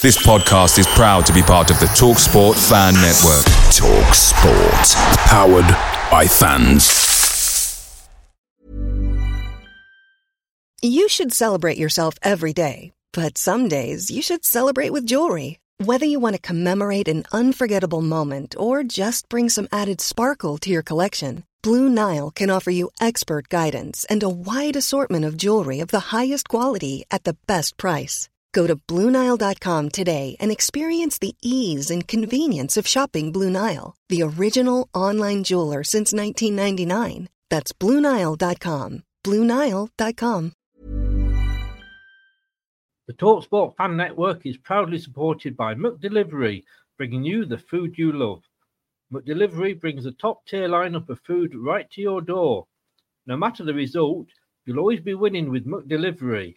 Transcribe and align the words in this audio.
This 0.00 0.24
podcast 0.24 0.78
is 0.78 0.86
proud 0.86 1.26
to 1.26 1.32
be 1.32 1.42
part 1.42 1.72
of 1.72 1.80
the 1.80 1.86
TalkSport 1.86 2.54
Fan 2.68 2.94
Network. 2.94 3.44
TalkSport, 3.74 4.94
powered 5.26 5.66
by 6.08 6.24
fans. 6.24 8.08
You 10.80 11.08
should 11.08 11.32
celebrate 11.32 11.78
yourself 11.78 12.14
every 12.22 12.52
day, 12.52 12.92
but 13.12 13.36
some 13.36 13.66
days 13.66 14.08
you 14.08 14.22
should 14.22 14.44
celebrate 14.44 14.90
with 14.90 15.04
jewelry. 15.04 15.58
Whether 15.78 16.06
you 16.06 16.20
want 16.20 16.36
to 16.36 16.42
commemorate 16.42 17.08
an 17.08 17.24
unforgettable 17.32 18.00
moment 18.00 18.54
or 18.56 18.84
just 18.84 19.28
bring 19.28 19.48
some 19.48 19.66
added 19.72 20.00
sparkle 20.00 20.58
to 20.58 20.70
your 20.70 20.84
collection, 20.84 21.42
Blue 21.60 21.88
Nile 21.88 22.30
can 22.30 22.50
offer 22.50 22.70
you 22.70 22.92
expert 23.00 23.48
guidance 23.48 24.06
and 24.08 24.22
a 24.22 24.28
wide 24.28 24.76
assortment 24.76 25.24
of 25.24 25.36
jewelry 25.36 25.80
of 25.80 25.88
the 25.88 26.14
highest 26.14 26.48
quality 26.48 27.02
at 27.10 27.24
the 27.24 27.36
best 27.48 27.76
price. 27.76 28.28
Go 28.52 28.66
to 28.66 28.76
BlueNile.com 28.76 29.88
today 29.90 30.36
and 30.40 30.50
experience 30.50 31.18
the 31.18 31.34
ease 31.42 31.90
and 31.90 32.06
convenience 32.08 32.76
of 32.76 32.86
shopping 32.86 33.32
Blue 33.32 33.50
Nile, 33.50 33.94
the 34.08 34.22
original 34.22 34.88
online 34.94 35.44
jeweler 35.44 35.84
since 35.84 36.12
1999. 36.12 37.28
That's 37.50 37.72
BlueNile.com. 37.72 39.02
BlueNile.com. 39.24 40.52
The 43.06 43.14
TalkSport 43.14 43.76
Fan 43.76 43.96
Network 43.96 44.44
is 44.44 44.58
proudly 44.58 44.98
supported 44.98 45.56
by 45.56 45.74
McDelivery, 45.74 46.64
bringing 46.98 47.24
you 47.24 47.46
the 47.46 47.56
food 47.56 47.96
you 47.96 48.12
love. 48.12 48.42
McDelivery 49.10 49.80
brings 49.80 50.04
a 50.04 50.12
top 50.12 50.44
tier 50.46 50.68
lineup 50.68 51.08
of 51.08 51.18
food 51.26 51.54
right 51.54 51.90
to 51.92 52.02
your 52.02 52.20
door. 52.20 52.66
No 53.26 53.36
matter 53.36 53.64
the 53.64 53.72
result, 53.72 54.26
you'll 54.66 54.78
always 54.78 55.00
be 55.00 55.14
winning 55.14 55.50
with 55.50 55.66
McDelivery 55.66 56.56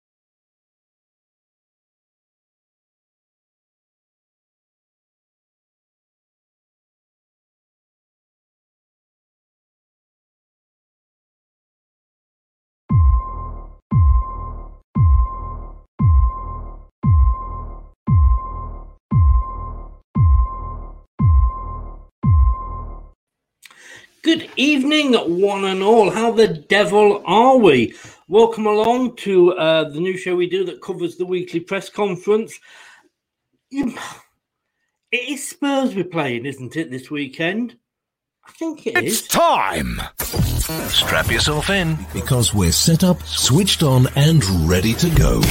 Good 24.31 24.49
evening, 24.55 25.13
one 25.41 25.65
and 25.65 25.83
all. 25.83 26.09
How 26.09 26.31
the 26.31 26.47
devil 26.47 27.21
are 27.25 27.57
we? 27.57 27.93
Welcome 28.29 28.65
along 28.65 29.17
to 29.17 29.51
uh, 29.55 29.89
the 29.89 29.99
new 29.99 30.15
show 30.15 30.37
we 30.37 30.47
do 30.47 30.63
that 30.67 30.81
covers 30.81 31.17
the 31.17 31.25
weekly 31.25 31.59
press 31.59 31.89
conference. 31.89 32.57
It 33.69 33.93
is 35.11 35.49
Spurs 35.49 35.93
we're 35.93 36.05
playing, 36.05 36.45
isn't 36.45 36.77
it, 36.77 36.89
this 36.89 37.11
weekend? 37.11 37.75
I 38.47 38.51
think 38.53 38.87
it 38.87 38.95
It's 39.03 39.23
is. 39.23 39.27
time! 39.27 39.99
Strap 40.19 41.29
yourself 41.29 41.69
in. 41.69 41.97
because 42.13 42.53
we're 42.53 42.71
set 42.71 43.03
up, 43.03 43.21
switched 43.23 43.83
on, 43.83 44.07
and 44.15 44.41
ready 44.65 44.93
to 44.93 45.09
go. 45.09 45.41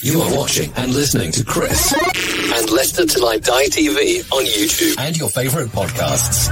You 0.00 0.22
are 0.22 0.34
watching 0.34 0.72
and 0.76 0.90
listening 0.94 1.32
to 1.32 1.44
Chris 1.44 1.92
and 1.92 2.70
Leicester 2.70 3.04
Till 3.04 3.28
I 3.28 3.36
Die 3.40 3.66
TV 3.66 4.32
on 4.32 4.46
YouTube 4.46 4.98
and 4.98 5.14
your 5.18 5.28
favorite 5.28 5.68
podcasts. 5.68 6.48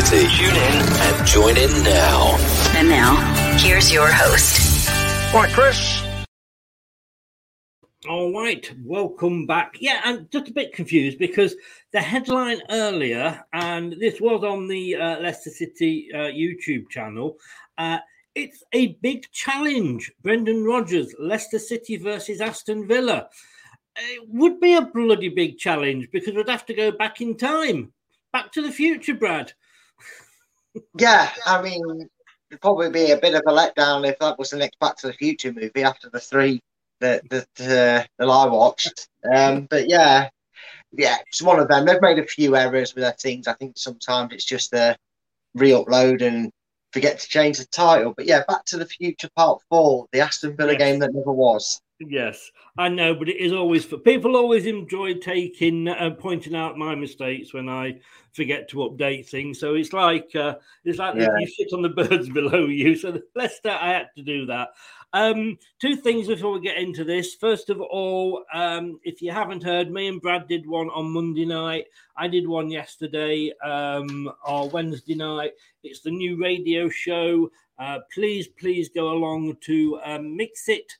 City. 0.00 0.28
Tune 0.28 0.54
in 0.54 0.82
and 1.02 1.26
join 1.26 1.56
in 1.56 1.82
now. 1.82 2.36
And 2.76 2.88
now, 2.88 3.16
here's 3.58 3.92
your 3.92 4.06
host. 4.06 4.88
Right, 5.34 5.50
Chris. 5.52 6.04
All 8.08 8.32
right, 8.32 8.72
welcome 8.84 9.44
back. 9.44 9.74
Yeah, 9.80 10.00
I'm 10.04 10.28
just 10.30 10.48
a 10.48 10.52
bit 10.52 10.72
confused 10.72 11.18
because 11.18 11.56
the 11.92 12.00
headline 12.00 12.60
earlier, 12.70 13.44
and 13.52 13.92
this 13.94 14.20
was 14.20 14.44
on 14.44 14.68
the 14.68 14.94
uh, 14.94 15.20
Leicester 15.20 15.50
City 15.50 16.08
uh, 16.14 16.30
YouTube 16.30 16.88
channel, 16.90 17.36
uh, 17.76 17.98
it's 18.36 18.62
a 18.72 18.94
big 19.02 19.28
challenge. 19.32 20.12
Brendan 20.22 20.64
Rodgers, 20.64 21.12
Leicester 21.18 21.58
City 21.58 21.96
versus 21.96 22.40
Aston 22.40 22.86
Villa. 22.86 23.28
It 23.96 24.28
would 24.28 24.60
be 24.60 24.74
a 24.74 24.82
bloody 24.82 25.28
big 25.28 25.58
challenge 25.58 26.08
because 26.12 26.36
we'd 26.36 26.48
have 26.48 26.66
to 26.66 26.74
go 26.74 26.92
back 26.92 27.20
in 27.20 27.36
time. 27.36 27.92
Back 28.32 28.52
to 28.52 28.62
the 28.62 28.70
future, 28.70 29.14
Brad. 29.14 29.54
Yeah, 30.98 31.30
I 31.46 31.62
mean, 31.62 32.08
it'd 32.50 32.60
probably 32.60 32.90
be 32.90 33.10
a 33.10 33.18
bit 33.18 33.34
of 33.34 33.42
a 33.46 33.50
letdown 33.50 34.08
if 34.08 34.18
that 34.18 34.38
was 34.38 34.50
the 34.50 34.56
next 34.56 34.78
Back 34.78 34.96
to 34.98 35.06
the 35.08 35.12
Future 35.12 35.52
movie 35.52 35.82
after 35.82 36.08
the 36.10 36.20
three 36.20 36.60
that 37.00 37.28
that, 37.30 37.48
uh, 37.60 38.04
that 38.18 38.28
I 38.28 38.46
watched. 38.46 39.08
Um, 39.32 39.66
but 39.70 39.88
yeah, 39.88 40.28
yeah, 40.92 41.16
it's 41.26 41.42
one 41.42 41.60
of 41.60 41.68
them. 41.68 41.84
They've 41.84 42.00
made 42.00 42.18
a 42.18 42.26
few 42.26 42.56
errors 42.56 42.94
with 42.94 43.02
their 43.02 43.12
things. 43.12 43.46
I 43.46 43.54
think 43.54 43.76
sometimes 43.76 44.32
it's 44.32 44.44
just 44.44 44.72
a 44.72 44.96
re-upload 45.54 46.22
and 46.22 46.50
forget 46.92 47.18
to 47.18 47.28
change 47.28 47.58
the 47.58 47.66
title. 47.66 48.14
But 48.16 48.26
yeah, 48.26 48.42
Back 48.48 48.64
to 48.66 48.78
the 48.78 48.86
Future 48.86 49.28
Part 49.36 49.62
Four, 49.68 50.06
the 50.12 50.20
Aston 50.20 50.56
Villa 50.56 50.72
Yes. 50.72 50.78
game 50.78 50.98
that 51.00 51.14
never 51.14 51.32
was. 51.32 51.80
Yes, 52.00 52.52
I 52.76 52.88
know, 52.88 53.12
but 53.12 53.28
it 53.28 53.38
is 53.38 53.52
always 53.52 53.84
for 53.84 53.98
people. 53.98 54.36
Always 54.36 54.66
enjoy 54.66 55.14
taking 55.14 55.88
uh, 55.88 56.10
pointing 56.16 56.54
out 56.54 56.78
my 56.78 56.94
mistakes 56.94 57.52
when 57.52 57.68
I 57.68 57.98
forget 58.32 58.68
to 58.70 58.76
update 58.78 59.28
things. 59.28 59.58
So 59.58 59.74
it's 59.74 59.92
like 59.92 60.30
uh, 60.36 60.56
it's 60.84 61.00
like 61.00 61.16
Yeah. 61.16 61.26
you 61.38 61.46
sit 61.48 61.72
on 61.72 61.82
the 61.82 61.88
birds 62.08 62.28
below 62.28 62.66
you. 62.66 62.94
So 62.94 63.20
Leicester, 63.34 63.70
I 63.70 63.88
had 63.88 64.10
to 64.16 64.22
do 64.22 64.46
that. 64.46 64.68
Um, 65.12 65.58
two 65.80 65.96
things 65.96 66.28
before 66.28 66.52
we 66.52 66.60
get 66.60 66.76
into 66.76 67.02
this. 67.02 67.34
First 67.34 67.68
of 67.68 67.80
all, 67.80 68.44
um, 68.54 69.00
if 69.02 69.20
you 69.20 69.32
haven't 69.32 69.64
heard, 69.64 69.90
me 69.90 70.06
and 70.06 70.20
Brad 70.20 70.46
did 70.46 70.68
one 70.68 70.90
on 70.90 71.10
Monday 71.10 71.46
night. 71.46 71.86
I 72.16 72.28
did 72.28 72.46
one 72.46 72.70
yesterday 72.70 73.52
um, 73.64 74.30
or 74.46 74.68
Wednesday 74.68 75.16
night. 75.16 75.52
It's 75.82 76.00
the 76.00 76.12
new 76.12 76.40
radio 76.40 76.88
show. 76.88 77.50
Uh, 77.76 78.00
please, 78.14 78.46
please 78.46 78.88
go 78.88 79.10
along 79.10 79.56
to 79.62 79.98
um, 80.04 80.36
Mixit 80.36 80.98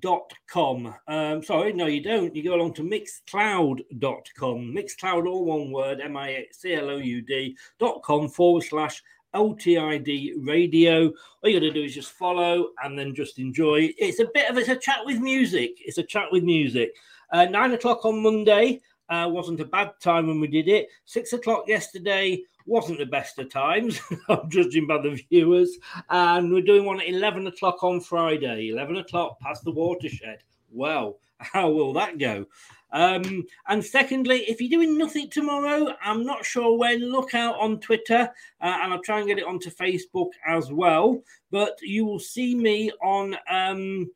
dot 0.00 0.32
com. 0.48 0.94
Um, 1.08 1.42
sorry, 1.42 1.72
no, 1.72 1.86
you 1.86 2.02
don't. 2.02 2.34
You 2.34 2.42
go 2.42 2.54
along 2.54 2.74
to 2.74 2.82
mixcloud.com. 2.82 4.74
Mixcloud, 4.74 5.26
all 5.26 5.44
one 5.44 5.70
word, 5.70 6.00
M 6.00 6.16
I 6.16 6.46
C 6.52 6.74
L 6.74 6.90
O 6.90 6.96
U 6.96 7.22
D 7.22 7.56
dot 7.78 8.02
com 8.02 8.28
forward 8.28 8.64
slash 8.64 9.02
LTID 9.34 10.32
radio. 10.46 11.06
All 11.08 11.50
you 11.50 11.60
got 11.60 11.66
to 11.66 11.72
do 11.72 11.82
is 11.82 11.94
just 11.94 12.12
follow 12.12 12.68
and 12.82 12.98
then 12.98 13.14
just 13.14 13.38
enjoy. 13.38 13.92
It's 13.98 14.20
a 14.20 14.28
bit 14.32 14.50
of 14.50 14.56
it's 14.56 14.68
a 14.68 14.76
chat 14.76 15.00
with 15.04 15.20
music. 15.20 15.72
It's 15.80 15.98
a 15.98 16.02
chat 16.02 16.32
with 16.32 16.42
music. 16.42 16.94
Uh, 17.32 17.44
nine 17.44 17.72
o'clock 17.72 18.04
on 18.04 18.22
Monday 18.22 18.80
uh, 19.08 19.28
wasn't 19.30 19.60
a 19.60 19.64
bad 19.64 19.92
time 20.00 20.26
when 20.26 20.40
we 20.40 20.46
did 20.46 20.68
it. 20.68 20.88
Six 21.04 21.32
o'clock 21.32 21.64
yesterday 21.68 22.42
wasn't 22.66 22.98
the 22.98 23.06
best 23.06 23.38
of 23.38 23.50
times. 23.50 24.00
I'm 24.28 24.50
judging 24.50 24.86
by 24.86 24.98
the 24.98 25.20
viewers. 25.30 25.78
And 26.10 26.52
we're 26.52 26.62
doing 26.62 26.84
one 26.84 27.00
at 27.00 27.08
11 27.08 27.46
o'clock 27.46 27.82
on 27.82 28.00
Friday. 28.00 28.68
11 28.68 28.96
o'clock 28.96 29.38
past 29.40 29.64
the 29.64 29.72
watershed. 29.72 30.38
Well, 30.70 31.18
how 31.38 31.70
will 31.70 31.92
that 31.94 32.18
go? 32.18 32.46
Um, 32.92 33.44
and 33.68 33.84
secondly, 33.84 34.44
if 34.48 34.60
you're 34.60 34.70
doing 34.70 34.96
nothing 34.96 35.28
tomorrow, 35.28 35.94
I'm 36.02 36.24
not 36.24 36.44
sure 36.44 36.78
when, 36.78 37.10
look 37.10 37.34
out 37.34 37.58
on 37.58 37.80
Twitter 37.80 38.30
uh, 38.60 38.78
and 38.82 38.92
I'll 38.92 39.02
try 39.02 39.18
and 39.18 39.28
get 39.28 39.38
it 39.38 39.44
onto 39.44 39.70
Facebook 39.70 40.30
as 40.46 40.72
well. 40.72 41.22
But 41.50 41.78
you 41.82 42.06
will 42.06 42.20
see 42.20 42.54
me 42.54 42.90
on 43.02 43.36
um, 43.50 44.10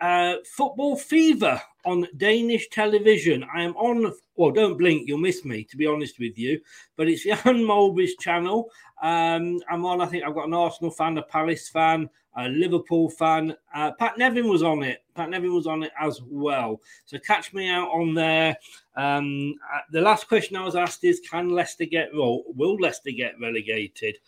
uh, 0.00 0.36
Football 0.44 0.96
Fever 0.96 1.60
on 1.84 2.06
Danish 2.16 2.68
television. 2.68 3.44
I 3.54 3.62
am 3.62 3.74
on, 3.76 4.12
well, 4.36 4.50
don't 4.50 4.76
blink, 4.76 5.06
you'll 5.06 5.18
miss 5.18 5.44
me, 5.44 5.64
to 5.64 5.76
be 5.76 5.86
honest 5.86 6.18
with 6.18 6.38
you. 6.38 6.60
But 6.96 7.08
it's 7.08 7.24
Jan 7.44 7.64
Mulberry's 7.64 8.16
channel. 8.16 8.70
Um, 9.02 9.60
I'm 9.68 9.84
on, 9.84 10.00
I 10.00 10.06
think 10.06 10.24
I've 10.24 10.34
got 10.34 10.46
an 10.46 10.54
Arsenal 10.54 10.90
fan, 10.90 11.18
a 11.18 11.22
Palace 11.22 11.68
fan, 11.68 12.08
a 12.36 12.48
Liverpool 12.48 13.10
fan. 13.10 13.56
Uh, 13.74 13.92
Pat 13.92 14.18
Nevin 14.18 14.48
was 14.48 14.62
on 14.62 14.82
it. 14.82 15.02
Pat 15.14 15.30
Nevin 15.30 15.54
was 15.54 15.66
on 15.66 15.82
it 15.82 15.92
as 16.00 16.20
well. 16.26 16.80
So 17.06 17.18
catch 17.18 17.52
me 17.52 17.68
out 17.68 17.88
on 17.88 18.14
there. 18.14 18.56
Um, 18.96 19.54
uh, 19.74 19.80
the 19.90 20.00
last 20.00 20.28
question 20.28 20.56
I 20.56 20.64
was 20.64 20.76
asked 20.76 21.04
is 21.04 21.20
Can 21.20 21.50
Leicester 21.50 21.86
get, 21.86 22.10
well, 22.14 22.42
will 22.46 22.76
Leicester 22.76 23.10
get 23.10 23.40
relegated? 23.40 24.18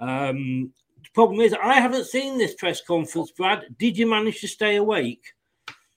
Um, 0.00 0.72
the 1.06 1.14
problem 1.14 1.40
is, 1.40 1.54
I 1.54 1.74
haven't 1.74 2.06
seen 2.06 2.38
this 2.38 2.54
press 2.54 2.80
conference, 2.80 3.30
Brad. 3.30 3.64
Did 3.78 3.96
you 3.96 4.06
manage 4.06 4.40
to 4.40 4.48
stay 4.48 4.76
awake? 4.76 5.32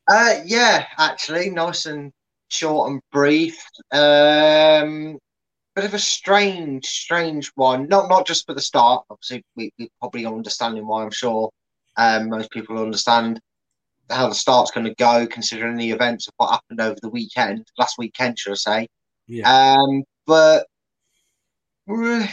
Uh, 0.08 0.42
yeah, 0.46 0.86
actually, 0.98 1.50
nice 1.50 1.86
and 1.86 2.12
short 2.48 2.92
and 2.92 3.02
brief. 3.12 3.62
Um, 3.92 5.20
bit 5.76 5.86
of 5.86 5.94
a 5.94 6.00
strange, 6.00 6.86
strange 6.86 7.52
one. 7.56 7.88
Not 7.88 8.10
not 8.10 8.26
just 8.26 8.46
for 8.46 8.54
the 8.54 8.62
start. 8.62 9.06
Obviously, 9.10 9.44
we, 9.56 9.72
we 9.78 9.90
probably 10.00 10.26
are 10.26 10.34
understanding 10.34 10.88
why. 10.88 11.04
I'm 11.04 11.12
sure 11.12 11.50
um, 11.98 12.30
most 12.30 12.52
people 12.52 12.80
understand 12.80 13.40
how 14.10 14.28
the 14.28 14.36
start's 14.36 14.72
going 14.72 14.88
to 14.88 14.96
go, 14.96 15.28
considering 15.28 15.78
the 15.78 15.92
events 15.92 16.28
of 16.28 16.34
what 16.38 16.52
happened 16.52 16.82
over 16.82 16.98
the 17.02 17.10
weekend, 17.10 17.68
last 17.78 17.98
weekend, 17.98 18.40
should 18.40 18.54
I 18.54 18.56
say? 18.56 18.88
Yeah. 19.28 19.76
Um, 19.76 20.04
but 20.26 20.66
uh, 21.90 22.26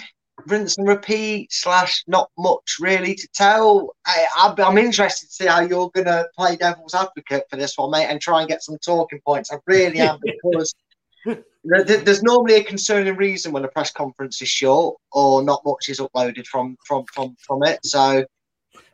rinse 0.46 0.76
and 0.78 0.86
repeat 0.86 1.52
slash 1.52 2.04
not 2.06 2.30
much 2.38 2.76
really 2.80 3.14
to 3.14 3.28
tell. 3.34 3.94
I, 4.06 4.26
I'm, 4.36 4.54
I'm 4.60 4.78
interested 4.78 5.26
to 5.28 5.32
see 5.32 5.46
how 5.46 5.60
you're 5.60 5.90
going 5.90 6.06
to 6.06 6.28
play 6.36 6.56
devil's 6.56 6.94
advocate 6.94 7.44
for 7.50 7.56
this 7.56 7.76
one, 7.76 7.90
mate, 7.90 8.06
and 8.06 8.20
try 8.20 8.40
and 8.40 8.48
get 8.48 8.62
some 8.62 8.78
talking 8.78 9.20
points. 9.24 9.50
I 9.52 9.56
really 9.66 9.98
am 10.00 10.18
because 10.22 10.74
there- 11.24 11.84
there- 11.84 11.98
there's 11.98 12.22
normally 12.22 12.54
a 12.56 12.64
concerning 12.64 13.16
reason 13.16 13.52
when 13.52 13.64
a 13.64 13.68
press 13.68 13.90
conference 13.90 14.40
is 14.42 14.48
short 14.48 14.96
or 15.12 15.42
not 15.42 15.62
much 15.64 15.88
is 15.88 15.98
uploaded 16.00 16.46
from 16.46 16.76
from 16.86 17.04
from 17.12 17.36
from 17.46 17.62
it. 17.64 17.80
So. 17.84 18.24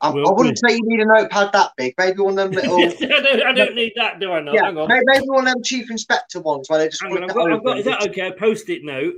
I, 0.01 0.09
I 0.11 0.13
wouldn't 0.33 0.59
say 0.59 0.75
you 0.75 0.81
need 0.85 1.01
a 1.01 1.05
notepad 1.07 1.53
that 1.53 1.73
big. 1.77 1.95
Maybe 1.97 2.19
one 2.21 2.37
of 2.37 2.51
them 2.51 2.51
little. 2.53 2.79
I, 3.17 3.21
don't, 3.21 3.43
I 3.43 3.53
don't 3.53 3.75
need 3.77 3.93
that, 3.97 4.19
do 4.19 4.33
I 4.33 4.41
not? 4.41 4.55
yeah, 4.55 4.65
Hang 4.67 4.77
on. 4.79 4.89
maybe 4.89 5.25
one 5.27 5.47
of 5.47 5.55
them 5.55 5.63
chief 5.63 5.91
inspector 5.93 6.41
ones 6.41 6.69
where 6.69 6.81
they 6.81 6.89
just. 6.89 7.03
Hang 7.03 7.17
on, 7.17 7.25
I've 7.25 7.35
got, 7.35 7.53
I've 7.53 7.65
got, 7.65 7.79
is 7.79 7.85
that 7.85 8.03
okay? 8.09 8.29
A 8.29 8.33
post 8.33 8.69
it 8.69 8.83
note. 8.85 9.15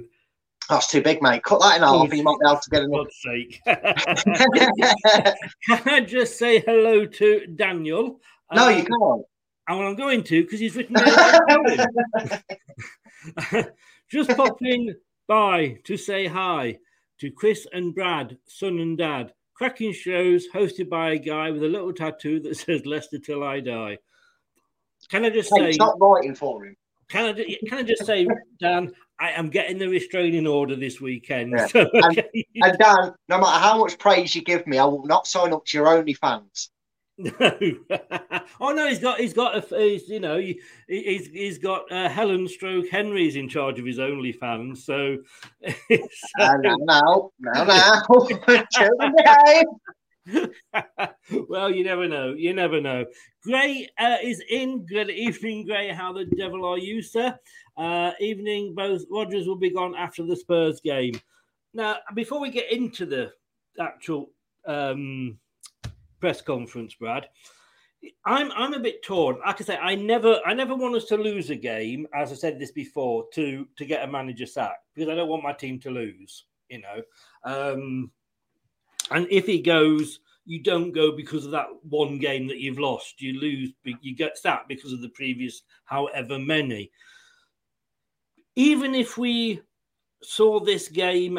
That's 0.71 0.87
too 0.87 1.03
big, 1.03 1.21
mate. 1.23 1.43
Cut 1.43 1.61
that 1.61 1.77
in 1.77 1.83
half, 1.83 2.09
and 2.09 2.17
you 2.17 2.23
might 2.23 2.39
be 2.41 2.47
able 2.49 2.61
to 2.61 2.71
get 2.71 2.83
enough. 2.85 3.05
God's 3.05 3.21
sake. 3.23 3.61
Can 5.67 5.89
I 5.95 6.01
just 6.01 6.39
say 6.39 6.61
hello 6.61 7.05
to 7.07 7.47
Daniel? 7.55 8.21
No, 8.53 8.69
you 8.69 8.81
Um, 8.81 8.87
can't. 8.87 9.23
And 9.67 9.83
I'm 9.89 9.97
going 9.97 10.23
to 10.25 10.43
because 10.43 10.61
he's 10.61 10.77
written 10.77 10.95
me 10.95 11.01
a 11.05 11.41
poem. 11.49 11.79
Just 14.11 14.31
popping 14.37 14.95
by 15.27 15.79
to 15.85 15.97
say 15.97 16.27
hi 16.27 16.79
to 17.21 17.31
Chris 17.31 17.67
and 17.73 17.95
Brad, 17.95 18.37
son 18.47 18.79
and 18.79 18.99
dad. 18.99 19.33
Cracking 19.55 19.93
shows 19.93 20.47
hosted 20.53 20.89
by 20.91 21.13
a 21.13 21.19
guy 21.19 21.51
with 21.51 21.63
a 21.63 21.69
little 21.69 21.93
tattoo 21.93 22.41
that 22.41 22.57
says 22.57 22.85
Leicester 22.85 23.19
till 23.19 23.43
I 23.43 23.61
die. 23.61 23.99
Can 25.11 25.25
I 25.25 25.31
just 25.31 25.51
Hey, 25.55 25.67
say? 25.67 25.73
stop 25.73 25.97
writing 26.01 26.35
for 26.35 26.65
him. 26.67 26.77
Can 27.09 27.35
I? 27.35 27.57
Can 27.69 27.79
I 27.79 27.83
just 27.83 28.05
say, 28.05 28.27
Dan? 28.61 28.93
I 29.21 29.31
am 29.31 29.49
getting 29.49 29.79
the 29.79 29.89
restraining 29.89 30.47
order 30.47 30.77
this 30.77 31.01
weekend. 31.01 31.53
Yeah. 31.57 31.67
So, 31.67 31.89
And, 31.93 32.19
okay. 32.19 32.47
and 32.57 32.79
Dan, 32.79 33.13
no 33.29 33.39
matter 33.39 33.59
how 33.59 33.79
much 33.79 33.99
praise 33.99 34.35
you 34.35 34.43
give 34.43 34.67
me, 34.67 34.79
I 34.79 34.85
will 34.85 35.07
not 35.07 35.27
sign 35.27 35.53
up 35.53 35.65
to 35.67 35.79
your 35.79 35.87
OnlyFans. 35.87 36.69
No. 37.17 37.31
oh 38.61 38.73
no, 38.73 38.89
he's 38.89 38.99
got 38.99 39.21
he's 39.21 39.33
got 39.33 39.57
a 39.57 39.77
he's, 39.77 40.09
you 40.09 40.19
know 40.19 40.37
he, 40.37 40.61
he's 40.89 41.29
he's 41.29 41.59
got 41.59 41.91
uh, 41.93 42.09
Helen 42.09 42.49
Stroke 42.49 42.89
Henry's 42.89 43.37
in 43.37 43.49
charge 43.49 43.79
of 43.79 43.87
his 43.87 43.99
OnlyFans. 43.99 44.79
So, 44.79 45.19
Uh, 46.41 46.57
now, 46.61 46.77
now, 46.81 47.31
now, 47.39 47.65
now. 47.65 48.03
Well, 51.49 51.71
you 51.71 51.85
never 51.85 52.07
know. 52.07 52.35
You 52.35 52.53
never 52.53 52.81
know. 52.81 53.07
Gray 53.45 53.89
uh, 53.99 54.17
is 54.23 54.43
in. 54.51 54.85
Good 54.85 55.11
evening, 55.11 55.65
Gray. 55.67 55.89
How 55.89 56.13
the 56.13 56.27
devil 56.27 56.67
are 56.67 56.79
you, 56.79 57.01
sir? 57.01 57.39
Uh, 57.77 58.13
evening. 58.21 58.75
Both 58.75 59.05
Rodgers 59.11 59.47
will 59.47 59.57
be 59.57 59.71
gone 59.71 59.95
after 59.95 60.25
the 60.25 60.37
Spurs 60.37 60.81
game. 60.81 61.15
Now, 61.73 61.97
before 62.15 62.41
we 62.41 62.51
get 62.51 62.71
into 62.71 63.07
the 63.07 63.33
actual 63.81 64.31
um, 64.67 65.39
press 66.21 66.43
conference, 66.43 66.95
Brad, 66.95 67.27
I'm 68.27 68.53
I'm 68.53 68.75
a 68.75 68.81
bit 68.81 69.03
torn. 69.03 69.39
Like 69.45 69.61
I 69.61 69.65
say, 69.65 69.79
I 69.79 69.95
never 69.95 70.41
I 70.45 70.53
never 70.53 70.75
want 70.75 70.95
us 70.95 71.07
to 71.07 71.17
lose 71.17 71.51
a 71.51 71.57
game, 71.57 72.07
as 72.15 72.33
I 72.33 72.35
said 72.35 72.59
this 72.59 72.73
before, 72.73 73.27
to 73.33 73.67
to 73.77 73.87
get 73.87 74.07
a 74.07 74.11
manager 74.11 74.47
sacked 74.47 74.85
because 74.95 75.09
I 75.09 75.15
don't 75.15 75.29
want 75.29 75.43
my 75.43 75.53
team 75.53 75.81
to 75.81 75.91
lose. 75.91 76.45
You 76.69 76.83
know, 76.83 77.03
um, 77.45 78.11
and 79.11 79.27
if 79.31 79.47
he 79.47 79.61
goes, 79.61 80.21
you 80.47 80.63
don't 80.63 80.93
go 80.93 81.13
because 81.13 81.45
of 81.45 81.51
that 81.53 81.69
one 81.89 82.19
game 82.19 82.47
that 82.49 82.59
you've 82.59 82.79
lost. 82.79 83.21
You 83.21 83.41
lose, 83.41 83.73
you 83.85 84.15
get 84.15 84.39
sacked 84.39 84.69
because 84.69 84.93
of 84.93 85.01
the 85.01 85.09
previous 85.11 85.63
however 85.85 86.39
many. 86.39 86.91
Even 88.57 88.95
if 88.95 89.17
we 89.17 89.63
saw 90.23 90.61
this 90.61 90.89
game 90.89 91.39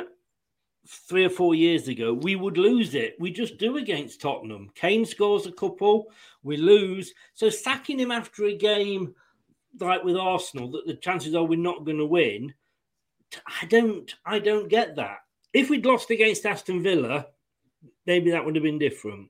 three 0.88 1.26
or 1.26 1.30
four 1.30 1.56
years 1.56 1.88
ago, 1.88 2.14
we 2.14 2.36
would 2.36 2.58
lose 2.58 2.94
it. 2.96 3.16
We 3.20 3.32
just 3.32 3.58
do 3.58 3.78
against 3.78 4.22
Tottenham. 4.22 4.70
Kane 4.76 5.06
scores 5.06 5.46
a 5.46 5.52
couple, 5.52 6.12
we 6.44 6.58
lose. 6.58 7.14
So 7.34 7.50
sacking 7.50 8.00
him 8.00 8.12
after 8.12 8.46
a 8.46 8.56
game 8.56 9.16
like 9.80 10.04
with 10.04 10.16
Arsenal, 10.16 10.72
that 10.72 10.88
the 10.88 10.96
chances 10.96 11.36
are 11.36 11.44
we're 11.44 11.60
not 11.60 11.86
going 11.86 11.98
to 11.98 12.06
win. 12.06 12.54
I 13.62 13.66
don't, 13.66 14.14
I 14.26 14.40
don't 14.40 14.70
get 14.70 14.96
that. 14.96 15.20
If 15.54 15.70
we'd 15.70 15.86
lost 15.86 16.10
against 16.10 16.46
Aston 16.46 16.84
Villa, 16.84 17.28
maybe 18.06 18.32
that 18.32 18.46
would 18.46 18.56
have 18.56 18.64
been 18.64 18.80
different. 18.80 19.30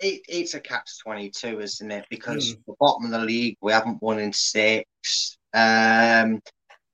It, 0.00 0.22
it's 0.28 0.54
a 0.54 0.60
catch 0.60 0.98
22, 1.00 1.60
isn't 1.60 1.90
it? 1.90 2.06
Because 2.10 2.56
the 2.66 2.74
bottom 2.80 3.04
of 3.04 3.12
the 3.12 3.24
league, 3.24 3.56
we 3.60 3.72
haven't 3.72 4.02
won 4.02 4.18
in 4.18 4.32
six. 4.32 5.38
Um, 5.54 6.40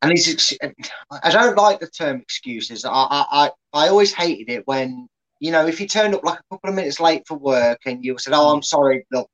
and 0.02 0.12
these—I 0.12 1.30
don't 1.30 1.56
like 1.56 1.80
the 1.80 1.88
term 1.88 2.20
excuses. 2.20 2.84
I, 2.84 2.90
I, 2.90 3.26
I, 3.30 3.50
I 3.72 3.88
always 3.88 4.12
hated 4.12 4.50
it 4.50 4.66
when, 4.66 5.08
you 5.40 5.50
know, 5.50 5.66
if 5.66 5.80
you 5.80 5.88
turned 5.88 6.14
up 6.14 6.22
like 6.24 6.38
a 6.38 6.54
couple 6.54 6.70
of 6.70 6.76
minutes 6.76 7.00
late 7.00 7.26
for 7.26 7.36
work 7.36 7.80
and 7.86 8.04
you 8.04 8.16
said, 8.18 8.32
Oh, 8.34 8.52
I'm 8.52 8.62
sorry, 8.62 9.06
look, 9.10 9.30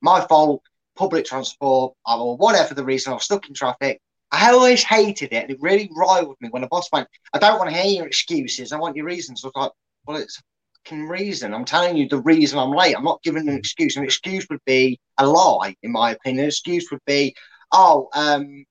my 0.00 0.20
fault, 0.26 0.62
public 0.96 1.24
transport, 1.24 1.94
or 2.06 2.36
whatever 2.36 2.74
the 2.74 2.84
reason, 2.84 3.12
I 3.12 3.14
was 3.14 3.24
stuck 3.24 3.48
in 3.48 3.54
traffic. 3.54 4.00
I 4.30 4.50
always 4.50 4.82
hated 4.82 5.32
it. 5.32 5.44
And 5.44 5.50
it 5.50 5.58
really 5.60 5.90
riled 5.96 6.36
me 6.40 6.48
when 6.50 6.62
the 6.62 6.68
boss 6.68 6.88
went, 6.92 7.08
I 7.32 7.38
don't 7.38 7.58
want 7.58 7.70
to 7.70 7.76
hear 7.76 7.96
your 7.96 8.06
excuses. 8.06 8.72
I 8.72 8.78
want 8.78 8.96
your 8.96 9.06
reasons. 9.06 9.44
I 9.44 9.48
was 9.48 9.52
like, 9.54 9.72
Well, 10.06 10.16
it's 10.18 10.42
fucking 10.84 11.08
reason. 11.08 11.54
I'm 11.54 11.64
telling 11.64 11.96
you 11.96 12.08
the 12.08 12.20
reason 12.20 12.58
I'm 12.58 12.70
late. 12.70 12.96
I'm 12.96 13.04
not 13.04 13.22
giving 13.22 13.48
an 13.48 13.56
excuse. 13.56 13.96
An 13.96 14.04
excuse 14.04 14.46
would 14.50 14.64
be 14.66 14.98
a 15.18 15.26
lie, 15.26 15.74
in 15.82 15.92
my 15.92 16.12
opinion. 16.12 16.44
An 16.44 16.48
excuse 16.48 16.90
would 16.90 17.04
be, 17.06 17.34
oh, 17.72 18.08
um, 18.14 18.64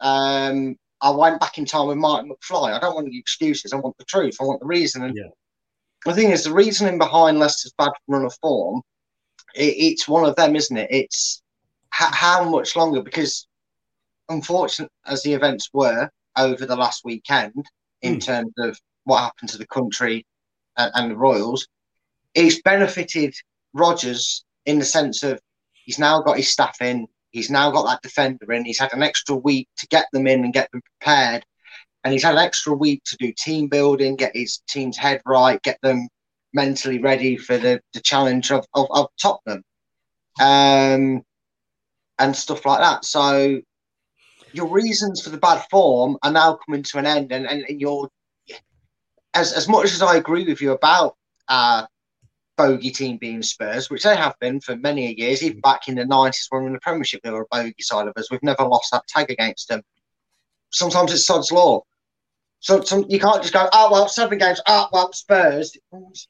um, 0.00 0.76
I 1.00 1.10
went 1.10 1.40
back 1.40 1.58
in 1.58 1.64
time 1.64 1.88
with 1.88 1.98
Martin 1.98 2.30
McFly. 2.30 2.72
I 2.72 2.80
don't 2.80 2.94
want 2.94 3.08
the 3.10 3.18
excuses. 3.18 3.72
I 3.72 3.76
want 3.76 3.96
the 3.98 4.04
truth. 4.04 4.36
I 4.40 4.44
want 4.44 4.60
the 4.60 4.66
reason. 4.66 5.02
And 5.02 5.16
Yeah. 5.16 5.30
the 6.04 6.14
thing 6.14 6.30
is, 6.30 6.44
the 6.44 6.52
reasoning 6.52 6.98
behind 6.98 7.38
Leicester's 7.38 7.74
bad 7.76 7.90
run 8.08 8.24
of 8.24 8.34
form, 8.40 8.82
it, 9.54 9.74
it's 9.76 10.08
one 10.08 10.24
of 10.28 10.36
them, 10.36 10.56
isn't 10.56 10.76
it? 10.76 10.88
It's 10.90 11.42
how, 11.90 12.10
how 12.12 12.48
much 12.48 12.76
longer? 12.76 13.02
Because 13.02 13.46
unfortunate 14.28 14.90
as 15.06 15.22
the 15.22 15.34
events 15.34 15.68
were 15.72 16.08
over 16.36 16.64
the 16.64 16.76
last 16.76 17.04
weekend, 17.04 17.66
in 18.00 18.18
terms 18.18 18.52
of 18.58 18.76
what 19.04 19.20
happened 19.20 19.48
to 19.48 19.58
the 19.58 19.66
country 19.66 20.24
and, 20.76 20.90
and 20.94 21.10
the 21.10 21.16
Royals, 21.16 21.66
it's 22.34 22.60
benefited 22.62 23.34
Rodgers 23.72 24.44
in 24.66 24.78
the 24.78 24.84
sense 24.84 25.22
of 25.22 25.40
he's 25.72 25.98
now 25.98 26.22
got 26.22 26.36
his 26.36 26.50
staff 26.50 26.80
in, 26.80 27.06
he's 27.30 27.50
now 27.50 27.70
got 27.70 27.86
that 27.86 28.02
defender 28.02 28.52
in, 28.52 28.64
he's 28.64 28.80
had 28.80 28.92
an 28.92 29.02
extra 29.02 29.34
week 29.34 29.68
to 29.78 29.86
get 29.88 30.06
them 30.12 30.26
in 30.26 30.44
and 30.44 30.52
get 30.52 30.70
them 30.72 30.82
prepared, 30.98 31.44
and 32.04 32.12
he's 32.12 32.22
had 32.22 32.34
an 32.34 32.40
extra 32.40 32.72
week 32.72 33.02
to 33.04 33.16
do 33.16 33.32
team 33.36 33.68
building, 33.68 34.16
get 34.16 34.34
his 34.34 34.62
team's 34.68 34.96
head 34.96 35.20
right, 35.26 35.62
get 35.62 35.78
them 35.82 36.08
mentally 36.52 36.98
ready 36.98 37.36
for 37.36 37.56
the, 37.58 37.80
the 37.94 38.00
challenge 38.00 38.50
of, 38.50 38.64
of, 38.74 38.86
of 38.90 39.06
Tottenham. 39.20 39.62
Um, 40.40 41.22
and 42.18 42.36
stuff 42.36 42.64
like 42.64 42.80
that. 42.80 43.04
So 43.04 43.60
your 44.52 44.68
reasons 44.68 45.22
for 45.22 45.30
the 45.30 45.38
bad 45.38 45.64
form 45.70 46.18
are 46.22 46.30
now 46.30 46.58
coming 46.64 46.82
to 46.84 46.98
an 46.98 47.06
end, 47.06 47.32
and, 47.32 47.46
and, 47.46 47.64
and 47.68 47.80
you're 47.80 48.08
as 49.34 49.52
as 49.52 49.68
much 49.68 49.86
as 49.92 50.02
I 50.02 50.16
agree 50.16 50.44
with 50.44 50.60
you 50.60 50.72
about 50.72 51.16
uh 51.48 51.86
bogey 52.56 52.90
team 52.90 53.16
being 53.16 53.42
Spurs, 53.42 53.88
which 53.90 54.02
they 54.02 54.14
have 54.14 54.38
been 54.38 54.60
for 54.60 54.76
many 54.76 55.18
years, 55.18 55.42
even 55.42 55.60
back 55.60 55.88
in 55.88 55.94
the 55.94 56.04
nineties 56.04 56.46
when 56.50 56.60
we 56.60 56.64
were 56.64 56.68
in 56.68 56.74
the 56.74 56.80
Premiership, 56.80 57.22
they 57.22 57.30
were 57.30 57.42
a 57.42 57.46
bogey 57.56 57.74
side 57.82 58.06
of 58.06 58.12
us. 58.16 58.30
We've 58.30 58.42
never 58.42 58.64
lost 58.64 58.90
that 58.92 59.06
tag 59.08 59.30
against 59.30 59.68
them. 59.68 59.82
Sometimes 60.70 61.12
it's 61.12 61.26
sod's 61.26 61.50
law. 61.50 61.82
So 62.60 62.80
some, 62.82 63.04
you 63.08 63.18
can't 63.18 63.42
just 63.42 63.52
go, 63.52 63.68
oh 63.72 63.90
well, 63.90 64.06
seven 64.08 64.38
games, 64.38 64.60
oh 64.68 64.86
well, 64.92 65.12
Spurs. 65.12 65.76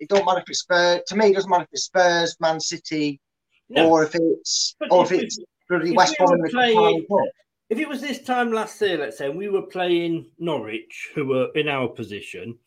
It 0.00 0.08
don't 0.08 0.24
matter 0.24 0.38
if 0.40 0.48
it's 0.48 0.60
Spurs. 0.60 1.00
To 1.08 1.16
me, 1.16 1.26
it 1.26 1.34
doesn't 1.34 1.50
matter 1.50 1.64
if 1.64 1.68
it's 1.72 1.84
Spurs, 1.84 2.36
Man 2.40 2.58
City, 2.58 3.20
No. 3.68 3.90
or 3.90 4.04
if 4.04 4.14
it's 4.14 4.74
But 4.80 4.90
or 4.90 5.04
if 5.04 5.12
if 5.12 5.22
it's 5.24 5.38
bloody 5.68 5.92
West 5.92 6.16
Brom 6.16 6.30
were 6.30 6.36
in 6.36 6.42
the 6.42 6.48
playing- 6.50 6.76
Carling 6.76 7.06
Cup. 7.06 7.28
If 7.68 7.78
it 7.78 7.88
was 7.88 8.00
this 8.00 8.22
time 8.22 8.52
last 8.52 8.80
year, 8.80 8.98
let's 8.98 9.18
say, 9.18 9.28
and 9.28 9.36
we 9.38 9.48
were 9.48 9.62
playing 9.62 10.30
Norwich, 10.38 11.10
who 11.14 11.26
were 11.26 11.48
in 11.54 11.68
our 11.68 11.88
position, 11.88 12.58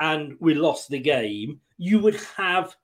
and 0.00 0.36
we 0.40 0.54
lost 0.54 0.88
the 0.88 0.98
game, 0.98 1.60
you 1.78 1.98
would 2.00 2.16
have 2.36 2.74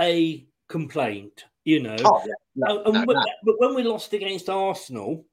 a 0.00 0.46
complaint, 0.68 1.44
you 1.64 1.82
know. 1.82 1.96
Oh, 2.04 2.22
yeah. 2.26 2.34
No, 2.56 2.82
And- 2.84 2.94
no, 2.94 3.06
but, 3.06 3.14
no. 3.14 3.24
but 3.44 3.54
when 3.60 3.74
we 3.74 3.82
lost 3.82 4.12
against 4.12 4.48
Arsenal, 4.48 5.24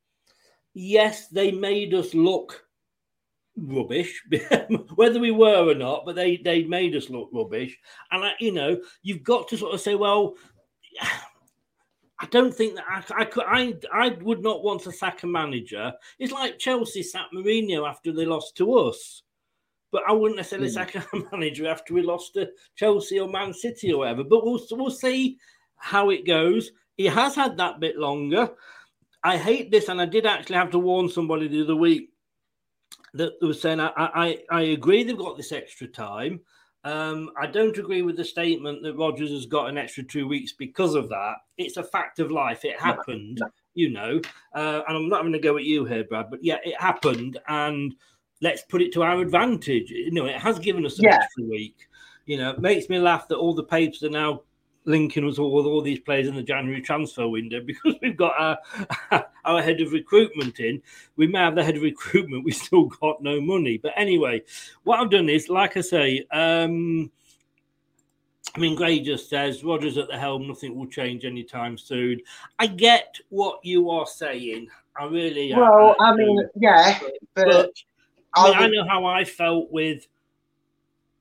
yes, 0.73 1.27
they 1.29 1.51
made 1.51 1.93
us 1.93 2.13
look 2.13 2.63
rubbish, 3.55 4.23
whether 4.95 5.19
we 5.19 5.31
were 5.31 5.71
or 5.71 5.75
not, 5.75 6.05
but 6.05 6.15
they 6.15 6.37
they 6.37 6.63
made 6.63 6.95
us 6.95 7.09
look 7.09 7.29
rubbish. 7.33 7.77
And 8.11 8.23
I, 8.23 8.33
you 8.39 8.51
know, 8.51 8.79
you've 9.01 9.23
got 9.23 9.47
to 9.49 9.57
sort 9.57 9.73
of 9.73 9.81
say, 9.81 9.95
well, 9.95 10.35
I 12.19 12.25
don't 12.31 12.53
think 12.53 12.75
that 12.75 12.85
I, 12.89 13.21
I 13.21 13.25
could. 13.25 13.43
I 13.47 13.73
I 13.93 14.09
would 14.21 14.41
not 14.41 14.63
want 14.63 14.81
to 14.83 14.91
sack 14.91 15.21
a 15.23 15.27
manager. 15.27 15.93
It's 16.17 16.33
like 16.33 16.57
Chelsea 16.59 17.03
sacked 17.03 17.33
Mourinho 17.33 17.87
after 17.87 18.11
they 18.11 18.25
lost 18.25 18.57
to 18.57 18.73
us, 18.73 19.21
but 19.91 20.03
I 20.07 20.11
wouldn't 20.11 20.37
necessarily 20.37 20.69
sack 20.69 20.95
a 20.95 21.05
manager 21.31 21.67
after 21.67 21.93
we 21.93 22.01
lost 22.01 22.33
to 22.33 22.49
Chelsea 22.75 23.19
or 23.19 23.29
Man 23.29 23.53
City 23.53 23.93
or 23.93 23.99
whatever. 23.99 24.23
But 24.23 24.45
we'll 24.45 24.61
we'll 24.71 24.91
see 24.91 25.37
how 25.77 26.09
it 26.09 26.25
goes. 26.25 26.71
He 26.97 27.05
has 27.05 27.35
had 27.35 27.57
that 27.57 27.79
bit 27.79 27.97
longer. 27.97 28.49
I 29.23 29.37
hate 29.37 29.71
this, 29.71 29.89
and 29.89 30.01
I 30.01 30.05
did 30.05 30.25
actually 30.25 30.55
have 30.55 30.71
to 30.71 30.79
warn 30.79 31.09
somebody 31.09 31.47
the 31.47 31.63
other 31.63 31.75
week 31.75 32.09
that 33.13 33.33
was 33.41 33.61
saying 33.61 33.79
I 33.79 33.91
I, 33.95 34.37
I 34.51 34.61
agree 34.61 35.03
they've 35.03 35.17
got 35.17 35.37
this 35.37 35.51
extra 35.51 35.87
time. 35.87 36.41
Um, 36.83 37.31
I 37.37 37.47
don't 37.47 37.77
agree 37.77 38.01
with 38.01 38.15
the 38.15 38.23
statement 38.23 38.81
that 38.83 38.95
Rodgers 38.95 39.31
has 39.31 39.45
got 39.45 39.67
an 39.67 39.77
extra 39.77 40.03
two 40.03 40.25
weeks 40.27 40.53
because 40.53 40.95
of 40.95 41.09
that. 41.09 41.35
It's 41.57 41.75
a 41.75 41.83
fact 41.83 42.19
of 42.19 42.31
life. 42.31 42.63
It 42.63 42.79
happened, 42.79 43.41
you 43.73 43.89
know. 43.89 44.21
Uh, 44.55 44.83
and 44.87 44.95
I'm 44.95 45.09
not 45.09 45.21
going 45.21 45.33
to 45.33 45.39
go 45.39 45.57
at 45.57 45.65
you 45.65 45.83
here, 45.83 46.05
Brad, 46.05 46.27
but 46.29 46.41
yeah, 46.41 46.59
it 46.63 46.79
happened, 46.79 47.39
and 47.49 47.93
let's 48.41 48.63
put 48.63 48.81
it 48.81 48.93
to 48.93 49.03
our 49.03 49.19
advantage. 49.21 49.89
You 49.89 50.11
know, 50.11 50.25
it 50.25 50.35
has 50.35 50.59
given 50.59 50.85
us 50.85 50.99
an 50.99 51.05
Yeah. 51.05 51.19
extra 51.21 51.43
week. 51.43 51.87
You 52.25 52.37
know, 52.37 52.51
it 52.51 52.59
makes 52.59 52.89
me 52.89 52.99
laugh 52.99 53.27
that 53.29 53.37
all 53.37 53.53
the 53.53 53.63
papers 53.63 54.03
are 54.03 54.09
now 54.09 54.41
linking 54.85 55.27
us 55.27 55.37
all 55.37 55.51
with 55.51 55.65
all 55.65 55.81
these 55.81 55.99
players 55.99 56.27
in 56.27 56.35
the 56.35 56.41
January 56.43 56.81
transfer 56.81 57.27
window 57.27 57.59
because 57.65 57.95
we've 58.01 58.17
got 58.17 58.33
our 58.39 58.57
our 59.45 59.61
head 59.61 59.81
of 59.81 59.91
recruitment 59.91 60.59
in. 60.59 60.81
We 61.15 61.27
may 61.27 61.39
have 61.39 61.55
the 61.55 61.63
head 61.63 61.77
of 61.77 61.83
recruitment, 61.83 62.43
we 62.45 62.51
still 62.51 62.85
got 62.85 63.21
no 63.21 63.39
money. 63.41 63.77
But 63.77 63.93
anyway, 63.95 64.43
what 64.83 64.99
I've 64.99 65.11
done 65.11 65.29
is, 65.29 65.49
like 65.49 65.77
I 65.77 65.81
say, 65.81 66.25
um, 66.31 67.11
I 68.55 68.59
mean, 68.59 68.75
Gray 68.75 68.99
just 68.99 69.29
says 69.29 69.63
Rodgers 69.63 69.97
at 69.97 70.07
the 70.07 70.17
helm, 70.17 70.47
nothing 70.47 70.75
will 70.75 70.87
change 70.87 71.25
anytime 71.25 71.77
soon. 71.77 72.19
I 72.57 72.67
get 72.67 73.15
what 73.29 73.59
you 73.63 73.89
are 73.91 74.07
saying. 74.07 74.67
I 74.99 75.05
really 75.05 75.53
Well, 75.53 75.95
I 75.99 76.09
I 76.09 76.15
mean, 76.15 76.49
yeah, 76.55 76.99
but, 77.35 77.45
but 77.45 77.71
I, 78.33 78.49
mean, 78.49 78.55
I 78.55 78.63
I 78.63 78.67
know 78.67 78.87
how 78.87 79.05
I 79.05 79.23
felt 79.23 79.71
with 79.71 80.07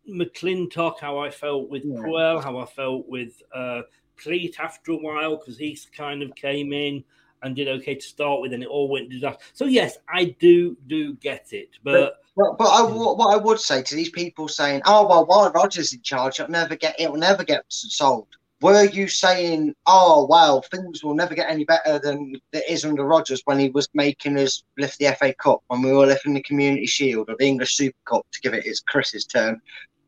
McLintock, 0.09 1.01
how 1.01 1.19
I 1.19 1.31
felt 1.31 1.69
with 1.69 1.85
Yeah. 1.85 1.99
Puel, 2.01 2.43
how 2.43 2.59
I 2.59 2.67
felt 2.67 3.09
with 3.09 3.43
uh, 3.55 3.83
Pleat 4.17 4.59
after 4.61 4.93
a 4.93 4.97
while 4.97 5.37
because 5.37 5.59
he 5.59 5.79
kind 5.95 6.23
of 6.23 6.35
came 6.35 6.73
in 6.73 7.05
and 7.43 7.55
did 7.55 7.69
okay 7.69 7.95
to 7.95 8.07
start 8.07 8.41
with, 8.41 8.53
and 8.53 8.63
it 8.63 8.69
all 8.69 8.89
went 8.89 9.11
disaster. 9.11 9.43
So 9.53 9.67
yes, 9.67 9.99
I 10.09 10.37
do 10.41 10.77
do 10.87 11.15
get 11.15 11.53
it, 11.53 11.71
but 11.83 12.23
But, 12.37 12.59
but 12.59 12.65
I, 12.65 12.83
what 12.83 13.19
what 13.19 13.35
I 13.35 13.37
would 13.37 13.61
say 13.61 13.83
to 13.83 13.95
these 13.95 14.11
people 14.11 14.49
saying, 14.49 14.83
"Oh 14.85 15.07
well, 15.07 15.27
while 15.27 15.51
Rodgers 15.53 15.93
in 15.93 16.03
charge, 16.03 16.41
it'll 16.41 16.51
never 16.51 16.77
get 16.77 16.99
it'll 16.99 17.17
never 17.17 17.45
get 17.45 17.65
solved." 17.69 18.36
Were 18.63 18.85
you 18.85 19.07
saying, 19.07 19.75
"Oh 19.87 20.27
well, 20.29 20.63
things 20.63 21.05
will 21.05 21.15
never 21.15 21.35
get 21.35 21.51
any 21.51 21.65
better 21.65 21.99
than 21.99 22.35
it 22.53 22.65
is 22.69 22.85
under 22.85 23.05
Rodgers 23.05 23.43
when 23.45 23.59
he 23.59 23.69
was 23.69 23.89
making 23.93 24.39
us 24.39 24.65
lift 24.79 24.99
the 24.99 25.15
FA 25.19 25.35
Cup, 25.35 25.61
when 25.67 25.83
we 25.83 25.93
were 25.93 26.07
lifting 26.07 26.35
the 26.35 26.43
Community 26.43 26.87
Shield 26.87 27.29
or 27.29 27.37
the 27.39 27.47
English 27.47 27.77
Super 27.77 27.99
Cup, 28.07 28.27
to 28.33 28.41
give 28.41 28.55
it 28.55 28.65
its 28.65 28.81
Chris's 28.81 29.27
term"? 29.27 29.61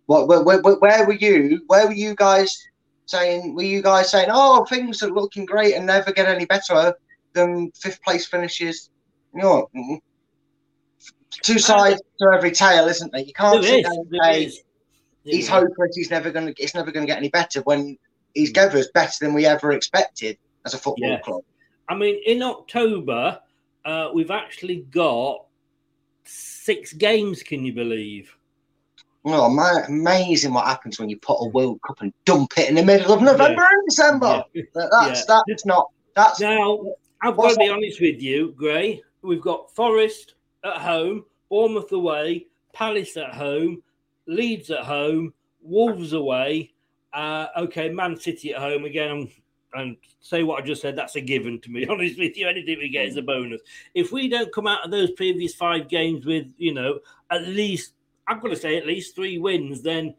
What 0.06 0.28
where, 0.28 0.42
where, 0.42 0.60
where 0.60 1.06
were 1.06 1.12
you? 1.12 1.62
Where 1.66 1.86
were 1.86 1.92
you 1.92 2.14
guys 2.14 2.66
saying? 3.04 3.54
Were 3.54 3.62
you 3.62 3.82
guys 3.82 4.10
saying, 4.10 4.28
"Oh, 4.30 4.64
things 4.64 5.02
are 5.02 5.10
looking 5.10 5.44
great 5.44 5.74
and 5.74 5.86
never 5.86 6.12
get 6.12 6.26
any 6.26 6.46
better 6.46 6.94
than 7.34 7.70
fifth 7.72 8.02
place 8.02 8.26
finishes"? 8.26 8.88
You 9.34 9.42
know, 9.42 9.70
mm, 9.76 10.00
two 11.42 11.58
sides 11.58 12.00
to 12.20 12.30
every 12.34 12.52
tale, 12.52 12.88
isn't 12.88 13.12
there? 13.12 13.20
You 13.20 13.32
can't 13.32 13.62
sit 13.62 13.80
is, 13.80 13.84
down 13.84 13.98
and 13.98 14.20
say 14.22 14.44
is. 14.44 14.62
he's 15.24 15.48
hopeless. 15.48 15.94
He's 15.94 16.10
never 16.10 16.30
going 16.30 16.46
to. 16.46 16.62
It's 16.62 16.74
never 16.74 16.90
going 16.90 17.06
to 17.06 17.10
get 17.10 17.18
any 17.18 17.28
better 17.28 17.60
when. 17.62 17.98
He's 18.34 18.50
given 18.50 18.78
us 18.78 18.88
better 18.92 19.16
than 19.20 19.34
we 19.34 19.46
ever 19.46 19.72
expected 19.72 20.38
as 20.64 20.74
a 20.74 20.78
football 20.78 21.18
club. 21.18 21.42
I 21.88 21.94
mean, 21.94 22.20
in 22.26 22.42
October, 22.42 23.40
uh, 23.84 24.10
we've 24.12 24.30
actually 24.30 24.86
got 24.90 25.44
six 26.24 26.92
games. 26.92 27.42
Can 27.42 27.64
you 27.64 27.72
believe? 27.72 28.34
Oh, 29.24 29.44
amazing 29.88 30.54
what 30.54 30.66
happens 30.66 30.98
when 30.98 31.08
you 31.08 31.18
put 31.18 31.34
a 31.40 31.48
World 31.48 31.80
Cup 31.86 32.00
and 32.00 32.12
dump 32.24 32.52
it 32.56 32.68
in 32.68 32.76
the 32.76 32.84
middle 32.84 33.12
of 33.12 33.20
November 33.22 33.62
and 33.62 33.88
December. 33.88 34.44
Yeah. 34.54 34.62
That's 34.74 35.24
Yeah. 35.28 35.40
that's 35.46 35.66
not. 35.66 35.90
That's 36.14 36.40
Now, 36.40 36.80
I've 37.22 37.36
got 37.36 37.52
to 37.52 37.56
be 37.58 37.66
that? 37.66 37.74
honest 37.74 38.00
with 38.00 38.22
you, 38.22 38.52
Gray. 38.56 39.02
We've 39.22 39.40
got 39.40 39.74
Forest 39.74 40.34
at 40.64 40.78
home, 40.78 41.24
Bournemouth 41.50 41.92
away, 41.92 42.46
Palace 42.72 43.16
at 43.16 43.34
home, 43.34 43.82
Leeds 44.26 44.70
at 44.70 44.84
home, 44.84 45.34
Wolves 45.60 46.12
away. 46.12 46.72
Uh, 47.12 47.46
okay, 47.56 47.88
Man 47.88 48.18
City 48.18 48.54
at 48.54 48.60
home 48.60 48.84
again. 48.84 49.10
I'm, 49.10 49.30
and 49.74 49.96
say 50.20 50.42
what 50.42 50.62
I 50.62 50.66
just 50.66 50.80
said. 50.80 50.96
That's 50.96 51.16
a 51.16 51.20
given 51.20 51.60
to 51.60 51.70
me. 51.70 51.86
Honest 51.90 52.18
with 52.18 52.36
you, 52.36 52.48
anything 52.48 52.78
we 52.78 52.88
get 52.88 53.06
is 53.06 53.16
a 53.16 53.22
bonus. 53.22 53.60
If 53.94 54.12
we 54.12 54.28
don't 54.28 54.52
come 54.52 54.66
out 54.66 54.84
of 54.84 54.90
those 54.90 55.10
previous 55.12 55.54
five 55.54 55.88
games 55.88 56.24
with, 56.24 56.46
you 56.56 56.72
know, 56.72 57.00
at 57.30 57.46
least 57.46 57.92
I've 58.26 58.40
got 58.40 58.48
to 58.48 58.56
say 58.56 58.76
at 58.76 58.86
least 58.86 59.14
three 59.14 59.38
wins, 59.38 59.82
then 59.82 60.14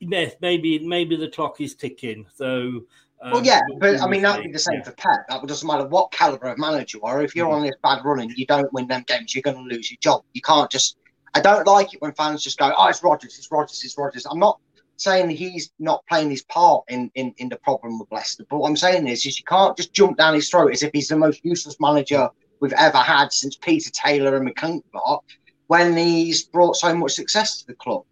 yes, 0.00 0.34
maybe 0.40 0.78
maybe 0.80 1.16
the 1.16 1.28
clock 1.28 1.60
is 1.60 1.74
ticking. 1.74 2.26
So. 2.34 2.82
well, 3.22 3.36
um, 3.38 3.44
yeah, 3.44 3.60
but 3.78 4.00
I 4.00 4.06
mean 4.08 4.22
that'd 4.22 4.44
be 4.44 4.52
the 4.52 4.58
same 4.58 4.78
Yeah. 4.78 4.84
for 4.84 4.92
Pep. 4.92 5.26
That 5.28 5.46
doesn't 5.46 5.66
matter 5.66 5.86
what 5.86 6.12
caliber 6.12 6.48
of 6.48 6.58
manager 6.58 6.98
you 6.98 7.04
are. 7.04 7.22
If 7.22 7.34
you're 7.34 7.48
Mhm. 7.48 7.54
on 7.56 7.62
this 7.62 7.76
bad 7.82 8.04
run 8.04 8.20
and 8.20 8.30
you 8.32 8.46
don't 8.46 8.72
win 8.72 8.88
them 8.88 9.04
games, 9.06 9.34
you're 9.34 9.42
going 9.42 9.56
to 9.56 9.62
lose 9.74 9.90
your 9.90 9.98
job. 10.00 10.24
You 10.34 10.42
can't 10.42 10.70
just. 10.70 10.96
I 11.34 11.40
don't 11.40 11.66
like 11.66 11.94
it 11.94 12.02
when 12.02 12.12
fans 12.12 12.42
just 12.42 12.58
go, 12.58 12.74
"Oh, 12.76 12.88
it's 12.88 13.02
Rodgers, 13.02 13.38
it's 13.38 13.50
Rodgers, 13.50 13.82
it's 13.84 13.96
Rodgers." 13.96 14.26
I'm 14.26 14.38
not 14.38 14.60
saying 14.96 15.30
he's 15.30 15.70
not 15.78 16.04
playing 16.08 16.30
his 16.30 16.42
part 16.44 16.84
in, 16.88 17.10
in, 17.14 17.34
in 17.38 17.48
the 17.48 17.56
problem 17.56 17.98
with 17.98 18.10
Leicester, 18.12 18.44
but 18.48 18.58
what 18.58 18.68
I'm 18.68 18.76
saying 18.76 19.06
is, 19.08 19.26
is 19.26 19.38
you 19.38 19.44
can't 19.44 19.76
just 19.76 19.92
jump 19.92 20.16
down 20.18 20.34
his 20.34 20.48
throat 20.48 20.72
as 20.72 20.82
if 20.82 20.90
he's 20.92 21.08
the 21.08 21.16
most 21.16 21.44
useless 21.44 21.76
manager 21.80 22.28
we've 22.60 22.72
ever 22.74 22.98
had 22.98 23.32
since 23.32 23.56
Peter 23.56 23.90
Taylor 23.90 24.36
and 24.36 24.48
McLintock 24.48 25.20
when 25.66 25.96
he's 25.96 26.44
brought 26.44 26.76
so 26.76 26.94
much 26.94 27.12
success 27.12 27.60
to 27.60 27.66
the 27.66 27.74
club. 27.74 28.02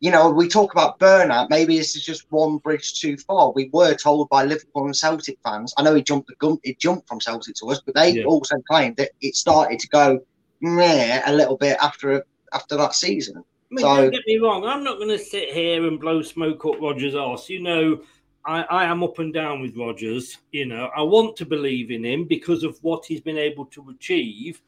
you 0.00 0.10
know, 0.10 0.30
we 0.30 0.48
talk 0.48 0.72
about 0.72 0.98
burnout. 0.98 1.48
Maybe 1.48 1.78
this 1.78 1.94
is 1.96 2.04
just 2.04 2.26
one 2.30 2.58
bridge 2.58 3.00
too 3.00 3.16
far. 3.16 3.52
We 3.52 3.70
were 3.72 3.94
told 3.94 4.28
by 4.28 4.44
Liverpool 4.44 4.84
and 4.86 4.96
Celtic 4.96 5.38
fans. 5.44 5.72
I 5.78 5.82
know 5.82 5.94
he 5.94 6.02
jumped 6.02 6.26
the 6.28 6.34
gun, 6.36 6.58
he 6.64 6.74
jumped 6.74 7.08
from 7.08 7.20
Celtic 7.20 7.54
to 7.56 7.66
us, 7.70 7.80
but 7.86 7.94
they 7.94 8.10
Yeah. 8.10 8.24
also 8.24 8.56
claimed 8.68 8.96
that 8.96 9.12
it 9.20 9.36
started 9.36 9.78
to 9.78 9.88
go 9.88 10.18
meh 10.60 11.22
a 11.24 11.32
little 11.32 11.56
bit 11.56 11.76
after 11.80 12.24
after 12.52 12.76
that 12.76 12.94
season. 12.94 13.42
Mean, 13.72 13.80
So 13.82 13.96
don't 14.02 14.10
get 14.10 14.22
me 14.26 14.38
wrong. 14.38 14.64
I'm 14.64 14.84
not 14.84 14.98
going 14.98 15.08
to 15.08 15.18
sit 15.18 15.48
here 15.48 15.86
and 15.86 15.98
blow 15.98 16.20
smoke 16.22 16.64
up 16.66 16.80
Rodgers' 16.80 17.14
ass. 17.14 17.48
You 17.48 17.62
know, 17.62 18.02
I, 18.44 18.62
I 18.62 18.84
am 18.84 19.02
up 19.02 19.18
and 19.18 19.32
down 19.32 19.62
with 19.62 19.76
Rodgers. 19.76 20.38
You 20.52 20.66
know, 20.66 20.90
I 20.94 21.02
want 21.02 21.36
to 21.38 21.46
believe 21.46 21.90
in 21.90 22.04
him 22.04 22.26
because 22.26 22.64
of 22.64 22.78
what 22.82 23.06
he's 23.06 23.20
been 23.22 23.38
able 23.38 23.64
to 23.66 23.88
achieve. 23.90 24.60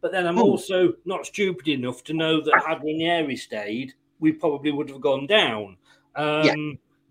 But 0.00 0.12
then 0.12 0.26
I'm 0.26 0.36
Hmm. 0.36 0.42
also 0.42 0.94
not 1.04 1.26
stupid 1.26 1.68
enough 1.68 2.04
to 2.04 2.12
know 2.14 2.40
that 2.40 2.62
had 2.66 2.82
Ranieri 2.84 3.36
stayed, 3.36 3.94
we 4.20 4.32
probably 4.32 4.70
would 4.70 4.88
have 4.90 5.00
gone 5.00 5.26
down. 5.26 5.76
Um, 6.14 6.44
Yeah. 6.44 6.54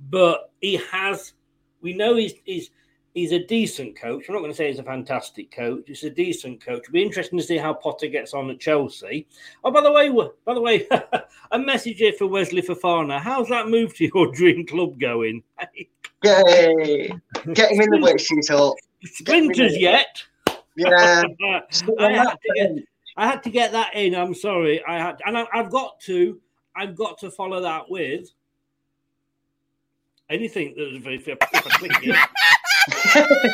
But 0.10 0.52
he 0.62 0.78
has. 0.92 1.34
We 1.82 1.94
know 1.94 2.16
he's 2.16 2.34
he's 2.46 2.70
he's 3.14 3.32
a 3.32 3.46
decent 3.46 4.00
coach. 4.00 4.26
I'm 4.28 4.36
not 4.36 4.42
going 4.42 4.52
to 4.52 4.58
say 4.58 4.70
he's 4.70 4.80
a 4.80 4.84
fantastic 4.84 5.52
coach. 5.52 5.84
He's 5.88 6.04
a 6.04 6.10
decent 6.10 6.64
coach. 6.64 6.84
It'll 6.84 6.94
be 6.94 7.04
interesting 7.04 7.40
to 7.40 7.46
see 7.46 7.58
how 7.58 7.74
Potter 7.74 8.08
gets 8.08 8.34
on 8.34 8.50
at 8.50 8.60
Chelsea. 8.60 9.28
Oh, 9.64 9.72
by 9.72 9.82
the 9.82 9.92
way, 9.92 10.10
by 10.46 10.54
the 10.54 10.62
way, 10.62 10.88
a 11.52 11.60
message 11.60 11.98
here 11.98 12.14
for 12.14 12.28
Wesley 12.28 12.62
Fofana. 12.62 13.20
How's 13.20 13.50
that 13.50 13.70
move 13.70 13.96
to 13.96 14.10
your 14.14 14.32
dream 14.34 14.66
club 14.66 15.00
going? 15.00 15.44
yay, 16.24 17.12
get 17.54 17.72
him 17.72 17.82
in 17.82 17.90
the 17.90 18.00
witchy 18.02 18.42
talk. 18.48 18.78
Splinters 19.04 19.78
yet? 19.78 20.22
Yeah. 20.76 21.24
I, 22.00 22.12
had 22.14 22.32
to 22.32 22.54
get, 22.56 22.72
I 23.18 23.28
had 23.28 23.44
to 23.44 23.50
get 23.50 23.72
that 23.72 23.96
in. 23.96 24.16
I'm 24.16 24.34
sorry. 24.34 24.84
I 24.86 24.98
had, 24.98 25.20
and 25.26 25.38
I, 25.38 25.46
I've 25.54 25.72
got 25.72 26.00
to. 26.02 26.40
I've 26.74 26.96
got 26.96 27.18
to 27.20 27.30
follow 27.30 27.62
that 27.62 27.90
with 27.90 28.32
anything 30.30 30.74
that 30.78 30.96
is 30.96 31.04
very. 31.04 31.18
If 31.18 31.28
I 31.28 31.60
click 31.60 31.92
it. 32.04 32.16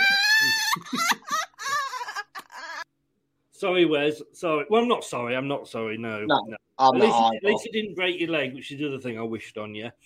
Sorry, 3.57 3.85
Wes. 3.85 4.21
Sorry. 4.33 4.65
Well, 4.69 4.83
I'm 4.83 4.87
not 4.87 5.03
sorry. 5.03 5.35
I'm 5.35 5.47
not 5.47 5.67
sorry. 5.67 5.97
No. 5.97 6.23
No, 6.25 6.39
no. 6.45 6.57
At, 6.79 6.91
least, 6.91 7.17
at 7.17 7.43
least 7.43 7.65
it 7.65 7.73
didn't 7.73 7.95
break 7.95 8.19
your 8.19 8.29
leg, 8.29 8.53
which 8.53 8.71
is 8.71 8.77
the 8.77 8.87
other 8.87 8.99
thing 8.99 9.17
I 9.17 9.23
wished 9.23 9.57
on 9.57 9.73
you. 9.75 9.89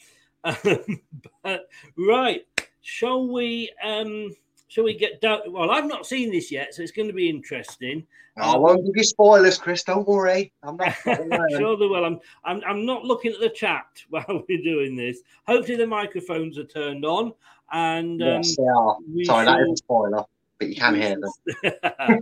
Um, 0.43 1.01
but, 1.43 1.67
right. 1.97 2.41
Shall 2.81 3.27
we? 3.27 3.71
Um, 3.83 4.33
shall 4.69 4.85
we 4.85 4.97
get 4.97 5.21
down? 5.21 5.41
Well, 5.49 5.69
I've 5.69 5.85
not 5.85 6.07
seen 6.07 6.31
this 6.31 6.51
yet, 6.51 6.73
so 6.73 6.81
it's 6.81 6.91
going 6.91 7.09
to 7.09 7.13
be 7.13 7.29
interesting. 7.29 8.07
I 8.37 8.57
won't 8.57 8.83
give 8.83 8.95
you 8.95 9.03
spoilers, 9.03 9.59
Chris. 9.59 9.83
Don't 9.83 10.07
worry. 10.07 10.51
I'm 10.63 10.77
not. 10.77 10.95
sure 11.03 11.77
they 11.77 11.85
will. 11.85 12.05
I'm, 12.05 12.19
I'm. 12.43 12.61
I'm 12.65 12.85
not 12.87 13.03
looking 13.03 13.33
at 13.33 13.39
the 13.39 13.49
chat 13.49 13.85
while 14.09 14.25
we're 14.49 14.63
doing 14.63 14.95
this. 14.95 15.19
Hopefully, 15.45 15.77
the 15.77 15.85
microphones 15.85 16.57
are 16.57 16.63
turned 16.63 17.05
on. 17.05 17.33
And 17.71 18.21
um, 18.21 18.27
yes, 18.27 18.55
they 18.55 18.63
are. 18.63 18.97
Sorry, 19.23 19.45
that 19.45 19.61
is 19.61 19.71
a 19.71 19.77
spoiler, 19.77 20.23
but 20.59 20.67
you 20.67 20.75
can 20.75 20.95
hear 20.95 21.17
them. 21.19 22.21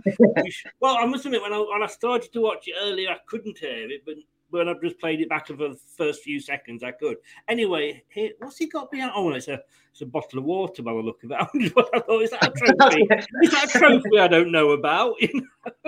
Well, 0.80 0.96
I 0.96 1.06
must 1.06 1.24
admit, 1.24 1.42
when 1.42 1.52
I 1.52 1.58
when 1.58 1.82
I 1.82 1.86
started 1.86 2.32
to 2.32 2.40
watch 2.40 2.68
it 2.68 2.74
earlier, 2.80 3.10
I 3.10 3.18
couldn't 3.26 3.58
hear 3.58 3.90
it, 3.90 4.02
but 4.04 4.14
when 4.50 4.68
I've 4.68 4.80
just 4.80 4.98
played 4.98 5.20
it 5.20 5.28
back 5.28 5.46
for 5.46 5.54
the 5.54 5.78
first 5.96 6.22
few 6.22 6.40
seconds, 6.40 6.82
I 6.82 6.92
could. 6.92 7.16
Anyway, 7.48 8.02
here, 8.08 8.32
what's 8.38 8.58
he 8.58 8.66
got 8.66 8.90
behind? 8.90 9.12
Oh, 9.14 9.30
it's 9.30 9.48
a 9.48 9.60
it's 9.90 10.02
a 10.02 10.06
bottle 10.06 10.38
of 10.38 10.44
water 10.44 10.82
by 10.82 10.92
the 10.92 10.98
look 10.98 11.22
of 11.24 11.30
it. 11.30 11.38
I 11.40 11.46
wondered 11.52 11.74
what 11.74 11.88
I 11.94 12.00
thought, 12.00 12.22
is 12.22 12.30
that 12.30 12.46
a 12.46 12.50
trophy? 12.50 13.08
is 13.42 13.50
that 13.50 13.74
a 13.74 13.78
trophy 13.78 14.18
I 14.18 14.28
don't 14.28 14.52
know 14.52 14.70
about? 14.70 15.14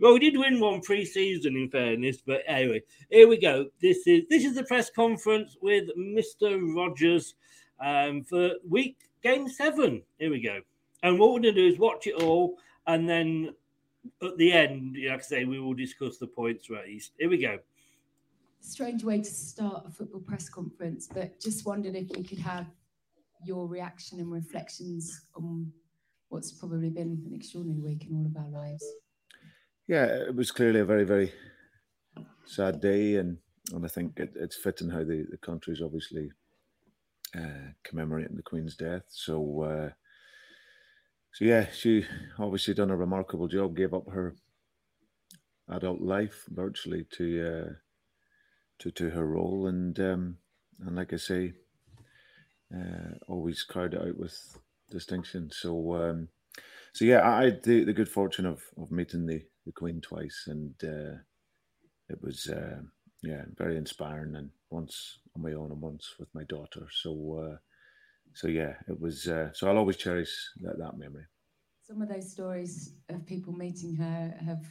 well, 0.00 0.12
we 0.14 0.18
did 0.18 0.36
win 0.36 0.60
one 0.60 0.80
pre-season, 0.80 1.56
in 1.56 1.68
fairness, 1.70 2.22
but 2.24 2.42
anyway, 2.46 2.82
here 3.10 3.28
we 3.28 3.38
go. 3.38 3.66
This 3.80 4.06
is 4.06 4.24
this 4.28 4.44
is 4.44 4.54
the 4.54 4.64
press 4.64 4.90
conference 4.90 5.56
with 5.60 5.88
Mister 5.96 6.58
Rodgers 6.60 7.34
um, 7.80 8.22
for 8.22 8.52
week 8.68 8.96
game 9.22 9.48
seven. 9.48 10.02
Here 10.18 10.30
we 10.30 10.40
go. 10.40 10.60
And 11.02 11.18
what 11.18 11.28
we're 11.28 11.40
going 11.40 11.54
to 11.54 11.60
do 11.60 11.68
is 11.68 11.78
watch 11.78 12.06
it 12.06 12.14
all, 12.14 12.56
and 12.86 13.08
then 13.08 13.54
at 14.22 14.36
the 14.36 14.52
end, 14.52 14.96
like 15.08 15.18
I 15.18 15.22
say, 15.22 15.44
we 15.44 15.60
will 15.60 15.74
discuss 15.74 16.18
the 16.18 16.26
points 16.26 16.70
raised. 16.70 17.12
Here 17.18 17.28
we 17.30 17.38
go. 17.38 17.58
strange 18.60 19.04
way 19.04 19.18
to 19.18 19.24
start 19.24 19.84
a 19.86 19.90
football 19.90 20.20
press 20.20 20.48
conference, 20.48 21.08
but 21.12 21.40
just 21.40 21.66
wondered 21.66 21.94
if 21.94 22.16
you 22.16 22.24
could 22.24 22.38
have 22.38 22.66
your 23.44 23.66
reaction 23.66 24.18
and 24.18 24.32
reflections 24.32 25.26
on 25.34 25.70
what's 26.28 26.52
probably 26.52 26.90
been 26.90 27.22
an 27.26 27.32
extraordinary 27.34 27.80
week 27.80 28.06
in 28.08 28.16
all 28.16 28.26
of 28.26 28.36
our 28.36 28.50
lives. 28.62 28.84
Yeah, 29.86 30.04
it 30.06 30.34
was 30.34 30.50
clearly 30.50 30.80
a 30.80 30.84
very, 30.84 31.04
very 31.04 31.32
sad 32.44 32.80
day, 32.80 33.16
and, 33.16 33.38
and 33.72 33.84
I 33.84 33.88
think 33.88 34.18
it, 34.18 34.32
it's 34.34 34.56
fitting 34.56 34.90
how 34.90 35.04
the, 35.04 35.26
the 35.30 35.36
country's 35.36 35.82
obviously 35.82 36.32
uh, 37.36 37.70
commemorating 37.84 38.36
the 38.36 38.42
Queen's 38.42 38.74
death. 38.74 39.04
So, 39.08 39.62
uh, 39.62 39.90
so 41.36 41.44
yeah, 41.44 41.66
she 41.70 42.06
obviously 42.38 42.72
done 42.72 42.90
a 42.90 42.96
remarkable 42.96 43.46
job. 43.46 43.76
Gave 43.76 43.92
up 43.92 44.08
her 44.10 44.36
adult 45.68 46.00
life 46.00 46.44
virtually 46.48 47.04
to 47.10 47.46
uh, 47.46 47.72
to 48.78 48.90
to 48.92 49.10
her 49.10 49.26
role, 49.26 49.66
and 49.66 50.00
um, 50.00 50.38
and 50.80 50.96
like 50.96 51.12
I 51.12 51.16
say, 51.16 51.52
uh, 52.74 53.18
always 53.28 53.64
carried 53.64 53.92
it 53.92 54.00
out 54.00 54.16
with 54.16 54.58
distinction. 54.90 55.50
So. 55.52 55.94
Um, 55.94 56.28
so 56.94 57.04
yeah, 57.04 57.28
I 57.28 57.44
had 57.44 57.62
the, 57.62 57.84
the 57.84 57.92
good 57.92 58.08
fortune 58.08 58.46
of, 58.46 58.62
of 58.78 58.90
meeting 58.90 59.26
the, 59.26 59.42
the 59.66 59.72
Queen 59.72 60.00
twice, 60.00 60.44
and 60.46 60.72
uh, 60.82 61.18
it 62.08 62.22
was 62.22 62.48
uh, 62.48 62.78
yeah 63.22 63.42
very 63.54 63.76
inspiring. 63.76 64.34
And 64.34 64.48
once 64.70 65.18
on 65.36 65.42
my 65.42 65.52
own, 65.52 65.72
and 65.72 65.82
once 65.82 66.14
with 66.18 66.34
my 66.34 66.44
daughter. 66.44 66.86
So 66.90 67.52
uh, 67.52 67.56
so 68.36 68.48
yeah, 68.48 68.74
it 68.86 69.00
was. 69.00 69.26
Uh, 69.26 69.50
so 69.54 69.66
I'll 69.66 69.78
always 69.78 69.96
cherish 69.96 70.30
that, 70.60 70.78
that 70.78 70.98
memory. 70.98 71.24
Some 71.82 72.02
of 72.02 72.10
those 72.10 72.30
stories 72.30 72.92
of 73.08 73.24
people 73.24 73.54
meeting 73.54 73.96
her 73.96 74.34
have 74.44 74.64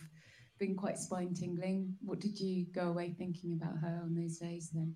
been 0.60 0.76
quite 0.76 1.00
spine 1.00 1.34
tingling. 1.34 1.96
What 2.02 2.20
did 2.20 2.40
you 2.40 2.68
go 2.72 2.90
away 2.90 3.16
thinking 3.18 3.54
about 3.60 3.80
her 3.80 4.02
on 4.04 4.14
those 4.14 4.38
days 4.38 4.70
then? 4.72 4.96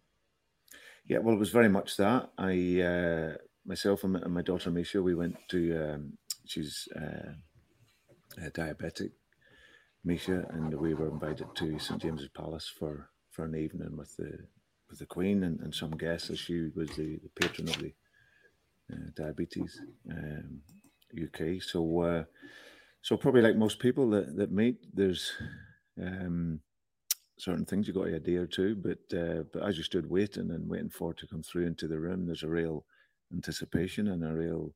Yeah, 1.07 1.17
well, 1.17 1.33
it 1.33 1.39
was 1.39 1.49
very 1.49 1.67
much 1.69 1.97
that. 1.97 2.29
I 2.37 2.81
uh, 2.81 3.37
myself 3.65 4.03
and 4.03 4.13
my, 4.13 4.19
and 4.19 4.33
my 4.35 4.43
daughter 4.43 4.69
Misha, 4.69 5.01
we 5.01 5.15
went 5.15 5.37
to. 5.49 5.93
Um, 5.93 6.17
she's 6.45 6.87
uh, 6.95 7.31
diabetic, 8.53 9.13
Misha, 10.05 10.45
and 10.51 10.71
we 10.75 10.93
were 10.93 11.09
invited 11.09 11.47
to 11.55 11.79
St 11.79 11.99
James's 11.99 12.29
Palace 12.29 12.71
for, 12.77 13.09
for 13.31 13.45
an 13.45 13.55
evening 13.55 13.97
with 13.97 14.15
the 14.17 14.45
with 14.87 14.99
the 14.99 15.07
Queen 15.07 15.43
and, 15.43 15.59
and 15.61 15.73
some 15.73 15.97
guests. 15.97 16.29
As 16.29 16.37
she 16.37 16.69
was 16.75 16.89
the, 16.89 17.17
the 17.23 17.31
patron 17.41 17.67
of 17.67 17.79
the 17.79 17.93
diabetes 19.15 19.79
um, 20.11 20.61
UK. 21.21 21.61
So, 21.61 22.01
uh, 22.01 22.23
so 23.01 23.17
probably 23.17 23.41
like 23.41 23.55
most 23.55 23.79
people 23.79 24.09
that, 24.11 24.35
that 24.37 24.51
meet, 24.51 24.77
there's 24.93 25.33
um, 26.01 26.61
certain 27.37 27.65
things 27.65 27.87
you 27.87 27.93
got 27.93 28.05
to 28.05 28.15
adhere 28.15 28.47
to, 28.47 28.75
but 28.75 29.17
uh, 29.17 29.43
but 29.53 29.63
as 29.63 29.77
you 29.77 29.83
stood 29.83 30.09
waiting 30.09 30.51
and 30.51 30.69
waiting 30.69 30.89
for 30.89 31.11
it 31.11 31.17
to 31.17 31.27
come 31.27 31.43
through 31.43 31.65
into 31.67 31.87
the 31.87 31.99
room, 31.99 32.25
there's 32.25 32.43
a 32.43 32.49
real 32.49 32.85
anticipation 33.33 34.07
and 34.07 34.23
a 34.23 34.33
real 34.33 34.73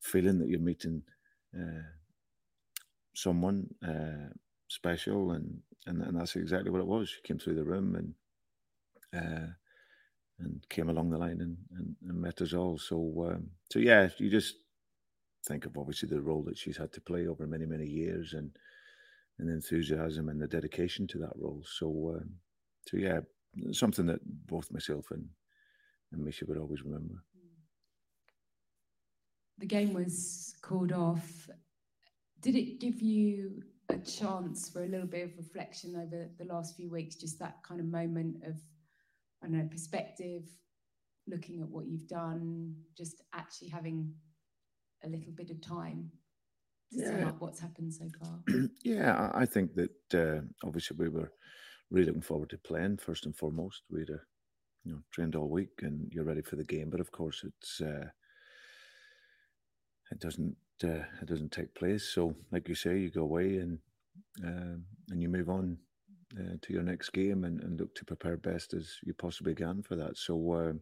feeling 0.00 0.38
that 0.38 0.48
you're 0.48 0.60
meeting 0.60 1.02
uh, 1.58 1.82
someone 3.14 3.68
uh, 3.86 4.32
special, 4.68 5.32
and, 5.32 5.60
and 5.86 6.02
and 6.02 6.18
that's 6.18 6.36
exactly 6.36 6.70
what 6.70 6.80
it 6.80 6.86
was. 6.86 7.08
She 7.08 7.20
came 7.22 7.38
through 7.38 7.56
the 7.56 7.64
room 7.64 7.94
and 7.94 8.14
uh, 9.14 9.46
and 10.40 10.64
came 10.68 10.88
along 10.88 11.10
the 11.10 11.18
line 11.18 11.40
and, 11.40 11.56
and, 11.76 11.96
and 12.08 12.20
met 12.20 12.40
us 12.40 12.54
all. 12.54 12.78
So 12.78 13.30
um, 13.30 13.50
so 13.70 13.78
yeah, 13.78 14.08
you 14.18 14.30
just 14.30 14.54
think 15.46 15.66
of 15.66 15.76
obviously 15.76 16.08
the 16.08 16.20
role 16.20 16.42
that 16.44 16.58
she's 16.58 16.76
had 16.76 16.92
to 16.92 17.00
play 17.00 17.26
over 17.26 17.46
many 17.46 17.66
many 17.66 17.86
years 17.86 18.34
and 18.34 18.50
and 19.38 19.48
the 19.48 19.54
enthusiasm 19.54 20.28
and 20.28 20.40
the 20.40 20.46
dedication 20.46 21.06
to 21.08 21.18
that 21.18 21.32
role. 21.36 21.62
So 21.64 22.16
um, 22.16 22.30
so 22.86 22.96
yeah, 22.96 23.20
something 23.72 24.06
that 24.06 24.20
both 24.24 24.70
myself 24.70 25.06
and 25.10 25.26
and 26.12 26.24
Misha 26.24 26.44
would 26.46 26.58
always 26.58 26.82
remember. 26.82 27.22
The 29.58 29.66
game 29.66 29.92
was 29.92 30.54
called 30.62 30.92
off. 30.92 31.48
Did 32.40 32.56
it 32.56 32.80
give 32.80 33.02
you 33.02 33.62
a 33.90 33.98
chance 33.98 34.70
for 34.70 34.82
a 34.84 34.86
little 34.86 35.06
bit 35.06 35.24
of 35.24 35.36
reflection 35.36 35.96
over 35.96 36.28
the 36.38 36.52
last 36.52 36.76
few 36.76 36.88
weeks? 36.90 37.14
Just 37.16 37.38
that 37.40 37.58
kind 37.62 37.80
of 37.80 37.86
moment 37.86 38.42
of, 38.46 38.56
I 39.42 39.46
don't 39.46 39.56
know, 39.58 39.68
perspective, 39.70 40.44
looking 41.26 41.60
at 41.62 41.68
what 41.68 41.86
you've 41.86 42.06
done, 42.08 42.74
just 42.96 43.22
actually 43.34 43.68
having 43.68 44.12
a 45.04 45.08
little 45.08 45.32
bit 45.32 45.50
of 45.50 45.60
time 45.60 46.10
to 46.92 46.98
Yeah. 46.98 47.28
up 47.28 47.40
what's 47.40 47.60
happened 47.60 47.94
so 47.94 48.08
far. 48.18 48.42
yeah, 48.82 49.30
I 49.34 49.42
I 49.42 49.46
think 49.46 49.74
that 49.74 50.14
uh, 50.14 50.40
obviously 50.64 50.96
we 50.96 51.08
were 51.08 51.32
really 51.90 52.06
looking 52.06 52.22
forward 52.22 52.50
to 52.50 52.58
playing 52.58 52.98
first 52.98 53.26
and 53.26 53.36
foremost. 53.36 53.82
We'd 53.90 54.10
uh, 54.10 54.24
you 54.84 54.92
know 54.92 55.02
trained 55.10 55.36
all 55.36 55.48
week 55.48 55.82
and 55.82 56.12
you're 56.12 56.24
ready 56.24 56.42
for 56.42 56.56
the 56.56 56.64
game, 56.64 56.90
but 56.90 57.00
of 57.00 57.10
course 57.10 57.44
it's 57.44 57.80
uh, 57.80 58.08
it 60.10 60.18
doesn't 60.18 60.56
uh, 60.84 61.04
it 61.22 61.26
doesn't 61.26 61.52
take 61.52 61.74
place. 61.74 62.04
So 62.04 62.34
like 62.50 62.68
you 62.68 62.74
say, 62.74 62.98
you 62.98 63.10
go 63.10 63.22
away 63.22 63.58
and 63.58 63.78
um, 64.44 64.84
and 65.10 65.22
you 65.22 65.28
move 65.28 65.48
on 65.48 65.78
uh, 66.38 66.56
to 66.62 66.72
your 66.72 66.82
next 66.82 67.10
game 67.10 67.44
and, 67.44 67.60
and 67.60 67.80
look 67.80 67.94
to 67.94 68.04
prepare 68.04 68.36
best 68.36 68.74
as 68.74 68.96
you 69.04 69.14
possibly 69.14 69.54
can 69.54 69.82
for 69.82 69.96
that. 69.96 70.16
So, 70.16 70.52
uh, 70.52 70.72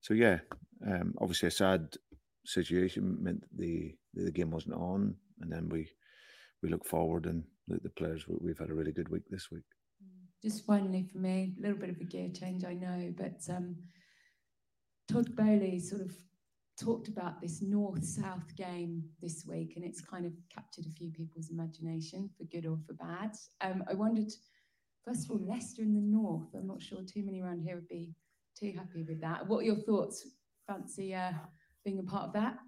so 0.00 0.14
yeah, 0.14 0.38
um, 0.86 1.14
obviously 1.20 1.48
a 1.48 1.52
sad 1.52 1.96
situation 2.44 3.18
meant 3.20 3.44
the 3.56 3.94
the 4.14 4.30
game 4.30 4.50
wasn't 4.50 4.74
on, 4.74 5.14
and 5.40 5.52
then 5.52 5.68
we 5.68 5.88
we 6.62 6.68
look 6.68 6.84
forward 6.86 7.26
and 7.26 7.44
the, 7.68 7.78
the 7.82 7.90
players 7.90 8.24
we've 8.28 8.58
had 8.58 8.70
a 8.70 8.74
really 8.74 8.92
good 8.92 9.08
week 9.08 9.24
this 9.30 9.50
week. 9.50 9.64
Just 10.42 10.64
finally 10.64 11.08
for 11.10 11.18
me, 11.18 11.52
a 11.58 11.62
little 11.62 11.78
bit 11.78 11.90
of 11.90 12.00
a 12.00 12.04
gear 12.04 12.30
change, 12.30 12.64
I 12.64 12.74
know, 12.74 13.12
but 13.16 13.40
um, 13.50 13.76
Todd 15.08 15.34
Boehly 15.34 15.80
sort 15.80 16.02
of 16.02 16.12
talked 16.78 17.08
about 17.08 17.40
this 17.40 17.60
north 17.60 18.04
south 18.04 18.54
game 18.56 19.02
this 19.20 19.44
week, 19.46 19.74
and 19.76 19.84
it's 19.84 20.00
kind 20.00 20.24
of 20.24 20.32
captured 20.54 20.86
a 20.86 20.90
few 20.90 21.10
people's 21.10 21.50
imagination 21.50 22.30
for 22.36 22.44
good 22.44 22.66
or 22.66 22.78
for 22.86 22.94
bad. 22.94 23.32
Um, 23.60 23.84
I 23.90 23.94
wondered, 23.94 24.32
first 25.04 25.24
of 25.24 25.32
all, 25.32 25.40
Leicester 25.46 25.82
in 25.82 25.94
the 25.94 26.00
north. 26.00 26.54
I'm 26.54 26.66
not 26.66 26.80
sure 26.82 27.00
too 27.02 27.24
many 27.24 27.40
around 27.40 27.60
here 27.60 27.74
would 27.74 27.88
be 27.88 28.14
too 28.58 28.72
happy 28.76 29.02
with 29.02 29.20
that. 29.20 29.46
What 29.46 29.58
are 29.58 29.64
your 29.64 29.76
thoughts? 29.76 30.26
Fancy 30.66 31.14
uh, 31.14 31.32
being 31.84 31.98
a 31.98 32.02
part 32.02 32.28
of 32.28 32.32
that? 32.34 32.58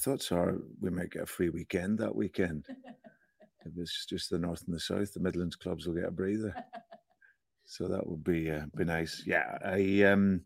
Thoughts 0.00 0.32
are 0.32 0.56
we 0.80 0.90
might 0.90 1.10
get 1.10 1.22
a 1.22 1.26
free 1.26 1.48
weekend 1.48 1.98
that 1.98 2.14
weekend. 2.14 2.66
if 3.64 3.72
it's 3.76 4.04
just 4.06 4.30
the 4.30 4.38
north 4.38 4.62
and 4.66 4.74
the 4.74 4.80
south, 4.80 5.14
the 5.14 5.20
Midlands 5.20 5.56
clubs 5.56 5.86
will 5.86 5.94
get 5.94 6.04
a 6.04 6.10
breather. 6.10 6.54
so 7.64 7.88
that 7.88 8.06
would 8.06 8.24
be 8.24 8.50
uh, 8.50 8.66
be 8.76 8.84
nice. 8.84 9.22
Yeah, 9.24 9.58
I 9.64 10.02
um 10.02 10.42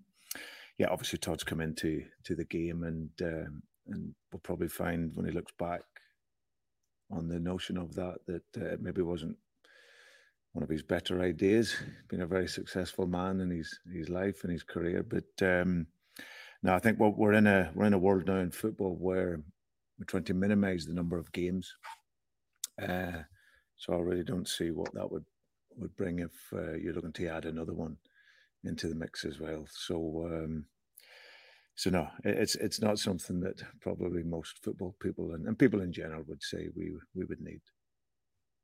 yeah, 0.80 0.88
obviously 0.88 1.18
Todd's 1.18 1.44
come 1.44 1.60
into 1.60 2.02
to 2.24 2.34
the 2.34 2.46
game, 2.46 2.84
and 2.84 3.10
um, 3.20 3.62
and 3.88 4.14
we'll 4.32 4.40
probably 4.40 4.68
find 4.68 5.12
when 5.14 5.26
he 5.26 5.32
looks 5.32 5.52
back 5.58 5.82
on 7.10 7.28
the 7.28 7.38
notion 7.38 7.76
of 7.76 7.94
that 7.96 8.16
that 8.26 8.42
uh, 8.56 8.76
maybe 8.80 9.02
wasn't 9.02 9.36
one 10.54 10.62
of 10.62 10.70
his 10.70 10.82
better 10.82 11.20
ideas. 11.20 11.76
Been 12.08 12.22
a 12.22 12.26
very 12.26 12.48
successful 12.48 13.06
man 13.06 13.40
in 13.40 13.50
his 13.50 13.78
his 13.92 14.08
life 14.08 14.42
and 14.42 14.50
his 14.50 14.62
career, 14.62 15.02
but 15.02 15.46
um, 15.46 15.86
no, 16.62 16.74
I 16.74 16.78
think 16.78 16.98
well, 16.98 17.12
we're 17.14 17.34
in 17.34 17.46
a 17.46 17.70
we're 17.74 17.84
in 17.84 17.92
a 17.92 17.98
world 17.98 18.26
now 18.26 18.38
in 18.38 18.50
football 18.50 18.96
where 18.98 19.38
we're 19.98 20.06
trying 20.06 20.24
to 20.24 20.34
minimise 20.34 20.86
the 20.86 20.94
number 20.94 21.18
of 21.18 21.30
games. 21.32 21.74
Uh, 22.80 23.24
so 23.76 23.92
I 23.92 23.98
really 23.98 24.24
don't 24.24 24.48
see 24.48 24.70
what 24.70 24.94
that 24.94 25.12
would 25.12 25.26
would 25.76 25.94
bring 25.94 26.20
if 26.20 26.32
uh, 26.54 26.72
you're 26.72 26.94
looking 26.94 27.12
to 27.12 27.26
add 27.26 27.44
another 27.44 27.74
one 27.74 27.98
into 28.64 28.88
the 28.88 28.94
mix 28.94 29.24
as 29.24 29.40
well. 29.40 29.66
So, 29.70 30.26
um, 30.26 30.66
so 31.74 31.90
no, 31.90 32.08
it's 32.24 32.56
it's 32.56 32.80
not 32.80 32.98
something 32.98 33.40
that 33.40 33.62
probably 33.80 34.22
most 34.22 34.62
football 34.62 34.94
people 35.00 35.32
and, 35.32 35.46
and 35.46 35.58
people 35.58 35.80
in 35.80 35.92
general 35.92 36.24
would 36.28 36.42
say 36.42 36.68
we 36.76 36.92
we 37.14 37.24
would 37.24 37.40
need. 37.40 37.60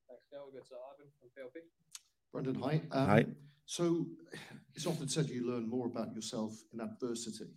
Thanks, 0.09 0.24
We'll 0.32 0.50
go 0.52 0.59
to 0.59 0.74
Ivan 0.94 1.11
from 1.18 1.28
PLP. 1.35 1.62
Brendan, 2.32 2.62
hi. 2.62 2.82
Um, 2.90 3.06
hi. 3.06 3.26
So, 3.64 4.06
it's 4.74 4.87
often 4.87 5.09
said 5.09 5.28
you 5.28 5.50
learn 5.50 5.68
more 5.68 5.87
about 5.87 6.14
yourself 6.14 6.52
in 6.72 6.80
adversity. 6.80 7.50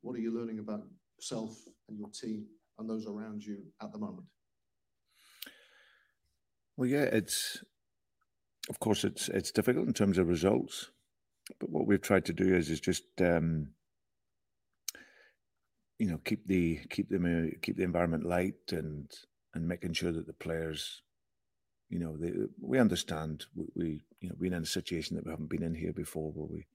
What 0.00 0.16
are 0.16 0.20
you 0.20 0.32
learning 0.36 0.60
about 0.60 0.84
yourself 1.18 1.58
and 1.88 1.98
your 1.98 2.10
team 2.10 2.46
and 2.78 2.88
those 2.88 3.06
around 3.06 3.44
you 3.44 3.58
at 3.82 3.92
the 3.92 3.98
moment? 3.98 4.26
Well, 6.76 6.88
yeah, 6.88 7.04
it's 7.04 7.64
of 8.68 8.78
course 8.80 9.04
it's 9.04 9.28
it's 9.28 9.50
difficult 9.50 9.88
in 9.88 9.94
terms 9.94 10.18
of 10.18 10.28
results 10.28 10.90
but 11.58 11.70
what 11.70 11.86
we've 11.86 12.02
tried 12.02 12.24
to 12.26 12.32
do 12.32 12.54
is 12.54 12.70
is 12.70 12.80
just 12.80 13.04
um, 13.20 13.68
you 15.98 16.06
know 16.06 16.18
keep 16.24 16.46
the 16.46 16.80
keep 16.90 17.08
them 17.08 17.52
keep 17.62 17.76
the 17.76 17.84
environment 17.84 18.24
light 18.24 18.72
and 18.72 19.10
and 19.54 19.66
making 19.66 19.92
sure 19.92 20.12
that 20.12 20.26
the 20.26 20.32
players 20.32 21.02
you 21.88 21.98
know 21.98 22.16
they, 22.16 22.32
we 22.60 22.78
understand. 22.78 23.46
We, 23.54 23.64
we 23.74 24.00
you 24.20 24.28
know 24.28 24.34
being 24.40 24.52
in 24.52 24.62
a 24.62 24.66
situation 24.66 25.16
that 25.16 25.24
we 25.24 25.30
haven't 25.30 25.50
been 25.50 25.62
in 25.62 25.74
here 25.74 25.92
before 25.92 26.32
where 26.32 26.46
we 26.46 26.66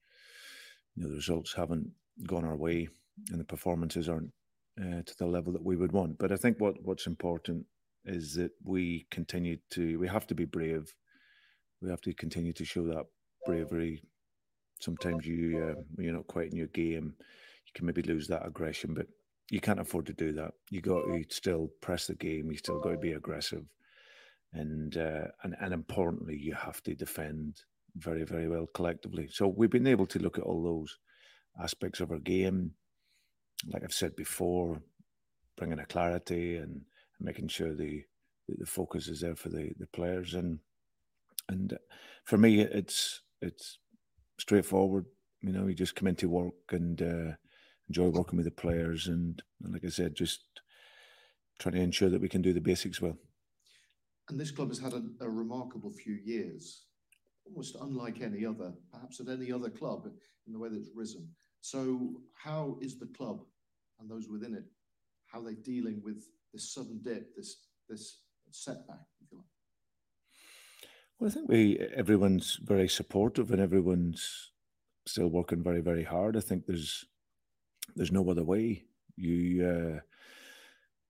you 0.95 1.03
know 1.03 1.09
the 1.09 1.15
results 1.15 1.53
haven't 1.53 1.91
gone 2.25 2.45
our 2.45 2.55
way 2.55 2.87
and 3.29 3.39
the 3.39 3.45
performances 3.45 4.09
aren't 4.09 4.31
uh, 4.79 5.01
to 5.05 5.17
the 5.17 5.25
level 5.25 5.51
that 5.53 5.63
we 5.63 5.75
would 5.75 5.91
want. 5.91 6.17
But 6.17 6.31
i 6.31 6.35
think 6.35 6.59
what 6.59 6.75
what's 6.83 7.07
important 7.07 7.65
is 8.05 8.33
that 8.35 8.51
we 8.63 9.05
continue 9.11 9.57
to 9.71 9.99
we 9.99 10.07
have 10.07 10.27
to 10.27 10.35
be 10.35 10.45
brave. 10.45 10.93
We 11.81 11.89
have 11.89 12.01
to 12.01 12.13
continue 12.13 12.53
to 12.53 12.65
show 12.65 12.85
that 12.87 13.05
bravery 13.45 14.03
sometimes 14.81 15.25
you 15.25 15.75
uh, 15.77 15.81
you're 15.97 16.13
not 16.13 16.27
quite 16.27 16.51
in 16.51 16.57
your 16.57 16.67
game, 16.67 17.13
you 17.65 17.71
can 17.73 17.85
maybe 17.85 18.01
lose 18.01 18.27
that 18.27 18.45
aggression, 18.45 18.93
but 18.93 19.07
you 19.49 19.61
can't 19.61 19.79
afford 19.79 20.05
to 20.07 20.13
do 20.13 20.33
that. 20.33 20.53
You 20.69 20.81
got 20.81 21.05
to 21.05 21.23
still 21.29 21.69
press 21.81 22.07
the 22.07 22.15
game. 22.15 22.51
You 22.51 22.57
still 22.57 22.79
got 22.79 22.91
to 22.91 22.97
be 22.97 23.13
aggressive, 23.13 23.65
and 24.53 24.95
uh, 24.97 25.27
and 25.43 25.55
and 25.59 25.73
importantly, 25.73 26.37
you 26.37 26.53
have 26.53 26.81
to 26.83 26.95
defend 26.95 27.61
very 27.95 28.23
very 28.23 28.47
well 28.47 28.67
collectively. 28.73 29.29
So 29.31 29.47
we've 29.47 29.69
been 29.69 29.87
able 29.87 30.07
to 30.07 30.19
look 30.19 30.37
at 30.37 30.43
all 30.43 30.63
those 30.63 30.97
aspects 31.61 31.99
of 31.99 32.11
our 32.11 32.19
game, 32.19 32.71
like 33.67 33.83
I've 33.83 33.93
said 33.93 34.15
before, 34.15 34.81
bringing 35.57 35.79
a 35.79 35.85
clarity 35.85 36.57
and 36.57 36.81
making 37.19 37.47
sure 37.47 37.73
the 37.73 38.03
the 38.47 38.65
focus 38.65 39.07
is 39.07 39.21
there 39.21 39.35
for 39.35 39.49
the 39.49 39.71
the 39.79 39.87
players 39.87 40.33
and 40.33 40.59
and 41.47 41.77
for 42.23 42.37
me 42.37 42.61
it's 42.61 43.21
it's 43.41 43.77
straightforward. 44.41 45.05
You 45.41 45.51
know, 45.51 45.67
you 45.67 45.73
just 45.73 45.95
come 45.95 46.07
into 46.07 46.29
work 46.29 46.53
and 46.71 47.01
uh, 47.01 47.31
enjoy 47.87 48.09
working 48.09 48.37
with 48.37 48.45
the 48.45 48.51
players, 48.51 49.07
and, 49.07 49.41
and, 49.63 49.73
like 49.73 49.85
I 49.85 49.89
said, 49.89 50.15
just 50.15 50.41
trying 51.59 51.75
to 51.75 51.81
ensure 51.81 52.09
that 52.09 52.21
we 52.21 52.29
can 52.29 52.41
do 52.41 52.53
the 52.53 52.59
basics 52.59 53.01
well. 53.01 53.17
And 54.29 54.39
this 54.39 54.51
club 54.51 54.69
has 54.69 54.79
had 54.79 54.93
a, 54.93 55.03
a 55.19 55.29
remarkable 55.29 55.91
few 55.91 56.15
years, 56.23 56.85
almost 57.45 57.75
unlike 57.81 58.21
any 58.21 58.45
other, 58.45 58.73
perhaps 58.91 59.19
at 59.19 59.29
any 59.29 59.51
other 59.51 59.69
club 59.69 60.07
in 60.47 60.53
the 60.53 60.59
way 60.59 60.69
that 60.69 60.77
it's 60.77 60.95
risen. 60.95 61.27
So, 61.61 62.21
how 62.33 62.77
is 62.81 62.97
the 62.97 63.07
club 63.17 63.41
and 63.99 64.09
those 64.09 64.27
within 64.27 64.55
it, 64.55 64.63
how 65.27 65.39
are 65.39 65.45
they 65.45 65.55
dealing 65.55 66.01
with 66.03 66.23
this 66.53 66.73
sudden 66.73 66.99
dip, 67.03 67.35
this 67.35 67.57
this 67.87 68.21
setback, 68.51 69.05
if 69.21 69.31
you 69.31 69.37
like? 69.37 69.50
Well, 71.21 71.29
I 71.29 71.33
think 71.35 71.49
we 71.49 71.77
everyone's 71.95 72.59
very 72.63 72.89
supportive 72.89 73.51
and 73.51 73.61
everyone's 73.61 74.49
still 75.05 75.27
working 75.27 75.61
very 75.61 75.79
very 75.79 76.03
hard. 76.03 76.35
I 76.35 76.39
think 76.39 76.65
there's 76.65 77.05
there's 77.95 78.11
no 78.11 78.27
other 78.27 78.43
way. 78.43 78.85
You, 79.17 79.67
uh, 79.67 79.99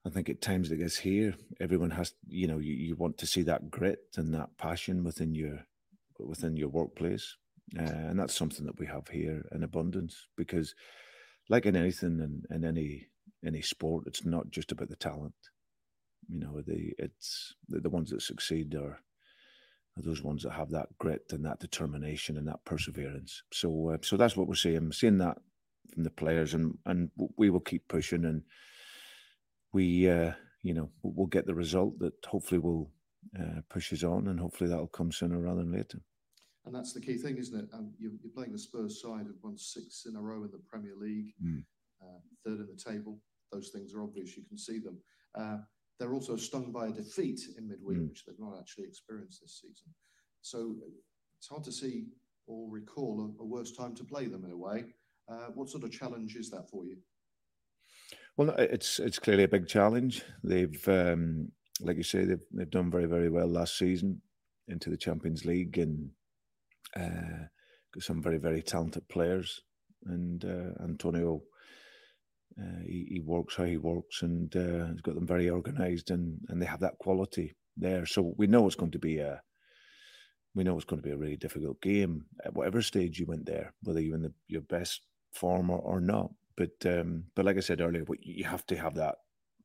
I 0.06 0.10
think 0.10 0.30
at 0.30 0.42
times 0.42 0.70
like 0.70 0.80
this 0.80 0.98
here, 0.98 1.36
everyone 1.62 1.92
has 1.92 2.14
you 2.28 2.46
know 2.48 2.60
you, 2.60 2.74
you 2.74 2.98
want 2.98 3.20
to 3.20 3.26
see 3.26 3.44
that 3.44 3.72
grit 3.72 4.02
and 4.18 4.34
that 4.34 4.58
passion 4.58 5.06
within 5.06 5.34
your 5.34 5.66
within 6.20 6.58
your 6.58 6.68
workplace, 6.68 7.38
uh, 7.80 7.84
and 7.84 8.20
that's 8.20 8.36
something 8.36 8.66
that 8.66 8.80
we 8.80 8.88
have 8.88 9.08
here 9.08 9.46
in 9.54 9.64
abundance. 9.64 10.28
Because, 10.36 10.76
like 11.48 11.66
in 11.66 11.78
anything 11.78 12.20
in, 12.20 12.44
in 12.54 12.66
any 12.66 13.08
any 13.46 13.62
sport, 13.62 14.08
it's 14.08 14.26
not 14.26 14.52
just 14.52 14.74
about 14.74 14.90
the 14.90 14.98
talent. 14.98 15.36
You 16.28 16.42
know, 16.42 16.62
the 16.68 16.92
it's 16.98 17.56
the, 17.70 17.80
the 17.80 17.90
ones 17.90 18.10
that 18.10 18.22
succeed 18.24 18.76
are 18.76 19.00
are 19.98 20.02
those 20.02 20.24
ones 20.24 20.44
that 20.44 20.52
have 20.52 20.70
that 20.72 20.88
grit 20.98 21.26
and 21.32 21.46
that 21.46 21.60
determination 21.60 22.38
and 22.38 22.48
that 22.48 22.64
perseverance. 22.66 23.44
So, 23.52 23.90
uh, 23.90 23.98
so 24.02 24.18
that's 24.18 24.38
what 24.38 24.48
we're 24.48 24.56
seeing. 24.56 24.92
seeing 24.92 25.18
that 25.18 25.38
from 25.94 26.04
the 26.04 26.10
players, 26.10 26.54
and 26.54 26.78
and 26.86 27.10
we 27.38 27.50
will 27.50 27.60
keep 27.60 27.88
pushing, 27.88 28.26
and 28.26 28.44
we, 29.74 30.10
uh, 30.10 30.32
you 30.64 30.74
know, 30.74 30.90
we'll 31.04 31.28
get 31.28 31.46
the 31.46 31.56
result 31.56 32.00
that 32.00 32.14
hopefully 32.26 32.60
will 32.60 32.90
uh, 33.38 33.62
push 33.70 33.92
us 33.92 34.04
on, 34.04 34.28
and 34.28 34.40
hopefully 34.40 34.70
that'll 34.70 34.88
come 34.88 35.12
sooner 35.12 35.40
rather 35.40 35.62
than 35.62 35.74
later. 35.74 36.00
And 36.66 36.76
that's 36.76 36.94
the 36.94 37.02
key 37.02 37.18
thing, 37.18 37.38
isn't 37.38 37.60
it? 37.60 37.70
Um, 37.74 37.92
you're, 37.98 38.12
you're, 38.22 38.32
playing 38.34 38.52
the 38.52 38.60
Spurs 38.60 39.02
side 39.02 39.26
of 39.26 39.34
won 39.42 39.58
six 39.58 40.06
in 40.06 40.16
a 40.16 40.22
row 40.22 40.44
in 40.44 40.52
the 40.52 40.62
Premier 40.70 40.94
League, 40.96 41.34
mm. 41.44 41.64
third 42.46 42.60
in 42.60 42.68
the 42.68 42.92
table. 42.92 43.20
Those 43.52 43.70
things 43.70 43.94
are 43.94 44.04
obvious; 44.04 44.38
you 44.38 44.44
can 44.48 44.58
see 44.58 44.80
them. 44.80 44.98
They're 46.02 46.16
also 46.16 46.36
stung 46.36 46.72
by 46.72 46.88
a 46.88 46.92
defeat 46.92 47.42
in 47.60 47.68
midweek, 47.68 48.00
mm. 48.00 48.10
which 48.10 48.26
they've 48.26 48.40
not 48.40 48.58
actually 48.60 48.86
experienced 48.86 49.40
this 49.40 49.62
season. 49.62 49.86
So 50.42 50.76
it's 51.38 51.48
hard 51.48 51.64
to 51.66 51.72
see 51.72 52.08
or 52.48 52.68
recall 52.72 53.22
a, 53.22 53.44
a 53.44 53.46
worse 53.46 53.72
time 53.74 53.94
to 53.98 54.04
play 54.04 54.26
them 54.26 54.44
in 54.44 54.50
a 54.52 54.58
way. 54.58 54.86
Uh, 55.30 55.50
what 55.54 55.70
sort 55.70 55.84
of 55.84 55.92
challenge 55.92 56.36
is 56.36 56.50
that 56.50 56.68
for 56.72 56.86
you? 56.86 56.98
Well, 58.36 58.50
it's 58.58 58.98
it's 58.98 59.20
clearly 59.20 59.44
a 59.44 59.48
big 59.48 59.68
challenge. 59.68 60.24
They've, 60.44 60.88
um, 60.88 61.52
like 61.82 61.98
you 61.98 62.04
say, 62.04 62.26
they've 62.26 62.48
they've 62.52 62.68
done 62.72 62.90
very 62.90 63.06
very 63.06 63.30
well 63.30 63.48
last 63.48 63.78
season 63.78 64.24
into 64.70 64.90
the 64.90 64.98
Champions 64.98 65.46
League 65.46 65.78
and 65.78 66.10
uh, 66.96 67.46
got 67.94 68.02
some 68.02 68.24
very 68.24 68.40
very 68.40 68.64
talented 68.64 69.08
players. 69.08 69.62
And 70.06 70.44
uh, 70.44 70.84
Antonio 70.84 71.44
uh, 72.60 72.82
he, 72.86 73.08
he, 73.10 73.20
works 73.20 73.56
how 73.56 73.64
he 73.64 73.78
works 73.78 74.22
and 74.22 74.56
uh, 74.56 74.88
he's 74.88 75.02
got 75.02 75.16
them 75.16 75.28
very 75.28 75.50
organised 75.50 76.10
and, 76.10 76.40
and 76.50 76.62
they 76.62 76.66
have 76.66 76.80
that 76.82 76.98
quality 77.00 77.56
there. 77.78 78.06
So 78.06 78.34
we 78.38 78.48
know 78.48 78.66
it's 78.68 78.76
going 78.76 78.92
to 78.92 79.00
be 79.00 79.20
a 79.20 79.42
we 80.54 80.64
know 80.64 80.76
it's 80.76 80.86
going 80.86 81.02
to 81.02 81.08
be 81.08 81.14
a 81.14 81.18
really 81.18 81.38
difficult 81.38 81.82
game 81.82 82.26
at 82.44 82.54
whatever 82.54 82.82
stage 82.82 83.18
you 83.18 83.26
went 83.26 83.46
there, 83.46 83.74
whether 83.84 84.02
you're 84.02 84.16
in 84.16 84.24
the, 84.24 84.34
your 84.48 84.62
best 84.62 85.02
form 85.32 85.70
or, 85.70 85.80
or 85.80 86.02
not. 86.02 86.32
But 86.58 86.86
um, 86.86 87.26
but 87.36 87.46
like 87.46 87.58
I 87.58 87.62
said 87.62 87.80
earlier, 87.80 88.06
you 88.20 88.44
have 88.44 88.66
to 88.68 88.76
have 88.76 88.96
that 88.96 89.16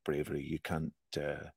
bravery. 0.04 0.44
You 0.44 0.60
can't 0.60 0.92
uh, 1.16 1.48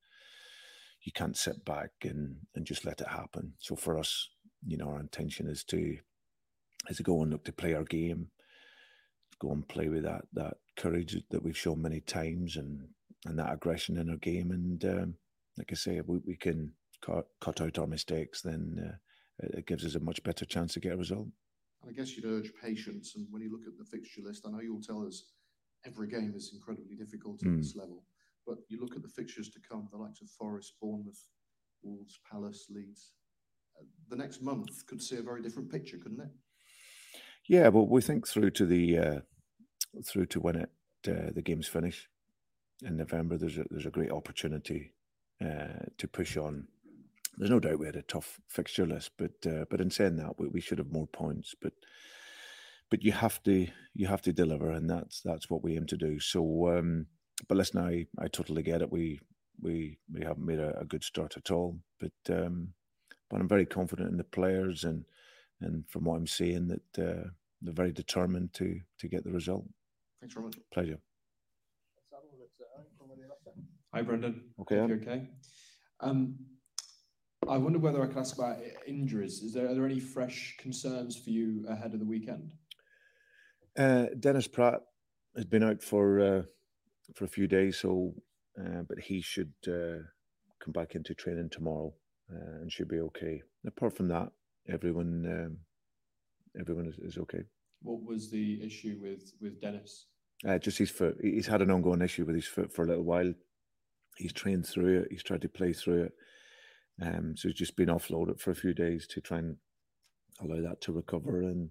you 1.04 1.12
can't 1.12 1.38
sit 1.38 1.64
back 1.64 1.92
and, 2.04 2.38
and 2.56 2.66
just 2.66 2.86
let 2.86 3.02
it 3.02 3.08
happen. 3.08 3.54
So 3.60 3.76
for 3.76 3.98
us, 3.98 4.30
you 4.66 4.78
know, 4.78 4.90
our 4.90 5.00
intention 5.00 5.48
is 5.48 5.64
to 5.66 5.98
is 6.90 6.98
to 6.98 7.04
go 7.04 7.22
and 7.22 7.32
look 7.32 7.46
to 7.46 7.54
play 7.54 7.74
our 7.74 7.84
game, 7.84 8.30
go 9.40 9.52
and 9.52 9.68
play 9.68 9.90
with 9.90 10.04
that 10.04 10.26
that 10.34 10.58
courage 10.78 11.18
that 11.32 11.44
we've 11.44 11.58
shown 11.58 11.82
many 11.82 12.02
times, 12.02 12.56
and 12.58 12.88
and 13.26 13.38
that 13.40 13.52
aggression 13.54 13.98
in 13.98 14.10
our 14.10 14.18
game. 14.18 14.52
And 14.52 14.84
um, 14.86 15.14
like 15.58 15.70
I 15.72 15.76
say, 15.76 16.00
we, 16.06 16.20
we 16.26 16.36
can 16.38 16.72
cut, 17.02 17.28
cut 17.42 17.60
out 17.60 17.78
our 17.78 17.88
mistakes, 17.88 18.42
then 18.42 18.80
uh, 19.44 19.48
it 19.58 19.66
gives 19.68 19.86
us 19.86 19.96
a 19.96 20.00
much 20.00 20.24
better 20.24 20.46
chance 20.46 20.74
to 20.74 20.80
get 20.80 20.94
a 20.94 20.98
result. 20.98 21.28
And 21.82 21.90
I 21.90 21.94
guess 21.94 22.16
you'd 22.16 22.26
urge 22.26 22.52
patience. 22.62 23.14
And 23.16 23.28
when 23.30 23.42
you 23.42 23.52
look 23.52 23.68
at 23.68 23.78
the 23.78 23.84
fixture 23.84 24.22
list, 24.24 24.46
I 24.48 24.52
know 24.52 24.62
you'll 24.62 24.82
tell 24.82 25.06
us 25.06 25.24
every 25.86 26.08
game 26.08 26.34
is 26.36 26.52
incredibly 26.54 26.96
difficult 26.96 27.42
at 27.44 27.50
Mm. 27.50 27.58
this 27.58 27.76
level. 27.76 28.06
But 28.48 28.60
you 28.70 28.80
look 28.80 28.96
at 28.96 29.02
the 29.02 29.10
fixtures 29.10 29.50
to 29.50 29.60
come, 29.60 29.88
the 29.92 29.98
likes 29.98 30.22
of 30.22 30.30
Forest, 30.30 30.76
Bournemouth, 30.82 31.22
Wolves, 31.84 32.20
Palace, 32.30 32.68
Leeds. 32.70 33.12
Uh, 33.78 33.84
the 34.10 34.16
next 34.16 34.42
month 34.42 34.86
could 34.88 35.02
see 35.02 35.18
a 35.18 35.22
very 35.22 35.42
different 35.42 35.70
picture, 35.70 35.98
couldn't 35.98 36.22
it? 36.22 36.30
Yeah, 37.50 37.72
but 37.72 37.86
we 37.86 38.02
think 38.02 38.28
through 38.28 38.52
to 38.52 38.66
the 38.68 38.98
uh, 39.00 39.20
through 40.06 40.28
to 40.28 40.40
when 40.40 40.56
it 40.56 40.70
uh, 41.08 41.32
the 41.34 41.42
games 41.42 41.68
finish 41.68 42.08
in 42.84 42.96
November. 42.96 43.38
There's 43.38 43.58
a 43.58 43.66
there's 43.72 43.88
a 43.88 43.92
great 43.92 44.12
opportunity 44.12 44.94
uh, 45.44 45.86
to 45.98 46.08
push 46.08 46.38
on. 46.38 46.68
There's 47.38 47.50
no 47.50 47.60
doubt 47.60 47.80
we 47.80 47.88
had 47.88 47.96
a 47.96 48.04
tough 48.04 48.40
fixture 48.48 48.86
list, 48.86 49.14
but 49.18 49.34
uh, 49.48 49.66
but 49.72 49.82
in 49.82 49.90
saying 49.90 50.18
that, 50.18 50.40
we, 50.40 50.48
we 50.48 50.62
should 50.62 50.78
have 50.78 50.92
more 50.92 51.08
points. 51.08 51.56
But 51.60 51.74
but 52.92 53.04
you 53.04 53.14
have 53.14 53.42
to 53.46 53.68
you 53.96 54.06
have 54.06 54.22
to 54.24 54.34
deliver, 54.34 54.70
and 54.70 54.88
that's 54.88 55.22
that's 55.22 55.50
what 55.50 55.64
we 55.64 55.76
aim 55.76 55.88
to 55.88 55.98
do. 55.98 56.20
So, 56.20 56.78
um, 56.78 57.08
but 57.48 57.58
listen, 57.58 57.80
I 57.82 58.06
I 58.20 58.28
totally 58.28 58.62
get 58.62 58.84
it. 58.84 58.92
We 58.92 59.22
we 59.60 59.98
we 60.14 60.22
haven't 60.22 60.46
made 60.46 60.60
a, 60.60 60.78
a 60.82 60.86
good 60.86 61.04
start 61.04 61.36
at 61.36 61.50
all, 61.50 61.80
but 62.00 62.14
um, 62.30 62.74
but 63.28 63.42
I'm 63.42 63.48
very 63.48 63.66
confident 63.66 64.12
in 64.12 64.18
the 64.18 64.24
players 64.24 64.84
and 64.84 65.06
and 65.62 65.84
from 65.88 66.06
what 66.06 66.16
I'm 66.16 66.28
seeing 66.28 66.68
that 66.68 67.00
uh, 67.00 67.30
they're 67.62 67.74
very 67.74 67.92
determined 67.92 68.54
to 68.54 68.80
to 69.00 69.08
get 69.08 69.24
the 69.24 69.32
result. 69.32 69.66
Thanks 70.20 70.34
very 70.34 70.46
much. 70.46 70.58
Pleasure. 70.74 71.00
Hi, 73.94 74.04
Brendan. 74.04 74.44
Okay, 74.62 74.76
you're 74.76 74.98
okay. 74.98 75.28
Um, 76.00 76.36
I 77.48 77.58
wonder 77.58 77.80
whether 77.80 78.04
I 78.04 78.06
could 78.06 78.18
ask 78.18 78.38
about 78.38 78.58
injuries. 78.86 79.42
Is 79.42 79.54
there 79.54 79.68
are 79.68 79.74
there 79.74 79.86
any 79.86 80.00
fresh 80.00 80.56
concerns 80.60 81.18
for 81.18 81.32
you 81.32 81.66
ahead 81.68 81.94
of 81.94 82.00
the 82.00 82.06
weekend? 82.06 82.54
Uh, 83.78 84.08
Dennis 84.20 84.48
Praet 84.48 84.82
has 85.36 85.46
been 85.46 85.64
out 85.64 85.82
for 85.82 86.20
uh, 86.20 86.42
for 87.16 87.26
a 87.26 87.30
few 87.30 87.48
days, 87.48 87.78
so 87.78 88.14
uh, 88.60 88.84
but 88.88 89.00
he 89.00 89.22
should 89.22 89.54
uh, 89.68 90.04
come 90.60 90.74
back 90.74 90.96
into 90.96 91.16
training 91.16 91.50
tomorrow 91.50 91.94
uh, 92.32 92.62
and 92.62 92.72
should 92.72 92.88
be 92.90 93.00
okay. 93.00 93.42
Apart 93.66 93.96
from 93.96 94.08
that, 94.10 94.32
everyone 94.72 95.26
um, 95.26 95.58
everyone 96.60 96.88
is, 96.88 96.98
is 97.00 97.18
okay. 97.18 97.44
What 97.82 98.04
was 98.04 98.30
the 98.30 98.62
issue 98.64 98.98
with 99.02 99.34
with 99.42 99.62
Dennis? 99.62 100.06
Uh, 100.48 100.58
just 100.58 100.78
his 100.78 100.90
foot. 100.90 101.18
He's 101.22 101.48
had 101.48 101.62
an 101.62 101.72
ongoing 101.72 102.02
issue 102.02 102.26
with 102.26 102.36
his 102.36 102.48
foot 102.48 102.72
for 102.72 102.84
a 102.84 102.88
little 102.88 103.04
while. 103.04 103.34
He's 104.18 104.34
trained 104.34 104.66
through 104.66 105.02
it. 105.02 105.08
He's 105.12 105.24
tried 105.24 105.42
to 105.42 105.50
play 105.50 105.74
through 105.74 106.04
it. 106.04 106.14
Um, 107.02 107.36
so 107.36 107.48
he's 107.48 107.58
just 107.58 107.76
been 107.76 107.90
offloaded 107.90 108.40
for 108.40 108.52
a 108.52 108.56
few 108.56 108.74
days 108.74 109.08
to 109.08 109.22
try 109.22 109.40
and 109.40 109.58
allow 110.42 110.62
that 110.62 110.82
to 110.82 110.92
recover. 110.92 111.42
And 111.42 111.70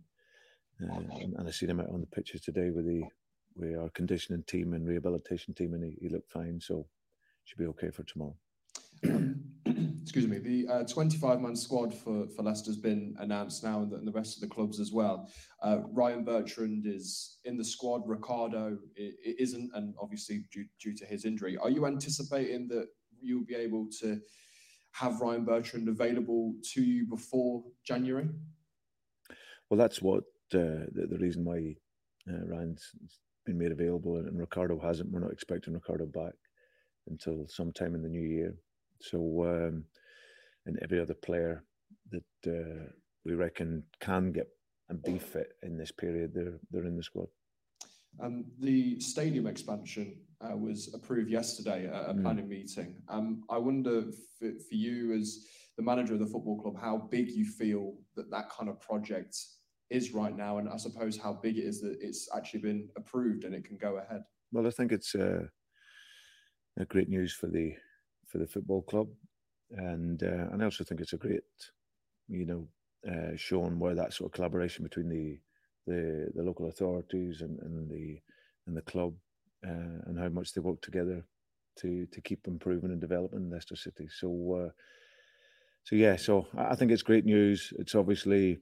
uh, 0.83 0.97
and, 1.21 1.35
and 1.35 1.49
I 1.49 1.51
seen 1.51 1.71
him 1.71 1.81
out 1.81 1.91
on 1.91 2.01
the 2.01 2.07
pitches 2.07 2.41
today 2.41 2.71
with 2.71 2.87
the 2.87 3.03
with 3.57 3.77
our 3.77 3.89
conditioning 3.91 4.45
team 4.45 4.73
and 4.73 4.87
rehabilitation 4.87 5.55
team, 5.55 5.75
and 5.75 5.83
he, 5.83 5.97
he 6.01 6.09
looked 6.09 6.31
fine. 6.31 6.61
So 6.61 6.87
should 7.45 7.59
be 7.59 7.67
okay 7.67 7.91
for 7.91 8.05
tomorrow. 8.05 8.37
Excuse 10.03 10.27
me. 10.27 10.39
The 10.39 10.87
25 10.91 11.41
man 11.41 11.55
squad 11.55 11.93
for, 11.93 12.27
for 12.29 12.43
Leicester's 12.43 12.79
been 12.79 13.15
announced 13.19 13.63
now, 13.63 13.83
and 13.83 13.93
the, 13.93 13.97
and 13.97 14.07
the 14.07 14.13
rest 14.13 14.37
of 14.37 14.41
the 14.41 14.49
clubs 14.49 14.81
as 14.81 14.91
well. 14.91 15.31
Uh, 15.63 15.81
Ryan 15.93 16.25
Bertrand 16.25 16.87
is 16.87 17.39
in 17.45 17.57
the 17.57 17.65
squad. 17.65 18.03
Ricardo 18.07 18.79
isn't, 18.97 19.71
and 19.75 19.95
obviously 20.01 20.45
due, 20.51 20.65
due 20.81 20.97
to 20.97 21.05
his 21.05 21.25
injury. 21.25 21.57
Are 21.59 21.71
you 21.71 21.87
anticipating 21.87 22.69
that 22.69 22.89
you'll 23.21 23.45
be 23.45 23.55
able 23.55 23.89
to 24.01 24.21
have 24.93 25.21
Ryan 25.21 25.45
Bertrand 25.45 25.89
available 25.89 26.55
to 26.73 26.83
you 26.83 27.07
before 27.07 27.63
January? 27.85 28.29
Well, 29.69 29.79
that's 29.79 30.01
what 30.01 30.25
uh, 30.55 30.89
the, 30.93 31.07
the 31.11 31.19
reason 31.19 31.45
why 31.45 31.77
uh, 32.29 32.47
Ryan's 32.47 32.93
been 33.45 33.59
made 33.59 33.73
available 33.73 34.17
and, 34.17 34.29
and 34.29 34.39
Ricardo 34.39 34.79
hasn't. 34.81 35.11
We're 35.11 35.21
not 35.21 35.33
expecting 35.33 35.75
Ricardo 35.75 36.07
back 36.07 36.33
until 37.09 37.47
sometime 37.49 37.95
in 37.95 38.03
the 38.03 38.09
new 38.09 38.27
year. 38.27 38.55
So, 39.01 39.45
um, 39.45 39.85
and 40.67 40.79
every 40.83 41.01
other 41.01 41.15
player 41.15 41.65
that 42.11 42.25
uh, 42.47 42.91
we 43.25 43.35
reckon 43.35 43.85
can 44.01 44.33
get 44.33 44.49
and 44.89 45.03
be 45.03 45.19
fit 45.19 45.53
in 45.63 45.77
this 45.77 45.93
period, 45.93 46.33
they're 46.35 46.59
they're 46.71 46.87
in 46.87 46.97
the 46.97 47.03
squad. 47.03 47.29
Um, 48.21 48.47
the 48.59 48.99
stadium 49.01 49.47
expansion 49.47 50.17
uh, 50.41 50.57
was 50.57 50.93
approved 50.95 51.31
yesterday 51.31 51.87
at 51.87 52.11
a 52.11 52.15
Mm. 52.15 52.23
planning 52.23 52.49
meeting. 52.49 52.97
Um, 53.09 53.45
I 53.51 53.59
wonder 53.59 54.05
for, 54.39 54.51
for 54.69 54.75
you, 54.75 55.13
as 55.13 55.47
the 55.77 55.83
manager 55.83 56.15
of 56.15 56.21
the 56.21 56.27
football 56.27 56.61
club, 56.61 56.77
how 56.81 56.97
big 57.11 57.29
you 57.29 57.45
feel 57.45 57.95
that 58.17 58.31
that 58.31 58.51
kind 58.51 58.69
of 58.69 58.81
project 58.81 59.37
is 59.91 60.13
right 60.13 60.37
now, 60.37 60.59
and 60.59 60.69
I 60.69 60.77
suppose 60.77 61.17
how 61.17 61.35
big 61.35 61.59
it 61.59 61.65
is 61.65 61.81
that 61.83 61.99
it's 62.01 62.29
actually 62.35 62.61
been 62.61 62.89
approved 62.97 63.45
and 63.45 63.55
it 63.55 63.65
can 63.65 63.77
go 63.77 63.99
ahead. 63.99 64.23
Well, 64.53 64.67
I 64.67 64.71
think 64.71 64.91
it's 64.91 65.15
uh, 65.15 65.47
a 66.79 66.85
great 66.87 67.09
news 67.09 67.33
for 67.33 67.47
the 67.47 67.75
for 68.29 68.38
the 68.38 68.47
football 68.47 68.83
club, 68.83 69.09
and 69.71 70.23
uh, 70.23 70.49
and 70.53 70.62
I 70.62 70.64
also 70.64 70.85
think 70.85 71.01
it's 71.01 71.12
a 71.12 71.19
great, 71.19 71.43
you 72.29 72.47
know, 72.47 72.69
uh, 73.11 73.37
showing 73.37 73.79
where 73.79 73.95
that 73.95 74.12
sort 74.12 74.29
of 74.29 74.35
collaboration 74.35 74.85
between 74.85 75.09
the 75.09 75.38
the, 75.87 76.29
the 76.35 76.43
local 76.43 76.69
authorities 76.69 77.41
and, 77.41 77.59
and 77.61 77.91
the 77.91 78.21
and 78.67 78.77
the 78.77 78.83
club, 78.83 79.14
uh, 79.67 80.03
and 80.07 80.19
how 80.19 80.29
much 80.29 80.53
they 80.53 80.61
work 80.61 80.81
together 80.83 81.25
to 81.81 82.07
to 82.07 82.21
keep 82.21 82.47
improving 82.47 82.91
and 82.91 83.01
developing 83.01 83.51
Leicester 83.51 83.77
City. 83.77 84.09
So, 84.09 84.64
uh, 84.67 84.71
so 85.85 85.97
yeah, 85.97 86.17
so 86.17 86.47
I 86.57 86.75
think 86.75 86.91
it's 86.93 87.03
great 87.03 87.25
news. 87.25 87.73
It's 87.79 87.95
obviously 87.95 88.59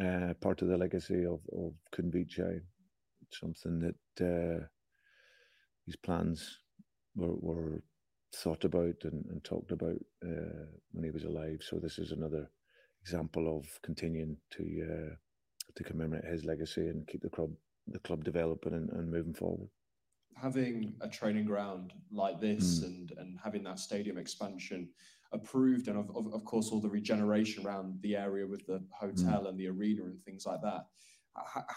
uh, 0.00 0.34
part 0.40 0.62
of 0.62 0.68
the 0.68 0.76
legacy 0.76 1.24
of 1.24 1.40
of 1.52 1.72
Khun 1.92 2.10
Vichai, 2.12 2.60
something 3.32 3.80
that. 4.18 4.24
Uh, 4.24 4.66
these 5.86 5.96
plans 5.96 6.58
were, 7.14 7.36
were 7.36 7.82
thought 8.42 8.64
about 8.64 8.96
and, 9.04 9.24
and 9.30 9.42
talked 9.44 9.72
about 9.72 9.98
uh, 10.24 10.66
when 10.92 11.04
he 11.04 11.10
was 11.10 11.24
alive. 11.24 11.60
So 11.62 11.78
this 11.78 11.98
is 11.98 12.12
another 12.12 12.50
example 13.02 13.56
of 13.56 13.66
continuing 13.82 14.36
to 14.52 14.62
uh, 14.92 15.14
to 15.76 15.84
commemorate 15.84 16.24
his 16.24 16.44
legacy 16.44 16.88
and 16.88 17.06
keep 17.06 17.22
the 17.22 17.30
club 17.30 17.50
the 17.86 17.98
club 18.00 18.24
developing 18.24 18.74
and, 18.74 18.90
and 18.90 19.10
moving 19.10 19.34
forward. 19.34 19.68
having 20.48 20.94
a 21.00 21.08
training 21.08 21.46
ground 21.46 21.92
like 22.22 22.38
this 22.40 22.80
Mm. 22.80 22.86
and 22.88 23.12
and 23.20 23.30
having 23.46 23.62
that 23.64 23.78
stadium 23.78 24.18
expansion 24.18 24.80
approved 25.32 25.88
and 25.88 25.98
of, 26.02 26.08
of, 26.18 26.24
of 26.38 26.42
course 26.44 26.66
all 26.70 26.80
the 26.86 26.94
regeneration 27.00 27.64
around 27.66 27.88
the 28.02 28.14
area 28.26 28.46
with 28.52 28.64
the 28.66 28.80
hotel 29.02 29.40
and 29.48 29.58
the 29.58 29.68
arena 29.74 30.02
and 30.04 30.18
things 30.26 30.44
like 30.50 30.62
that 30.68 30.82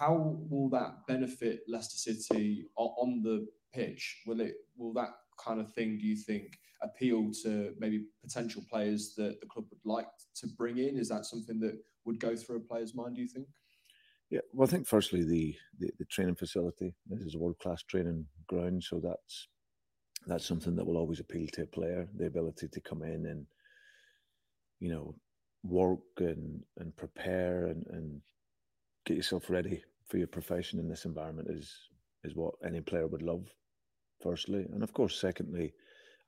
how 0.01 0.13
will 0.49 0.69
that 0.69 0.91
benefit 1.07 1.57
Leicester 1.67 1.97
City 2.07 2.65
on 2.75 3.21
the 3.27 3.37
pitch 3.73 4.03
will 4.27 4.41
it 4.41 4.55
will 4.77 4.93
that 4.93 5.13
kind 5.43 5.59
of 5.59 5.71
thing 5.73 5.97
do 5.97 6.05
you 6.05 6.15
think 6.15 6.59
appeal 6.81 7.31
to 7.43 7.73
maybe 7.79 8.05
potential 8.23 8.63
players 8.69 9.13
that 9.15 9.39
the 9.41 9.47
club 9.47 9.65
would 9.69 9.79
like 9.85 10.07
to 10.35 10.47
bring 10.57 10.77
in 10.77 10.97
is 10.97 11.09
that 11.09 11.25
something 11.25 11.59
that 11.59 11.77
would 12.05 12.19
go 12.19 12.35
through 12.35 12.57
a 12.57 12.59
player's 12.59 12.95
mind 12.95 13.15
do 13.15 13.21
you 13.21 13.27
think 13.27 13.47
Yeah, 14.29 14.41
well, 14.53 14.67
I 14.67 14.71
think 14.71 14.87
firstly 14.87 15.23
the 15.23 15.55
the, 15.79 15.91
the 15.99 16.05
training 16.05 16.35
facility. 16.35 16.93
This 17.07 17.21
is 17.21 17.35
a 17.35 17.39
world 17.39 17.57
class 17.59 17.81
training 17.83 18.25
ground, 18.47 18.83
so 18.83 18.99
that's 18.99 19.47
that's 20.27 20.45
something 20.45 20.75
that 20.75 20.85
will 20.85 20.97
always 20.97 21.19
appeal 21.19 21.47
to 21.53 21.63
a 21.63 21.65
player. 21.65 22.07
The 22.15 22.27
ability 22.27 22.67
to 22.67 22.81
come 22.81 23.03
in 23.03 23.25
and 23.25 23.45
you 24.79 24.91
know 24.91 25.15
work 25.63 25.99
and 26.17 26.63
and 26.77 26.95
prepare 26.95 27.67
and 27.67 27.85
and 27.87 28.21
get 29.05 29.17
yourself 29.17 29.49
ready 29.49 29.83
for 30.07 30.17
your 30.17 30.27
profession 30.27 30.79
in 30.79 30.87
this 30.87 31.05
environment 31.05 31.49
is 31.49 31.89
is 32.23 32.35
what 32.35 32.53
any 32.65 32.81
player 32.81 33.07
would 33.07 33.21
love. 33.21 33.45
Firstly, 34.21 34.67
and 34.73 34.83
of 34.83 34.93
course, 34.93 35.19
secondly, 35.19 35.73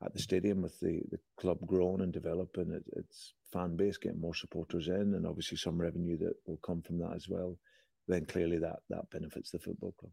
at 0.04 0.12
the 0.12 0.18
stadium 0.18 0.62
with 0.62 0.78
the 0.80 1.02
the 1.10 1.18
club 1.36 1.58
growing 1.66 2.00
and 2.00 2.12
developing, 2.12 2.70
it, 2.70 2.84
its 2.96 3.34
fan 3.52 3.76
base 3.76 3.98
getting 3.98 4.20
more 4.20 4.34
supporters 4.34 4.88
in, 4.88 5.14
and 5.14 5.26
obviously 5.26 5.56
some 5.56 5.80
revenue 5.80 6.16
that 6.18 6.34
will 6.46 6.58
come 6.58 6.82
from 6.82 6.98
that 6.98 7.14
as 7.14 7.28
well 7.28 7.56
then 8.08 8.24
clearly 8.26 8.58
that 8.58 8.80
that 8.90 9.08
benefits 9.10 9.50
the 9.50 9.58
football 9.58 9.94
club. 9.98 10.12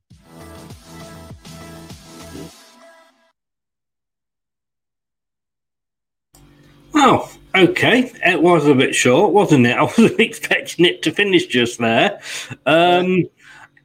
Oh, 6.96 7.32
okay. 7.56 8.12
It 8.26 8.42
was 8.42 8.68
a 8.68 8.76
bit 8.76 8.94
short, 8.94 9.34
wasn't 9.34 9.68
it? 9.68 9.78
I 9.78 9.84
wasn't 9.84 10.20
expecting 10.20 10.86
it 10.86 11.02
to 11.04 11.12
finish 11.12 11.48
just 11.48 11.80
there. 11.80 12.20
Um, 12.66 13.26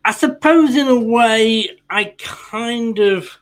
I 0.05 0.13
suppose, 0.13 0.77
in 0.77 0.89
a 0.89 0.99
way, 0.99 1.71
I 1.89 2.15
kind 2.19 2.99
of 2.99 3.39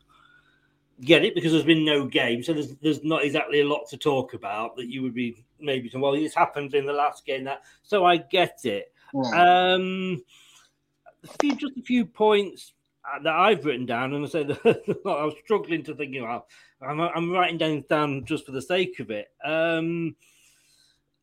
get 1.04 1.24
it 1.24 1.34
because 1.34 1.52
there's 1.52 1.64
been 1.64 1.84
no 1.84 2.06
game, 2.06 2.42
so 2.42 2.52
there's 2.52 2.74
there's 2.76 3.04
not 3.04 3.24
exactly 3.24 3.60
a 3.60 3.68
lot 3.68 3.88
to 3.90 3.96
talk 3.96 4.34
about 4.34 4.76
that 4.76 4.88
you 4.88 5.02
would 5.02 5.14
be 5.14 5.44
maybe 5.60 5.90
well, 5.94 6.12
this 6.12 6.34
happened 6.34 6.74
in 6.74 6.86
the 6.86 6.92
last 6.92 7.24
game 7.24 7.44
that 7.44 7.62
so 7.82 8.04
I 8.04 8.16
get 8.16 8.60
it. 8.64 8.92
Um, 9.14 10.22
a 11.24 11.28
few, 11.40 11.54
just 11.54 11.76
a 11.76 11.82
few 11.82 12.06
points 12.06 12.72
uh, 13.04 13.22
that 13.22 13.34
I've 13.34 13.64
written 13.64 13.86
down, 13.86 14.14
and 14.14 14.24
I 14.24 14.28
said 14.28 14.50
I 14.64 14.64
was 15.04 15.34
struggling 15.44 15.82
to 15.84 15.94
think 15.94 16.16
about. 16.16 16.46
I'm, 16.80 17.00
I'm 17.00 17.30
writing 17.30 17.58
down 17.58 17.84
down 17.88 18.24
just 18.24 18.46
for 18.46 18.52
the 18.52 18.62
sake 18.62 18.98
of 19.00 19.10
it. 19.10 19.28
Um, 19.44 20.16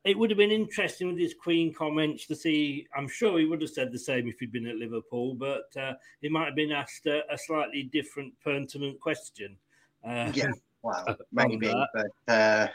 it 0.05 0.17
would 0.17 0.29
have 0.29 0.37
been 0.37 0.51
interesting 0.51 1.07
with 1.09 1.17
his 1.17 1.33
Queen 1.33 1.73
comments 1.73 2.25
to 2.27 2.35
see. 2.35 2.87
I'm 2.95 3.07
sure 3.07 3.37
he 3.37 3.45
would 3.45 3.61
have 3.61 3.71
said 3.71 3.91
the 3.91 3.99
same 3.99 4.27
if 4.27 4.39
he'd 4.39 4.51
been 4.51 4.67
at 4.67 4.77
Liverpool, 4.77 5.35
but 5.35 5.75
uh, 5.79 5.93
he 6.21 6.29
might 6.29 6.45
have 6.45 6.55
been 6.55 6.71
asked 6.71 7.05
a, 7.05 7.21
a 7.31 7.37
slightly 7.37 7.83
different, 7.83 8.33
pertinent 8.43 8.99
question. 8.99 9.57
Uh, 10.05 10.31
yeah, 10.33 10.51
well, 10.81 11.17
maybe, 11.31 11.73
but 11.93 12.33
uh, 12.33 12.67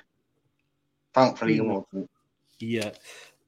thankfully 1.12 1.54
he 1.54 1.60
wasn't. 1.60 2.10
Yeah. 2.58 2.90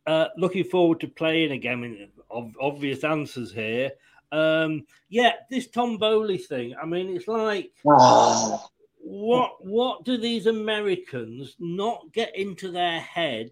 Uh, 0.06 0.28
looking 0.36 0.64
forward 0.64 1.00
to 1.00 1.08
playing 1.08 1.52
again. 1.52 1.72
I 1.72 1.76
mean, 1.76 2.08
ob- 2.30 2.54
obvious 2.60 3.04
answers 3.04 3.52
here. 3.52 3.90
Um, 4.32 4.86
yeah, 5.08 5.32
this 5.50 5.68
Tom 5.68 5.98
Boehly 5.98 6.38
thing. 6.38 6.74
I 6.80 6.86
mean, 6.86 7.14
it's 7.14 7.28
like 7.28 7.72
Oh. 7.86 8.68
what 8.98 9.64
what 9.64 10.04
do 10.04 10.16
these 10.16 10.46
Americans 10.46 11.56
not 11.58 12.12
get 12.12 12.36
into 12.36 12.70
their 12.70 13.00
head 13.00 13.50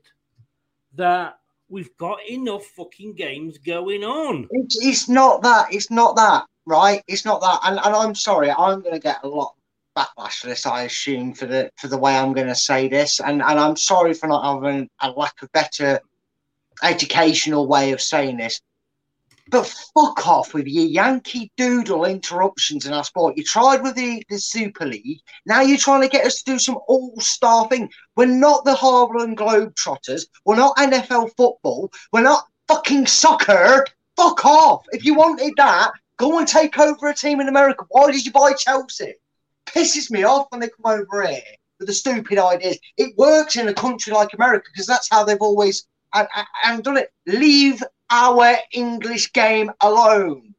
that 0.94 1.38
we've 1.68 1.96
got 1.96 2.18
enough 2.28 2.64
fucking 2.66 3.14
games 3.14 3.58
going 3.58 4.04
on? 4.04 4.48
It's, 4.50 4.78
it's 4.84 5.08
not 5.08 5.42
that. 5.42 5.72
It's 5.72 5.90
not 5.90 6.16
that, 6.16 6.44
right? 6.66 7.02
It's 7.08 7.24
not 7.24 7.40
that. 7.40 7.60
And, 7.64 7.78
and 7.84 7.94
I'm 7.94 8.14
sorry, 8.14 8.50
I'm 8.50 8.80
going 8.80 8.94
to 8.94 9.00
get 9.00 9.18
a 9.22 9.28
lot 9.28 9.54
backlash 9.96 10.40
for 10.40 10.48
this. 10.48 10.66
I 10.66 10.82
assume 10.82 11.34
for 11.34 11.46
the 11.46 11.70
for 11.76 11.88
the 11.88 11.98
way 11.98 12.16
I'm 12.16 12.32
going 12.32 12.48
to 12.48 12.54
say 12.54 12.88
this, 12.88 13.20
and 13.20 13.42
and 13.42 13.58
I'm 13.58 13.76
sorry 13.76 14.14
for 14.14 14.26
not 14.26 14.44
having 14.44 14.88
a 15.00 15.10
lack 15.10 15.42
of 15.42 15.52
better 15.52 16.00
educational 16.82 17.66
way 17.66 17.92
of 17.92 18.00
saying 18.00 18.36
this. 18.36 18.60
But 19.50 19.66
fuck 19.66 20.26
off 20.26 20.54
with 20.54 20.66
your 20.66 20.86
Yankee 20.86 21.52
Doodle 21.58 22.06
interruptions 22.06 22.86
in 22.86 22.94
our 22.94 23.04
sport. 23.04 23.36
You 23.36 23.44
tried 23.44 23.82
with 23.82 23.94
the, 23.94 24.22
the 24.30 24.38
Super 24.38 24.86
League. 24.86 25.20
Now 25.44 25.60
you're 25.60 25.76
trying 25.76 26.00
to 26.00 26.08
get 26.08 26.26
us 26.26 26.42
to 26.42 26.52
do 26.52 26.58
some 26.58 26.78
all 26.88 27.14
star 27.20 27.68
thing. 27.68 27.90
We're 28.16 28.24
not 28.24 28.64
the 28.64 28.74
Harlem 28.74 29.36
Globetrotters. 29.36 30.26
We're 30.46 30.56
not 30.56 30.76
NFL 30.78 31.32
football. 31.36 31.92
We're 32.10 32.22
not 32.22 32.46
fucking 32.68 33.06
soccer. 33.06 33.84
Fuck 34.16 34.46
off. 34.46 34.86
If 34.92 35.04
you 35.04 35.14
wanted 35.14 35.52
that, 35.58 35.92
go 36.16 36.38
and 36.38 36.48
take 36.48 36.78
over 36.78 37.08
a 37.08 37.14
team 37.14 37.40
in 37.40 37.48
America. 37.48 37.84
Why 37.90 38.10
did 38.10 38.24
you 38.24 38.32
buy 38.32 38.54
Chelsea? 38.54 39.14
Pisses 39.66 40.10
me 40.10 40.24
off 40.24 40.46
when 40.50 40.60
they 40.60 40.68
come 40.68 41.00
over 41.00 41.26
here 41.26 41.42
with 41.78 41.88
the 41.88 41.94
stupid 41.94 42.38
ideas. 42.38 42.78
It 42.96 43.16
works 43.16 43.56
in 43.56 43.68
a 43.68 43.74
country 43.74 44.12
like 44.12 44.32
America 44.34 44.68
because 44.72 44.86
that's 44.86 45.08
how 45.10 45.24
they've 45.24 45.36
always 45.40 45.86
and, 46.14 46.28
and- 46.64 46.82
done 46.84 46.96
it. 46.96 47.12
Leave 47.26 47.82
our 48.10 48.56
English 48.72 49.32
game 49.32 49.70
alone. 49.80 50.54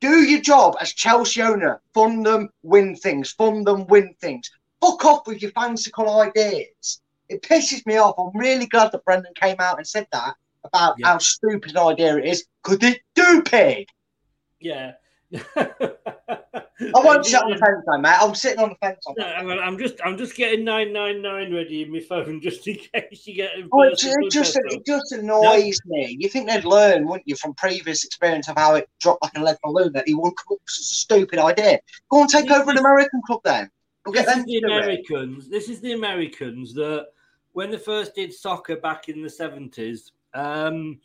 Do 0.00 0.22
your 0.22 0.40
job 0.40 0.76
as 0.80 0.92
Chelsea 0.92 1.40
owner. 1.42 1.80
Fund 1.94 2.26
them, 2.26 2.50
win 2.62 2.94
things. 2.94 3.32
Fund 3.32 3.66
them, 3.66 3.86
win 3.86 4.14
things. 4.20 4.50
Fuck 4.80 5.04
off 5.04 5.26
with 5.26 5.40
your 5.40 5.50
fanciful 5.52 6.20
ideas. 6.20 7.00
It 7.30 7.42
pisses 7.42 7.84
me 7.86 7.96
off. 7.96 8.16
I'm 8.18 8.38
really 8.38 8.66
glad 8.66 8.92
that 8.92 9.04
Brendan 9.04 9.32
came 9.34 9.56
out 9.58 9.78
and 9.78 9.86
said 9.86 10.06
that 10.12 10.34
about 10.62 10.96
how 11.02 11.18
stupid 11.18 11.70
an 11.70 11.78
idea 11.78 12.16
it 12.18 12.26
is. 12.26 12.44
Because 12.62 12.78
it's 12.82 13.00
stupid. 13.16 13.86
Yeah. 14.60 14.92
I 16.80 17.00
won't 17.04 17.24
sit 17.24 17.40
on 17.40 17.50
the 17.50 17.56
fence, 17.56 17.84
though, 17.86 17.98
mate. 17.98 18.16
I'm 18.20 18.34
sitting 18.34 18.58
on 18.58 18.70
the 18.70 18.74
fence. 18.76 19.06
On 19.06 19.14
No. 19.16 19.24
I'm, 19.60 19.78
just 19.78 19.94
I'm 20.04 20.18
just 20.18 20.34
getting 20.34 20.64
nine 20.64 20.92
nine 20.92 21.22
nine 21.22 21.54
ready 21.54 21.82
in 21.82 21.92
my 21.92 22.00
phone 22.00 22.40
just 22.42 22.66
in 22.66 22.76
case 22.76 23.26
you 23.26 23.34
get. 23.34 23.52
Oh, 23.72 23.82
it, 23.82 23.92
it 24.02 24.30
just 24.30 24.56
it 24.56 24.84
just 24.84 25.12
annoys 25.12 25.78
me. 25.86 26.16
You 26.18 26.28
think 26.28 26.48
they'd 26.48 26.64
learn, 26.64 27.06
wouldn't 27.06 27.28
you, 27.28 27.36
from 27.36 27.54
previous 27.54 28.04
experience 28.04 28.48
of 28.48 28.56
how 28.56 28.74
it 28.74 28.88
dropped 29.00 29.22
like 29.22 29.32
a 29.36 29.42
lead 29.42 29.58
balloon 29.62 29.92
that 29.92 30.08
he 30.08 30.14
won't 30.14 30.36
come 30.36 30.56
up 30.56 30.60
with 30.62 30.70
such 30.70 30.92
a 30.92 30.96
stupid 30.96 31.38
idea. 31.38 31.78
Go 32.10 32.22
and 32.22 32.30
take 32.30 32.50
over 32.50 32.70
an 32.70 32.78
American 32.78 33.20
club 33.26 33.40
then. 33.44 33.70
Get 34.12 34.26
this 34.26 34.34
them 34.34 34.38
is 34.40 34.44
the 34.44 34.60
do 34.60 34.66
it. 34.66 34.72
Americans. 34.72 35.48
This 35.48 35.68
is 35.68 35.80
the 35.80 35.92
Americans 35.92 36.74
that 36.74 37.06
when 37.52 37.70
they 37.70 37.78
first 37.78 38.14
did 38.14 38.32
soccer 38.32 38.76
back 38.76 39.08
in 39.08 39.22
the 39.22 39.30
seventies, 39.30 40.12
um, 40.34 40.98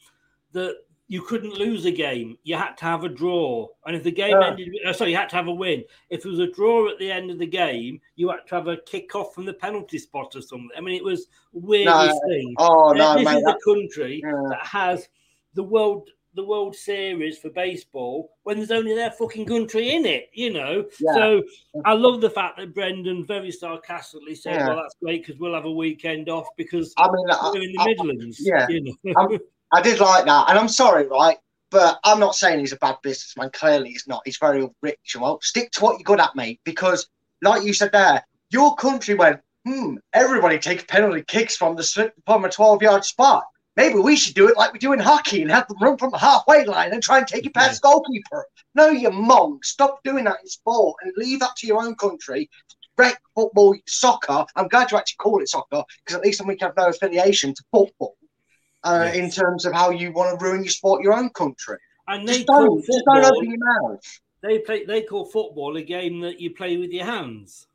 that 0.52 0.78
you 1.12 1.24
couldn't 1.24 1.56
lose 1.58 1.86
a 1.86 1.92
game. 1.92 2.38
You 2.44 2.56
had 2.56 2.78
to 2.78 2.86
have 2.86 3.04
a 3.04 3.10
draw, 3.10 3.68
and 3.86 3.96
if 3.96 4.04
the 4.04 4.12
game 4.12 4.38
Yeah. 4.40 4.48
ended, 4.52 4.70
uh, 4.86 4.94
sorry, 4.94 5.10
you 5.10 5.18
had 5.18 5.28
to 5.30 5.36
have 5.36 5.48
a 5.48 5.52
win. 5.54 5.84
If 6.12 6.22
there 6.22 6.30
was 6.30 6.40
a 6.40 6.52
draw 6.52 6.88
at 6.88 7.00
the 7.00 7.12
end 7.12 7.32
of 7.32 7.40
the 7.40 7.48
game, 7.48 8.00
you 8.16 8.30
had 8.30 8.46
to 8.48 8.56
have 8.56 8.68
a 8.68 8.78
kick 8.78 9.16
off 9.16 9.34
from 9.34 9.46
the 9.46 9.54
penalty 9.54 9.98
spot 9.98 10.36
or 10.36 10.42
something. 10.42 10.70
I 10.78 10.82
mean, 10.82 10.96
it 10.96 11.04
was 11.04 11.28
weirdest 11.52 12.22
thing. 12.28 12.54
Oh, 12.60 12.92
no, 12.94 13.16
this 13.16 13.26
mate, 13.26 13.38
is 13.38 13.44
that- 13.44 13.58
a 13.58 13.60
country 13.66 14.22
that 14.24 14.60
has 14.66 15.10
the 15.56 15.64
world. 15.64 16.10
The 16.36 16.46
World 16.46 16.76
Series 16.76 17.40
for 17.40 17.50
baseball 17.50 18.30
when 18.44 18.58
there's 18.58 18.70
only 18.70 18.94
their 18.94 19.10
fucking 19.10 19.48
country 19.48 19.90
in 19.90 20.06
it, 20.06 20.30
you 20.32 20.54
know. 20.54 20.86
Yeah. 21.00 21.14
So 21.16 21.44
I 21.86 21.94
love 21.94 22.22
the 22.22 22.30
fact 22.30 22.58
that 22.60 22.76
Brendan 22.76 23.26
very 23.26 23.52
sarcastically 23.52 24.36
said, 24.36 24.54
Yeah. 24.54 24.68
"Well, 24.68 24.78
that's 24.78 24.94
great 25.02 25.26
because 25.26 25.40
we'll 25.40 25.56
have 25.56 25.66
a 25.66 25.72
weekend 25.72 26.30
off 26.30 26.48
because 26.56 26.94
I 26.98 27.08
mean, 27.12 27.26
we're 27.52 27.62
in 27.64 27.74
the 27.74 27.80
I- 27.82 27.86
Midlands." 27.88 28.40
yeah. 28.48 28.68
you 28.70 28.94
know? 29.04 29.40
I'm- 29.72 29.84
did 29.84 30.00
like 30.00 30.26
that, 30.26 30.50
and 30.50 30.58
I'm 30.58 30.70
sorry, 30.70 31.08
right? 31.08 31.38
But 31.72 32.00
I'm 32.04 32.20
not 32.20 32.36
saying 32.36 32.60
he's 32.60 32.74
a 32.74 32.78
bad 32.78 32.98
businessman. 33.04 33.52
Clearly, 33.52 33.90
he's 33.90 34.08
not. 34.08 34.24
He's 34.26 34.38
very 34.38 34.68
rich. 34.82 35.12
And 35.14 35.22
well, 35.22 35.40
stick 35.42 35.72
to 35.74 35.82
what 35.82 36.00
you're 36.00 36.04
good 36.04 36.20
at, 36.20 36.36
mate. 36.36 36.60
Because, 36.64 37.08
like 37.44 37.64
you 37.64 37.74
said 37.74 37.92
there, 37.92 38.26
your 38.50 38.76
country 38.76 39.14
went, 39.14 39.42
hmm, 39.66 39.98
everybody 40.14 40.58
takes 40.58 40.84
penalty 40.86 41.24
kicks 41.28 41.56
from 41.56 41.76
the 41.76 42.12
from 42.26 42.46
a 42.46 42.50
12 42.50 42.82
yard 42.82 43.06
spot. 43.06 43.44
Maybe 43.76 44.00
we 44.00 44.16
should 44.16 44.34
do 44.34 44.50
it 44.50 44.58
like 44.58 44.74
we 44.74 44.80
do 44.80 44.94
in 44.94 45.00
hockey 45.00 45.42
and 45.42 45.52
have 45.52 45.68
them 45.68 45.78
run 45.80 45.98
from 45.98 46.12
the 46.12 46.18
halfway 46.18 46.66
line 46.66 46.92
and 46.92 47.04
try 47.04 47.20
and 47.20 47.28
take 47.28 47.46
it 47.46 47.54
past 47.54 47.82
goalkeeper. 47.82 48.46
No, 48.76 48.90
you 48.90 49.12
monk. 49.12 49.64
Stop 49.64 50.04
doing 50.04 50.26
that 50.26 50.40
in 50.42 50.48
sport 50.48 50.98
and 51.04 51.14
leave 51.16 51.40
that 51.40 51.56
to 51.58 51.68
your 51.68 51.82
own 51.82 51.96
country. 51.96 52.50
Rec 52.98 53.22
football, 53.36 53.76
soccer. 53.88 54.46
I'm 54.56 54.68
glad 54.68 54.92
you 54.92 54.98
actually 54.98 55.18
call 55.20 55.42
it 55.42 55.48
soccer 55.48 55.84
because 56.04 56.18
at 56.18 56.24
least 56.24 56.40
then 56.40 56.48
we 56.48 56.58
can 56.58 56.68
have 56.68 56.76
no 56.76 56.90
affiliation 56.90 57.54
to 57.54 57.64
football 57.72 58.18
uh, 58.84 59.12
in 59.14 59.30
terms 59.30 59.66
of 59.66 59.74
how 59.74 59.90
you 59.90 60.12
want 60.12 60.38
to 60.38 60.44
ruin 60.44 60.64
your 60.64 60.72
sport, 60.72 61.04
your 61.04 61.14
own 61.14 61.30
country. 61.30 61.78
And 62.08 62.28
they 62.28 62.34
Just 62.36 62.48
don't, 62.48 62.84
just 62.86 63.06
don't 63.06 63.26
open 63.26 63.50
your 63.50 63.60
mouth. 63.60 64.20
They 64.42 64.60
play. 64.60 64.86
They 64.86 65.04
call 65.04 65.26
football 65.26 65.76
a 65.78 65.82
game 65.82 66.22
that 66.22 66.40
you 66.40 66.52
play 66.52 66.78
with 66.78 66.92
your 66.92 67.06
hands. 67.06 67.68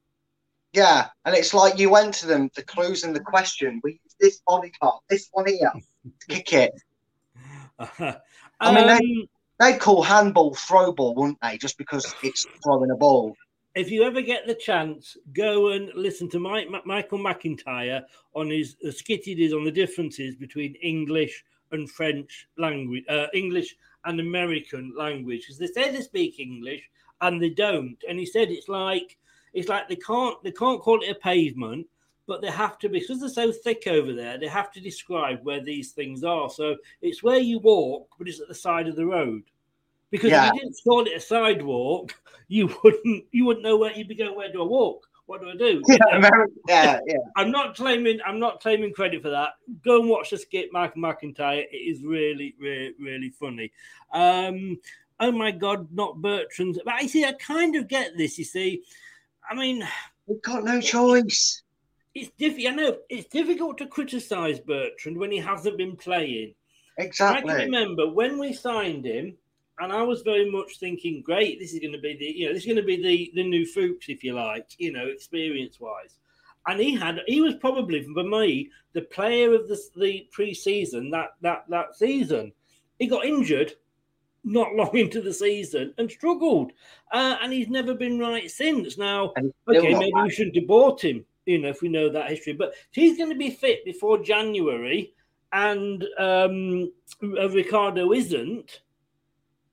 Yeah, 0.72 1.08
and 1.24 1.36
it's 1.36 1.54
like 1.54 1.78
you 1.78 1.88
went 1.88 2.14
to 2.14 2.26
them, 2.26 2.50
the 2.56 2.64
clues 2.64 3.04
and 3.04 3.14
the 3.14 3.20
question. 3.20 3.80
We 3.84 3.92
use 3.92 4.16
this 4.18 4.40
body 4.44 4.72
part, 4.80 5.02
this 5.08 5.28
one 5.30 5.46
here, 5.46 5.72
kick 6.28 6.52
it. 6.52 6.72
I 7.78 8.74
mean, 8.74 8.88
Um, 8.88 8.98
they, 8.98 9.28
they'd 9.60 9.80
call 9.80 10.02
handball 10.02 10.54
throwball, 10.54 11.14
wouldn't 11.14 11.38
they? 11.42 11.58
Just 11.58 11.78
because 11.78 12.12
it's 12.24 12.44
throwing 12.64 12.90
a 12.90 12.96
ball. 12.96 13.36
If 13.74 13.90
you 13.90 14.04
ever 14.04 14.22
get 14.22 14.46
the 14.46 14.54
chance, 14.54 15.16
go 15.32 15.72
and 15.72 15.90
listen 15.94 16.28
to 16.30 16.38
Mike, 16.38 16.68
Michael 16.84 17.18
McIntyre 17.18 18.04
on 18.34 18.50
his 18.50 18.76
the 18.80 18.92
skit 18.92 19.24
he 19.24 19.34
did 19.34 19.52
on 19.52 19.64
the 19.64 19.72
differences 19.72 20.36
between 20.36 20.74
English 20.76 21.44
and 21.72 21.90
French 21.90 22.48
language, 22.56 23.04
uh, 23.08 23.26
English 23.34 23.76
and 24.04 24.20
American 24.20 24.92
language, 24.96 25.42
because 25.42 25.58
they 25.58 25.66
say 25.66 25.90
they 25.90 26.02
speak 26.02 26.38
English 26.38 26.88
and 27.20 27.42
they 27.42 27.50
don't. 27.50 27.96
And 28.08 28.18
he 28.18 28.26
said 28.26 28.50
it's 28.50 28.68
like 28.68 29.18
it's 29.52 29.68
like 29.68 29.88
they 29.88 29.96
can't 29.96 30.42
they 30.44 30.52
can't 30.52 30.80
call 30.80 31.02
it 31.02 31.10
a 31.10 31.14
pavement, 31.16 31.86
but 32.26 32.42
they 32.42 32.50
have 32.50 32.78
to 32.78 32.88
because 32.88 33.20
they're 33.20 33.28
so 33.28 33.50
thick 33.50 33.88
over 33.88 34.12
there. 34.12 34.38
They 34.38 34.46
have 34.46 34.70
to 34.72 34.80
describe 34.80 35.40
where 35.42 35.62
these 35.62 35.92
things 35.92 36.22
are. 36.22 36.48
So 36.48 36.76
it's 37.02 37.24
where 37.24 37.40
you 37.40 37.58
walk, 37.58 38.08
but 38.18 38.28
it's 38.28 38.40
at 38.40 38.48
the 38.48 38.54
side 38.54 38.86
of 38.86 38.94
the 38.94 39.06
road. 39.06 39.42
Because 40.14 40.30
Yeah. 40.30 40.46
if 40.46 40.54
you 40.54 40.60
didn't 40.60 40.76
call 40.84 41.04
it 41.08 41.16
a 41.16 41.18
sidewalk, 41.18 42.14
you 42.46 42.72
wouldn't 42.84 43.24
you 43.32 43.44
wouldn't 43.46 43.64
know 43.64 43.76
where 43.76 43.92
you'd 43.92 44.06
be 44.06 44.14
going. 44.14 44.36
Where 44.36 44.52
do 44.52 44.62
I 44.62 44.64
walk? 44.64 45.08
What 45.26 45.40
do 45.40 45.50
I 45.50 45.56
do? 45.56 45.82
Yeah, 45.88 46.48
yeah, 46.68 47.00
yeah. 47.04 47.16
I'm 47.34 47.50
not 47.50 47.74
claiming 47.74 48.20
I'm 48.24 48.38
not 48.38 48.60
claiming 48.60 48.92
credit 48.92 49.22
for 49.22 49.30
that. 49.30 49.54
Go 49.84 49.98
and 50.00 50.08
watch 50.08 50.30
the 50.30 50.38
skit, 50.38 50.68
Mike 50.72 50.94
McIntyre. 50.94 51.64
It 51.68 51.74
is 51.76 52.04
really, 52.04 52.54
really, 52.60 52.94
really 53.00 53.30
funny. 53.30 53.72
Um, 54.12 54.78
oh 55.18 55.32
my 55.32 55.50
god, 55.50 55.88
not 55.92 56.22
Bertrand's. 56.22 56.78
But 56.84 56.94
I 56.94 57.08
see, 57.08 57.24
I 57.24 57.32
kind 57.32 57.74
of 57.74 57.88
get 57.88 58.16
this. 58.16 58.38
You 58.38 58.44
see, 58.44 58.84
I 59.50 59.56
mean, 59.56 59.82
we've 60.28 60.42
got 60.42 60.62
no 60.62 60.80
choice. 60.80 61.60
It's 62.14 62.30
difficult. 62.38 62.72
I 62.72 62.76
know 62.76 62.96
it's 63.08 63.28
difficult 63.28 63.78
to 63.78 63.88
criticise 63.88 64.60
Bertrand 64.60 65.18
when 65.18 65.32
he 65.32 65.38
hasn't 65.38 65.76
been 65.76 65.96
playing. 65.96 66.54
Exactly. 66.98 67.52
I 67.52 67.56
can 67.56 67.64
remember 67.72 68.08
when 68.08 68.38
we 68.38 68.52
signed 68.52 69.04
him, 69.04 69.36
and 69.80 69.92
I 69.92 70.02
was 70.02 70.22
very 70.22 70.50
much 70.50 70.78
thinking, 70.78 71.22
"Great, 71.22 71.58
this 71.58 71.72
is 71.72 71.80
going 71.80 71.92
to 71.92 71.98
be 71.98 72.16
the 72.16 72.26
you 72.26 72.46
know 72.46 72.52
this 72.52 72.62
is 72.62 72.66
going 72.66 72.76
to 72.76 72.82
be 72.82 73.02
the 73.02 73.32
the 73.34 73.48
new 73.48 73.66
Fuchs, 73.66 74.08
if 74.08 74.22
you 74.22 74.34
like, 74.34 74.68
you 74.78 74.92
know, 74.92 75.06
experience 75.06 75.80
wise." 75.80 76.18
And 76.66 76.80
he 76.80 76.94
had 76.94 77.20
he 77.26 77.40
was 77.40 77.54
probably 77.56 78.02
for 78.02 78.24
me 78.24 78.70
the 78.92 79.02
player 79.02 79.54
of 79.54 79.68
the 79.68 79.80
the 79.96 80.28
pre-season 80.32 81.10
that 81.10 81.30
that 81.42 81.64
that 81.68 81.96
season. 81.96 82.52
He 82.98 83.08
got 83.08 83.26
injured, 83.26 83.72
not 84.44 84.72
long 84.76 84.96
into 84.96 85.20
the 85.20 85.34
season 85.34 85.92
and 85.98 86.10
struggled, 86.10 86.72
uh, 87.12 87.36
and 87.42 87.52
he's 87.52 87.68
never 87.68 87.94
been 87.94 88.18
right 88.18 88.50
since. 88.50 88.96
Now, 88.96 89.32
okay, 89.68 89.94
maybe 89.94 90.12
right. 90.14 90.24
we 90.24 90.30
shouldn't 90.30 90.56
have 90.56 90.68
bought 90.68 91.02
him, 91.02 91.24
you 91.46 91.58
know, 91.58 91.68
if 91.68 91.82
we 91.82 91.88
know 91.88 92.08
that 92.08 92.30
history. 92.30 92.52
But 92.52 92.74
he's 92.92 93.18
going 93.18 93.30
to 93.30 93.36
be 93.36 93.50
fit 93.50 93.84
before 93.84 94.22
January, 94.22 95.12
and 95.52 96.04
um, 96.16 96.92
uh, 97.22 97.50
Ricardo 97.50 98.12
isn't. 98.12 98.80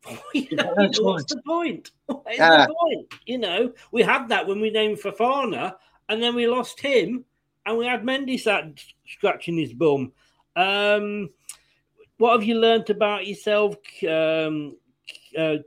You 0.33 0.55
know, 0.55 0.73
no 0.77 0.87
choice. 0.89 0.99
what's 1.03 1.25
the 1.35 1.41
point? 1.45 1.91
What 2.07 2.23
is 2.31 2.39
Yeah. 2.39 2.67
the 2.67 2.73
point? 2.73 3.13
You 3.25 3.37
know, 3.37 3.73
we 3.91 4.01
had 4.01 4.27
that 4.29 4.47
when 4.47 4.59
we 4.59 4.69
named 4.69 4.97
Fofana, 4.99 5.75
and 6.09 6.21
then 6.21 6.35
we 6.35 6.47
lost 6.47 6.79
him, 6.79 7.25
and 7.65 7.77
we 7.77 7.85
had 7.85 8.03
Mendy 8.03 8.39
sat 8.39 8.65
scratching 9.07 9.57
his 9.57 9.73
bum. 9.73 10.11
Um, 10.55 11.29
what 12.17 12.33
have 12.33 12.43
you 12.43 12.55
learnt 12.59 12.89
about 12.89 13.27
yourself? 13.27 13.75
Um, 14.07 14.75
uh, 15.37 15.57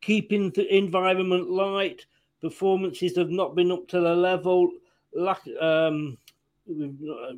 keeping 0.00 0.50
the 0.50 0.66
environment 0.76 1.48
light. 1.48 2.04
Performances 2.40 3.16
have 3.16 3.30
not 3.30 3.54
been 3.54 3.70
up 3.70 3.86
to 3.88 4.00
the 4.00 4.14
level. 4.14 4.68
Lack, 5.14 5.40
um, 5.60 6.18
we've, 6.66 6.98
uh, 7.08 7.34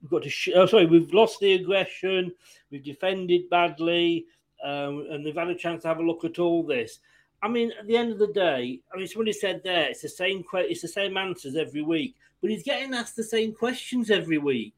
we've 0.00 0.10
got 0.10 0.22
to. 0.22 0.30
Sh- 0.30 0.50
oh, 0.54 0.66
sorry, 0.66 0.86
we've 0.86 1.12
lost 1.12 1.40
the 1.40 1.52
aggression. 1.52 2.32
We've 2.70 2.82
defended 2.82 3.50
badly, 3.50 4.26
um, 4.64 5.06
and 5.10 5.24
they've 5.24 5.34
had 5.34 5.48
a 5.48 5.54
chance 5.54 5.82
to 5.82 5.88
have 5.88 5.98
a 5.98 6.02
look 6.02 6.24
at 6.24 6.38
all 6.38 6.62
this. 6.62 7.00
I 7.42 7.48
mean, 7.48 7.72
at 7.78 7.86
the 7.86 7.96
end 7.96 8.12
of 8.12 8.18
the 8.18 8.32
day, 8.32 8.80
I 8.92 8.96
mean, 8.96 9.06
somebody 9.06 9.32
said 9.32 9.60
there 9.62 9.90
it's 9.90 10.02
the 10.02 10.08
same. 10.08 10.42
Que- 10.42 10.66
it's 10.68 10.82
the 10.82 10.88
same 10.88 11.16
answers 11.16 11.56
every 11.56 11.82
week, 11.82 12.16
but 12.40 12.50
he's 12.50 12.62
getting 12.62 12.94
asked 12.94 13.16
the 13.16 13.22
same 13.22 13.54
questions 13.54 14.10
every 14.10 14.38
week. 14.38 14.74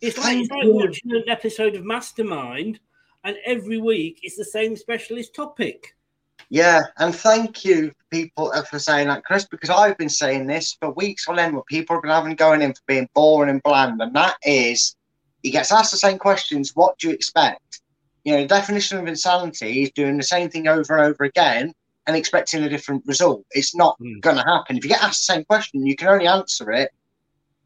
It's 0.00 0.18
like, 0.18 0.38
it's 0.38 0.50
like 0.50 0.64
watching 0.66 1.12
an 1.12 1.24
episode 1.28 1.74
of 1.74 1.84
Mastermind, 1.84 2.80
and 3.24 3.36
every 3.44 3.78
week 3.78 4.20
it's 4.22 4.36
the 4.36 4.44
same 4.44 4.76
specialist 4.76 5.34
topic. 5.34 5.96
Yeah, 6.48 6.82
and 6.98 7.14
thank 7.14 7.64
you, 7.64 7.92
people, 8.10 8.52
uh, 8.52 8.62
for 8.62 8.78
saying 8.78 9.08
that, 9.08 9.24
Chris, 9.24 9.46
because 9.46 9.70
I've 9.70 9.96
been 9.96 10.08
saying 10.08 10.46
this 10.46 10.76
for 10.78 10.90
weeks 10.90 11.26
on 11.28 11.38
end. 11.38 11.54
What 11.56 11.66
people 11.66 11.96
have 11.96 12.02
been 12.02 12.10
having 12.10 12.34
going 12.34 12.62
in 12.62 12.74
for 12.74 12.82
being 12.86 13.08
boring 13.14 13.50
and 13.50 13.62
bland, 13.62 14.00
and 14.00 14.14
that 14.14 14.36
is, 14.44 14.96
he 15.42 15.50
gets 15.50 15.72
asked 15.72 15.92
the 15.92 15.98
same 15.98 16.18
questions. 16.18 16.72
What 16.74 16.98
do 16.98 17.08
you 17.08 17.14
expect? 17.14 17.81
You 18.24 18.34
know, 18.34 18.42
the 18.42 18.48
definition 18.48 18.98
of 18.98 19.06
insanity 19.06 19.82
is 19.82 19.90
doing 19.92 20.16
the 20.16 20.22
same 20.22 20.48
thing 20.48 20.68
over 20.68 20.96
and 20.96 21.06
over 21.06 21.24
again 21.24 21.72
and 22.06 22.16
expecting 22.16 22.62
a 22.62 22.68
different 22.68 23.04
result. 23.06 23.44
It's 23.52 23.74
not 23.74 23.96
hmm. 23.98 24.20
going 24.20 24.36
to 24.36 24.44
happen. 24.44 24.76
If 24.76 24.84
you 24.84 24.90
get 24.90 25.02
asked 25.02 25.26
the 25.26 25.34
same 25.34 25.44
question, 25.44 25.86
you 25.86 25.96
can 25.96 26.08
only 26.08 26.26
answer 26.26 26.70
it, 26.70 26.90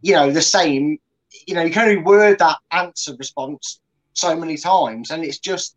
you 0.00 0.14
know, 0.14 0.30
the 0.30 0.42
same. 0.42 0.98
You 1.46 1.54
know, 1.54 1.62
you 1.62 1.72
can 1.72 1.88
only 1.88 2.02
word 2.02 2.38
that 2.38 2.58
answer 2.70 3.14
response 3.18 3.80
so 4.14 4.34
many 4.34 4.56
times, 4.56 5.10
and 5.10 5.22
it's 5.24 5.38
just 5.38 5.76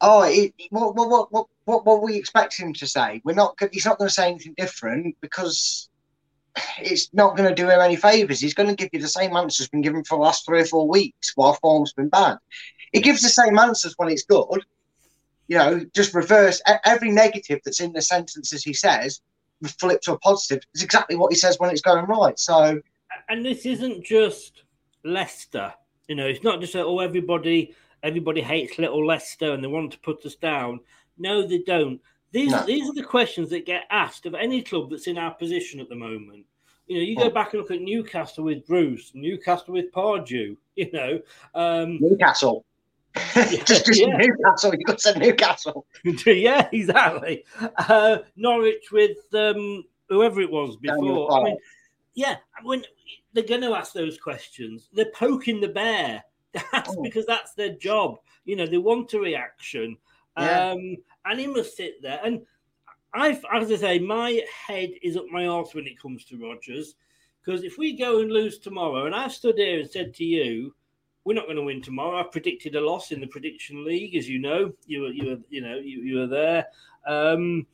Oh, 0.00 0.22
it, 0.22 0.54
what, 0.70 0.94
what, 0.94 1.08
what, 1.08 1.32
what, 1.32 1.46
what, 1.64 1.84
what 1.84 2.02
we 2.02 2.16
expect 2.16 2.56
him 2.56 2.72
to 2.74 2.86
say? 2.86 3.20
We're 3.24 3.34
not. 3.34 3.58
He's 3.72 3.84
not 3.84 3.98
going 3.98 4.08
to 4.08 4.14
say 4.14 4.28
anything 4.28 4.54
different 4.56 5.16
because 5.20 5.88
it's 6.80 7.12
not 7.12 7.36
going 7.36 7.48
to 7.48 7.54
do 7.54 7.68
him 7.68 7.80
any 7.80 7.96
favors. 7.96 8.40
He's 8.40 8.54
going 8.54 8.68
to 8.68 8.74
give 8.74 8.90
you 8.92 9.00
the 9.00 9.08
same 9.08 9.36
answers 9.36 9.68
been 9.68 9.80
given 9.80 10.04
for 10.04 10.16
the 10.16 10.22
last 10.22 10.44
three 10.44 10.60
or 10.60 10.64
four 10.64 10.88
weeks 10.88 11.32
while 11.34 11.54
form's 11.54 11.92
been 11.92 12.08
bad. 12.08 12.38
He 12.92 13.00
gives 13.00 13.22
the 13.22 13.28
same 13.28 13.58
answers 13.58 13.94
when 13.96 14.08
it's 14.10 14.24
good. 14.24 14.64
You 15.48 15.58
know, 15.58 15.84
just 15.94 16.14
reverse 16.14 16.60
every 16.84 17.10
negative 17.10 17.60
that's 17.64 17.80
in 17.80 17.92
the 17.92 18.02
sentences 18.02 18.62
he 18.62 18.74
says, 18.74 19.20
flip 19.78 20.00
to 20.02 20.12
a 20.12 20.18
positive. 20.18 20.62
It's 20.74 20.82
exactly 20.82 21.16
what 21.16 21.32
he 21.32 21.38
says 21.38 21.58
when 21.58 21.70
it's 21.70 21.80
going 21.80 22.04
right. 22.06 22.38
So 22.38 22.80
and 23.28 23.44
this 23.44 23.66
isn't 23.66 24.04
just 24.04 24.64
Leicester. 25.04 25.72
You 26.06 26.16
know, 26.16 26.26
it's 26.26 26.44
not 26.44 26.60
just 26.60 26.74
that 26.74 26.84
oh 26.84 27.00
everybody 27.00 27.74
everybody 28.02 28.40
hates 28.40 28.78
little 28.78 29.06
Leicester 29.06 29.52
and 29.52 29.62
they 29.62 29.68
want 29.68 29.92
to 29.92 29.98
put 30.00 30.24
us 30.24 30.34
down. 30.36 30.80
No, 31.18 31.46
they 31.46 31.58
don't. 31.58 32.00
These 32.30 32.50
No. 32.52 32.62
these 32.66 32.88
are 32.88 32.94
the 32.94 33.02
questions 33.02 33.50
that 33.50 33.64
get 33.66 33.84
asked 33.90 34.26
of 34.26 34.34
any 34.34 34.62
club 34.62 34.90
that's 34.90 35.06
in 35.06 35.16
our 35.18 35.32
position 35.34 35.80
at 35.80 35.88
the 35.88 35.94
moment. 35.96 36.44
You 36.86 36.96
know, 36.98 37.02
you 37.02 37.16
go 37.16 37.24
Oh. 37.24 37.30
back 37.30 37.52
and 37.52 37.62
look 37.62 37.70
at 37.70 37.80
Newcastle 37.80 38.44
with 38.44 38.66
Bruce, 38.66 39.12
Newcastle 39.14 39.74
with 39.74 39.92
Pardew. 39.92 40.56
You 40.76 40.90
know, 40.92 41.20
um, 41.56 41.98
Newcastle, 42.00 42.64
just, 43.34 43.66
just 43.86 44.00
yeah. 44.00 44.16
Newcastle. 44.16 44.72
You 44.74 44.84
got 44.84 44.98
to 44.98 45.02
say 45.12 45.18
Newcastle. 45.18 45.86
yeah, 46.24 46.68
exactly. 46.72 47.44
Uh, 47.76 48.18
Norwich 48.36 48.92
with 48.92 49.16
um, 49.34 49.82
whoever 50.08 50.40
it 50.40 50.50
was 50.50 50.76
before. 50.76 51.32
I 51.32 51.42
mean, 51.42 51.56
yeah, 52.14 52.36
when 52.62 52.84
they're 53.32 53.42
going 53.42 53.62
to 53.62 53.74
ask 53.74 53.92
those 53.92 54.18
questions, 54.18 54.88
they're 54.92 55.10
poking 55.12 55.60
the 55.60 55.68
bear. 55.68 56.22
That's 56.72 56.90
Oh. 56.96 57.02
because 57.02 57.26
that's 57.26 57.54
their 57.54 57.70
job. 57.74 58.18
You 58.44 58.54
know, 58.54 58.66
they 58.66 58.78
want 58.78 59.12
a 59.14 59.18
reaction. 59.18 59.96
Yeah. 60.38 60.70
Um, 60.70 60.96
and 61.28 61.38
he 61.38 61.46
must 61.46 61.76
sit 61.76 62.02
there. 62.02 62.20
And 62.24 62.42
I've, 63.12 63.44
as 63.52 63.70
I 63.70 63.76
say, 63.76 63.98
my 63.98 64.42
head 64.66 64.90
is 65.02 65.16
up 65.16 65.26
my 65.30 65.46
arse 65.46 65.74
when 65.74 65.86
it 65.86 66.00
comes 66.00 66.24
to 66.26 66.38
Rodgers. 66.38 66.94
Because 67.44 67.64
if 67.64 67.78
we 67.78 67.96
go 67.96 68.20
and 68.20 68.30
lose 68.30 68.58
tomorrow, 68.58 69.06
and 69.06 69.14
I've 69.14 69.32
stood 69.32 69.56
here 69.56 69.80
and 69.80 69.90
said 69.90 70.14
to 70.14 70.24
you, 70.24 70.74
we're 71.24 71.34
not 71.34 71.44
going 71.44 71.56
to 71.56 71.62
win 71.62 71.82
tomorrow. 71.82 72.20
I 72.20 72.24
predicted 72.24 72.74
a 72.74 72.80
loss 72.80 73.12
in 73.12 73.20
the 73.20 73.26
prediction 73.26 73.84
league, 73.84 74.16
as 74.16 74.28
you 74.28 74.38
know. 74.38 74.72
You 74.86 75.02
were, 75.02 75.10
you 75.10 75.30
were, 75.30 75.36
you 75.48 75.60
know, 75.60 75.76
you, 75.76 76.02
you 76.02 76.18
were 76.18 76.26
there. 76.26 76.66
Um, 77.06 77.66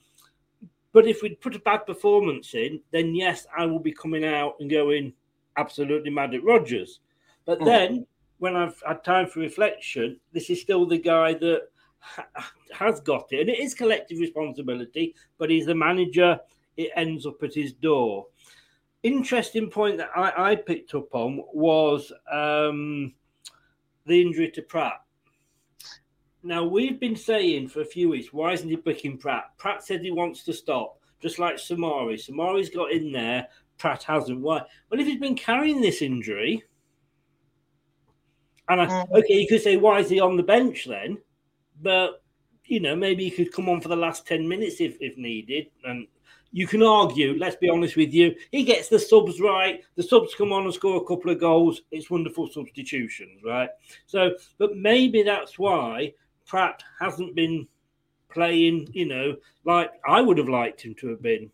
but 0.92 1.07
if 1.07 1.22
we 1.22 1.34
put 1.34 1.57
a 1.57 1.61
bad 1.61 1.86
performance 1.86 2.55
in, 2.55 2.80
then 2.92 3.14
yes, 3.14 3.46
I 3.57 3.66
will 3.66 3.80
be 3.80 3.92
coming 3.92 4.24
out 4.24 4.55
and 4.61 4.70
going 4.70 5.12
absolutely 5.57 6.11
mad 6.11 6.34
at 6.34 6.44
Rodgers. 6.44 7.00
But 7.44 7.59
Hmm. 7.59 7.64
then, 7.64 8.07
when 8.38 8.57
I've 8.57 8.80
had 8.86 9.05
time 9.05 9.26
for 9.26 9.40
reflection, 9.40 10.20
this 10.32 10.50
is 10.50 10.61
still 10.61 10.86
the 10.86 10.98
guy 10.98 11.34
that 11.34 11.68
ha- 12.05 12.52
has 12.72 13.00
got 13.00 13.32
it, 13.32 13.40
and 13.40 13.50
it 13.50 13.59
is 13.59 13.74
collective 13.74 14.18
responsibility. 14.18 15.14
But 15.38 15.50
he's 15.50 15.66
the 15.66 15.74
manager; 15.74 16.38
it 16.76 16.90
ends 16.96 17.26
up 17.26 17.42
at 17.42 17.55
his 17.55 17.72
door. 17.72 18.26
Interesting 19.02 19.70
point 19.70 19.98
that 19.98 20.11
I, 20.16 20.52
I 20.52 20.57
picked 20.57 20.94
up 20.94 21.14
on 21.14 21.42
was 21.52 22.11
um, 22.32 23.12
the 24.07 24.20
injury 24.22 24.50
to 24.52 24.62
Praet. 24.62 24.92
Now 26.42 26.64
we've 26.64 27.00
been 27.00 27.16
saying 27.16 27.68
for 27.68 27.80
a 27.80 27.86
few 27.86 28.11
weeks, 28.11 28.32
why 28.32 28.52
isn't 28.52 28.68
he 28.68 28.76
picking 28.76 29.18
Praet? 29.18 29.42
Praet 29.59 29.82
said 29.82 30.00
he 30.02 30.11
wants 30.11 30.42
to 30.44 30.52
stop, 30.52 30.98
just 31.20 31.38
like 31.38 31.57
Soumaré. 31.57 32.14
Soumaré's 32.14 32.70
got 32.70 32.92
in 32.92 33.12
there, 33.12 33.48
Praet 33.78 34.02
hasn't. 34.02 34.40
Why? 34.40 34.62
Well, 34.90 35.00
if 35.00 35.07
he's 35.07 35.20
been 35.20 35.36
carrying 35.36 35.80
this 35.80 36.00
injury, 36.02 36.62
and 38.68 38.80
I, 38.80 38.86
Mm. 38.86 39.11
okay, 39.18 39.34
you 39.34 39.46
could 39.48 39.61
say 39.62 39.76
why 39.76 40.00
is 40.00 40.09
he 40.09 40.20
on 40.20 40.36
the 40.36 40.42
bench 40.42 40.86
then? 40.86 41.18
But 41.83 42.22
you 42.66 42.81
know, 42.81 42.97
maybe 42.97 43.25
he 43.25 43.31
could 43.31 43.53
come 43.53 43.68
on 43.68 43.81
for 43.81 43.89
the 43.89 43.97
last 43.97 44.27
ten 44.27 44.49
minutes 44.49 44.81
if 44.81 44.97
if 45.01 45.16
needed. 45.16 45.66
And 45.85 46.07
you 46.53 46.66
can 46.66 46.83
argue. 46.83 47.37
Let's 47.39 47.57
be 47.57 47.68
honest 47.68 47.97
with 47.97 48.12
you, 48.14 48.35
he 48.53 48.62
gets 48.62 48.89
the 48.89 48.99
subs 48.99 49.41
right. 49.41 49.83
The 49.97 50.03
subs 50.03 50.35
come 50.37 50.53
on 50.53 50.64
and 50.64 50.72
score 50.75 50.97
a 51.03 51.05
couple 51.05 51.31
of 51.31 51.41
goals. 51.41 51.83
It's 51.91 52.11
wonderful 52.11 52.49
substitutions, 52.49 53.43
right? 53.45 53.68
So, 54.07 54.35
but 54.59 54.77
maybe 54.77 55.22
that's 55.22 55.59
why 55.59 56.14
Praet 56.49 56.81
hasn't 57.01 57.35
been 57.35 57.66
playing. 58.31 58.89
You 58.93 59.07
know, 59.07 59.37
like 59.64 59.91
I 60.07 60.20
would 60.20 60.39
have 60.39 60.49
liked 60.49 60.81
him 60.81 60.95
to 61.01 61.09
have 61.09 61.22
been. 61.22 61.51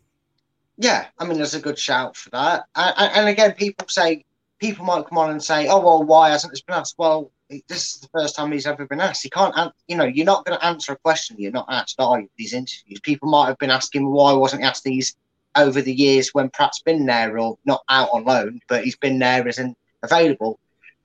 Yeah, 0.77 1.07
I 1.19 1.25
mean, 1.25 1.37
there's 1.37 1.53
a 1.53 1.59
good 1.59 1.77
shout 1.77 2.15
for 2.15 2.29
that. 2.31 2.63
And, 2.75 2.93
and- 2.97 3.11
and 3.17 3.27
again, 3.29 3.51
people 3.53 3.87
say, 3.87 4.25
people 4.57 4.85
might 4.85 5.05
come 5.05 5.17
on 5.17 5.29
and 5.29 5.43
say, 5.43 5.67
oh, 5.67 5.79
well, 5.79 6.01
why 6.03 6.29
hasn't 6.29 6.53
this 6.53 6.61
been 6.61 6.75
asked? 6.77 6.95
Well, 6.97 7.31
this 7.67 7.95
is 7.95 8.01
the 8.01 8.09
first 8.13 8.35
time 8.35 8.51
he's 8.51 8.67
ever 8.67 8.85
been 8.85 9.01
asked. 9.01 9.23
He 9.23 9.29
can't, 9.29 9.73
you 9.87 9.95
know, 9.95 10.05
you're 10.05 10.25
not 10.25 10.45
going 10.45 10.57
to 10.57 10.65
answer 10.65 10.93
a 10.93 10.97
question 10.97 11.37
you're 11.39 11.51
not 11.51 11.65
asked, 11.69 11.95
are 11.99 12.19
you? 12.19 12.29
These 12.37 12.53
interviews. 12.53 12.99
People 13.01 13.29
might 13.29 13.47
have 13.47 13.57
been 13.57 13.69
asking, 13.69 14.07
why 14.07 14.33
wasn't 14.33 14.61
he 14.61 14.67
asked 14.67 14.83
these 14.83 15.15
over 15.55 15.81
the 15.81 15.93
years 15.93 16.33
when 16.33 16.49
Praet's 16.49 16.81
been 16.81 17.05
there 17.05 17.37
or 17.37 17.57
not 17.65 17.83
out 17.89 18.09
on 18.13 18.23
loan, 18.23 18.61
but 18.67 18.83
he's 18.83 18.95
been 18.95 19.19
there, 19.19 19.47
isn't 19.47 19.77
available. 20.03 20.59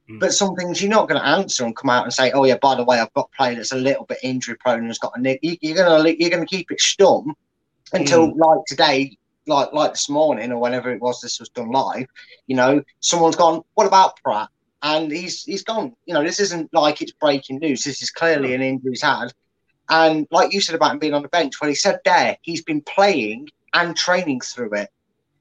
Hmm. 0.09 0.19
But 0.19 0.35
some 0.35 0.55
things 0.55 0.81
you're 0.81 0.91
not 0.91 1.09
going 1.09 1.21
to 1.21 1.27
answer 1.27 1.65
and 1.65 1.77
come 1.77 1.91
out 1.91 2.05
and 2.05 2.13
say, 2.13 2.31
"Oh 2.31 2.45
yeah, 2.45 2.59
by 2.61 2.77
the 2.77 2.85
way, 2.85 3.01
I've 3.01 3.13
got 3.15 3.29
a 3.33 3.37
player 3.37 3.57
that's 3.57 3.73
a 3.73 3.77
little 3.77 4.05
bit 4.05 4.19
injury 4.23 4.57
prone 4.57 4.79
and 4.79 4.87
has 4.87 4.99
got 4.99 5.17
a 5.17 5.21
nick." 5.21 5.41
You, 5.43 5.57
you're 5.61 5.77
going 5.77 6.05
to 6.05 6.21
you're 6.21 6.31
going 6.31 6.47
to 6.47 6.57
keep 6.57 6.71
it 6.71 6.79
stum 6.79 7.33
until 7.93 8.31
hmm. 8.31 8.39
like 8.39 8.65
today, 8.67 9.19
like 9.47 9.73
like 9.73 9.93
this 9.93 10.09
morning 10.09 10.53
or 10.53 10.59
whenever 10.61 10.93
it 10.93 11.01
was 11.01 11.21
this 11.21 11.41
was 11.41 11.49
done 11.49 11.71
live. 11.71 12.07
You 12.47 12.57
know, 12.57 12.83
someone's 13.01 13.37
gone. 13.37 13.63
What 13.75 13.87
about 13.87 14.21
Praet? 14.23 14.49
And 14.89 15.11
he's 15.11 15.43
he's 15.43 15.65
gone. 15.65 15.89
You 16.07 16.15
know, 16.15 16.23
this 16.23 16.39
isn't 16.39 16.73
like 16.73 17.03
it's 17.03 17.13
breaking 17.25 17.59
news. 17.59 17.83
This 17.83 18.03
is 18.03 18.11
clearly 18.11 18.55
an 18.55 18.63
injury 18.63 18.93
he's 18.93 19.03
had. 19.03 19.33
And 19.89 20.27
like 20.31 20.53
you 20.53 20.61
said 20.61 20.77
about 20.77 20.93
him 20.93 21.01
being 21.01 21.15
on 21.15 21.23
the 21.23 21.29
bench, 21.29 21.55
well, 21.61 21.69
he 21.69 21.75
said 21.75 21.99
there 22.05 22.37
he's 22.43 22.63
been 22.63 22.83
playing 22.83 23.49
and 23.75 23.97
training 23.97 24.41
through 24.41 24.75
it. 24.75 24.91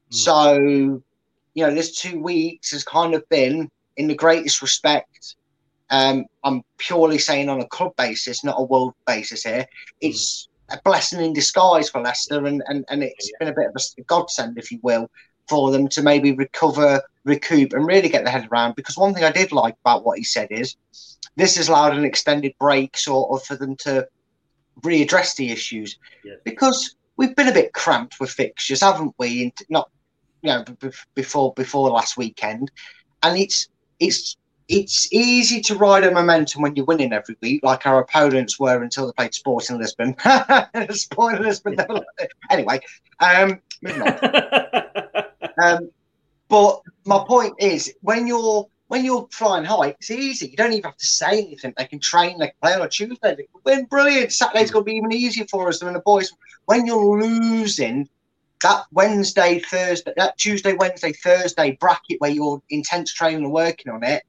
So, 0.09 0.53
you 0.57 1.67
know, 1.67 1.73
this 1.73 1.95
two 1.95 2.19
weeks 2.21 2.71
has 2.71 2.83
kind 2.83 3.13
of 3.13 3.27
been, 3.29 3.69
in 3.97 4.07
the 4.07 4.15
greatest 4.15 4.61
respect, 4.61 5.35
um, 5.89 6.25
I'm 6.43 6.63
purely 6.77 7.17
saying 7.17 7.49
on 7.49 7.61
a 7.61 7.67
club 7.67 7.95
basis, 7.97 8.43
not 8.43 8.59
a 8.59 8.63
world 8.63 8.93
basis 9.05 9.43
here. 9.43 9.65
It's 10.01 10.47
a 10.69 10.79
blessing 10.83 11.21
in 11.21 11.33
disguise 11.33 11.89
for 11.89 12.01
Leicester, 12.01 12.45
and, 12.45 12.63
and, 12.67 12.85
and 12.89 13.03
it's 13.03 13.31
been 13.39 13.49
a 13.49 13.53
bit 13.53 13.67
of 13.67 13.75
a 13.75 14.01
godsend, 14.03 14.57
if 14.57 14.71
you 14.71 14.79
will, 14.81 15.09
for 15.47 15.71
them 15.71 15.87
to 15.89 16.01
maybe 16.01 16.31
recover, 16.33 17.01
recoup, 17.25 17.73
and 17.73 17.85
really 17.85 18.09
get 18.09 18.23
their 18.23 18.31
head 18.31 18.47
around. 18.51 18.75
Because 18.75 18.97
one 18.97 19.13
thing 19.13 19.23
I 19.23 19.31
did 19.31 19.51
like 19.51 19.75
about 19.83 20.05
what 20.05 20.17
he 20.17 20.23
said 20.23 20.47
is 20.51 20.75
this 21.35 21.57
has 21.57 21.67
allowed 21.67 21.97
an 21.97 22.05
extended 22.05 22.53
break, 22.59 22.97
sort 22.97 23.31
of, 23.31 23.45
for 23.45 23.55
them 23.55 23.75
to 23.77 24.07
readdress 24.81 25.35
the 25.35 25.51
issues 25.51 25.97
because 26.43 26.95
we've 27.17 27.35
been 27.35 27.47
a 27.47 27.53
bit 27.53 27.73
cramped 27.73 28.19
with 28.19 28.29
fixtures, 28.29 28.81
haven't 28.81 29.13
we? 29.17 29.43
And 29.43 29.51
not, 29.69 29.89
you 30.41 30.51
know, 30.51 30.63
b- 30.79 30.89
before 31.15 31.53
before 31.53 31.89
last 31.89 32.17
weekend, 32.17 32.71
and 33.23 33.37
it's 33.37 33.67
it's 33.99 34.37
it's 34.67 35.11
easy 35.13 35.61
to 35.61 35.75
ride 35.75 36.03
a 36.03 36.11
momentum 36.11 36.61
when 36.61 36.75
you're 36.75 36.85
winning 36.85 37.13
every 37.13 37.37
week, 37.41 37.61
like 37.63 37.85
our 37.85 37.99
opponents 37.99 38.59
were 38.59 38.81
until 38.81 39.05
they 39.07 39.13
played 39.13 39.33
Sporting 39.33 39.77
Lisbon. 39.77 40.15
Sporting 40.91 41.43
Lisbon. 41.43 41.75
never- 41.77 42.01
anyway, 42.49 42.79
um, 43.19 43.59
moving 43.81 44.01
on. 44.01 44.19
um, 45.63 45.89
but 46.47 46.81
my 47.05 47.23
point 47.27 47.55
is, 47.59 47.93
when 48.01 48.27
you're 48.27 48.67
when 48.87 49.03
you're 49.03 49.27
flying 49.31 49.65
high, 49.65 49.89
it's 49.89 50.11
easy. 50.11 50.47
You 50.47 50.57
don't 50.57 50.71
even 50.71 50.83
have 50.83 50.97
to 50.97 51.05
say 51.05 51.39
anything. 51.39 51.73
They 51.75 51.85
can 51.85 51.99
train, 51.99 52.37
they 52.37 52.47
can 52.47 52.55
play 52.61 52.73
on 52.73 52.81
a 52.83 52.89
Tuesday, 52.89 53.35
they 53.35 53.43
can 53.43 53.61
win. 53.63 53.85
Brilliant. 53.85 54.31
Saturday's 54.31 54.69
going 54.69 54.85
to 54.85 54.91
be 54.91 54.97
even 54.97 55.11
easier 55.11 55.45
for 55.49 55.67
us 55.67 55.79
than 55.79 55.93
the 55.93 55.99
boys. 56.01 56.31
When 56.65 56.85
you're 56.85 57.19
losing, 57.19 58.07
that 58.61 58.85
Wednesday, 58.91 59.59
Thursday, 59.59 60.13
that 60.17 60.37
Tuesday, 60.37 60.73
Wednesday, 60.73 61.13
Thursday 61.13 61.77
bracket 61.79 62.19
where 62.19 62.31
you're 62.31 62.61
intense 62.69 63.13
training 63.13 63.43
and 63.43 63.51
working 63.51 63.91
on 63.91 64.03
it, 64.03 64.23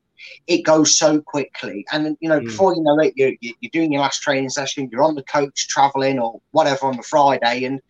it 0.47 0.63
goes 0.63 0.97
so 0.97 1.21
quickly. 1.21 1.85
And 1.93 2.17
you 2.21 2.29
know, 2.29 2.41
hmm. 2.41 2.47
before 2.47 2.75
you 2.75 2.83
know 2.83 2.99
it, 2.99 3.15
you're, 3.17 3.33
you're 3.41 3.71
doing 3.73 3.93
your 3.93 4.03
last 4.03 4.23
training 4.23 4.51
session, 4.51 4.89
you're 4.91 5.05
on 5.05 5.15
the 5.15 5.23
coach 5.23 5.69
traveling 5.69 6.19
or 6.19 6.41
whatever 6.51 6.87
on 6.87 6.97
the 6.97 7.03
Friday, 7.03 7.65
and 7.65 7.81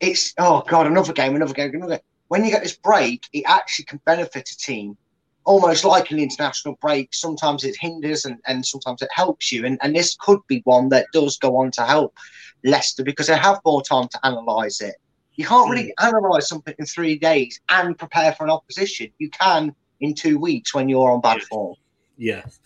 it's 0.00 0.34
oh 0.38 0.62
god, 0.68 0.86
another 0.86 1.12
game, 1.12 1.36
another 1.36 1.54
game, 1.54 1.74
another. 1.74 1.96
Game. 1.96 2.04
When 2.32 2.46
you 2.46 2.50
get 2.50 2.62
this 2.62 2.78
break, 2.78 3.26
it 3.34 3.44
actually 3.46 3.84
can 3.84 4.00
benefit 4.06 4.48
a 4.48 4.56
team, 4.56 4.96
almost 5.44 5.84
like 5.84 6.10
an 6.10 6.18
international 6.18 6.78
break. 6.80 7.12
Sometimes 7.12 7.62
it 7.62 7.76
hinders 7.78 8.24
and, 8.24 8.38
and 8.46 8.64
sometimes 8.64 9.02
it 9.02 9.10
helps 9.12 9.52
you, 9.52 9.66
and 9.66 9.78
and 9.82 9.94
this 9.94 10.16
could 10.18 10.38
be 10.48 10.62
one 10.64 10.88
that 10.88 11.08
does 11.12 11.36
go 11.36 11.58
on 11.58 11.70
to 11.72 11.82
help 11.82 12.16
Leicester 12.64 13.04
because 13.04 13.26
they 13.26 13.36
have 13.36 13.60
more 13.66 13.82
time 13.82 14.08
to 14.08 14.18
analyse 14.22 14.80
it. 14.80 14.94
You 15.34 15.44
can't 15.44 15.70
really 15.70 15.92
hmm. 15.98 16.06
analyse 16.08 16.48
something 16.48 16.74
in 16.78 16.86
three 16.86 17.18
days 17.18 17.60
and 17.68 17.98
prepare 17.98 18.32
for 18.32 18.44
an 18.44 18.50
opposition. 18.50 19.10
You 19.18 19.28
can 19.28 19.74
in 20.00 20.14
two 20.14 20.38
weeks 20.38 20.74
when 20.74 20.88
you're 20.88 21.10
on 21.10 21.20
bad 21.20 21.42
form. 21.42 21.76
Yes. 22.16 22.60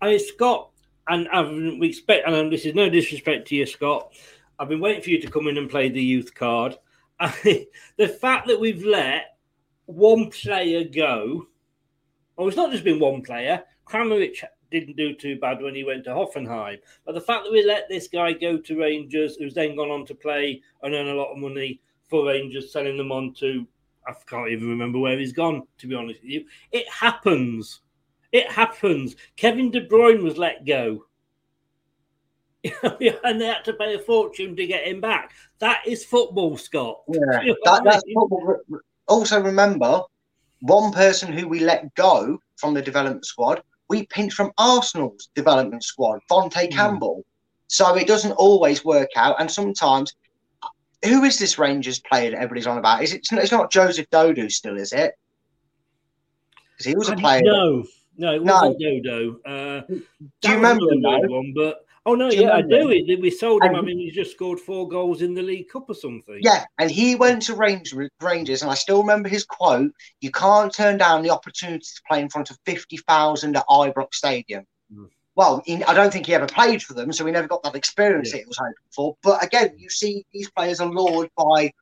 And 0.00 0.12
mean, 0.12 0.18
Scott, 0.18 0.70
and 1.08 1.28
I've, 1.28 1.50
we 1.50 1.88
expect, 1.88 2.26
and 2.26 2.50
this 2.50 2.64
is 2.64 2.74
no 2.74 2.88
disrespect 2.88 3.48
to 3.48 3.54
you, 3.54 3.66
Scott. 3.66 4.14
I've 4.58 4.70
been 4.70 4.80
waiting 4.80 5.02
for 5.02 5.10
you 5.10 5.20
to 5.20 5.30
come 5.30 5.46
in 5.46 5.58
and 5.58 5.68
play 5.68 5.90
the 5.90 6.02
youth 6.02 6.34
card. 6.34 6.78
The 7.20 8.08
fact 8.20 8.46
that 8.48 8.60
we've 8.60 8.84
let 8.84 9.36
one 9.86 10.30
player 10.30 10.84
go, 10.84 11.46
well, 12.36 12.48
it's 12.48 12.56
not 12.56 12.70
just 12.70 12.84
been 12.84 12.98
one 12.98 13.22
player. 13.22 13.62
Kramaric 13.86 14.42
didn't 14.70 14.96
do 14.96 15.14
too 15.14 15.38
bad 15.38 15.60
when 15.60 15.74
he 15.74 15.84
went 15.84 16.04
to 16.04 16.10
Hoffenheim, 16.10 16.78
but 17.04 17.14
the 17.14 17.20
fact 17.20 17.44
that 17.44 17.52
we 17.52 17.64
let 17.64 17.88
this 17.88 18.08
guy 18.08 18.32
go 18.32 18.56
to 18.56 18.78
Rangers, 18.78 19.36
who's 19.36 19.54
then 19.54 19.76
gone 19.76 19.90
on 19.90 20.06
to 20.06 20.14
play 20.14 20.62
and 20.82 20.94
earn 20.94 21.08
a 21.08 21.14
lot 21.14 21.32
of 21.32 21.38
money 21.38 21.80
for 22.08 22.26
Rangers, 22.26 22.72
selling 22.72 22.96
them 22.96 23.12
on 23.12 23.34
to 23.34 23.66
I 24.06 24.14
can't 24.26 24.48
even 24.48 24.68
remember 24.68 24.98
where 24.98 25.18
he's 25.18 25.32
gone, 25.32 25.66
to 25.78 25.86
be 25.86 25.94
honest 25.94 26.22
with 26.22 26.30
you. 26.30 26.44
It 26.72 26.88
happens. 26.88 27.80
It 28.32 28.50
happens. 28.50 29.16
Kevin 29.36 29.70
De 29.70 29.86
Bruyne 29.86 30.22
was 30.22 30.38
let 30.38 30.64
go. 30.64 31.04
and 33.24 33.40
they 33.40 33.46
had 33.46 33.64
to 33.64 33.72
pay 33.74 33.94
a 33.94 33.98
fortune 33.98 34.54
to 34.56 34.66
get 34.66 34.86
him 34.86 35.00
back. 35.00 35.32
That 35.60 35.86
is 35.86 36.04
football, 36.04 36.56
Scott. 36.56 37.00
Yeah, 37.08 37.20
You 37.42 37.48
know 37.52 37.56
that, 37.64 37.80
I 37.80 37.84
that's 37.84 38.04
mean? 38.04 38.14
football. 38.14 38.56
Also, 39.08 39.40
remember 39.40 40.02
one 40.60 40.92
person 40.92 41.32
who 41.32 41.48
we 41.48 41.60
let 41.60 41.94
go 41.94 42.38
from 42.56 42.74
the 42.74 42.82
development 42.82 43.24
squad, 43.24 43.62
we 43.88 44.06
pinched 44.06 44.36
from 44.36 44.52
Arsenal's 44.58 45.30
development 45.34 45.82
squad, 45.82 46.20
Vontae 46.30 46.70
Campbell. 46.70 47.24
So 47.68 47.94
it 47.96 48.06
doesn't 48.06 48.32
always 48.32 48.84
work 48.84 49.10
out, 49.16 49.36
and 49.40 49.50
sometimes. 49.50 50.14
Who 51.02 51.24
is 51.24 51.38
this 51.38 51.58
Rangers 51.58 51.98
player 51.98 52.30
that 52.32 52.36
everybody's 52.36 52.66
on 52.66 52.76
about? 52.76 53.02
Is 53.02 53.14
it? 53.14 53.26
It's 53.32 53.52
not 53.52 53.72
Joseph 53.72 54.04
Dodoo 54.10 54.50
still, 54.52 54.76
is 54.76 54.92
it? 54.92 55.14
Because 56.72 56.84
he 56.84 56.94
was 56.94 57.08
a 57.08 57.16
player. 57.16 57.40
No, 57.42 57.84
no, 58.18 58.34
it 58.34 58.42
No. 58.44 58.52
wasn't 58.52 58.82
Dodoo. 58.82 59.36
Uh, 59.46 59.80
Do 60.42 60.48
you 60.50 60.56
remember 60.56 60.92
him, 60.92 61.00
one, 61.02 61.54
but 61.56 61.86
oh 62.06 62.14
no, 62.14 62.30
Do 62.30 62.36
yeah, 62.36 62.52
I 62.52 62.62
do. 62.62 62.88
We, 62.88 63.18
we 63.20 63.30
sold 63.30 63.62
him. 63.62 63.70
And- 63.70 63.78
I 63.78 63.80
mean, 63.82 63.98
he's 63.98 64.14
just 64.14 64.32
scored 64.32 64.60
four 64.60 64.88
goals 64.88 65.22
in 65.22 65.34
the 65.34 65.42
League 65.42 65.68
Cup 65.68 65.88
or 65.88 65.94
something. 65.94 66.38
Yeah, 66.40 66.64
and 66.78 66.90
he 66.90 67.14
went 67.14 67.42
to 67.42 67.54
Rangers, 67.54 68.08
Rangers, 68.20 68.62
and 68.62 68.70
I 68.70 68.74
still 68.74 69.00
remember 69.00 69.28
his 69.28 69.44
quote: 69.44 69.92
"You 70.20 70.30
can't 70.30 70.72
turn 70.72 70.98
down 70.98 71.22
the 71.22 71.30
opportunity 71.30 71.80
to 71.84 72.02
play 72.08 72.20
in 72.20 72.28
front 72.28 72.50
of 72.50 72.58
fifty 72.64 72.96
thousand 72.96 73.56
at 73.56 73.66
Ibrox 73.68 74.14
Stadium." 74.14 74.66
Hmm. 74.92 75.04
Well, 75.36 75.62
he, 75.64 75.82
I 75.84 75.94
don't 75.94 76.12
think 76.12 76.26
he 76.26 76.34
ever 76.34 76.46
played 76.46 76.82
for 76.82 76.94
them, 76.94 77.12
so 77.12 77.24
he 77.24 77.32
never 77.32 77.48
got 77.48 77.62
that 77.62 77.74
experience 77.74 78.32
that 78.32 78.38
he 78.38 78.44
was 78.44 78.58
hoping 78.58 78.74
for. 78.90 79.16
But 79.22 79.42
again, 79.42 79.72
you 79.78 79.88
see, 79.88 80.26
these 80.32 80.50
players 80.50 80.80
are 80.80 80.90
lured 80.90 81.30
by 81.36 81.72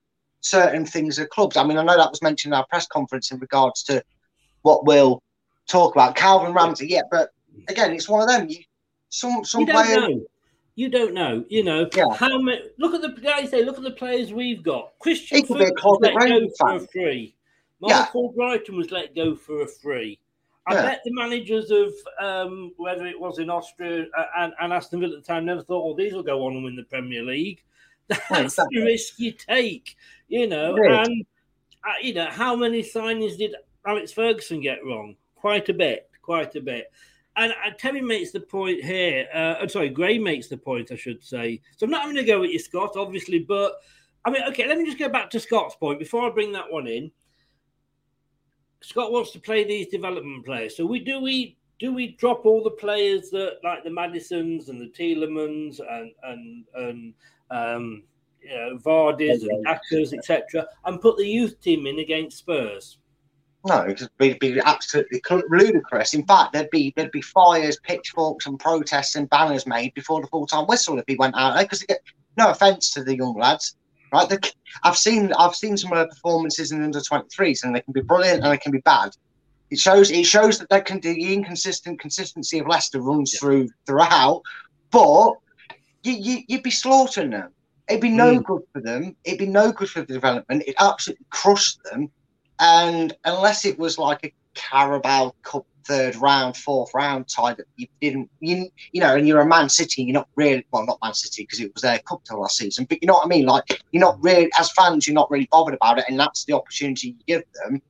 certain 0.41 0.85
things 0.87 1.19
at 1.19 1.31
clubs. 1.31 1.57
I 1.57 1.65
mean, 1.65 1.79
I 1.79 1.83
know 1.83 1.97
that 1.97 2.11
was 2.11 2.23
mentioned 2.23 2.53
in 2.53 2.59
our 2.59 2.67
press 2.67 2.87
conference 2.87 3.33
in 3.33 3.39
regards 3.39 3.83
to 3.85 4.03
what 4.63 4.85
we'll 4.85 5.23
talk 5.67 5.95
about. 5.95 6.15
Calvin 6.15 6.53
Ramsay, 6.53 6.89
yeah, 6.89 7.03
but 7.11 7.31
hmm. 7.53 7.63
again, 7.69 7.93
it's 7.93 8.09
one 8.09 8.23
of 8.23 8.29
them. 8.29 8.49
You, 8.49 8.59
some 9.09 9.45
some 9.45 9.61
you 9.63 9.67
don't 9.67 9.85
players. 9.85 9.97
know. 9.99 10.23
You 10.75 10.89
don't 10.89 11.13
know. 11.15 11.45
You 11.49 11.65
know 11.65 11.89
how 12.15 12.39
many. 12.41 12.61
Look 12.79 12.95
at 12.95 13.01
the. 13.03 13.09
Like 13.23 13.45
I 13.45 13.47
say, 13.47 13.65
look 13.65 13.79
at 13.79 13.83
the 13.83 13.91
players 13.91 14.33
we've 14.33 14.63
got. 14.63 14.93
Christian 15.01 15.39
He 15.39 15.43
could 15.43 15.59
be 15.59 15.65
a 15.65 15.69
Fuchs 15.69 15.83
was 15.85 15.99
let 16.03 16.13
go 16.15 16.19
Rangers 16.21 16.57
for 16.59 16.69
a 16.77 16.79
fan. 16.79 16.89
free. 16.93 17.35
Yeah. 17.81 18.07
Brighton 18.37 18.77
was 18.77 18.91
let 18.91 19.15
go 19.15 19.35
for 19.35 19.63
a 19.63 19.67
free. 19.69 20.21
I 20.67 20.75
Yeah. 20.75 20.83
bet 20.83 21.01
the 21.05 21.13
managers 21.13 21.71
of 21.71 21.93
um, 22.21 22.73
whether 22.77 23.07
it 23.07 23.19
was 23.19 23.39
in 23.39 23.49
Austria 23.51 24.07
uh, 24.17 24.25
and, 24.39 24.53
and 24.61 24.73
Aston 24.73 25.01
Villa 25.01 25.17
at 25.17 25.25
the 25.25 25.27
time 25.27 25.45
never 25.47 25.63
thought, 25.63 25.85
"Well, 25.85 25.95
these 25.95 26.13
will 26.13 26.23
go 26.23 26.45
on 26.47 26.55
and 26.55 26.65
win 26.65 26.77
the 26.77 26.85
Premier 26.85 27.23
League." 27.23 27.63
That's 28.31 28.57
the 28.57 28.83
risk 28.85 29.19
you 29.19 29.33
take, 29.33 29.97
you 30.29 30.47
know. 30.47 30.77
Is. 30.77 31.09
And 31.09 31.27
uh, 31.85 31.93
you 32.03 32.15
know 32.15 32.27
how 32.31 32.55
many 32.55 32.83
signings 32.83 33.37
did 33.39 33.55
Alex 33.87 34.13
Ferguson 34.13 34.61
get 34.61 34.85
wrong? 34.85 35.17
Quite 35.35 35.69
a 35.71 35.75
bit, 35.75 36.09
quite 36.23 36.55
a 36.57 36.61
bit. 36.61 36.91
And 37.39 37.53
uh, 37.53 37.71
Terry 37.79 38.03
makes 38.03 38.33
the 38.33 38.41
point 38.41 38.83
here. 38.85 39.29
Uh, 39.33 39.55
I'm 39.61 39.69
sorry, 39.69 39.89
Gray 39.89 40.19
makes 40.19 40.49
the 40.49 40.57
point, 40.57 40.91
I 40.91 40.97
should 40.97 41.23
say. 41.23 41.61
So 41.77 41.87
I'm 41.87 41.91
not 41.91 42.03
having 42.03 42.17
to 42.17 42.25
go 42.25 42.41
with 42.41 42.51
you, 42.51 42.59
Scott, 42.59 42.97
obviously, 42.97 43.39
but 43.39 43.77
I 44.25 44.31
mean, 44.31 44.43
okay, 44.49 44.67
let 44.67 44.77
me 44.77 44.85
just 44.85 44.99
go 44.99 45.09
back 45.09 45.31
to 45.31 45.41
Scott's 45.41 45.77
point 45.77 46.01
before 46.01 46.29
I 46.29 46.35
bring 46.35 46.53
that 46.53 46.71
one 46.71 46.89
in. 46.89 47.13
Scott 48.81 49.13
wants 49.13 49.31
to 49.33 49.41
play 49.41 49.65
these 49.65 49.87
development 49.87 50.45
players. 50.45 50.77
So 50.77 50.85
we 50.85 51.01
do 51.01 51.21
we 51.21 51.57
do 51.79 51.95
we 51.95 52.17
drop 52.17 52.45
all 52.45 52.63
the 52.63 52.71
players 52.71 53.31
that 53.31 53.59
like 53.63 53.85
the 53.85 53.91
Maddisons 53.91 54.69
and 54.69 54.81
the 54.81 54.89
Tielemans 54.89 55.81
and 55.81 56.13
and 56.25 56.65
and 56.75 57.15
um, 57.51 58.03
you 58.43 58.51
know, 58.51 58.79
Vardys 58.79 59.43
and 59.43 59.65
Dackers, 59.65 60.13
etc., 60.13 60.67
and 60.85 61.01
put 61.01 61.17
the 61.17 61.27
youth 61.27 61.61
team 61.61 61.87
in 61.87 61.99
against 61.99 62.39
Spurs? 62.39 62.99
No, 63.69 63.87
it'd 63.87 64.09
be, 64.19 64.35
be 64.35 64.61
absolutely 64.65 65.21
ludicrous. 65.49 66.15
In 66.15 66.25
fact, 66.27 66.53
there'd 66.53 66.71
be 66.71 66.93
there'd 66.97 67.11
be 67.11 67.21
fires, 67.21 67.79
pitchforks, 67.83 68.47
and 68.47 68.59
protests 68.59 69.15
and 69.15 69.29
banners 69.29 69.67
made 69.67 69.93
before 69.95 70.21
the 70.21 70.27
full 70.29 70.47
time 70.47 70.67
whistle 70.67 70.99
if 70.99 71.05
he 71.07 71.17
went 71.17 71.37
out 71.37 71.55
there. 71.55 71.65
Because 71.65 71.85
no 72.37 72.51
offence 72.51 72.91
to 72.95 73.05
the 73.05 73.17
young 73.17 73.37
lads, 73.37 73.77
right? 74.13 74.29
They, 74.29 74.39
I've 74.85 74.97
seen 74.97 75.33
I've 75.35 75.55
seen 75.55 75.77
some 75.77 75.93
of 75.93 75.99
their 75.99 76.09
performances 76.09 76.73
in 76.73 76.79
the 76.79 76.85
under 76.85 77.01
twenty 77.01 77.29
threes, 77.29 77.63
and 77.63 77.75
they 77.75 77.83
can 77.83 77.93
be 77.93 78.01
brilliant 78.01 78.43
and 78.43 78.53
they 78.53 78.59
can 78.59 78.73
be 78.73 78.81
bad. 78.81 79.11
It 79.71 79.79
shows 79.79 80.11
it 80.11 80.25
shows 80.25 80.59
that 80.59 80.71
they 80.71 80.81
can 80.81 81.01
the 81.01 81.35
inconsistent 81.35 82.01
consistency 82.01 82.59
of 82.59 82.67
Leicester 82.67 83.01
runs 83.03 83.39
through 83.39 83.69
throughout, 83.87 84.43
but 84.91 85.33
you, 86.03 86.13
you 86.13 86.39
you'd 86.49 86.63
be 86.63 86.71
slaughtering 86.71 87.31
them. 87.31 87.53
It'd 87.89 88.01
be 88.03 88.11
no 88.11 88.39
Mm. 88.39 88.45
good 88.45 88.63
for 88.73 88.81
them. 88.83 89.17
It'd 89.25 89.39
be 89.39 89.47
no 89.47 89.73
good 89.73 89.91
for 89.91 90.01
the 90.01 90.13
development. 90.15 90.63
It'd 90.63 90.75
absolutely 90.79 91.27
crushed 91.31 91.79
them. 91.85 92.11
And 92.61 93.17
unless 93.25 93.65
it 93.65 93.79
was 93.79 93.99
like 93.99 94.25
a 94.25 94.33
Carabao 94.55 95.35
Cup 95.43 95.67
third 95.89 96.17
round, 96.17 96.57
fourth 96.57 96.93
round 96.95 97.27
tie 97.29 97.55
that 97.55 97.67
you 97.77 97.87
didn't, 98.01 98.31
you 98.41 98.69
you 98.93 99.01
know, 99.01 99.17
and 99.17 99.27
you're 99.27 99.41
a 99.41 99.47
Man 99.47 99.69
City, 99.71 100.03
you're 100.03 100.13
not 100.13 100.29
really 100.37 100.65
well, 100.71 100.85
not 100.85 100.99
Man 101.03 101.15
City 101.15 101.43
because 101.43 101.61
it 101.61 101.73
was 101.73 101.83
their 101.83 101.99
cup 102.01 102.23
till 102.25 102.41
last 102.41 102.59
season, 102.59 102.85
but 102.89 103.03
you 103.03 103.07
know 103.07 103.15
what 103.15 103.25
I 103.25 103.29
mean. 103.29 103.47
Like 103.47 103.83
you're 103.91 104.03
not 104.03 104.23
really, 104.23 104.51
as 104.59 104.71
fans, 104.73 105.07
you're 105.07 105.15
not 105.15 105.31
really 105.31 105.49
bothered 105.51 105.75
about 105.75 105.99
it, 105.99 106.05
and 106.09 106.21
that's 106.21 106.45
the 106.45 106.53
opportunity 106.53 107.09
you 107.09 107.15
give 107.27 107.43
them. 107.65 107.81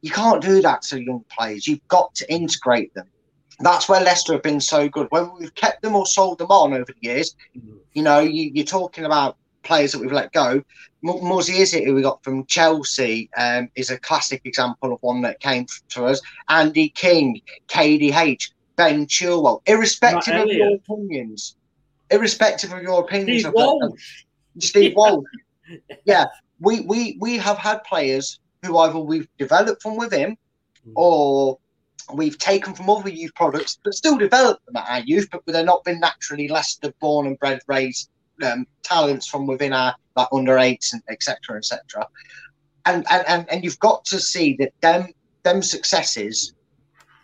You 0.00 0.10
can't 0.10 0.42
do 0.42 0.62
that 0.62 0.82
to 0.82 1.02
young 1.02 1.24
players. 1.30 1.66
You've 1.66 1.86
got 1.88 2.14
to 2.16 2.32
integrate 2.32 2.94
them. 2.94 3.06
That's 3.60 3.88
where 3.88 4.00
Leicester 4.00 4.32
have 4.32 4.42
been 4.42 4.60
so 4.60 4.88
good. 4.88 5.06
When 5.10 5.30
we've 5.38 5.54
kept 5.54 5.82
them 5.82 5.94
or 5.94 6.06
sold 6.06 6.38
them 6.38 6.50
on 6.50 6.72
over 6.72 6.92
the 6.92 7.08
years, 7.08 7.36
mm. 7.56 7.76
you 7.92 8.02
know, 8.02 8.20
you, 8.20 8.50
you're 8.52 8.66
talking 8.66 9.04
about 9.04 9.36
players 9.64 9.92
that 9.92 10.00
we've 10.00 10.12
let 10.12 10.32
go. 10.32 10.62
M- 11.06 11.24
Muzzy 11.24 11.54
Izzet 11.54 11.84
who 11.84 11.94
we 11.94 12.02
got 12.02 12.22
from 12.22 12.46
Chelsea 12.46 13.28
um, 13.36 13.68
is 13.74 13.90
a 13.90 13.98
classic 13.98 14.42
example 14.44 14.92
of 14.92 14.98
one 15.02 15.22
that 15.22 15.40
came 15.40 15.66
to 15.90 16.06
us. 16.06 16.20
Andy 16.48 16.90
King, 16.90 17.40
KDH, 17.68 18.50
Ben 18.76 19.06
Chilwell, 19.06 19.62
irrespective 19.66 20.34
of 20.34 20.48
your 20.48 20.76
opinions, 20.76 21.56
irrespective 22.10 22.72
of 22.72 22.82
your 22.82 23.00
opinions, 23.00 23.42
Steve 23.42 23.48
of 23.48 23.54
Walsh. 23.54 24.24
Steve 24.58 24.92
Walsh. 24.96 25.24
Yeah, 26.04 26.26
we, 26.60 26.80
we 26.80 27.16
we 27.20 27.38
have 27.38 27.58
had 27.58 27.82
players 27.84 28.38
who 28.64 28.78
either 28.78 28.98
we've 28.98 29.28
developed 29.38 29.82
from 29.82 29.96
within 29.96 30.36
or 30.94 31.58
we've 32.12 32.38
taken 32.38 32.74
from 32.74 32.90
other 32.90 33.08
youth 33.08 33.34
products, 33.34 33.78
but 33.82 33.94
still 33.94 34.18
developed 34.18 34.64
them 34.66 34.76
at 34.76 34.88
our 34.88 35.00
youth, 35.00 35.28
but 35.30 35.42
they've 35.46 35.64
not 35.64 35.84
been 35.84 36.00
naturally 36.00 36.48
Leicester 36.48 36.92
born 37.00 37.26
and 37.26 37.38
bred, 37.38 37.60
raised 37.66 38.10
um, 38.42 38.66
talents 38.82 39.26
from 39.26 39.46
within 39.46 39.72
our 39.72 39.94
like 40.16 40.28
under 40.32 40.58
eights 40.58 40.92
and 40.92 41.02
etc. 41.08 41.56
etc. 41.56 42.06
And, 42.86 43.04
and 43.10 43.24
and 43.26 43.50
and 43.50 43.64
you've 43.64 43.78
got 43.78 44.04
to 44.06 44.20
see 44.20 44.56
that 44.58 44.72
them 44.80 45.08
them 45.42 45.62
successes. 45.62 46.54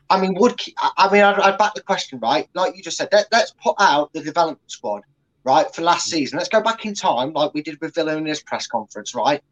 I 0.08 0.20
mean, 0.20 0.34
would 0.34 0.60
I 0.96 1.12
mean 1.12 1.22
I'd, 1.22 1.38
I'd 1.38 1.58
back 1.58 1.74
the 1.74 1.82
question 1.82 2.18
right? 2.20 2.48
Like 2.54 2.76
you 2.76 2.82
just 2.82 2.96
said, 2.96 3.08
let, 3.12 3.26
let's 3.32 3.54
put 3.62 3.76
out 3.78 4.12
the 4.12 4.22
development 4.22 4.70
squad 4.70 5.02
right 5.44 5.72
for 5.74 5.82
last 5.82 6.08
season. 6.08 6.38
Let's 6.38 6.48
go 6.48 6.60
back 6.60 6.84
in 6.84 6.94
time, 6.94 7.32
like 7.32 7.54
we 7.54 7.62
did 7.62 7.80
with 7.80 7.94
Villa 7.94 8.16
in 8.16 8.26
his 8.26 8.42
press 8.42 8.66
conference, 8.66 9.14
right? 9.14 9.42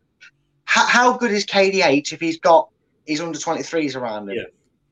How, 0.64 0.86
how 0.86 1.16
good 1.16 1.30
is 1.30 1.46
KDH 1.46 2.12
if 2.12 2.20
he's 2.20 2.38
got 2.38 2.68
his 3.06 3.20
under 3.20 3.38
23s 3.38 3.96
around 3.96 4.28
him? 4.28 4.36
Yeah. 4.36 4.42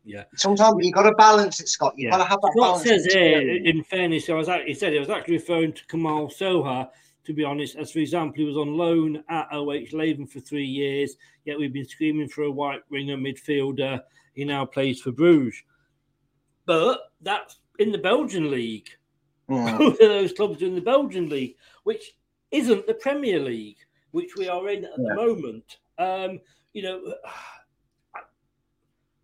Yeah. 0.06 0.22
Sometimes 0.36 0.76
you've 0.80 0.94
got 0.94 1.02
to 1.02 1.12
balance 1.16 1.60
it, 1.60 1.68
Scott. 1.68 1.94
You've 1.96 2.12
got 2.12 2.18
to 2.18 2.24
have 2.24 2.40
that 2.40 2.52
Scott 2.56 2.84
balance. 2.84 2.88
says 2.88 3.12
here, 3.12 3.56
in 3.56 3.82
fairness, 3.82 4.30
I 4.30 4.34
was 4.34 4.48
he 4.64 4.72
said 4.72 4.92
he 4.92 5.00
was 5.00 5.10
actually 5.10 5.34
referring 5.34 5.72
to 5.72 5.86
Kamal 5.86 6.28
Sowah, 6.28 6.88
to 7.24 7.32
be 7.32 7.42
honest, 7.42 7.74
as 7.74 7.90
for 7.90 7.98
example, 7.98 8.36
he 8.36 8.44
was 8.44 8.56
on 8.56 8.76
loan 8.76 9.24
at 9.28 9.48
OH 9.50 9.90
Leuven 9.92 10.30
for 10.30 10.38
three 10.38 10.64
years, 10.64 11.16
yet 11.44 11.58
we've 11.58 11.72
been 11.72 11.88
screaming 11.88 12.28
for 12.28 12.44
a 12.44 12.50
white 12.50 12.82
winger 12.88 13.16
midfielder. 13.16 14.00
He 14.34 14.44
now 14.44 14.64
plays 14.64 15.00
for 15.00 15.10
Bruges. 15.10 15.60
But 16.66 17.00
that's 17.20 17.56
in 17.80 17.90
the 17.90 17.98
Belgian 17.98 18.48
league. 18.48 18.88
Mm. 19.50 19.78
Both 19.78 20.00
of 20.00 20.08
those 20.08 20.32
clubs 20.32 20.62
are 20.62 20.66
in 20.66 20.76
the 20.76 20.80
Belgian 20.80 21.28
league, 21.28 21.56
which 21.82 22.12
isn't 22.52 22.86
the 22.86 22.94
Premier 22.94 23.40
League, 23.40 23.78
which 24.12 24.36
we 24.36 24.48
are 24.48 24.68
in 24.68 24.84
at 24.84 24.96
the 24.96 25.14
moment. 25.14 25.78
Um, 25.98 26.40
you 26.74 26.82
know, 26.82 27.14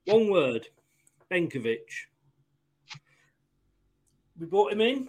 one 0.07 0.31
word, 0.31 0.67
Benkovic. 1.31 1.79
We 4.39 4.47
brought 4.47 4.73
him 4.73 4.81
in. 4.81 5.09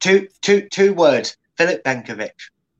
Two, 0.00 0.28
two, 0.42 0.68
two 0.68 0.92
words. 0.94 1.36
Philip 1.56 1.82
Benkovic. 1.84 2.30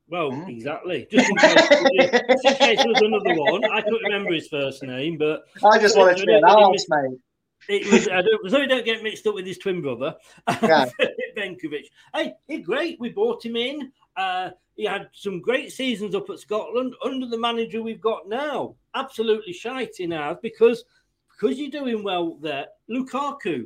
Well, 0.09 0.45
exactly. 0.49 1.07
Just 1.11 1.31
in, 1.31 1.37
case, 1.37 1.55
just 1.55 2.47
in 2.47 2.55
case 2.57 2.79
there 2.79 2.89
was 2.89 3.01
another 3.01 3.35
one, 3.41 3.65
I 3.65 3.81
couldn't 3.81 4.05
remember 4.05 4.35
his 4.35 4.49
first 4.49 4.83
name, 4.83 5.17
but 5.17 5.45
I 5.65 5.79
just 5.79 5.97
wanted 5.97 6.19
to 6.19 6.27
be 6.27 6.35
an 6.35 6.45
arse, 6.45 6.87
mate. 6.89 7.19
It 7.69 7.91
was. 7.91 8.09
I 8.09 8.21
don't, 8.21 8.51
so 8.51 8.61
he 8.61 8.67
don't 8.67 8.85
get 8.85 9.03
mixed 9.03 9.27
up 9.27 9.35
with 9.35 9.47
his 9.47 9.57
twin 9.57 9.81
brother, 9.81 10.15
Yeah. 10.63 10.85
Philip 10.85 11.15
Benkovic. 11.37 11.87
Hey, 12.15 12.35
he's 12.47 12.65
great. 12.65 13.01
We 13.01 13.09
brought 13.09 13.45
him 13.45 13.57
in. 13.57 13.93
Uh, 14.17 14.51
he 14.77 14.85
had 14.85 15.09
some 15.15 15.41
great 15.41 15.73
seasons 15.73 16.15
up 16.15 16.29
at 16.29 16.39
Scotland 16.39 16.95
under 17.05 17.27
the 17.27 17.39
manager 17.39 17.83
we've 17.83 18.01
got 18.01 18.29
now. 18.29 18.75
Absolutely 18.95 19.53
shite 19.53 20.01
in 20.01 20.13
ours 20.13 20.37
because 20.43 20.85
because 21.45 21.59
you're 21.59 21.71
doing 21.71 22.03
well 22.03 22.37
there. 22.41 22.67
Lukaku 22.91 23.65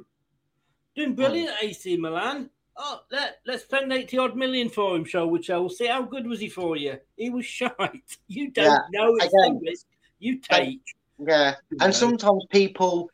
doing 0.97 1.15
brilliant 1.15 1.51
at 1.51 1.63
AC 1.65 1.97
Milan. 1.97 2.51
Oh, 2.77 3.01
let, 3.11 3.39
let's 3.47 3.65
spend 3.65 3.93
80 3.93 4.19
odd 4.19 4.37
million 4.37 4.69
for 4.69 4.95
him, 4.97 5.05
shall 5.05 5.29
we, 5.29 5.41
Chelsea? 5.41 5.87
How 5.87 6.03
good 6.03 6.27
was 6.27 6.41
he 6.41 6.49
for 6.49 6.77
you? 6.77 6.97
He 7.17 7.31
was 7.31 7.45
shite. 7.47 7.73
You 8.29 8.51
don't 8.51 8.67
Yeah, 8.67 8.79
know 8.91 9.17
it's 9.17 9.33
again. 9.35 9.61
risk 9.65 9.87
you 10.19 10.39
take. 10.41 10.81
Yeah, 11.19 11.55
and 11.81 11.95
sometimes 11.95 12.45
people 12.51 13.11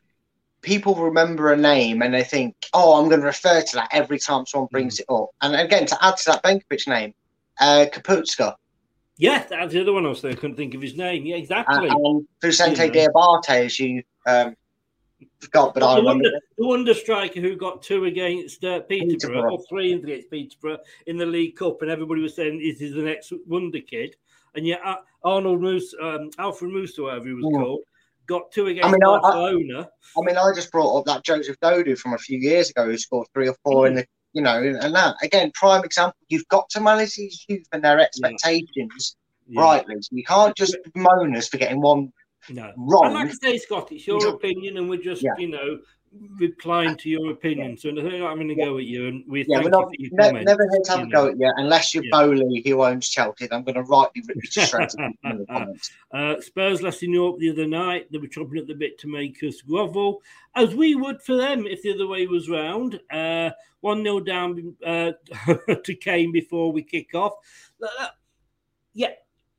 people 0.61 0.95
remember 0.95 1.51
a 1.53 1.57
name 1.57 2.03
and 2.03 2.13
they 2.13 2.23
think, 2.23 2.55
"Oh, 2.73 2.99
I'm 2.99 3.09
going 3.09 3.21
to 3.21 3.25
refer 3.25 3.61
to 3.61 3.75
that 3.75 3.89
every 3.91 4.19
time 4.19 4.45
someone 4.45 4.69
brings 4.71 4.99
it 4.99 5.05
up." 5.09 5.29
And 5.41 5.55
again, 5.55 5.87
to 5.87 6.05
add 6.05 6.17
to 6.17 6.31
that 6.31 6.43
Benkovic 6.43 6.87
name, 6.87 7.13
uh, 7.59 7.85
Kapustka 7.91 8.53
Yeah, 9.17 9.43
that's 9.49 9.73
the 9.73 9.81
other 9.81 9.93
one 9.93 10.05
I 10.05 10.09
was 10.09 10.19
saying. 10.19 10.35
I 10.35 10.39
couldn't 10.39 10.55
think 10.57 10.75
of 10.75 10.81
his 10.83 10.95
name. 10.95 11.25
Yeah, 11.25 11.37
exactly. 11.37 11.87
and, 11.87 12.05
and 12.05 12.27
Fousseni 12.43 12.77
You 12.77 13.07
know. 13.07 13.11
Diabate, 13.15 13.65
as 13.65 13.79
you 13.79 14.03
um, 14.25 14.55
forgot, 15.39 15.73
but 15.73 15.83
I 15.83 15.95
the, 15.95 16.01
remember. 16.01 16.23
wonder, 16.23 16.39
the 16.57 16.67
wonder 16.67 16.93
striker 16.93 17.39
who 17.39 17.55
got 17.55 17.81
two 17.81 18.05
against 18.05 18.63
uh, 18.63 18.81
Peterborough, 18.81 19.17
Peterborough. 19.17 19.51
or 19.53 19.63
three 19.69 19.93
against 19.93 20.29
Peterborough 20.29 20.79
in 21.07 21.17
the 21.17 21.25
League 21.25 21.55
Cup, 21.55 21.81
and 21.81 21.91
everybody 21.91 22.21
was 22.21 22.35
saying, 22.35 22.61
"Is 22.61 22.79
the 22.79 23.01
next 23.01 23.31
wonder 23.47 23.79
kid?" 23.79 24.15
And 24.55 24.65
yet, 24.65 24.81
uh, 24.85 24.97
Arnold 25.23 25.61
Moose, 25.61 25.93
um, 26.01 26.29
Alfred 26.37 26.71
Moose, 26.71 26.97
or 26.97 27.03
whatever 27.03 27.27
he 27.27 27.33
was 27.33 27.45
Mm. 27.45 27.59
called, 27.59 27.81
got 28.25 28.51
two 28.51 28.67
against 28.67 28.87
I 28.87 28.91
mean, 28.91 29.03
I- 29.03 29.09
I- 29.09 29.21
Barcelona. 29.21 29.89
I 30.17 30.21
mean, 30.21 30.37
I 30.37 30.53
just 30.55 30.71
brought 30.71 30.97
up 30.99 31.05
that 31.05 31.23
Joseph 31.23 31.59
Dodoo 31.59 31.97
from 31.97 32.13
a 32.13 32.17
few 32.17 32.39
years 32.39 32.69
ago 32.69 32.85
who 32.85 32.97
scored 32.97 33.27
three 33.33 33.49
or 33.49 33.55
four 33.63 33.87
in 33.87 33.95
the, 33.95 34.05
you 34.33 34.41
know, 34.41 34.61
and 34.61 34.95
that 34.95 35.15
again, 35.21 35.51
prime 35.53 35.83
example. 35.83 36.17
You've 36.29 36.47
got 36.47 36.69
to 36.69 36.79
manage 36.79 37.15
these 37.15 37.45
youth 37.47 37.67
and 37.71 37.83
their 37.83 37.99
expectations 37.99 39.17
Yeah. 39.47 39.61
rightly. 39.61 39.95
So 40.01 40.15
you 40.15 40.23
can't 40.23 40.55
just 40.55 40.77
moan 40.95 41.35
us 41.35 41.47
for 41.49 41.57
getting 41.57 41.81
one 41.81 42.11
No. 42.49 42.71
wrong. 42.77 43.05
And 43.05 43.13
like 43.15 43.27
I 43.29 43.33
say, 43.33 43.57
Scott, 43.57 43.91
it's 43.91 44.05
your 44.05 44.27
opinion, 44.29 44.77
and 44.77 44.89
we're 44.89 45.01
just, 45.01 45.23
Yeah. 45.23 45.31
you 45.37 45.47
know, 45.49 45.79
replying 46.37 46.95
to 46.95 47.09
your 47.09 47.31
opinion. 47.31 47.77
So 47.77 47.89
I'm 47.89 47.95
going 47.95 48.47
to 48.47 48.53
a 48.53 48.55
go 48.55 48.77
at 48.77 48.85
you, 48.85 49.07
and 49.07 49.23
we 49.27 49.41
Yeah, 49.47 49.57
thank 49.57 49.63
we're 49.65 49.69
not, 49.71 49.89
you 49.97 50.09
for 50.09 50.23
your 50.23 50.33
ne- 50.33 50.43
never 50.43 50.63
here 50.71 50.81
to 50.85 50.91
have 50.91 51.07
a 51.07 51.09
go 51.09 51.27
at 51.27 51.39
you 51.39 51.51
unless 51.57 51.93
you're 51.93 52.05
Yeah. 52.05 52.11
Boehly 52.11 52.63
who 52.65 52.83
owns 52.83 53.09
Chelsea. 53.09 53.51
I'm 53.51 53.63
going 53.63 53.75
to 53.75 53.81
rightly 53.83 54.21
rip 54.27 54.37
you 54.37 54.49
to 54.49 54.61
shreds 54.65 54.95
in 54.95 55.15
the 55.23 55.45
comments. 55.47 55.91
Uh, 56.11 56.39
Spurs 56.39 56.81
lesson 56.81 57.11
Europe 57.11 57.39
the 57.39 57.51
other 57.51 57.67
night. 57.67 58.11
They 58.11 58.17
were 58.17 58.27
chopping 58.27 58.57
at 58.59 58.67
the 58.67 58.75
bit 58.75 58.97
to 58.99 59.07
make 59.07 59.41
us 59.43 59.61
grovel, 59.61 60.21
as 60.55 60.73
we 60.75 60.95
would 60.95 61.21
for 61.21 61.35
them 61.35 61.65
if 61.67 61.81
the 61.81 61.93
other 61.93 62.07
way 62.07 62.27
was 62.27 62.49
round. 62.49 62.99
Uh, 63.11 63.49
1 63.81 64.01
0 64.03 64.19
down 64.21 64.75
uh, 64.85 65.11
to 65.83 65.95
Kane 65.95 66.31
before 66.31 66.71
we 66.71 66.81
kick 66.81 67.13
off. 67.13 67.33
Yeah, 68.93 69.09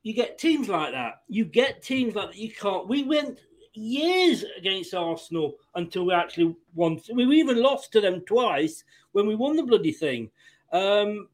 you 0.07 0.13
get 0.13 0.37
teams 0.37 0.69
like 0.69 0.93
that. 0.93 1.23
You 1.27 1.43
get 1.43 1.83
teams 1.83 2.15
like 2.15 2.31
that. 2.31 2.37
You 2.37 2.49
can't. 2.49 2.87
We 2.87 3.03
went 3.03 3.39
years 3.73 4.45
against 4.57 4.93
Arsenal 4.93 5.55
until 5.75 6.05
we 6.05 6.13
actually 6.13 6.55
won. 6.73 7.01
We 7.13 7.25
even 7.37 7.61
lost 7.61 7.91
to 7.91 7.99
them 7.99 8.21
twice 8.21 8.85
when 9.11 9.27
we 9.27 9.35
won 9.35 9.57
the 9.57 9.63
bloody 9.63 9.91
thing. 9.91 10.31
Um, 10.71 11.27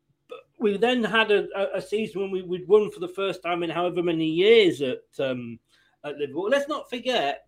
we 0.57 0.75
then 0.77 1.03
had 1.03 1.29
a, 1.29 1.77
a, 1.77 1.81
season 1.83 2.21
when 2.21 2.31
we, 2.31 2.41
we'd 2.41 2.67
won 2.67 2.89
for 2.89 2.99
the 2.99 3.07
first 3.09 3.43
time 3.43 3.61
in 3.61 3.69
however 3.69 4.01
many 4.01 4.25
years 4.25 4.81
at 4.81 5.03
um, 5.19 5.59
at 6.03 6.17
Liverpool. 6.17 6.49
Let's 6.49 6.67
not 6.67 6.89
forget 6.89 7.45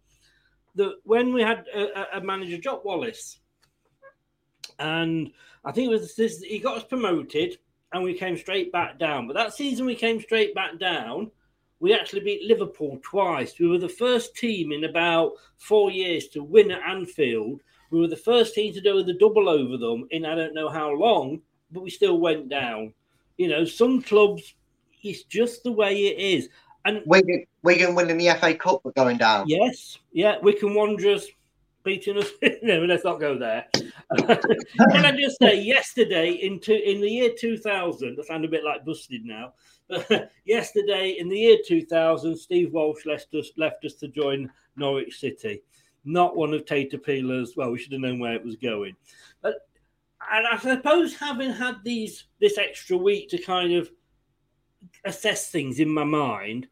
that 0.76 0.93
when 1.05 1.34
we 1.34 1.41
had 1.41 1.65
a- 1.73 2.17
a 2.17 2.21
manager, 2.21 2.59
Jock 2.59 2.86
Wallace, 2.86 3.39
and 4.78 5.32
I 5.63 5.71
think 5.71 5.88
it 5.88 5.93
was 5.99 6.15
this, 6.15 6.43
he 6.43 6.59
got 6.59 6.78
us 6.78 6.84
promoted 6.84 7.57
and 7.96 8.04
we 8.04 8.14
came 8.14 8.36
straight 8.36 8.74
back 8.74 9.00
down. 9.00 9.26
But 9.26 9.38
that 9.38 9.54
season 9.54 9.86
we 9.86 9.96
came 9.96 10.20
straight 10.20 10.54
back 10.54 10.78
down, 10.78 11.32
we 11.80 11.93
actually 11.93 12.20
beat 12.20 12.43
Liverpool 12.43 13.00
twice. 13.02 13.58
We 13.58 13.70
were 13.70 13.78
the 13.78 13.88
first 13.88 14.36
team 14.36 14.74
in 14.74 14.84
about 14.84 15.32
four 15.56 15.89
years 15.89 16.28
to 16.30 16.43
win 16.43 16.72
at 16.72 16.82
Anfield. 16.86 17.62
We 17.91 18.02
were 18.02 18.10
the 18.10 18.18
first 18.18 18.54
team 18.54 18.74
to 18.74 18.82
do 18.82 19.02
the 19.02 19.14
double 19.14 19.48
over 19.48 19.78
them 19.78 20.10
in 20.12 20.26
I 20.26 20.36
don't 20.36 20.54
know 20.54 20.68
how 20.68 20.91
long, 20.91 21.41
but 21.72 21.84
we 21.84 21.89
still 21.89 22.20
went 22.20 22.50
down. 22.50 22.93
You 23.38 23.48
know, 23.48 23.64
some 23.64 24.02
clubs, 24.02 24.56
it's 25.02 25.24
just 25.24 25.64
the 25.64 25.72
way 25.72 25.96
it 26.08 26.20
is. 26.20 26.50
And 26.84 27.02
Wigan, 27.06 27.46
Wigan 27.64 27.96
winning 27.96 28.18
the 28.18 28.36
FA 28.41 28.56
Cup 28.56 28.82
but 28.84 28.96
going 28.96 29.18
down. 29.18 29.46
Yes, 29.48 30.00
yeah, 30.12 30.36
Wigan 30.41 30.76
Wanderers 30.76 31.30
beating 31.86 32.17
us. 32.17 32.29
no, 32.63 32.83
let's 32.83 33.05
not 33.05 33.19
go 33.19 33.38
there. 33.38 33.65
Can 34.17 35.05
I 35.05 35.15
just 35.15 35.38
say, 35.39 35.61
yesterday 35.61 36.31
in 36.31 36.59
two, 36.59 36.73
in 36.73 36.99
the 36.99 37.09
year 37.09 37.29
2000, 37.38 38.17
I 38.19 38.23
sound 38.25 38.43
a 38.43 38.49
bit 38.49 38.65
like 38.65 38.83
busted 38.83 39.23
now. 39.23 39.53
But 39.88 40.31
yesterday 40.45 41.15
in 41.19 41.29
the 41.29 41.38
year 41.38 41.57
2000, 41.65 42.36
Steve 42.36 42.73
Walsh 42.73 43.05
left 43.05 43.33
us 43.36 43.51
left 43.55 43.86
us 43.86 43.93
to 43.95 44.07
join 44.07 44.51
Norwich 44.75 45.19
City. 45.19 45.61
Not 46.03 46.36
one 46.36 46.53
of 46.53 46.65
Tater 46.65 46.97
Peeler's. 46.97 47.53
Well, 47.55 47.71
we 47.71 47.79
should 47.79 47.93
have 47.93 48.01
known 48.01 48.19
where 48.19 48.36
it 48.36 48.43
was 48.43 48.55
going. 48.55 48.95
But 49.41 49.67
and 50.31 50.47
I 50.47 50.57
suppose 50.57 51.15
having 51.15 51.51
had 51.51 51.77
these 51.83 52.25
this 52.39 52.57
extra 52.57 52.97
week 52.97 53.29
to 53.29 53.38
kind 53.38 53.73
of 53.73 53.89
assess 55.05 55.49
things 55.49 55.79
in 55.79 55.89
my 55.89 56.03
mind, 56.03 56.67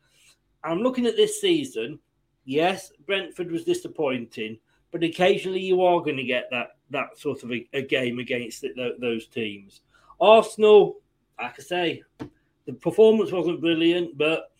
I'm 0.63 0.79
looking 0.79 1.05
at 1.05 1.15
this 1.15 1.39
season. 1.39 1.99
Yes, 2.45 2.91
Brentford 3.05 3.51
was 3.51 3.63
disappointing, 3.63 4.59
but 4.93 5.03
occasionally 5.03 5.59
you 5.59 5.81
are 5.81 5.99
going 5.99 6.15
to 6.15 6.23
get 6.23 6.47
that 6.51 6.77
that 6.91 7.17
sort 7.17 7.43
of 7.43 7.51
a, 7.51 7.67
a 7.73 7.81
game 7.81 8.19
against 8.19 8.63
those 9.01 9.27
teams. 9.27 9.81
Arsenal, 10.21 11.01
like 11.41 11.55
I 11.59 11.63
say, 11.63 12.03
the 12.65 12.73
performance 12.73 13.31
wasn't 13.31 13.59
brilliant, 13.59 14.15
but 14.15 14.51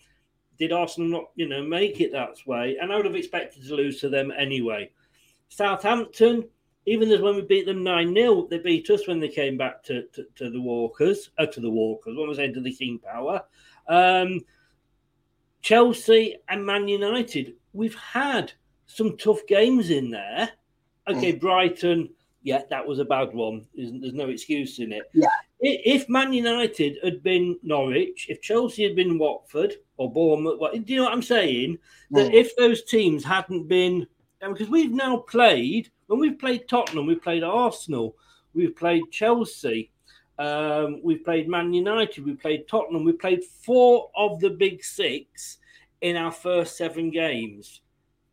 did 0.58 0.72
Arsenal 0.72 1.10
not, 1.10 1.26
you 1.36 1.48
know, 1.48 1.64
make 1.64 2.02
it 2.02 2.12
that 2.12 2.36
way? 2.48 2.78
And 2.82 2.92
I 2.92 2.96
would 2.96 3.06
have 3.06 3.16
expected 3.16 3.66
to 3.68 3.76
lose 3.76 4.02
to 4.02 4.10
them 4.10 4.34
anyway. 4.36 4.90
Southampton, 5.50 6.46
even 6.88 7.12
as 7.12 7.22
when 7.22 7.36
we 7.36 7.44
beat 7.44 7.68
them 7.68 7.84
9 7.84 8.16
0, 8.16 8.48
they 8.50 8.58
beat 8.58 8.90
us 8.90 9.08
when 9.08 9.20
they 9.20 9.30
came 9.30 9.56
back 9.56 9.84
to, 9.84 10.04
to, 10.14 10.26
to 10.36 10.50
the 10.50 10.62
Walkers, 10.62 11.30
uh, 11.38 11.46
to 11.46 11.60
the 11.60 11.70
Walkers, 11.70 12.18
what 12.18 12.28
was 12.28 12.40
I 12.40 12.44
saying, 12.44 12.56
to 12.56 12.62
the 12.62 12.74
King 12.74 12.98
Power. 12.98 13.44
Um, 13.88 14.42
Chelsea 15.62 16.38
and 16.50 16.66
Man 16.66 16.88
United, 16.88 17.54
we've 17.72 17.96
had 17.96 18.54
some 18.86 19.18
tough 19.18 19.46
games 19.48 19.90
in 19.90 20.10
there. 20.12 20.50
Okay, 21.08 21.34
Brighton, 21.34 22.10
yeah, 22.44 22.62
that 22.70 22.86
was 22.86 23.00
a 23.00 23.06
bad 23.06 23.34
one. 23.34 23.66
There's, 23.76 23.92
there's 24.00 24.14
no 24.14 24.30
excuse 24.30 24.80
in 24.80 24.92
it. 24.94 25.04
Yeah. 25.14 25.28
If 25.60 26.10
Man 26.10 26.34
United 26.34 26.98
had 27.04 27.24
been 27.24 27.58
Norwich, 27.64 28.28
if 28.30 28.42
Chelsea 28.42 28.84
had 28.84 28.96
been 28.96 29.18
Watford 29.18 29.76
or 29.98 30.12
Bournemouth, 30.12 30.60
what, 30.60 30.74
do 30.74 30.94
you 30.94 30.98
know 31.00 31.06
what 31.06 31.14
I'm 31.14 31.22
saying? 31.22 31.78
That 32.12 32.32
Mm. 32.32 32.34
if 32.34 32.56
those 32.56 32.84
teams 32.84 33.24
hadn't 33.24 33.68
been, 33.68 34.08
because 34.42 34.70
we've 34.70 34.92
now 34.92 35.18
played, 35.18 35.90
when 36.08 36.20
we've 36.20 36.38
played 36.40 36.68
Tottenham, 36.68 37.06
we've 37.06 37.22
played 37.22 37.44
Arsenal, 37.44 38.18
we've 38.54 38.76
played 38.76 39.04
Chelsea, 39.12 39.90
Um, 40.40 41.00
we've 41.04 41.24
played 41.24 41.48
Man 41.48 41.72
United. 41.74 42.26
We 42.26 42.34
played 42.34 42.68
Tottenham. 42.68 43.04
We 43.04 43.12
played 43.12 43.44
four 43.44 44.10
of 44.16 44.40
the 44.40 44.50
big 44.50 44.84
six 44.84 45.60
in 46.02 46.18
our 46.18 46.32
first 46.32 46.76
seven 46.76 47.12
games. 47.12 47.82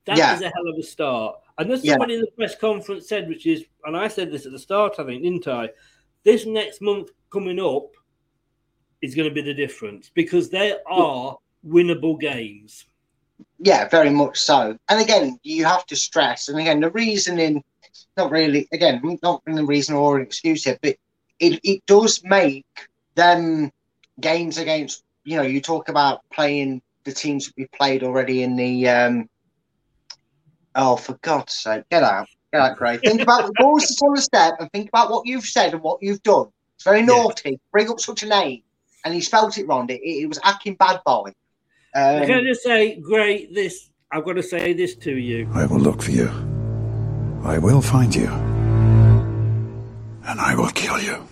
That 0.06 0.18
Yeah. 0.18 0.34
is 0.34 0.42
a 0.42 0.50
hell 0.50 0.68
of 0.68 0.78
a 0.78 0.82
start. 0.82 1.40
And 1.58 1.70
as 1.70 1.84
Yeah. 1.84 1.92
somebody 1.92 2.14
in 2.14 2.20
the 2.20 2.30
press 2.32 2.54
conference 2.56 3.08
said, 3.08 3.28
which 3.28 3.46
is, 3.46 3.64
and 3.84 3.96
I 3.96 4.08
said 4.08 4.30
this 4.30 4.46
at 4.46 4.52
the 4.52 4.58
start, 4.58 4.94
I 4.98 5.04
think, 5.04 5.22
didn't 5.22 5.46
I? 5.46 5.70
This 6.22 6.46
next 6.46 6.80
month 6.80 7.10
coming 7.30 7.60
up 7.60 7.94
is 9.02 9.14
going 9.14 9.28
to 9.28 9.34
be 9.34 9.42
the 9.42 9.54
difference 9.54 10.10
because 10.14 10.50
they 10.50 10.76
are 10.86 11.36
winnable 11.66 12.18
games. 12.18 12.86
Yeah, 13.58 13.88
very 13.88 14.10
much 14.10 14.38
so. 14.38 14.76
And 14.88 15.00
again, 15.00 15.38
you 15.42 15.64
have 15.64 15.86
to 15.86 15.96
stress, 15.96 16.48
and 16.48 16.58
again, 16.58 16.80
the 16.80 16.90
reasoning, 16.90 17.62
not 18.16 18.30
really, 18.30 18.68
again, 18.72 19.00
not 19.22 19.42
really 19.46 19.62
the 19.62 19.66
reason 19.66 19.94
or 19.94 20.16
an 20.16 20.22
excuse 20.22 20.64
here, 20.64 20.78
but 20.82 20.96
it, 21.38 21.60
it 21.62 21.84
does 21.86 22.22
make 22.24 22.66
them 23.14 23.70
games 24.20 24.58
against, 24.58 25.04
you 25.24 25.36
know, 25.36 25.42
you 25.42 25.60
talk 25.60 25.88
about 25.88 26.20
playing 26.30 26.82
the 27.04 27.12
teams 27.12 27.46
that 27.46 27.54
we 27.56 27.66
played 27.68 28.02
already 28.02 28.42
in 28.42 28.56
the, 28.56 28.88
um, 28.88 29.28
oh, 30.74 30.96
for 30.96 31.14
God's 31.22 31.54
sake, 31.54 31.84
get 31.90 32.02
out, 32.02 32.28
get 32.52 32.60
out, 32.60 32.76
Gray. 32.76 32.98
Think 32.98 33.20
about 33.20 33.46
the 33.46 33.52
balls 33.56 33.82
just 33.82 34.02
on 34.02 34.14
the 34.14 34.20
step 34.20 34.54
and 34.60 34.70
think 34.72 34.88
about 34.88 35.10
what 35.10 35.26
you've 35.26 35.44
said 35.44 35.72
and 35.72 35.82
what 35.82 36.02
you've 36.02 36.22
done. 36.22 36.46
It's 36.76 36.84
very 36.84 37.02
naughty. 37.02 37.60
Bring 37.72 37.90
up 37.90 38.00
such 38.00 38.22
a 38.22 38.26
name. 38.26 38.62
And 39.04 39.14
he 39.14 39.20
spelt 39.20 39.56
it 39.58 39.66
wrong. 39.66 39.88
It, 39.88 40.00
it 40.02 40.26
was 40.26 40.38
Akin 40.44 40.74
Bad 40.74 41.00
Boy. 41.04 41.32
Um, 41.94 42.26
Can 42.26 42.32
I 42.32 42.42
just 42.42 42.62
say, 42.62 43.00
great, 43.00 43.54
this, 43.54 43.90
I've 44.12 44.24
got 44.24 44.34
to 44.34 44.42
say 44.42 44.72
this 44.72 44.94
to 44.96 45.16
you. 45.16 45.48
I 45.54 45.66
will 45.66 45.80
look 45.80 46.02
for 46.02 46.10
you. 46.10 46.28
I 47.42 47.58
will 47.58 47.80
find 47.80 48.14
you. 48.14 48.28
And 50.26 50.38
I 50.38 50.54
will 50.54 50.70
kill 50.70 51.00
you. 51.00 51.26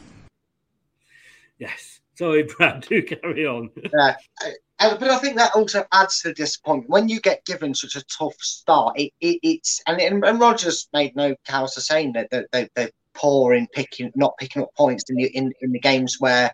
Yes. 1.58 2.00
Sorry, 2.14 2.42
Brad, 2.42 2.80
do 2.88 3.02
carry 3.02 3.46
on. 3.46 3.70
Yeah, 3.76 4.16
uh, 4.44 4.50
but 4.78 5.02
I 5.02 5.18
think 5.18 5.36
that 5.36 5.54
also 5.54 5.84
adds 5.92 6.20
to 6.20 6.28
the 6.28 6.34
disappointment 6.34 6.90
when 6.90 7.08
you 7.08 7.20
get 7.20 7.44
given 7.44 7.74
such 7.74 7.96
a 7.96 8.04
tough 8.04 8.36
start. 8.40 8.98
It, 8.98 9.12
it 9.20 9.40
it's 9.42 9.82
and, 9.86 10.00
and 10.00 10.24
and 10.24 10.40
Rodgers 10.40 10.88
made 10.92 11.16
no 11.16 11.34
cows 11.46 11.74
to 11.74 11.80
saying 11.80 12.12
that 12.12 12.30
that 12.30 12.46
they, 12.52 12.68
they're 12.74 12.90
poor 13.14 13.54
in 13.54 13.66
picking 13.68 14.12
not 14.14 14.38
picking 14.38 14.62
up 14.62 14.74
points 14.76 15.04
in 15.10 15.16
the 15.16 15.24
in, 15.24 15.52
in 15.60 15.72
the 15.72 15.80
games 15.80 16.16
where 16.20 16.52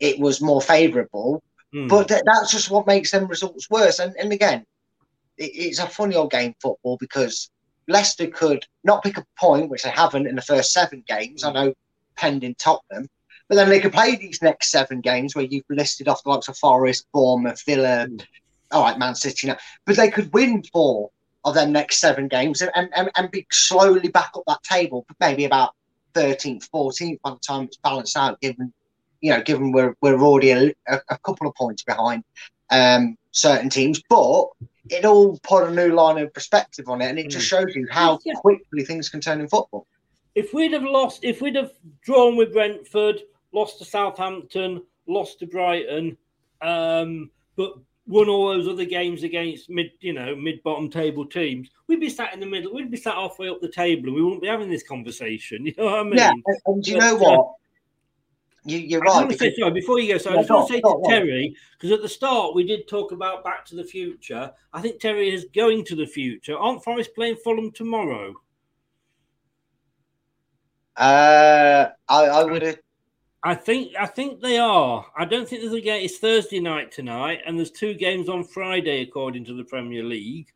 it 0.00 0.18
was 0.18 0.40
more 0.40 0.62
favourable. 0.62 1.42
Hmm. 1.72 1.88
But 1.88 2.08
that, 2.08 2.22
that's 2.24 2.52
just 2.52 2.70
what 2.70 2.86
makes 2.86 3.10
them 3.10 3.26
results 3.26 3.68
worse. 3.68 3.98
And 3.98 4.14
and 4.16 4.32
again, 4.32 4.64
it, 5.36 5.50
it's 5.54 5.80
a 5.80 5.88
funny 5.88 6.14
old 6.14 6.30
game 6.30 6.54
football 6.60 6.96
because 7.00 7.50
Leicester 7.88 8.28
could 8.28 8.64
not 8.84 9.02
pick 9.02 9.18
a 9.18 9.26
point, 9.38 9.70
which 9.70 9.82
they 9.82 9.90
haven't 9.90 10.26
in 10.26 10.36
the 10.36 10.42
first 10.42 10.72
seven 10.72 11.02
games. 11.06 11.44
I 11.44 11.52
know 11.52 11.74
pending 12.16 12.54
Tottenham. 12.56 13.08
But 13.48 13.56
then 13.56 13.68
they 13.68 13.80
could 13.80 13.92
play 13.92 14.16
these 14.16 14.42
next 14.42 14.70
seven 14.70 15.00
games 15.00 15.34
where 15.34 15.44
you've 15.44 15.64
listed 15.68 16.08
off 16.08 16.22
the 16.24 16.30
likes 16.30 16.48
of 16.48 16.58
Forest, 16.58 17.06
Bournemouth, 17.12 17.62
Villa, 17.64 18.08
all 18.72 18.82
right, 18.82 18.98
Man 18.98 19.14
City 19.14 19.46
now. 19.46 19.56
But 19.84 19.96
they 19.96 20.10
could 20.10 20.32
win 20.32 20.62
four 20.72 21.10
of 21.44 21.54
their 21.54 21.66
next 21.66 21.98
seven 21.98 22.26
games 22.26 22.60
and, 22.60 22.72
and, 22.74 23.10
and 23.14 23.30
be 23.30 23.46
slowly 23.52 24.08
back 24.08 24.32
up 24.34 24.42
that 24.48 24.62
table, 24.64 25.06
maybe 25.20 25.44
about 25.44 25.74
13th, 26.14 26.68
14th 26.70 27.20
by 27.22 27.30
the 27.30 27.38
time 27.38 27.64
it's 27.64 27.76
balanced 27.76 28.16
out, 28.16 28.40
given 28.40 28.72
you 29.20 29.32
know, 29.32 29.42
given 29.42 29.72
we're 29.72 29.96
we're 30.00 30.20
already 30.20 30.50
a, 30.50 30.72
a, 30.88 31.00
a 31.10 31.18
couple 31.18 31.46
of 31.46 31.54
points 31.54 31.82
behind 31.82 32.22
um, 32.70 33.16
certain 33.32 33.70
teams. 33.70 34.02
But 34.08 34.46
it 34.90 35.04
all 35.04 35.38
put 35.42 35.68
a 35.68 35.70
new 35.70 35.94
line 35.94 36.18
of 36.18 36.32
perspective 36.32 36.88
on 36.88 37.00
it, 37.00 37.06
and 37.06 37.18
it 37.18 37.30
just 37.30 37.46
shows 37.46 37.74
you 37.74 37.86
how 37.90 38.18
quickly 38.36 38.84
things 38.84 39.08
can 39.08 39.20
turn 39.20 39.40
in 39.40 39.48
football. 39.48 39.86
if 40.34 40.52
we'd 40.52 40.72
have 40.72 40.84
lost, 40.84 41.24
if 41.24 41.40
we'd 41.40 41.56
have 41.56 41.72
drawn 42.02 42.36
with 42.36 42.52
Brentford, 42.52 43.22
lost 43.52 43.78
to 43.78 43.84
Southampton, 43.84 44.82
lost 45.06 45.38
to 45.40 45.46
Brighton, 45.46 46.16
um, 46.62 47.30
but 47.56 47.74
won 48.06 48.28
all 48.28 48.48
those 48.48 48.68
other 48.68 48.84
games 48.84 49.22
against 49.24 49.68
mid, 49.68 49.90
you 50.00 50.12
know, 50.12 50.36
mid-bottom 50.36 50.90
table 50.90 51.26
teams, 51.26 51.70
we'd 51.86 52.00
be 52.00 52.08
sat 52.08 52.32
in 52.32 52.40
the 52.40 52.46
middle. 52.46 52.72
We'd 52.72 52.90
be 52.90 52.96
sat 52.96 53.14
halfway 53.14 53.48
up 53.48 53.60
the 53.60 53.68
table, 53.68 54.06
and 54.06 54.14
we 54.14 54.22
wouldn't 54.22 54.42
be 54.42 54.48
having 54.48 54.70
this 54.70 54.86
conversation. 54.86 55.66
You 55.66 55.74
know 55.76 55.84
what 55.86 55.98
I 55.98 56.02
mean? 56.04 56.16
Yeah, 56.16 56.30
and, 56.46 56.56
and 56.66 56.82
do 56.84 56.90
you 56.90 56.96
But, 56.98 57.04
know 57.04 57.16
uh, 57.16 57.18
what? 57.18 57.52
You, 58.64 58.78
you're 58.78 59.00
I 59.00 59.04
right. 59.04 59.30
to 59.30 59.38
say, 59.38 59.54
sorry, 59.54 59.70
before 59.70 60.00
you 60.00 60.12
go, 60.12 60.18
so 60.18 60.30
I 60.30 60.34
Yeah, 60.34 60.40
just 60.40 60.50
want 60.50 60.66
to 60.68 60.74
say 60.74 60.80
to. 60.80 61.02
Terry, 61.06 61.56
because 61.72 61.92
at 61.92 62.02
the 62.02 62.08
start 62.08 62.54
we 62.54 62.64
did 62.64 62.88
talk 62.88 63.12
about 63.12 63.44
Back 63.44 63.64
to 63.66 63.76
the 63.76 63.84
Future. 63.84 64.52
I 64.72 64.80
think 64.80 65.00
Terry 65.00 65.32
is 65.32 65.46
going 65.54 65.84
to 65.84 65.94
the 65.94 66.06
future. 66.06 66.56
Aren't 66.58 66.82
Forest 66.82 67.14
playing 67.14 67.36
Fulham 67.36 67.70
tomorrow? 67.70 68.34
Uh, 70.96 71.90
I, 72.08 72.24
I 72.24 72.44
would 72.44 72.62
have. 72.62 72.78
I 73.46 73.54
think 73.54 73.92
I 73.96 74.06
think 74.06 74.40
they 74.40 74.58
are. 74.58 75.06
I 75.16 75.24
don't 75.24 75.48
think 75.48 75.62
there's 75.62 75.72
a 75.72 75.80
game. 75.80 76.04
It's 76.04 76.18
Thursday 76.18 76.58
night 76.58 76.90
tonight, 76.90 77.42
and 77.46 77.56
there's 77.56 77.70
two 77.70 77.94
games 77.94 78.28
on 78.28 78.42
Friday 78.42 79.02
according 79.02 79.44
to 79.44 79.54
the 79.54 79.62
Premier 79.62 80.02
League. 80.02 80.52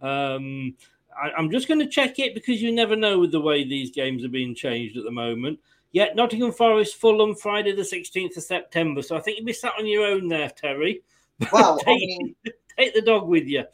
Um, 0.00 0.74
I, 1.16 1.30
I'm 1.38 1.52
just 1.52 1.68
going 1.68 1.78
to 1.78 1.86
check 1.86 2.18
it 2.18 2.34
because 2.34 2.60
you 2.60 2.72
never 2.72 2.96
know 2.96 3.20
with 3.20 3.30
the 3.30 3.40
way 3.40 3.62
these 3.62 3.92
games 3.92 4.24
are 4.24 4.28
being 4.28 4.56
changed 4.56 4.96
at 4.96 5.04
the 5.04 5.10
moment. 5.12 5.60
Yet 5.92 6.16
Nottingham 6.16 6.50
Forest, 6.50 6.96
Fulham, 6.96 7.36
Friday 7.36 7.76
the 7.76 7.82
16th 7.82 8.36
of 8.36 8.42
September. 8.42 9.02
So 9.02 9.16
I 9.16 9.20
think 9.20 9.38
you'll 9.38 9.46
be 9.46 9.52
sat 9.52 9.74
on 9.78 9.86
your 9.86 10.04
own 10.04 10.26
there, 10.26 10.50
Terry. 10.50 11.02
Well, 11.52 11.80
I 11.86 11.90
mean, 11.90 12.34
take 12.78 12.94
the 12.94 13.02
dog 13.02 13.28
with 13.28 13.46
you. 13.46 13.64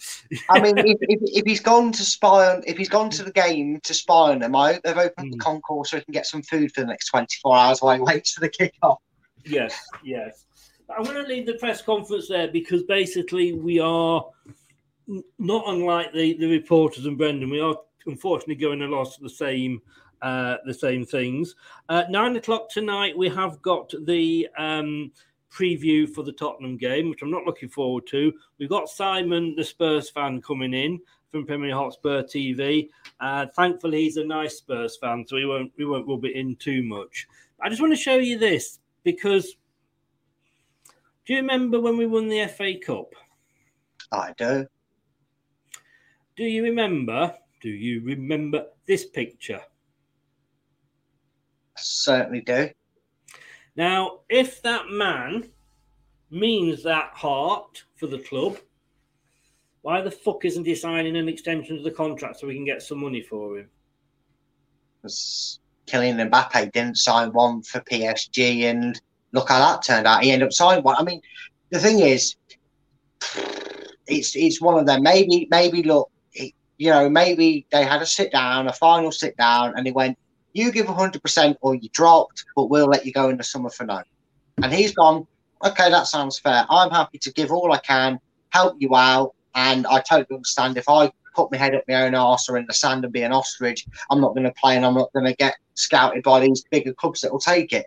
I 0.51 0.61
mean, 0.61 0.79
if, 0.79 0.99
if, 1.03 1.21
if 1.23 1.45
he's 1.47 1.61
gone 1.61 1.93
to 1.93 2.03
spy 2.03 2.55
on, 2.55 2.63
if 2.67 2.77
he's 2.77 2.89
gone 2.89 3.11
to 3.11 3.23
the 3.23 3.33
game 3.33 3.81
to 3.85 3.95
spy 3.95 4.33
on 4.33 4.39
them, 4.41 4.57
I 4.57 4.75
hope 4.75 4.83
they've 4.83 4.97
opened 4.97 5.29
Hmm. 5.29 5.31
the 5.31 5.39
concourse 5.39 5.91
so 5.91 5.99
he 5.99 6.05
can 6.05 6.13
get 6.13 6.27
some 6.27 6.43
food 6.43 6.73
for 6.75 6.81
the 6.83 6.87
next 6.87 7.09
24 7.09 7.57
hours 7.57 7.83
while 7.83 7.95
he 7.97 8.01
waits 8.01 8.33
for 8.33 8.41
the 8.41 8.49
kick-off. 8.49 8.99
Yes, 9.45 9.79
yes. 10.05 10.45
I'm 10.97 11.05
going 11.05 11.23
to 11.23 11.29
leave 11.29 11.47
the 11.47 11.55
press 11.55 11.83
conference 11.83 12.29
there 12.29 12.49
because 12.49 12.83
basically 12.85 13.53
we 13.53 13.79
are 13.79 14.25
not 15.39 15.65
unlike 15.69 16.13
the, 16.13 16.35
the 16.35 16.47
reporters 16.47 17.07
and 17.07 17.19
Brendan. 17.19 17.51
We 17.51 17.61
are 17.61 17.77
unfortunately 18.07 18.57
going 18.57 18.83
a 18.83 18.87
lot 18.87 19.15
of 19.15 19.21
the 19.21 19.31
same 19.31 19.81
uh, 20.23 20.57
the 20.67 20.75
same 20.75 21.05
things. 21.05 21.55
Uh, 21.89 22.03
nine 22.11 22.35
o'clock 22.37 22.69
tonight, 22.71 23.17
we 23.17 23.29
have 23.29 23.63
got 23.63 23.93
the 24.05 24.49
um, 24.59 25.13
preview 25.51 26.09
for 26.09 26.23
the 26.23 26.33
Tottenham 26.33 26.77
game, 26.77 27.11
which 27.11 27.23
I'm 27.23 27.31
not 27.31 27.45
looking 27.45 27.69
forward 27.69 28.07
to. 28.09 28.33
We've 28.59 28.69
got 28.69 28.89
Simon, 28.89 29.55
the 29.57 29.65
Spurs 29.65 30.11
fan, 30.11 30.41
coming 30.43 30.75
in 30.75 31.01
from 31.31 31.47
Premier 31.47 31.75
Hotspur 31.75 32.23
TV. 32.23 32.89
Uh, 33.21 33.47
thankfully, 33.57 34.03
he's 34.03 34.17
a 34.17 34.25
nice 34.25 34.59
Spurs 34.59 34.97
fan, 34.97 35.25
so 35.27 35.37
we 35.37 35.47
won't 35.47 35.73
we 35.77 35.85
won't 35.85 36.09
rub 36.09 36.25
it 36.25 36.37
in 36.37 36.57
too 36.57 36.83
much. 36.83 37.27
I 37.61 37.69
just 37.69 37.81
want 37.81 37.93
to 37.93 38.01
show 38.01 38.17
you 38.17 38.39
this 38.39 38.79
because 39.05 39.57
do 41.27 41.35
you 41.35 41.41
remember 41.41 41.81
when 41.81 41.97
we 41.97 42.07
won 42.07 42.29
the 42.29 42.47
FA 42.47 42.79
Cup? 42.79 43.13
I 44.11 44.33
do. 44.39 44.67
Do 46.37 46.45
you 46.45 46.63
remember? 46.63 47.35
Do 47.61 47.69
you 47.69 48.03
remember 48.03 48.67
this 48.87 49.05
picture? 49.05 49.61
Certainly 51.77 52.41
do. 52.43 52.71
Now, 53.79 54.23
if 54.29 54.61
that 54.63 54.89
man 54.91 55.51
means 56.33 56.83
that 56.83 57.13
heart 57.15 57.85
for 57.95 58.09
the 58.09 58.19
club, 58.19 58.59
why 59.83 60.01
the 60.01 60.11
fuck 60.11 60.45
isn't 60.45 60.67
he 60.67 60.75
signing 60.75 61.17
an 61.17 61.29
extension 61.29 61.77
to 61.77 61.83
the 61.85 61.93
contract 61.93 62.41
so 62.41 62.49
we 62.49 62.57
can 62.57 62.65
get 62.65 62.83
some 62.83 62.99
money 62.99 63.23
for 63.23 63.57
him? 63.57 63.71
Because 64.97 65.61
Kylian 65.87 66.29
Mbappe 66.29 66.73
didn't 66.73 66.97
sign 66.97 67.33
one 67.33 67.63
for 67.63 67.79
PSG, 67.83 68.65
and 68.65 69.01
look 69.31 69.49
how 69.49 69.61
that 69.61 69.85
turned 69.85 70.09
out. 70.09 70.25
He 70.25 70.33
ended 70.33 70.49
up 70.49 70.53
signing 70.53 70.83
one. 70.83 70.97
I 70.99 71.05
mean, 71.05 71.21
the 71.71 71.79
thing 71.79 72.01
is, 72.01 72.35
it's 74.09 74.35
it's 74.35 74.61
one 74.61 74.77
of 74.77 74.87
them. 74.87 75.05
Maybe 75.05 75.47
maybe 75.53 75.85
look, 75.85 76.11
you 76.35 76.91
know, 76.91 77.09
maybe 77.09 77.65
they 77.71 77.85
had 77.85 78.03
a 78.03 78.07
sit 78.07 78.33
down, 78.33 78.67
a 78.67 78.73
final 78.73 79.13
sit 79.13 79.37
down, 79.37 79.75
and 79.77 79.87
he 79.87 79.93
went, 79.93 80.19
"You 80.59 80.73
give 80.73 80.87
hundred 80.87 81.23
percent, 81.23 81.57
or 81.61 81.75
you 81.75 81.89
dropped, 81.93 82.45
but 82.57 82.67
we'll 82.71 82.87
let 82.87 83.07
you 83.07 83.13
go 83.13 83.29
in 83.29 83.37
the 83.37 83.45
summer 83.45 83.71
for 83.71 83.85
no." 83.85 84.03
And 84.63 84.73
he's 84.73 84.93
gone. 84.93 85.27
Okay, 85.65 85.91
that 85.91 86.07
sounds 86.07 86.39
fair. 86.39 86.67
I'm 86.69 86.91
happy 86.91 87.19
to 87.19 87.33
give 87.33 87.51
all 87.51 87.73
I 87.73 87.79
can, 87.79 88.21
help 88.51 88.77
you 88.79 88.95
out, 88.95 89.35
and 89.55 89.87
I 89.87 90.01
totally 90.01 90.37
understand 90.37 90.77
if 90.77 90.89
I 90.89 91.11
put 91.35 91.53
my 91.53 91.59
head 91.59 91.75
up 91.75 91.85
my 91.89 92.03
own 92.05 92.15
arse 92.15 92.49
or 92.49 92.59
in 92.59 92.67
the 92.67 92.75
sand 92.75 93.05
and 93.05 93.13
be 93.13 93.23
an 93.23 93.33
ostrich, 93.33 93.87
I'm 94.11 94.21
not 94.21 94.35
going 94.35 94.45
to 94.45 94.53
play 94.53 94.77
and 94.77 94.85
I'm 94.85 94.95
not 94.95 95.13
going 95.13 95.27
to 95.27 95.35
get 95.35 95.57
scouted 95.75 96.23
by 96.25 96.41
these 96.41 96.65
bigger 96.71 96.93
clubs 96.93 97.21
that 97.21 97.33
will 97.33 97.39
take 97.39 97.73
it. 97.73 97.87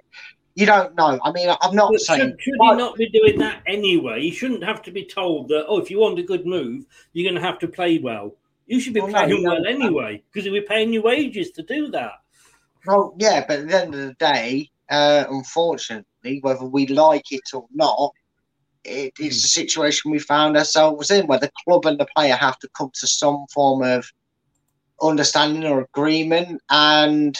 You 0.55 0.65
don't 0.65 0.95
know. 0.95 1.19
I 1.23 1.31
mean, 1.31 1.49
I'm 1.61 1.75
not 1.75 1.91
But 1.91 2.01
saying. 2.01 2.19
should, 2.19 2.41
should 2.41 2.53
he 2.59 2.71
not 2.75 2.95
be 2.95 3.09
doing 3.09 3.37
that 3.39 3.61
anyway? 3.67 4.21
He 4.21 4.31
shouldn't 4.31 4.63
have 4.63 4.81
to 4.83 4.91
be 4.91 5.05
told 5.05 5.49
that, 5.49 5.65
oh, 5.67 5.79
if 5.79 5.89
you 5.89 5.99
want 5.99 6.19
a 6.19 6.23
good 6.23 6.45
move, 6.45 6.85
you're 7.13 7.29
going 7.29 7.41
to 7.41 7.47
have 7.47 7.59
to 7.59 7.67
play 7.67 7.99
well. 7.99 8.35
You 8.67 8.79
should 8.79 8.93
be 8.93 9.01
Well, 9.01 9.11
playing 9.11 9.29
you 9.29 9.43
well 9.43 9.65
anyway 9.65 10.23
because 10.31 10.49
we're 10.49 10.61
paying 10.63 10.93
you 10.93 11.01
wages 11.01 11.51
to 11.51 11.63
do 11.63 11.89
that. 11.89 12.13
Well, 12.85 13.15
yeah, 13.17 13.45
but 13.47 13.59
at 13.59 13.67
the 13.67 13.81
end 13.81 13.95
of 13.95 14.01
the 14.01 14.15
day, 14.19 14.69
uh, 14.89 15.25
unfortunately, 15.29 16.39
whether 16.41 16.65
we 16.65 16.87
like 16.87 17.31
it 17.31 17.41
or 17.53 17.65
not, 17.73 18.11
it, 18.83 19.13
it's 19.19 19.41
the 19.41 19.47
situation 19.47 20.11
we 20.11 20.19
found 20.19 20.57
ourselves 20.57 21.11
in 21.11 21.27
where 21.27 21.39
the 21.39 21.51
club 21.63 21.85
and 21.85 21.99
the 21.99 22.07
player 22.15 22.35
have 22.35 22.57
to 22.59 22.69
come 22.75 22.91
to 22.95 23.07
some 23.07 23.45
form 23.53 23.83
of 23.83 24.05
understanding 25.01 25.65
or 25.65 25.81
agreement. 25.81 26.61
And 26.69 27.37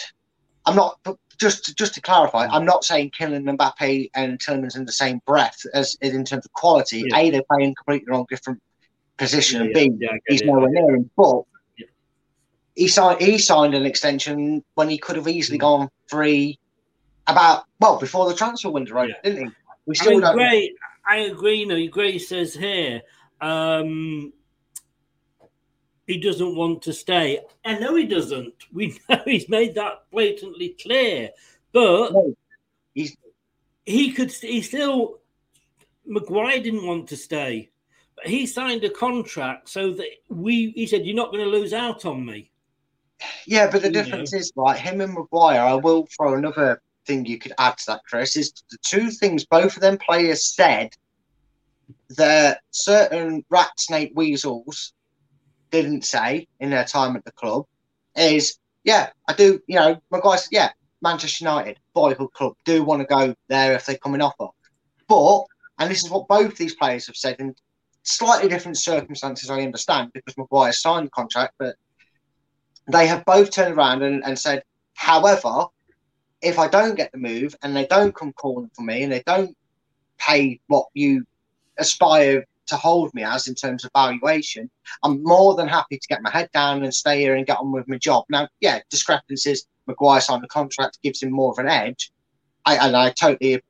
I'm 0.66 0.76
not, 0.76 0.98
just 1.40 1.76
just 1.76 1.94
to 1.94 2.00
clarify, 2.00 2.46
I'm 2.46 2.64
not 2.64 2.84
saying 2.84 3.10
Kylian 3.18 3.56
Mbappe 3.56 4.10
and 4.14 4.38
Tielemans 4.38 4.76
in 4.76 4.84
the 4.84 4.92
same 4.92 5.20
breath 5.26 5.58
as 5.74 5.96
in 6.00 6.24
terms 6.24 6.46
of 6.46 6.52
quality. 6.52 7.04
Yeah. 7.08 7.18
A, 7.18 7.30
they 7.30 7.42
play 7.50 7.64
in 7.64 7.74
completely 7.74 8.06
wrong 8.10 8.26
different 8.28 8.60
position, 9.18 9.60
Yeah, 9.60 9.82
and 9.82 9.98
B, 9.98 10.06
yeah, 10.06 10.16
he's 10.28 10.42
nowhere 10.42 10.70
near 10.70 10.94
him. 10.94 11.10
But 11.16 11.42
he 12.74 12.88
signed 12.88 13.20
he 13.20 13.38
signed 13.38 13.74
an 13.74 13.84
extension 13.84 14.64
when 14.74 14.88
he 14.88 14.98
could 14.98 15.16
have 15.16 15.28
easily 15.28 15.58
gone 15.58 15.88
free 16.06 16.58
about 17.26 17.64
well 17.80 17.98
before 17.98 18.28
the 18.28 18.34
transfer 18.34 18.70
window, 18.70 18.94
right? 18.94 19.10
Didn't 19.22 19.46
he? 19.46 19.52
We 19.86 19.94
I 19.98 20.02
still 20.02 20.20
don't. 20.20 20.34
Gray, 20.34 20.72
I 21.06 21.16
agree. 21.18 21.64
No, 21.64 21.86
Gray 21.88 22.18
says 22.18 22.54
here 22.54 23.02
um, 23.40 24.32
he 26.06 26.18
doesn't 26.18 26.56
want 26.56 26.82
to 26.82 26.92
stay. 26.92 27.40
I 27.64 27.78
know 27.78 27.94
he 27.94 28.06
doesn't. 28.06 28.54
We 28.72 28.98
know 29.08 29.20
he's 29.26 29.50
made 29.50 29.74
that 29.74 30.04
blatantly 30.10 30.76
clear. 30.80 31.30
But 31.72 32.12
he's 32.94 33.16
he 33.84 34.12
could. 34.12 34.32
He 34.32 34.62
still. 34.62 35.18
Maguire 36.04 36.60
didn't 36.60 36.86
want 36.86 37.08
to 37.10 37.16
stay, 37.16 37.70
but 38.16 38.26
he 38.26 38.44
signed 38.46 38.82
a 38.84 38.90
contract 38.90 39.68
so 39.68 39.92
that 39.92 40.08
we. 40.28 40.70
He 40.70 40.86
said, 40.86 41.04
"You're 41.04 41.16
not 41.16 41.32
going 41.32 41.44
to 41.44 41.50
lose 41.50 41.72
out 41.72 42.04
on 42.04 42.24
me." 42.24 42.51
Yeah, 43.46 43.70
but 43.70 43.82
the 43.82 43.88
You 43.88 43.94
know. 43.94 44.02
difference 44.02 44.32
is, 44.32 44.52
like 44.56 44.78
him 44.78 45.00
and 45.00 45.14
Maguire, 45.14 45.60
I 45.60 45.74
will 45.74 46.06
throw 46.16 46.34
another 46.34 46.80
thing 47.06 47.26
you 47.26 47.38
could 47.38 47.52
add 47.58 47.76
to 47.78 47.84
that, 47.88 48.02
Chris, 48.08 48.36
is 48.36 48.52
the 48.70 48.78
two 48.84 49.10
things 49.10 49.44
both 49.44 49.74
of 49.76 49.82
them 49.82 49.98
players 49.98 50.54
said 50.54 50.90
that 52.10 52.60
certain 52.70 53.44
rat 53.50 53.70
snake 53.78 54.12
weasels 54.14 54.92
didn't 55.70 56.04
say 56.04 56.46
in 56.60 56.70
their 56.70 56.84
time 56.84 57.16
at 57.16 57.24
the 57.24 57.32
club 57.32 57.64
is, 58.16 58.58
yeah, 58.84 59.10
I 59.28 59.32
do, 59.32 59.60
you 59.66 59.76
know, 59.76 60.00
Maguire 60.10 60.38
said, 60.38 60.48
yeah, 60.52 60.70
Manchester 61.00 61.44
United, 61.44 61.78
boyhood 61.94 62.32
club, 62.32 62.54
do 62.64 62.84
want 62.84 63.00
to 63.00 63.06
go 63.06 63.34
there 63.48 63.74
if 63.74 63.86
they 63.86 63.96
come 63.96 64.14
in 64.14 64.22
offer. 64.22 64.48
But, 65.08 65.44
and 65.78 65.90
this 65.90 66.04
is 66.04 66.10
what 66.10 66.28
both 66.28 66.56
these 66.56 66.76
players 66.76 67.06
have 67.06 67.16
said 67.16 67.36
in 67.40 67.54
slightly 68.04 68.48
different 68.48 68.78
circumstances, 68.78 69.50
I 69.50 69.62
understand, 69.62 70.10
because 70.12 70.36
Maguire 70.36 70.72
signed 70.72 71.06
the 71.06 71.10
contract, 71.10 71.54
but 71.58 71.74
they 72.90 73.06
have 73.06 73.24
both 73.24 73.50
turned 73.50 73.74
around 73.76 74.02
and, 74.02 74.24
and 74.24 74.38
said, 74.38 74.62
however, 74.94 75.66
if 76.40 76.58
I 76.58 76.68
don't 76.68 76.96
get 76.96 77.12
the 77.12 77.18
move 77.18 77.54
and 77.62 77.74
they 77.74 77.86
don't 77.86 78.14
come 78.14 78.32
calling 78.32 78.70
for 78.74 78.82
me 78.82 79.02
and 79.02 79.12
they 79.12 79.22
don't 79.24 79.56
pay 80.18 80.60
what 80.66 80.86
you 80.94 81.24
aspire 81.78 82.44
to 82.66 82.76
hold 82.76 83.12
me 83.14 83.22
as 83.22 83.46
in 83.46 83.54
terms 83.54 83.84
of 83.84 83.90
valuation, 83.94 84.70
I'm 85.02 85.22
more 85.22 85.54
than 85.54 85.68
happy 85.68 85.98
to 85.98 86.08
get 86.08 86.22
my 86.22 86.30
head 86.30 86.50
down 86.52 86.82
and 86.82 86.92
stay 86.92 87.20
here 87.20 87.36
and 87.36 87.46
get 87.46 87.58
on 87.58 87.72
with 87.72 87.88
my 87.88 87.98
job. 87.98 88.24
Now, 88.28 88.48
yeah, 88.60 88.80
discrepancies. 88.90 89.66
Maguire 89.86 90.20
signed 90.20 90.42
the 90.42 90.48
contract, 90.48 90.98
gives 91.02 91.22
him 91.22 91.32
more 91.32 91.52
of 91.52 91.58
an 91.58 91.68
edge. 91.68 92.10
I, 92.64 92.76
and 92.86 92.96
I 92.96 93.10
totally 93.10 93.60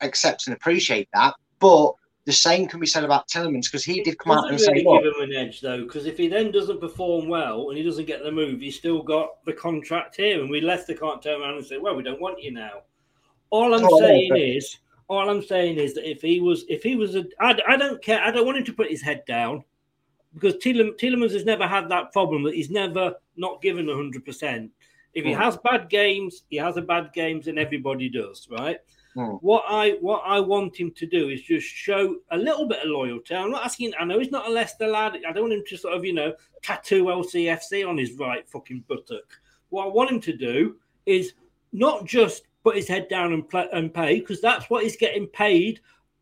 accept 0.00 0.46
and 0.46 0.56
appreciate 0.56 1.08
that. 1.14 1.34
But 1.58 1.94
the 2.28 2.34
same 2.34 2.68
can 2.68 2.78
be 2.78 2.86
said 2.86 3.04
about 3.04 3.26
Tielemans 3.26 3.64
because 3.64 3.86
he 3.86 4.02
did 4.02 4.18
come 4.18 4.36
out 4.36 4.50
and 4.50 4.60
say, 4.60 4.70
really 4.72 4.84
look, 4.84 5.02
give 5.02 5.14
him 5.14 5.30
an 5.30 5.32
edge 5.34 5.62
though, 5.62 5.82
because 5.84 6.04
if 6.04 6.18
he 6.18 6.28
then 6.28 6.52
doesn't 6.52 6.78
perform 6.78 7.26
well 7.26 7.70
and 7.70 7.78
he 7.78 7.82
doesn't 7.82 8.04
get 8.04 8.22
the 8.22 8.30
move, 8.30 8.60
he's 8.60 8.76
still 8.76 9.02
got 9.02 9.42
the 9.46 9.52
contract 9.54 10.16
here, 10.16 10.38
and 10.38 10.50
we 10.50 10.60
Leicester 10.60 10.92
can't 10.92 11.22
turn 11.22 11.40
around 11.40 11.56
and 11.56 11.64
say, 11.64 11.78
"Well, 11.78 11.96
we 11.96 12.02
don't 12.02 12.20
want 12.20 12.42
you 12.42 12.52
now." 12.52 12.82
All 13.48 13.72
I'm 13.72 13.88
Oh, 13.90 13.98
saying 13.98 14.36
is, 14.36 14.78
all 15.08 15.30
I'm 15.30 15.40
saying 15.42 15.78
is 15.78 15.94
that 15.94 16.06
if 16.06 16.20
he 16.20 16.38
was, 16.38 16.66
if 16.68 16.82
he 16.82 16.96
was 16.96 17.16
a, 17.16 17.24
I, 17.40 17.58
I 17.66 17.76
don't 17.78 18.02
care, 18.02 18.20
I 18.22 18.30
don't 18.30 18.44
want 18.44 18.58
him 18.58 18.64
to 18.66 18.74
put 18.74 18.90
his 18.90 19.00
head 19.00 19.22
down 19.26 19.64
because 20.34 20.56
Tielemans 20.56 21.32
has 21.32 21.46
never 21.46 21.66
had 21.66 21.88
that 21.88 22.12
problem 22.12 22.42
that 22.42 22.54
he's 22.54 22.68
never 22.68 23.14
not 23.38 23.62
given 23.62 23.88
hundred 23.88 24.26
percent. 24.26 24.70
If 25.14 25.24
he 25.24 25.32
Hmm. 25.32 25.40
has 25.40 25.56
bad 25.64 25.88
games, 25.88 26.42
he 26.50 26.58
has 26.58 26.76
a 26.76 26.82
bad 26.82 27.14
games, 27.14 27.48
and 27.48 27.58
everybody 27.58 28.10
does, 28.10 28.46
right? 28.50 28.80
Hmm. 29.18 29.34
What 29.40 29.64
I 29.66 29.98
what 30.00 30.22
I 30.24 30.38
want 30.38 30.76
him 30.78 30.92
to 30.92 31.04
do 31.04 31.28
is 31.28 31.42
just 31.42 31.66
show 31.66 32.18
a 32.30 32.38
little 32.38 32.68
bit 32.68 32.84
of 32.84 32.90
loyalty. 32.90 33.34
I'm 33.34 33.50
not 33.50 33.64
asking. 33.64 33.92
I 33.98 34.04
know 34.04 34.20
he's 34.20 34.30
not 34.30 34.46
a 34.46 34.50
Leicester 34.50 34.86
lad. 34.86 35.18
I 35.26 35.32
don't 35.32 35.48
want 35.48 35.54
him 35.54 35.64
to 35.66 35.76
sort 35.76 35.94
of 35.94 36.04
you 36.04 36.12
know 36.12 36.34
tattoo 36.62 37.06
LCFC 37.06 37.86
on 37.86 37.98
his 37.98 38.12
right 38.12 38.48
fucking 38.48 38.84
buttock. 38.86 39.40
What 39.70 39.86
I 39.86 39.88
want 39.88 40.12
him 40.12 40.20
to 40.20 40.36
do 40.36 40.76
is 41.04 41.32
not 41.72 42.04
just 42.04 42.44
put 42.62 42.76
his 42.76 42.86
head 42.86 43.08
down 43.08 43.32
and 43.32 43.48
play, 43.48 43.66
and 43.72 43.92
pay 43.92 44.20
because 44.20 44.40
that's 44.40 44.70
what 44.70 44.84
he's 44.84 44.96
getting 44.96 45.26
paid. 45.26 45.80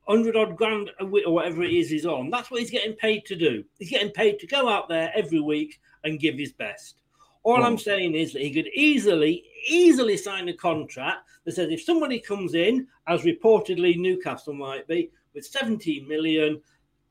Hundred 0.08 0.34
odd 0.34 0.56
grand 0.56 0.90
or 0.98 1.32
whatever 1.34 1.64
it 1.64 1.72
is 1.72 1.90
he's 1.90 2.06
on. 2.06 2.30
That's 2.30 2.50
what 2.50 2.60
he's 2.60 2.70
getting 2.70 2.94
paid 2.94 3.26
to 3.26 3.36
do. 3.36 3.62
He's 3.78 3.90
getting 3.90 4.10
paid 4.10 4.38
to 4.38 4.46
go 4.46 4.70
out 4.70 4.88
there 4.88 5.12
every 5.14 5.40
week 5.40 5.82
and 6.04 6.18
give 6.18 6.38
his 6.38 6.52
best. 6.52 7.02
All 7.46 7.62
I'm 7.62 7.78
saying 7.78 8.16
is 8.16 8.32
that 8.32 8.42
he 8.42 8.52
could 8.52 8.66
easily, 8.74 9.44
easily 9.68 10.16
sign 10.16 10.48
a 10.48 10.52
contract 10.52 11.28
that 11.44 11.52
says 11.52 11.70
if 11.70 11.80
somebody 11.80 12.18
comes 12.18 12.54
in, 12.54 12.88
as 13.06 13.22
reportedly 13.22 13.96
Newcastle 13.96 14.52
might 14.52 14.88
be, 14.88 15.12
with 15.32 15.46
17 15.46 16.08
million, 16.08 16.60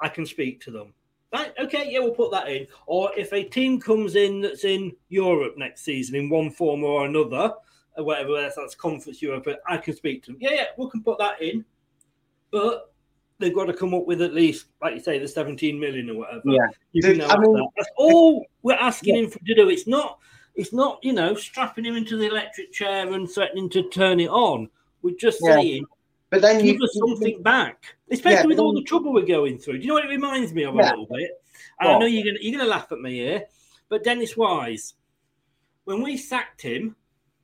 I 0.02 0.10
can 0.10 0.26
speak 0.26 0.60
to 0.66 0.72
them. 0.72 0.94
Right? 1.32 1.54
Okay, 1.58 1.90
yeah, 1.90 2.00
we'll 2.00 2.12
put 2.12 2.32
that 2.32 2.50
in. 2.50 2.68
Or 2.86 3.12
if 3.18 3.32
a 3.32 3.46
team 3.46 3.80
comes 3.80 4.18
in 4.18 4.42
that's 4.42 4.66
in 4.66 4.92
Europe 5.08 5.54
next 5.56 5.86
season 5.86 6.16
in 6.16 6.30
one 6.30 6.52
form 6.52 6.84
or 6.84 7.06
another, 7.06 7.54
or 7.96 8.04
whatever 8.04 8.36
else 8.36 8.56
that's 8.58 8.76
Conference 8.76 9.22
Europe, 9.22 9.48
I 9.66 9.78
can 9.78 9.96
speak 9.96 10.22
to 10.24 10.32
them. 10.34 10.40
Yeah, 10.42 10.54
yeah, 10.54 10.66
we 10.78 10.90
can 10.90 11.02
put 11.02 11.18
that 11.20 11.42
in. 11.42 11.64
But 12.52 12.94
they've 13.40 13.54
got 13.54 13.66
to 13.66 13.74
come 13.74 13.94
up 13.94 14.06
with 14.06 14.22
at 14.22 14.34
least, 14.34 14.68
like 14.82 14.94
you 14.96 15.00
say, 15.02 15.20
the 15.20 15.28
17 15.28 15.80
million 15.80 16.10
or 16.10 16.16
whatever. 16.20 16.42
Yeah. 16.46 16.68
You 16.94 17.02
Dude, 17.02 17.20
can 17.22 17.30
I 17.32 17.38
mean- 17.38 17.54
that. 17.54 17.68
That's 17.78 17.90
all 17.98 18.46
we're 18.64 18.74
asking 18.76 19.16
him 19.16 19.30
for 19.30 19.40
to 19.40 19.56
do. 19.56 19.70
It's 19.70 19.88
not, 19.88 20.20
it's 20.56 20.72
not, 20.74 21.00
you 21.04 21.14
know, 21.14 21.36
strapping 21.36 21.86
him 21.86 21.96
into 21.96 22.18
the 22.18 22.28
electric 22.28 22.72
chair 22.72 23.12
and 23.14 23.30
threatening 23.30 23.70
to 23.72 23.90
turn 23.90 24.20
it 24.20 24.30
on. 24.30 24.70
We're 25.02 25.16
just 25.16 25.40
Yeah. 25.44 25.56
saying, 25.56 25.86
but 26.30 26.42
then 26.42 26.64
give 26.64 26.78
you, 26.78 26.84
us 26.84 26.98
something 26.98 27.44
back, 27.44 27.96
especially 28.10 28.36
Yeah, 28.40 28.46
with 28.48 28.58
but 28.58 28.64
all 28.64 28.74
the 28.74 28.84
trouble 28.84 29.14
we're 29.14 29.26
going 29.26 29.58
through. 29.60 29.78
Do 29.78 29.82
you 29.84 29.88
know 29.90 29.94
what 29.96 30.06
it 30.06 30.10
reminds 30.10 30.54
me 30.54 30.64
of 30.64 30.74
a 30.74 30.78
little 30.78 31.06
bit? 31.06 31.32
And 31.80 31.90
I 31.90 31.92
What? 31.94 32.00
know 32.00 32.06
you're 32.06 32.24
gonna 32.26 32.38
you're 32.42 32.58
gonna 32.58 32.70
laugh 32.70 32.92
at 32.92 33.00
me 33.00 33.16
here, 33.16 33.44
but 33.90 34.04
Dennis 34.04 34.36
Wise, 34.36 34.96
when 35.84 36.02
we 36.02 36.18
sacked 36.18 36.62
him, 36.62 36.96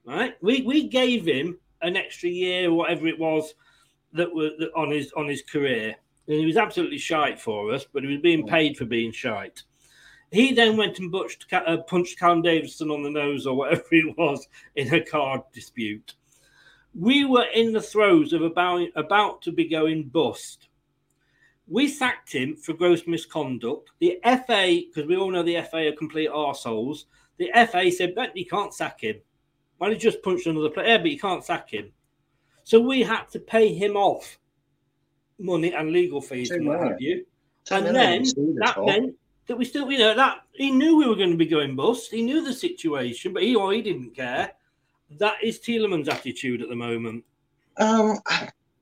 right? 0.06 0.36
We 0.42 0.62
we 0.62 0.88
gave 0.88 1.26
him 1.28 1.60
an 1.82 1.96
extra 1.98 2.30
year, 2.30 2.70
or 2.70 2.74
whatever 2.74 3.08
it 3.08 3.20
was, 3.20 3.54
that 4.14 4.34
were 4.34 4.52
that 4.60 4.72
on 4.76 4.92
his 4.92 5.12
on 5.14 5.28
his 5.28 5.42
career, 5.42 5.96
and 6.28 6.40
he 6.40 6.46
was 6.46 6.58
absolutely 6.58 6.98
shite 6.98 7.40
for 7.40 7.74
us, 7.74 7.86
but 7.92 8.04
he 8.04 8.10
was 8.10 8.22
being 8.22 8.48
paid 8.48 8.78
for 8.78 8.86
being 8.86 9.12
shite. 9.12 9.64
He 10.32 10.54
then 10.54 10.78
went 10.78 10.98
and 11.00 11.12
punched, 11.12 11.50
Ca- 11.50 11.64
uh, 11.68 11.78
punched 11.84 12.18
Callum 12.18 12.42
Davidson 12.42 12.90
on 12.90 13.04
the 13.04 13.10
nose 13.10 13.46
or 13.46 13.56
whatever 13.56 13.84
it 13.92 14.18
was 14.18 14.48
in 14.76 14.94
a 14.94 15.04
card 15.04 15.42
dispute. 15.54 16.16
We 16.96 17.26
were 17.26 17.48
in 17.54 17.74
the 17.74 17.82
throes 17.82 18.34
of 18.34 18.42
about 18.42 18.88
about 18.96 19.42
to 19.44 19.52
be 19.52 19.66
going 19.68 20.06
bust. 20.06 20.70
We 21.68 21.88
sacked 21.88 22.34
him 22.34 22.56
for 22.56 22.74
gross 22.74 23.08
misconduct. 23.08 23.92
The 24.00 24.20
FA, 24.24 24.82
because 24.88 25.08
we 25.08 25.16
all 25.16 25.32
know 25.32 25.44
the 25.44 25.62
FA 25.62 25.88
are 25.88 25.96
complete 25.96 26.30
arseholes, 26.30 27.06
the 27.38 27.50
FA 27.54 27.92
said, 27.92 28.16
"Bet 28.16 28.36
you 28.36 28.46
can't 28.46 28.74
sack 28.74 29.02
him. 29.02 29.22
Why 29.78 29.90
don't 29.90 30.00
just 30.00 30.22
punch 30.22 30.46
another 30.46 30.70
player? 30.70 30.98
But 31.00 31.12
you 31.12 31.20
can't 31.20 31.44
sack 31.44 31.72
him. 31.72 31.92
So 32.64 32.80
we 32.80 33.04
had 33.04 33.26
to 33.32 33.40
pay 33.40 33.74
him 33.74 33.96
off 33.96 34.38
money 35.40 35.74
and 35.74 35.92
legal 35.92 36.22
fees 36.22 36.50
Two 36.50 36.56
and 36.56 36.68
what 36.68 36.80
have 36.80 37.02
you. 37.02 37.26
And 37.70 37.86
then 37.86 38.24
that 38.60 38.76
meant 38.80 39.16
that 39.48 39.58
we 39.58 39.66
still, 39.66 39.92
you 39.92 40.00
know, 40.00 40.16
that 40.16 40.40
he 40.54 40.72
knew 40.72 40.98
we 40.98 41.08
were 41.08 41.16
going 41.16 41.32
to 41.32 41.38
be 41.38 41.46
going 41.46 41.76
bust. 41.76 42.12
He 42.12 42.22
knew 42.22 42.44
the 42.44 42.54
situation, 42.54 43.34
but 43.34 43.44
he 43.44 43.56
or 43.56 43.74
he 43.74 43.82
didn't 43.82 44.16
care. 44.16 44.52
That 45.20 45.36
is 45.44 45.60
Tielemans' 45.60 46.10
attitude 46.10 46.62
at 46.62 46.70
the 46.70 46.76
moment. 46.76 47.24
Um, 47.78 48.20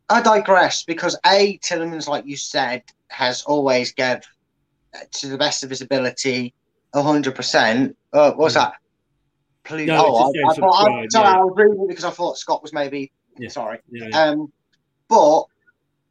I 0.10 0.22
digress 0.22 0.84
because 0.84 1.18
a 1.26 1.58
Tielemans, 1.60 2.08
like 2.08 2.26
you 2.26 2.38
said, 2.38 2.84
has 3.10 3.44
always 3.44 3.92
gave 3.92 4.20
uh, 4.94 5.00
to 5.12 5.28
the 5.28 5.38
best 5.38 5.64
of 5.64 5.70
his 5.70 5.82
ability, 5.82 6.54
hundred 6.94 7.36
percent. 7.36 7.96
Uh, 8.14 8.32
what's 8.32 8.56
that? 8.56 8.74
Please, 9.64 9.88
No, 9.88 10.06
oh, 10.08 10.34
I, 10.34 10.52
I 10.52 10.56
thought, 10.56 10.88
I, 10.88 11.08
sorry, 11.10 11.28
yeah. 11.28 11.40
I 11.40 11.44
with 11.44 11.58
you 11.58 11.86
because 11.88 12.04
I 12.04 12.10
thought 12.10 12.38
Scott 12.38 12.62
was 12.64 12.74
maybe 12.74 13.12
Yeah. 13.40 13.50
sorry. 13.50 13.80
Yeah. 13.92 14.08
Um, 14.10 14.52
but 15.08 15.46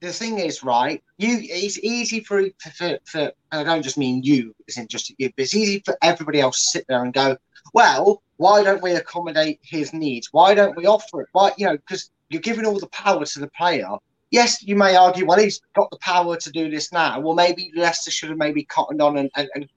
the 0.01 0.13
thing 0.13 0.39
is, 0.39 0.63
right? 0.63 1.03
You, 1.19 1.39
it's 1.43 1.79
easy 1.79 2.21
for 2.21 2.45
for, 2.77 2.99
for, 3.05 3.33
I 3.53 3.65
don't 3.65 3.83
just 3.83 3.99
mean 3.99 4.23
you, 4.23 4.55
isn't 4.69 4.91
just 4.91 5.13
you, 5.19 5.31
but 5.37 5.43
it's 5.43 5.55
easy 5.55 5.83
for 5.85 5.97
everybody 6.03 6.41
else 6.41 6.63
to 6.63 6.71
sit 6.71 6.85
there 6.89 7.03
and 7.03 7.13
go, 7.13 7.37
well, 7.75 8.23
why 8.37 8.63
don't 8.63 8.83
we 8.83 8.93
accommodate 8.93 9.59
his 9.63 9.93
needs? 9.93 10.29
Why 10.33 10.55
don't 10.55 10.77
we 10.77 10.87
offer 10.87 11.23
it? 11.23 11.29
Why, 11.33 11.53
you 11.59 11.67
know, 11.67 11.77
because 11.77 12.11
you're 12.29 12.41
giving 12.41 12.67
all 12.67 12.79
the 12.79 12.89
power 12.89 13.25
to 13.25 13.41
the 13.41 13.51
player. 13.57 13.89
Yes, 14.31 14.63
you 14.63 14.77
may 14.77 14.95
argue, 14.95 15.27
well, 15.27 15.39
he's 15.39 15.61
got 15.75 15.91
the 15.91 15.99
power 15.99 16.37
to 16.37 16.51
do 16.51 16.71
this 16.71 16.93
now. 16.93 17.19
Well, 17.19 17.35
maybe 17.35 17.73
Leicester 17.75 18.11
should 18.11 18.29
have 18.29 18.39
maybe 18.39 18.65
cottoned 18.65 19.01
on 19.01 19.17
and 19.17 19.31
and, 19.35 19.49
and 19.55 19.69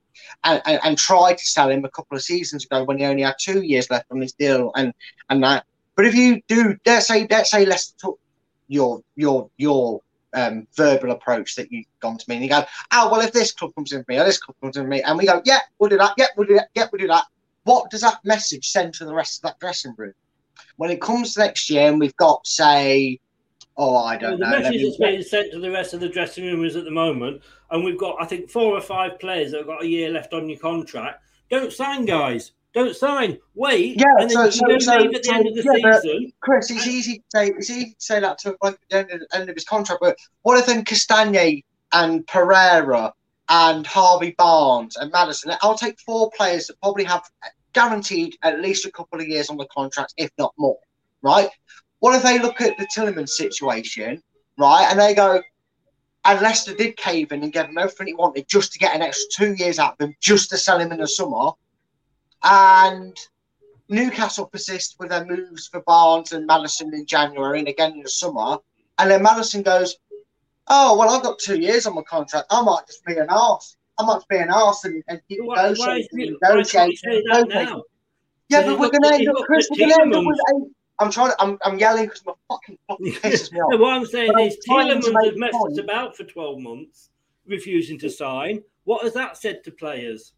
and, 0.44 0.62
and, 0.66 0.80
and 0.84 0.98
tried 0.98 1.38
to 1.38 1.46
sell 1.46 1.70
him 1.70 1.86
a 1.86 1.90
couple 1.90 2.16
of 2.16 2.24
seasons 2.24 2.66
ago 2.66 2.84
when 2.84 2.98
he 2.98 3.06
only 3.06 3.24
had 3.24 3.36
two 3.40 3.62
years 3.62 3.90
left 3.90 4.12
on 4.12 4.22
his 4.22 4.34
deal 4.34 4.72
and 4.76 4.94
and 5.30 5.44
that. 5.44 5.66
But 6.02 6.08
if 6.08 6.16
you 6.16 6.42
do, 6.48 6.76
let's 6.84 7.06
say, 7.06 7.28
let's 7.30 7.52
say, 7.52 7.64
let's 7.64 7.92
talk 7.92 8.20
your 8.68 9.04
your 9.16 9.52
your 9.58 10.02
um, 10.34 10.68
verbal 10.76 11.12
approach 11.12 11.54
that 11.58 11.72
you've 11.72 11.86
gone 12.00 12.18
to 12.18 12.26
me, 12.28 12.38
and 12.38 12.44
you 12.44 12.50
go, 12.50 12.66
oh 12.92 13.12
well, 13.12 13.22
if 13.22 13.34
this 13.34 13.52
club 13.52 13.76
comes 13.76 13.92
in 13.92 14.04
for 14.04 14.12
me, 14.12 14.18
or 14.18 14.24
this 14.24 14.40
club 14.40 14.56
comes 14.64 14.78
in 14.78 14.84
for 14.86 14.90
me, 14.90 15.04
and 15.04 15.16
we 15.16 15.28
go, 15.28 15.44
yeah, 15.46 15.60
we'll 15.78 15.92
do 15.92 16.00
that, 16.00 16.16
yeah, 16.18 16.26
we'll 16.36 16.48
do 16.48 16.56
that, 16.56 16.70
yeah, 16.74 16.88
we'll 16.92 17.00
do 17.02 17.06
that. 17.06 17.26
What 17.66 17.92
does 17.92 18.02
that 18.02 18.18
message 18.24 18.68
send 18.70 18.96
to 18.96 19.06
the 19.06 19.14
rest 19.14 19.38
of 19.38 19.50
that 19.50 19.60
dressing 19.60 19.94
room? 19.96 20.14
when 20.78 20.90
it 20.90 21.00
comes 21.02 21.36
to 21.36 21.42
next 21.42 21.70
year, 21.70 21.88
and 21.88 22.00
we've 22.00 22.16
got 22.16 22.48
say, 22.48 23.20
oh, 23.78 23.96
I 23.98 24.18
don't 24.18 24.40
the 24.40 24.46
know. 24.46 24.52
let 24.54 24.64
message 24.64 24.78
me- 24.78 24.84
that's 24.86 24.98
being 24.98 25.22
sent 25.22 25.52
to 25.52 25.60
the 25.60 25.70
rest 25.70 25.94
of 25.94 26.00
the 26.00 26.10
dressing 26.10 26.46
room 26.46 26.66
is 26.66 26.76
at 26.76 26.86
the 26.86 26.90
moment, 26.90 27.44
and 27.70 27.84
we've 27.84 28.00
got, 28.00 28.16
I 28.20 28.26
think, 28.26 28.50
four 28.50 28.76
or 28.76 28.82
five 28.82 29.20
players 29.20 29.52
that 29.52 29.60
have 29.60 29.68
got 29.68 29.84
a 29.84 29.88
year 29.88 30.10
left 30.10 30.34
on 30.34 30.50
your 30.50 30.58
contract. 30.58 31.22
Don't 31.52 31.72
sign, 31.72 32.06
guys. 32.06 32.54
Don't 32.74 32.96
sign. 32.96 33.38
Wait. 33.54 34.00
Yeah, 34.00 34.06
and 34.20 34.30
then 34.30 34.30
so, 34.30 34.46
you 34.46 34.52
so, 34.52 34.80
so, 34.80 35.06
at 35.06 35.12
the 35.12 35.24
so- 35.24 35.34
end 35.34 35.48
of 35.48 35.56
the 35.56 35.64
yeah, 35.64 36.00
season. 36.00 36.34
Chris, 36.40 36.72
it's 36.72 36.88
easy 36.88 37.18
to 37.18 37.24
say 37.34 37.48
it's 37.48 37.70
easy 37.70 37.92
to 37.92 37.96
say 37.98 38.20
that 38.22 38.38
to 38.40 38.56
like 38.62 38.78
the 38.90 38.98
end 38.98 39.12
of, 39.12 39.22
end 39.34 39.50
of 39.50 39.56
his 39.56 39.66
contract, 39.66 40.00
but 40.02 40.18
what 40.44 40.58
if 40.58 40.66
then 40.66 40.86
Castagne 40.86 41.64
and 41.92 42.26
Pereira 42.28 43.14
and 43.50 43.86
Harvey 43.86 44.34
Barnes 44.38 44.96
and 44.96 45.12
Maddison? 45.12 45.54
I'll 45.62 45.78
take 45.78 46.00
four 46.00 46.32
players 46.32 46.68
that 46.68 46.80
probably 46.80 47.04
have 47.04 47.24
guaranteed 47.74 48.38
at 48.42 48.62
least 48.62 48.86
a 48.86 48.92
couple 48.92 49.20
of 49.20 49.28
years 49.28 49.50
on 49.50 49.58
the 49.58 49.68
contract, 49.68 50.14
if 50.16 50.32
not 50.38 50.54
more. 50.58 50.80
Right? 51.22 51.50
What 52.00 52.16
if 52.16 52.24
they 52.24 52.40
look 52.40 52.62
at 52.62 52.78
the 52.78 52.88
Tielemans 52.96 53.30
situation, 53.30 54.24
right, 54.58 54.88
and 54.90 55.00
they 55.00 55.14
go, 55.14 55.42
and 56.24 56.42
Leicester 56.42 56.74
did 56.74 56.96
cave 56.98 57.32
in 57.32 57.44
and 57.44 57.54
give 57.54 57.68
him 57.68 57.78
everything 57.78 58.08
he 58.08 58.14
wanted 58.14 58.48
just 58.48 58.72
to 58.74 58.80
get 58.80 58.96
an 58.96 59.02
extra 59.02 59.46
two 59.46 59.54
years 59.54 59.78
out 59.78 59.98
of 60.00 60.08
him, 60.08 60.16
just 60.20 60.50
to 60.50 60.58
sell 60.58 60.80
him 60.80 60.92
in 60.92 61.00
the 61.00 61.08
summer, 61.08 61.52
and 62.44 63.18
Newcastle 63.90 64.46
persist 64.46 64.96
with 65.00 65.10
their 65.10 65.26
moves 65.26 65.68
for 65.68 65.82
Barnes 65.82 66.32
and 66.32 66.46
Maddison 66.46 66.94
in 66.94 67.06
January 67.06 67.60
and 67.60 67.68
again 67.68 67.94
in 67.94 68.02
the 68.04 68.10
summer. 68.10 68.58
And 68.98 69.12
then 69.12 69.22
Maddison 69.24 69.64
goes, 69.64 69.98
Oh, 70.68 70.98
well, 70.98 71.10
I've 71.10 71.24
got 71.24 71.40
two 71.40 71.60
years 71.60 71.86
on 71.86 71.96
my 71.96 72.04
contract. 72.04 72.48
I 72.50 72.62
might 72.62 72.86
just 72.88 73.04
be 73.06 73.18
an 73.18 73.28
arse. 73.30 73.76
I 73.98 74.06
might 74.06 74.22
be 74.30 74.38
an 74.38 74.50
arse 74.50 74.86
and, 74.86 75.04
and 75.08 75.20
keep 75.28 75.40
why 75.44 75.56
negotiating. 75.70 76.08
you- 76.14 76.28
and 76.42 76.56
why 76.58 76.64
say 76.64 76.80
negotiating, 76.80 77.24
negotiating. 77.28 77.82
Yeah, 78.50 78.66
but 78.66 78.80
we're 78.80 78.90
going 78.90 79.04
to 79.04 79.14
end 79.14 79.28
up, 79.30 79.36
Chris, 79.46 79.68
we're 79.70 79.78
going 79.78 79.90
to 79.90 80.02
end 80.02 80.14
up 80.16 80.24
with 80.26 80.40
eight. 80.56 80.72
I'm 81.00 81.12
trying 81.12 81.32
to, 81.32 81.42
I'm, 81.42 81.58
I'm 81.64 81.80
yelling 81.80 82.06
because 82.06 82.24
my 82.26 82.34
fucking 82.50 82.78
fucking 82.88 83.14
pisses 83.14 83.52
me 83.52 83.60
off. 83.60 83.72
No, 83.72 83.78
what 83.78 83.94
I'm 83.94 84.06
saying 84.06 84.32
But 84.34 84.44
is 84.44 84.58
Tielemans 84.68 85.04
has 85.26 85.36
messed 85.38 85.56
us 85.72 85.78
about 85.80 86.16
for 86.16 86.24
12 86.24 86.60
months, 86.60 87.10
refusing 87.48 87.98
to 88.00 88.10
sign. 88.10 88.62
What 88.84 89.04
has 89.04 89.14
that 89.14 89.38
said 89.38 89.64
to 89.66 89.72
players? 89.72 90.34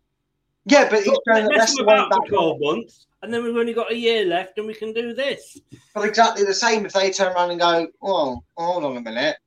Yeah, 0.66 0.90
but 0.90 1.00
he's 1.00 1.08
Look, 1.08 1.24
going 1.28 1.48
mess 1.48 1.58
that's 1.58 1.78
them 1.78 1.86
one 1.86 2.00
about 2.00 2.12
back 2.12 2.30
12 2.30 2.58
months, 2.62 3.08
and 3.22 3.34
then 3.34 3.44
we've 3.44 3.56
only 3.56 3.74
got 3.74 3.92
a 3.92 3.98
year 3.98 4.26
left, 4.26 4.58
and 4.58 4.68
we 4.68 4.74
can 4.74 4.94
do 4.94 5.14
this. 5.14 5.60
But 5.94 6.08
exactly 6.08 6.46
the 6.46 6.54
same 6.54 6.86
if 6.86 6.94
they 6.94 7.12
turn 7.12 7.34
around 7.34 7.52
and 7.52 7.60
go, 7.60 7.88
"Oh, 8.02 8.42
hold 8.56 8.86
on 8.86 8.98
a 8.98 9.02
minute, 9.02 9.38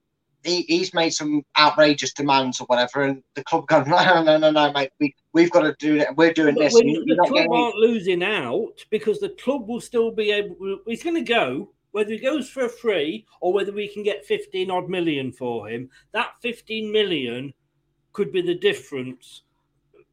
he, 0.44 0.62
he's 0.62 0.92
made 0.92 1.10
some 1.10 1.42
outrageous 1.58 2.12
demands 2.12 2.60
or 2.60 2.66
whatever," 2.66 3.02
and 3.02 3.22
the 3.34 3.44
club 3.44 3.66
go, 3.66 3.82
"No, 3.82 3.96
no, 4.04 4.22
no, 4.22 4.36
no, 4.36 4.50
no, 4.50 4.72
mate, 4.72 4.90
we 5.00 5.14
we've 5.32 5.50
got 5.50 5.62
to 5.62 5.74
do 5.78 5.96
it. 5.96 6.08
We're 6.16 6.34
doing 6.34 6.54
But 6.54 6.64
this. 6.64 6.74
When 6.74 6.86
the 6.86 7.14
not 7.16 7.28
club 7.28 7.36
getting... 7.36 7.52
aren't 7.52 7.76
losing 7.76 8.22
out 8.22 8.84
because 8.90 9.18
the 9.18 9.30
club 9.30 9.68
will 9.68 9.80
still 9.80 10.10
be 10.10 10.32
able. 10.32 10.80
He's 10.86 11.02
going 11.02 11.16
to 11.16 11.32
go 11.32 11.70
whether 11.92 12.12
he 12.12 12.18
goes 12.18 12.50
for 12.50 12.66
a 12.66 12.68
free 12.68 13.24
or 13.40 13.54
whether 13.54 13.72
we 13.72 13.88
can 13.88 14.02
get 14.02 14.26
fifteen 14.26 14.70
odd 14.70 14.90
million 14.90 15.32
for 15.32 15.68
him. 15.68 15.88
That 16.12 16.32
fifteen 16.42 16.92
million 16.92 17.54
could 18.12 18.32
be 18.32 18.42
the 18.42 18.54
difference, 18.54 19.42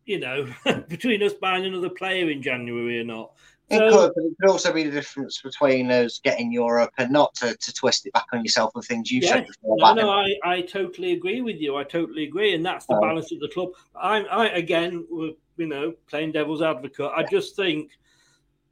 you 0.05 0.19
know, 0.19 0.47
between 0.87 1.23
us 1.23 1.33
buying 1.33 1.65
another 1.65 1.89
player 1.89 2.29
in 2.29 2.41
January 2.41 2.99
or 2.99 3.03
not. 3.03 3.31
It 3.69 3.77
So- 3.77 3.89
could, 3.89 4.11
but 4.15 4.23
it 4.25 4.33
could 4.41 4.49
also 4.49 4.73
be 4.73 4.83
the 4.83 4.91
difference 4.91 5.41
between 5.41 5.89
us 5.89 6.19
getting 6.23 6.51
Europe 6.51 6.91
and 6.97 7.11
not 7.11 7.33
to, 7.35 7.55
to 7.55 7.73
twist 7.73 8.05
it 8.05 8.13
back 8.13 8.25
on 8.33 8.43
yourself 8.43 8.71
and 8.75 8.83
things 8.83 9.09
you've 9.09 9.23
said 9.23 9.47
before. 9.47 9.77
No, 9.79 9.93
no. 9.93 10.09
I, 10.09 10.35
I 10.43 10.61
totally 10.61 11.13
agree 11.13 11.41
with 11.41 11.55
you. 11.57 11.77
I 11.77 11.83
totally 11.83 12.23
agree, 12.25 12.53
and 12.53 12.65
that's 12.65 12.85
the 12.85 12.95
Oh. 12.95 13.01
balance 13.01 13.31
of 13.31 13.39
the 13.39 13.47
club. 13.49 13.69
I'm, 13.95 14.25
I 14.29 14.49
again, 14.49 15.07
you 15.09 15.67
know, 15.67 15.93
playing 16.07 16.33
devil's 16.33 16.61
advocate. 16.61 17.11
I 17.15 17.23
just 17.23 17.55
think, 17.55 17.91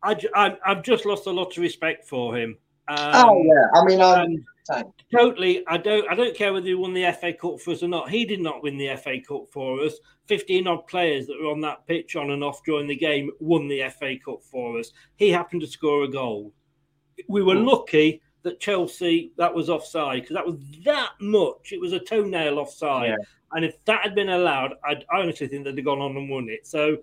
I, 0.03 0.19
I 0.35 0.57
I've 0.65 0.83
just 0.83 1.05
lost 1.05 1.25
a 1.27 1.31
lot 1.31 1.55
of 1.55 1.57
respect 1.57 2.07
for 2.07 2.37
him. 2.37 2.57
Um, 2.87 2.97
oh 3.13 3.43
yeah, 3.45 3.79
I 3.79 3.85
mean, 3.85 4.01
I'm 4.01 4.45
totally. 5.15 5.63
I 5.67 5.77
don't. 5.77 6.09
I 6.11 6.15
don't 6.15 6.35
care 6.35 6.51
whether 6.51 6.65
he 6.65 6.75
won 6.75 6.93
the 6.93 7.09
FA 7.13 7.31
Cup 7.33 7.61
for 7.61 7.71
us 7.71 7.83
or 7.83 7.87
not. 7.87 8.09
He 8.09 8.25
did 8.25 8.41
not 8.41 8.61
win 8.63 8.77
the 8.77 8.95
FA 8.97 9.21
Cup 9.25 9.45
for 9.51 9.79
us. 9.81 9.93
Fifteen 10.31 10.65
odd 10.65 10.87
players 10.87 11.27
that 11.27 11.37
were 11.41 11.51
on 11.51 11.59
that 11.59 11.85
pitch 11.87 12.15
on 12.15 12.31
and 12.31 12.41
off 12.41 12.63
during 12.63 12.87
the 12.87 12.95
game 12.95 13.31
won 13.41 13.67
the 13.67 13.83
FA 13.89 14.15
Cup 14.23 14.41
for 14.41 14.79
us. 14.79 14.93
He 15.17 15.29
happened 15.29 15.59
to 15.59 15.67
score 15.67 16.05
a 16.05 16.07
goal. 16.07 16.53
We 17.27 17.43
were 17.43 17.57
hmm. 17.57 17.65
lucky 17.65 18.21
that 18.43 18.61
Chelsea 18.61 19.33
that 19.35 19.53
was 19.53 19.69
offside 19.69 20.21
because 20.21 20.35
that 20.35 20.45
was 20.45 20.55
that 20.85 21.09
much. 21.19 21.73
It 21.73 21.81
was 21.81 21.91
a 21.91 21.99
toenail 21.99 22.59
offside, 22.59 23.09
Yeah. 23.09 23.15
and 23.51 23.65
if 23.65 23.83
that 23.83 24.03
had 24.03 24.15
been 24.15 24.29
allowed, 24.29 24.75
I'd, 24.85 25.03
I 25.11 25.19
honestly 25.19 25.49
think 25.49 25.65
they'd 25.65 25.75
have 25.77 25.83
gone 25.83 25.99
on 25.99 26.15
and 26.15 26.29
won 26.29 26.47
it. 26.47 26.65
So 26.65 26.99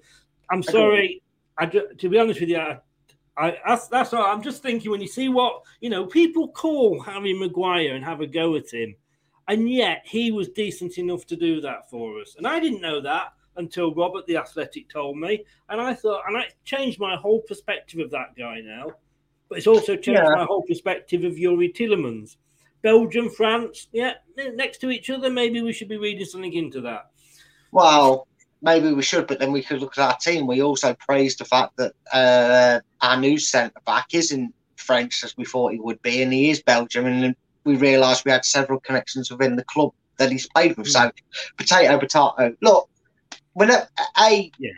I'm 0.50 0.62
sorry. 0.62 1.20
I, 1.58 1.66
to 1.66 2.08
be 2.08 2.18
honest 2.18 2.40
with 2.40 2.48
you, 2.48 2.56
I, 2.56 2.78
I, 3.36 3.58
that's 3.66 3.88
that's 3.88 4.14
all. 4.14 4.24
I'm 4.24 4.42
just 4.42 4.62
thinking 4.62 4.90
when 4.90 5.02
you 5.02 5.06
see 5.06 5.28
what 5.28 5.60
you 5.82 5.90
know, 5.90 6.06
people 6.06 6.48
call 6.48 6.98
Harry 7.02 7.34
Maguire 7.34 7.94
and 7.94 8.02
have 8.02 8.22
a 8.22 8.26
go 8.26 8.56
at 8.56 8.72
him, 8.72 8.94
and 9.48 9.68
yet 9.70 10.02
he 10.04 10.30
was 10.30 10.48
decent 10.48 10.98
enough 10.98 11.26
to 11.26 11.36
do 11.36 11.60
that 11.62 11.90
for 11.90 12.20
us. 12.20 12.34
And 12.36 12.46
I 12.46 12.60
didn't 12.60 12.80
know 12.82 13.00
that 13.00 13.32
until 13.56 13.94
Robert 13.94 14.26
the 14.26 14.36
Athletic 14.36 14.88
told 14.88 15.16
me, 15.16 15.44
and 15.68 15.80
I 15.80 15.94
thought, 15.94 16.22
and 16.28 16.36
I 16.36 16.44
changed 16.64 17.00
my 17.00 17.16
whole 17.16 17.40
perspective 17.42 18.00
of 18.00 18.10
that 18.10 18.36
guy 18.38 18.60
now. 18.60 18.92
But 19.48 19.58
it's 19.58 19.66
also 19.66 19.96
changed 19.96 20.20
Yeah. 20.22 20.34
my 20.36 20.44
whole 20.44 20.62
perspective 20.62 21.24
of 21.24 21.32
Youri 21.32 21.74
Tielemans. 21.74 22.36
Belgium, 22.82 23.28
France, 23.30 23.88
yeah, 23.92 24.14
next 24.36 24.78
to 24.78 24.90
each 24.90 25.10
other. 25.10 25.30
Maybe 25.30 25.62
we 25.62 25.72
should 25.72 25.88
be 25.88 25.96
reading 25.96 26.26
something 26.26 26.52
into 26.52 26.80
that. 26.82 27.10
Well, 27.72 28.28
maybe 28.62 28.92
we 28.92 29.02
should, 29.02 29.26
but 29.26 29.40
then 29.40 29.50
we 29.50 29.62
could 29.62 29.80
look 29.80 29.98
at 29.98 30.04
our 30.10 30.16
team. 30.18 30.46
We 30.46 30.62
also 30.62 30.94
praised 30.94 31.40
the 31.40 31.44
fact 31.44 31.76
that 31.78 31.94
uh, 32.12 32.80
our 33.00 33.16
new 33.18 33.38
centre 33.38 33.80
back 33.84 34.08
isn't 34.12 34.54
French 34.76 35.24
as 35.24 35.36
we 35.36 35.44
thought 35.44 35.72
he 35.72 35.80
would 35.80 36.00
be, 36.02 36.22
and 36.22 36.32
he 36.32 36.50
is 36.50 36.62
Belgium. 36.62 37.06
And 37.06 37.34
we 37.68 37.76
realised 37.76 38.24
we 38.24 38.32
had 38.32 38.44
several 38.44 38.80
connections 38.80 39.30
within 39.30 39.54
the 39.54 39.64
club 39.64 39.92
that 40.16 40.32
he's 40.32 40.48
played 40.48 40.76
with. 40.76 40.86
Hmm. 40.86 40.92
So, 40.92 41.10
potato, 41.56 41.98
potato. 41.98 42.56
Look, 42.62 42.88
when 43.52 43.70
a, 43.70 43.86
a 44.18 44.50
Yeah. 44.58 44.70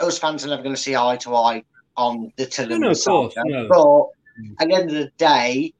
us 0.00 0.18
fans 0.18 0.44
are 0.44 0.48
never 0.48 0.62
going 0.62 0.74
to 0.74 0.80
see 0.80 0.94
eye 0.94 1.16
to 1.16 1.34
eye 1.34 1.64
on 1.96 2.32
the 2.36 2.44
Tielemans 2.46 2.80
no, 2.80 2.90
of 2.90 3.04
course, 3.04 3.34
no. 3.44 3.68
but 3.68 4.42
hmm. 4.42 4.52
at 4.60 4.68
the 4.68 4.74
end 4.74 4.90
of 4.90 4.96
the 4.96 5.10
day, 5.16 5.72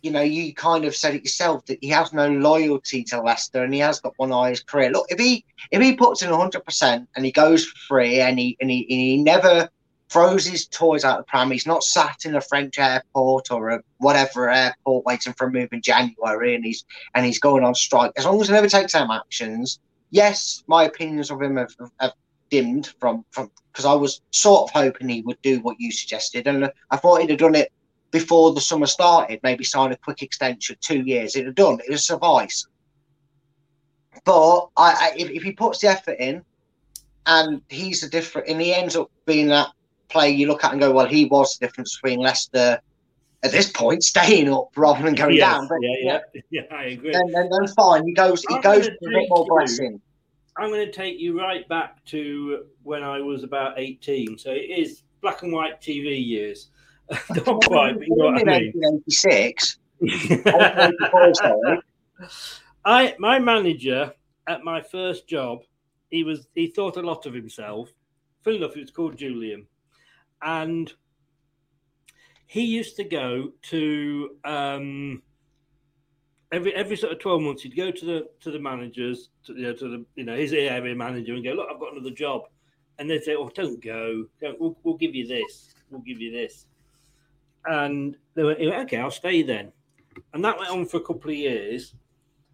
you 0.00 0.10
know, 0.10 0.22
you 0.22 0.54
kind 0.54 0.84
of 0.84 0.94
said 0.94 1.14
it 1.14 1.24
yourself 1.24 1.66
that 1.66 1.78
he 1.80 1.88
has 1.88 2.12
no 2.12 2.28
loyalty 2.28 3.02
to 3.04 3.20
Leicester 3.20 3.64
and 3.64 3.74
he 3.74 3.80
has 3.80 4.00
got 4.00 4.14
one 4.16 4.32
eye 4.32 4.36
on 4.36 4.50
his 4.50 4.62
career. 4.62 4.90
Look, 4.90 5.06
if 5.08 5.18
he 5.18 5.44
if 5.72 5.82
he 5.82 5.96
puts 5.96 6.22
in 6.22 6.30
hundred 6.30 6.64
percent 6.64 7.08
and 7.16 7.24
he 7.24 7.32
goes 7.32 7.66
for 7.66 7.76
free 7.88 8.20
and 8.20 8.38
he 8.38 8.56
and 8.60 8.70
he, 8.70 8.80
and 8.82 9.00
he 9.00 9.22
never 9.22 9.68
throws 10.08 10.46
his 10.46 10.66
toys 10.66 11.04
out 11.04 11.18
the 11.18 11.24
pram, 11.24 11.50
he's 11.50 11.66
not 11.66 11.82
sat 11.82 12.24
in 12.24 12.36
a 12.36 12.40
French 12.40 12.78
airport 12.78 13.50
or 13.50 13.70
a 13.70 13.82
whatever 13.98 14.50
airport 14.50 15.04
waiting 15.04 15.32
for 15.32 15.46
a 15.46 15.50
move 15.50 15.72
in 15.72 15.82
January 15.82 16.54
and 16.54 16.64
he's 16.64 16.84
and 17.14 17.26
he's 17.26 17.38
going 17.38 17.64
on 17.64 17.74
strike. 17.74 18.12
As 18.16 18.24
long 18.24 18.40
as 18.40 18.48
he 18.48 18.52
never 18.52 18.68
takes 18.68 18.92
them 18.92 19.10
actions, 19.10 19.80
yes, 20.10 20.62
my 20.66 20.84
opinions 20.84 21.30
of 21.30 21.42
him 21.42 21.56
have, 21.56 21.74
have 22.00 22.12
dimmed 22.50 22.92
from 23.00 23.24
from 23.30 23.50
because 23.72 23.84
I 23.84 23.94
was 23.94 24.20
sort 24.30 24.70
of 24.70 24.70
hoping 24.70 25.08
he 25.08 25.22
would 25.22 25.40
do 25.42 25.60
what 25.60 25.80
you 25.80 25.90
suggested, 25.90 26.46
and 26.46 26.70
I 26.90 26.96
thought 26.96 27.20
he'd 27.20 27.30
have 27.30 27.38
done 27.38 27.56
it 27.56 27.72
before 28.12 28.52
the 28.52 28.60
summer 28.60 28.86
started. 28.86 29.40
Maybe 29.42 29.64
sign 29.64 29.90
a 29.90 29.96
quick 29.96 30.22
extension, 30.22 30.76
two 30.80 31.00
years. 31.00 31.34
It'd 31.34 31.46
have 31.46 31.56
done. 31.56 31.80
It'd 31.80 31.92
have 31.92 32.00
sufficed. 32.00 32.68
But 34.24 34.68
I, 34.76 34.92
I 34.92 35.12
if, 35.16 35.30
if 35.30 35.42
he 35.42 35.52
puts 35.52 35.80
the 35.80 35.88
effort 35.88 36.18
in, 36.20 36.44
and 37.26 37.62
he's 37.68 38.04
a 38.04 38.08
different, 38.08 38.48
and 38.48 38.60
he 38.60 38.72
ends 38.72 38.94
up 38.94 39.10
being 39.26 39.48
that 39.48 39.70
player 40.08 40.32
you 40.32 40.46
look 40.46 40.64
at 40.64 40.72
and 40.72 40.80
go, 40.80 40.92
well, 40.92 41.06
he 41.06 41.26
was 41.26 41.56
the 41.56 41.66
difference 41.66 41.96
between 41.96 42.20
Leicester 42.20 42.80
at 43.42 43.52
this 43.52 43.70
point 43.70 44.02
staying 44.02 44.52
up 44.52 44.68
rather 44.76 45.02
than 45.02 45.14
going 45.14 45.36
Yes, 45.36 45.54
down. 45.54 45.68
But 45.68 45.78
yeah, 45.82 46.20
yeah, 46.32 46.40
yeah, 46.50 46.62
I 46.76 46.84
agree. 46.84 47.12
Then, 47.12 47.30
then, 47.30 47.50
then 47.50 47.66
fine. 47.74 48.06
He 48.06 48.14
goes. 48.14 48.42
He 48.48 48.54
I'm 48.54 48.62
goes 48.62 48.86
gonna 48.86 48.98
for 49.02 49.10
a 49.10 49.12
bit 49.12 49.26
more 49.28 49.46
blessing. 49.46 50.00
I'm 50.56 50.70
going 50.70 50.86
to 50.86 50.92
take 50.92 51.18
you 51.18 51.38
right 51.38 51.68
back 51.68 52.04
to 52.06 52.66
when 52.84 53.02
I 53.02 53.20
was 53.20 53.42
about 53.42 53.78
18. 53.78 54.38
So 54.38 54.52
it 54.52 54.70
is 54.70 55.02
black 55.20 55.42
and 55.42 55.52
white 55.52 55.80
TV 55.80 56.24
years. 56.24 56.70
Not 57.10 57.64
quite, 57.64 57.98
but 57.98 58.06
you 58.06 58.16
know 58.16 58.26
what 58.26 58.48
I 58.48 58.60
mean. 58.60 58.72
1986. 58.74 59.78
I 62.84 63.14
my 63.18 63.38
manager 63.38 64.12
at 64.46 64.64
my 64.64 64.80
first 64.80 65.26
job, 65.26 65.60
he 66.10 66.24
was 66.24 66.46
he 66.54 66.68
thought 66.68 66.96
a 66.96 67.02
lot 67.02 67.26
of 67.26 67.34
himself. 67.34 67.90
Full 68.42 68.56
enough, 68.56 68.74
he 68.74 68.80
was 68.80 68.90
called 68.90 69.16
Julian, 69.16 69.66
and 70.44 70.92
he 72.46 72.64
used 72.64 72.96
to 72.96 73.04
go 73.04 73.52
to 73.62 74.36
um, 74.44 75.22
every 76.52 76.74
every 76.74 76.96
sort 76.96 77.12
of 77.12 77.18
twelve 77.18 77.42
months. 77.42 77.62
He'd 77.62 77.76
go 77.76 77.90
to 77.90 78.04
the 78.04 78.28
to 78.40 78.50
the 78.50 78.60
managers, 78.60 79.30
to, 79.46 79.54
you 79.54 79.62
know, 79.62 79.72
to 79.72 79.88
the 79.88 80.06
you 80.14 80.24
know 80.24 80.36
his 80.36 80.52
area 80.52 80.94
manager, 80.94 81.34
and 81.34 81.42
go, 81.42 81.52
look, 81.52 81.68
I've 81.72 81.80
got 81.80 81.94
another 81.94 82.10
job, 82.10 82.42
and 82.98 83.10
they'd 83.10 83.24
say, 83.24 83.34
oh, 83.34 83.48
don't 83.48 83.82
go, 83.82 84.26
don't, 84.40 84.60
we'll, 84.60 84.76
we'll 84.84 84.96
give 84.96 85.14
you 85.14 85.26
this, 85.26 85.74
we'll 85.90 86.02
give 86.02 86.20
you 86.20 86.30
this, 86.30 86.66
and 87.66 88.16
they 88.34 88.44
went, 88.44 88.60
okay, 88.60 88.98
I'll 88.98 89.10
stay 89.10 89.42
then, 89.42 89.72
and 90.32 90.44
that 90.44 90.58
went 90.58 90.70
on 90.70 90.86
for 90.86 90.98
a 90.98 91.04
couple 91.04 91.30
of 91.30 91.36
years. 91.36 91.94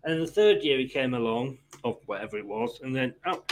And 0.02 0.22
the 0.22 0.26
third 0.26 0.62
year 0.62 0.78
he 0.78 0.88
came 0.88 1.12
along, 1.12 1.58
or 1.84 1.98
whatever 2.06 2.38
it 2.38 2.46
was, 2.46 2.80
and 2.82 2.96
then 2.96 3.12
oh, 3.26 3.42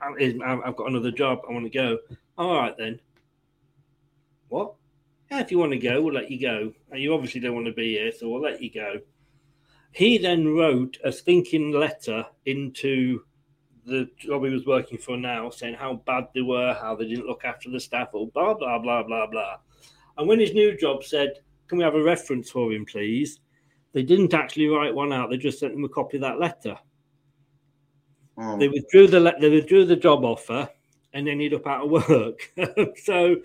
I've 0.00 0.76
got 0.76 0.88
another 0.88 1.10
job. 1.10 1.40
I 1.48 1.52
want 1.52 1.64
to 1.64 1.70
go. 1.70 1.98
All 2.38 2.54
right 2.54 2.76
then. 2.78 3.00
What? 4.48 4.74
yeah, 5.30 5.40
if 5.40 5.50
you 5.50 5.58
want 5.58 5.72
to 5.72 5.78
go, 5.78 6.00
we'll 6.00 6.14
let 6.14 6.30
you 6.30 6.40
go. 6.40 6.72
And 6.90 7.02
you 7.02 7.12
obviously 7.12 7.40
don't 7.40 7.54
want 7.54 7.66
to 7.66 7.72
be 7.72 7.94
here, 7.94 8.12
so 8.12 8.28
we'll 8.28 8.42
let 8.42 8.62
you 8.62 8.70
go. 8.70 9.00
He 9.92 10.18
then 10.18 10.54
wrote 10.54 10.98
a 11.04 11.10
stinking 11.10 11.72
letter 11.72 12.26
into 12.44 13.22
the 13.86 14.08
job 14.18 14.44
he 14.44 14.50
was 14.50 14.66
working 14.66 14.98
for 14.98 15.16
now, 15.16 15.50
saying 15.50 15.74
how 15.74 16.02
bad 16.06 16.28
they 16.34 16.42
were, 16.42 16.74
how 16.74 16.94
they 16.94 17.06
didn't 17.06 17.26
look 17.26 17.44
after 17.44 17.70
the 17.70 17.80
staff, 17.80 18.08
or 18.12 18.28
blah, 18.28 18.54
blah, 18.54 18.78
blah, 18.78 19.02
blah, 19.02 19.26
blah. 19.26 19.56
And 20.18 20.28
when 20.28 20.40
his 20.40 20.54
new 20.54 20.76
job 20.76 21.02
said, 21.02 21.34
Can 21.68 21.78
we 21.78 21.84
have 21.84 21.94
a 21.94 22.02
reference 22.02 22.50
for 22.50 22.72
him, 22.72 22.84
please? 22.84 23.40
They 23.92 24.02
didn't 24.02 24.34
actually 24.34 24.68
write 24.68 24.94
one 24.94 25.12
out, 25.12 25.30
they 25.30 25.38
just 25.38 25.58
sent 25.58 25.74
him 25.74 25.84
a 25.84 25.88
copy 25.88 26.18
of 26.18 26.22
that 26.22 26.38
letter. 26.38 26.76
Oh. 28.38 28.58
They 28.58 28.68
withdrew 28.68 29.06
the 29.06 29.20
le- 29.20 29.40
they 29.40 29.48
withdrew 29.48 29.86
the 29.86 29.96
job 29.96 30.24
offer, 30.24 30.68
and 31.16 31.26
then 31.26 31.40
he'd 31.40 31.54
up 31.54 31.66
out 31.66 31.84
of 31.84 31.90
work. 31.90 32.52
so, 33.02 33.36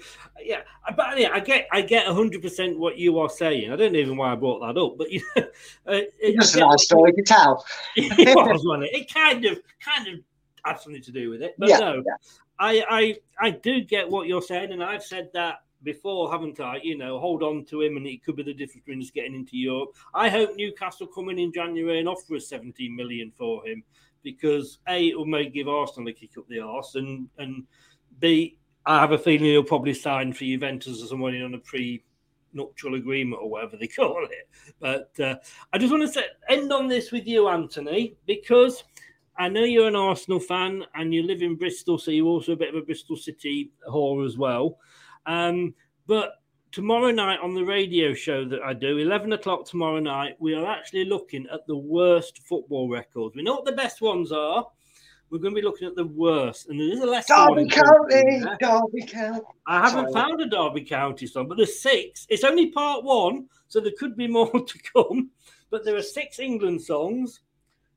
yeah, 0.44 0.62
but 0.98 1.18
yeah, 1.18 1.30
I 1.32 1.40
get 1.40 1.68
I 1.72 1.82
get 1.82 2.06
hundred 2.06 2.42
percent 2.42 2.78
what 2.78 2.98
you 2.98 3.18
are 3.20 3.30
saying. 3.30 3.72
I 3.72 3.78
don't 3.78 3.96
even 3.96 4.16
know 4.16 4.20
why 4.20 4.34
I 4.34 4.36
brought 4.36 4.60
that 4.60 4.80
up, 4.80 4.98
but 4.98 5.10
you 5.10 5.24
know, 5.36 5.44
uh, 5.88 6.02
it, 6.20 6.36
Just 6.36 6.58
I 6.58 6.60
a 6.60 6.68
nice 6.68 6.84
story 6.84 7.14
to 7.14 7.24
tell. 7.24 7.66
it 7.96 8.36
was, 8.36 8.62
wasn't 8.66 8.84
it? 8.84 8.94
It 8.94 9.14
kind 9.14 9.46
of 9.46 9.60
kind 9.80 10.06
of 10.10 10.20
had 10.66 10.82
something 10.82 11.02
to 11.02 11.12
do 11.14 11.30
with 11.30 11.42
it, 11.42 11.56
but 11.58 11.70
Yeah, 11.70 11.78
no, 11.78 12.04
I 12.60 12.84
I 12.90 13.16
I 13.40 13.52
do 13.52 13.80
get 13.82 14.10
what 14.10 14.28
you're 14.28 14.42
saying, 14.42 14.74
and 14.74 14.84
I've 14.84 15.04
said 15.04 15.30
that 15.34 15.60
before, 15.84 16.30
haven't 16.30 16.60
I? 16.60 16.78
You 16.84 16.98
know, 16.98 17.20
hold 17.20 17.42
on 17.42 17.64
to 17.66 17.82
him, 17.82 17.96
and 17.96 18.06
it 18.06 18.22
could 18.22 18.36
be 18.36 18.44
the 18.44 18.54
difference 18.54 18.84
between 18.84 19.02
us 19.02 19.12
getting 19.12 19.34
into 19.34 19.56
Europe. 19.56 19.96
I 20.14 20.28
hope 20.28 20.58
Newcastle 20.58 21.08
come 21.08 21.30
in 21.30 21.40
in 21.40 21.54
January 21.54 22.00
and 22.00 22.10
offer 22.10 22.36
us 22.36 22.50
17 22.50 22.94
million 22.94 23.32
for 23.38 23.66
him 23.66 23.82
because 24.24 24.80
a 24.88 25.10
it 25.10 25.18
will 25.18 25.26
make 25.26 25.54
give 25.54 25.68
Arsenal 25.68 26.10
a 26.10 26.14
kick 26.14 26.38
up 26.38 26.48
the 26.48 26.60
arse, 26.60 26.96
and 26.96 27.28
and 27.38 27.66
b 28.20 28.58
I 28.86 29.00
have 29.00 29.12
a 29.12 29.18
feeling 29.18 29.46
he'll 29.46 29.64
probably 29.64 29.94
sign 29.94 30.34
for 30.34 30.44
Juventus 30.44 31.04
or 31.04 31.08
somebody 31.08 31.42
on 31.42 31.54
a 31.54 31.60
pre 31.60 32.04
nuptial 32.54 32.96
agreement 32.96 33.42
or 33.42 33.50
whatever 33.50 33.78
they 33.78 33.88
call 34.00 34.26
it. 34.26 34.50
But 34.80 35.12
uh, 35.20 35.36
I 35.72 35.78
just 35.78 35.92
want 35.92 36.04
to 36.04 36.12
say, 36.12 36.26
end 36.50 36.72
on 36.74 36.88
this 36.88 37.12
with 37.12 37.28
you, 37.28 37.48
Anthony, 37.48 38.16
because 38.26 38.84
I 39.38 39.50
know 39.50 39.64
you're 39.64 39.88
an 39.88 39.96
Arsenal 39.96 40.40
fan 40.40 40.84
and 40.96 41.14
you 41.14 41.24
live 41.24 41.42
in 41.42 41.56
Bristol, 41.56 41.98
so 41.98 42.12
you're 42.12 42.28
also 42.28 42.54
a 42.54 42.58
bit 42.58 42.70
of 42.70 42.76
a 42.76 42.86
Bristol 42.86 43.16
City 43.16 43.72
whore 43.88 44.26
as 44.26 44.38
well. 44.38 44.78
Um, 45.26 45.74
but 46.08 46.41
tomorrow 46.72 47.12
night 47.12 47.40
on 47.42 47.54
the 47.54 47.64
radio 47.64 48.14
show 48.14 48.46
that 48.46 48.62
I 48.62 48.74
do, 48.74 48.98
11 48.98 49.34
o'clock 49.34 49.66
tomorrow 49.66 50.00
night, 50.00 50.36
we 50.40 50.54
are 50.54 50.66
actually 50.66 51.06
looking 51.06 51.46
at 51.52 51.68
the 51.68 51.76
worst 51.76 52.40
football 52.44 52.90
records. 52.90 53.36
We 53.36 53.44
know 53.44 53.56
what 53.56 53.66
the 53.66 53.74
best 53.74 54.02
ones 54.02 54.32
are. 54.32 54.66
We're 55.30 55.40
going 55.40 55.54
to 55.54 55.62
be 55.62 55.66
looking 55.66 55.88
at 55.88 55.96
the 55.96 56.08
worst. 56.08 56.68
And 56.70 56.80
there 56.80 56.92
is 56.92 57.00
a 57.00 57.06
Leicester 57.06 57.34
Derby 57.34 57.70
County. 57.70 58.42
Derby 58.60 59.02
County. 59.08 59.42
I 59.66 59.80
haven't 59.80 60.12
Sorry. 60.12 60.14
found 60.14 60.42
a 60.42 60.46
Derby 60.46 60.82
County 60.82 61.28
song, 61.28 61.48
but 61.48 61.58
there's 61.58 61.82
six. 61.82 62.26
It's 62.30 62.44
only 62.44 62.72
part 62.72 63.04
one, 63.04 63.48
so 63.68 63.80
there 63.80 63.94
could 63.98 64.16
be 64.16 64.28
more 64.30 64.52
to 64.52 64.80
come. 64.94 65.30
But 65.70 65.86
there 65.86 65.96
are 65.96 66.02
six 66.02 66.40
England 66.40 66.82
songs, 66.82 67.42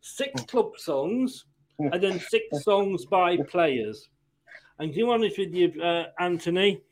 six 0.00 0.42
club 0.44 0.78
songs, 0.78 1.46
and 1.78 2.00
then 2.00 2.20
six 2.20 2.62
songs 2.62 3.04
by 3.04 3.36
players. 3.48 4.08
And 4.78 4.92
to 4.92 4.96
be 4.96 5.02
honest 5.02 5.38
with 5.38 5.54
you, 5.54 5.82
uh, 5.82 6.06
Anthony, 6.20 6.82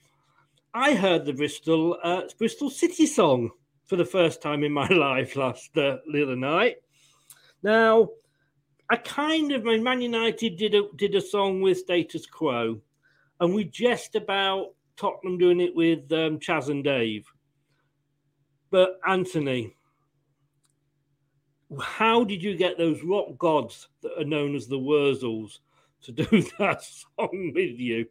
I 0.75 0.95
heard 0.95 1.27
the 1.27 1.35
Bristol 1.35 1.99
uh, 2.03 2.23
Bristol 2.39 2.71
City 2.71 3.05
song 3.07 3.51
for 3.85 3.97
the 3.97 4.05
first 4.05 4.41
time 4.41 4.65
in 4.65 4.73
my 4.73 4.87
life 4.89 5.37
last 5.37 5.77
uh, 5.77 5.99
the 6.11 6.23
other 6.23 6.37
night. 6.37 6.77
Now, 7.63 8.09
I 8.89 8.97
kind 8.97 9.53
of, 9.53 9.65
Man 9.65 10.01
United 10.01 10.57
did 10.57 10.75
a 10.75 10.85
did 10.97 11.15
a 11.15 11.21
song 11.21 11.61
with 11.61 11.79
Status 11.79 12.27
Quo, 12.27 12.81
and 13.41 13.55
we 13.55 13.65
just 13.65 14.15
about 14.15 14.69
Tottenham 14.97 15.37
doing 15.37 15.61
it 15.61 15.75
with 15.75 16.11
um, 16.13 16.39
Chas 16.39 16.71
and 16.71 16.83
Dave. 16.83 17.27
But 18.71 18.99
Anthony, 19.07 19.77
how 21.81 22.25
did 22.25 22.43
you 22.43 22.57
get 22.57 22.79
those 22.79 23.03
rock 23.03 23.37
gods 23.37 23.89
that 24.03 24.19
are 24.19 24.25
known 24.25 24.55
as 24.55 24.69
the 24.69 24.79
Wurzels 24.79 25.59
to 26.05 26.13
do 26.13 26.25
that 26.59 26.83
song 26.83 27.53
with 27.55 27.79
you? 27.79 28.07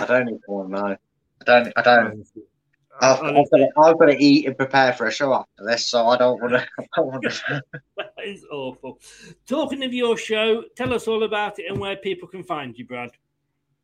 I 0.00 0.06
don't 0.06 0.28
even 0.28 0.40
want 0.48 0.70
to 0.70 0.80
know. 0.80 0.86
I 0.86 1.44
don't. 1.44 1.72
I 1.76 1.82
don't. 1.82 2.26
I've, 3.00 3.20
I've, 3.22 3.50
got 3.50 3.56
to, 3.56 3.68
I've 3.76 3.98
got 3.98 4.06
to 4.06 4.16
eat 4.16 4.46
and 4.46 4.56
prepare 4.56 4.92
for 4.92 5.06
a 5.06 5.12
show 5.12 5.34
after 5.34 5.64
this, 5.64 5.86
so 5.86 6.06
I 6.06 6.16
don't 6.16 6.40
want 6.40 6.52
to. 6.52 6.60
I 6.80 6.86
don't 6.96 7.06
want 7.06 7.22
to. 7.24 7.62
That 7.96 8.12
is 8.24 8.44
awful. 8.50 8.98
Talking 9.46 9.84
of 9.84 9.92
your 9.92 10.16
show, 10.16 10.64
tell 10.76 10.94
us 10.94 11.06
all 11.06 11.24
about 11.24 11.58
it 11.58 11.66
and 11.68 11.78
where 11.78 11.96
people 11.96 12.26
can 12.28 12.42
find 12.42 12.76
you, 12.78 12.86
Brad. 12.86 13.10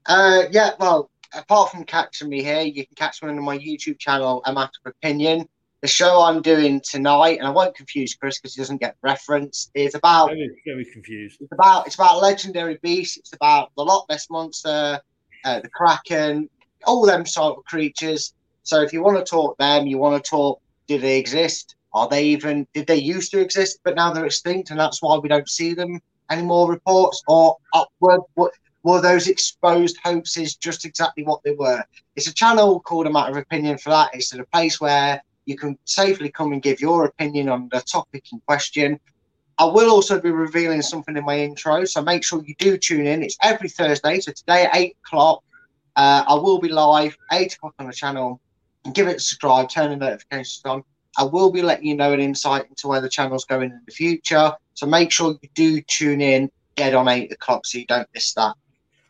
Uh, 0.06 0.44
yeah, 0.50 0.70
well, 0.78 1.10
apart 1.34 1.70
from 1.70 1.84
catching 1.84 2.28
me 2.28 2.42
here, 2.42 2.62
you 2.62 2.86
can 2.86 2.94
catch 2.96 3.22
me 3.22 3.28
on 3.28 3.42
my 3.42 3.58
YouTube 3.58 3.98
channel, 3.98 4.42
A 4.46 4.52
Matter 4.52 4.70
of 4.86 4.92
Opinion. 4.92 5.46
The 5.82 5.88
show 5.88 6.22
I'm 6.22 6.42
doing 6.42 6.80
tonight, 6.82 7.38
and 7.38 7.46
I 7.46 7.50
won't 7.50 7.74
confuse 7.74 8.14
Chris 8.14 8.38
because 8.38 8.54
he 8.54 8.60
doesn't 8.60 8.80
get 8.80 8.96
referenced, 9.02 9.70
is 9.74 9.94
about 9.94 10.28
Very, 10.28 10.50
very 10.66 10.84
confused. 10.84 11.38
it's 11.40 11.52
about 11.52 11.86
it's 11.86 11.94
about 11.94 12.20
legendary 12.20 12.78
beasts. 12.82 13.16
It's 13.16 13.32
about 13.32 13.72
the 13.76 13.84
Loch 13.84 14.06
Ness 14.10 14.28
monster, 14.30 15.00
uh, 15.44 15.60
the 15.60 15.68
Kraken, 15.68 16.48
all 16.86 17.04
them 17.06 17.26
sort 17.26 17.58
of 17.58 17.64
creatures. 17.64 18.34
So 18.62 18.82
if 18.82 18.92
you 18.92 19.02
want 19.02 19.18
to 19.18 19.28
talk 19.28 19.58
them, 19.58 19.86
you 19.86 19.98
want 19.98 20.22
to 20.22 20.30
talk, 20.30 20.60
did 20.86 21.02
they 21.02 21.18
exist? 21.18 21.76
Are 21.92 22.08
they 22.08 22.24
even? 22.26 22.66
Did 22.72 22.86
they 22.86 22.96
used 22.96 23.32
to 23.32 23.40
exist, 23.40 23.80
but 23.82 23.96
now 23.96 24.12
they're 24.12 24.26
extinct, 24.26 24.70
and 24.70 24.78
that's 24.78 25.02
why 25.02 25.16
we 25.18 25.28
don't 25.28 25.48
see 25.48 25.74
them 25.74 26.00
anymore? 26.30 26.70
Reports 26.70 27.22
or 27.26 27.56
were, 28.00 28.18
were 28.36 28.52
were 28.82 29.00
those 29.00 29.28
exposed 29.28 29.96
hoaxes 30.02 30.56
just 30.56 30.84
exactly 30.84 31.24
what 31.24 31.42
they 31.42 31.52
were? 31.52 31.82
It's 32.16 32.28
a 32.28 32.34
channel 32.34 32.80
called 32.80 33.06
A 33.06 33.10
Matter 33.10 33.32
of 33.32 33.36
Opinion 33.38 33.76
for 33.78 33.90
that. 33.90 34.10
It's 34.14 34.32
a 34.32 34.44
place 34.44 34.80
where 34.80 35.22
you 35.46 35.56
can 35.56 35.76
safely 35.84 36.30
come 36.30 36.52
and 36.52 36.62
give 36.62 36.80
your 36.80 37.04
opinion 37.04 37.48
on 37.48 37.68
the 37.72 37.80
topic 37.80 38.24
in 38.32 38.40
question. 38.46 39.00
I 39.60 39.64
will 39.64 39.90
also 39.90 40.18
be 40.18 40.30
revealing 40.30 40.80
something 40.80 41.14
in 41.18 41.24
my 41.26 41.38
intro, 41.38 41.84
so 41.84 42.00
make 42.00 42.24
sure 42.24 42.42
you 42.42 42.54
do 42.58 42.78
tune 42.78 43.06
in. 43.06 43.22
It's 43.22 43.36
every 43.42 43.68
Thursday, 43.68 44.18
so 44.18 44.32
today 44.32 44.64
at 44.64 44.74
eight 44.74 44.96
o'clock, 45.04 45.44
uh, 45.96 46.24
I 46.26 46.32
will 46.32 46.58
be 46.58 46.70
live 46.70 47.14
eight 47.30 47.54
o'clock 47.56 47.74
on 47.78 47.86
the 47.86 47.92
channel. 47.92 48.40
Give 48.94 49.06
it 49.06 49.16
a 49.16 49.20
subscribe, 49.20 49.68
turn 49.68 49.90
the 49.90 49.96
notifications 49.96 50.62
on. 50.64 50.82
I 51.18 51.24
will 51.24 51.52
be 51.52 51.60
letting 51.60 51.84
you 51.84 51.94
know 51.94 52.14
an 52.14 52.20
insight 52.20 52.68
into 52.70 52.88
where 52.88 53.02
the 53.02 53.10
channel's 53.10 53.44
going 53.44 53.70
in 53.70 53.82
the 53.84 53.92
future. 53.92 54.54
So 54.72 54.86
make 54.86 55.12
sure 55.12 55.36
you 55.42 55.48
do 55.54 55.82
tune 55.82 56.22
in, 56.22 56.50
get 56.76 56.94
on 56.94 57.06
eight 57.08 57.30
o'clock, 57.30 57.66
so 57.66 57.76
you 57.76 57.84
don't 57.84 58.08
miss 58.14 58.32
that. 58.34 58.54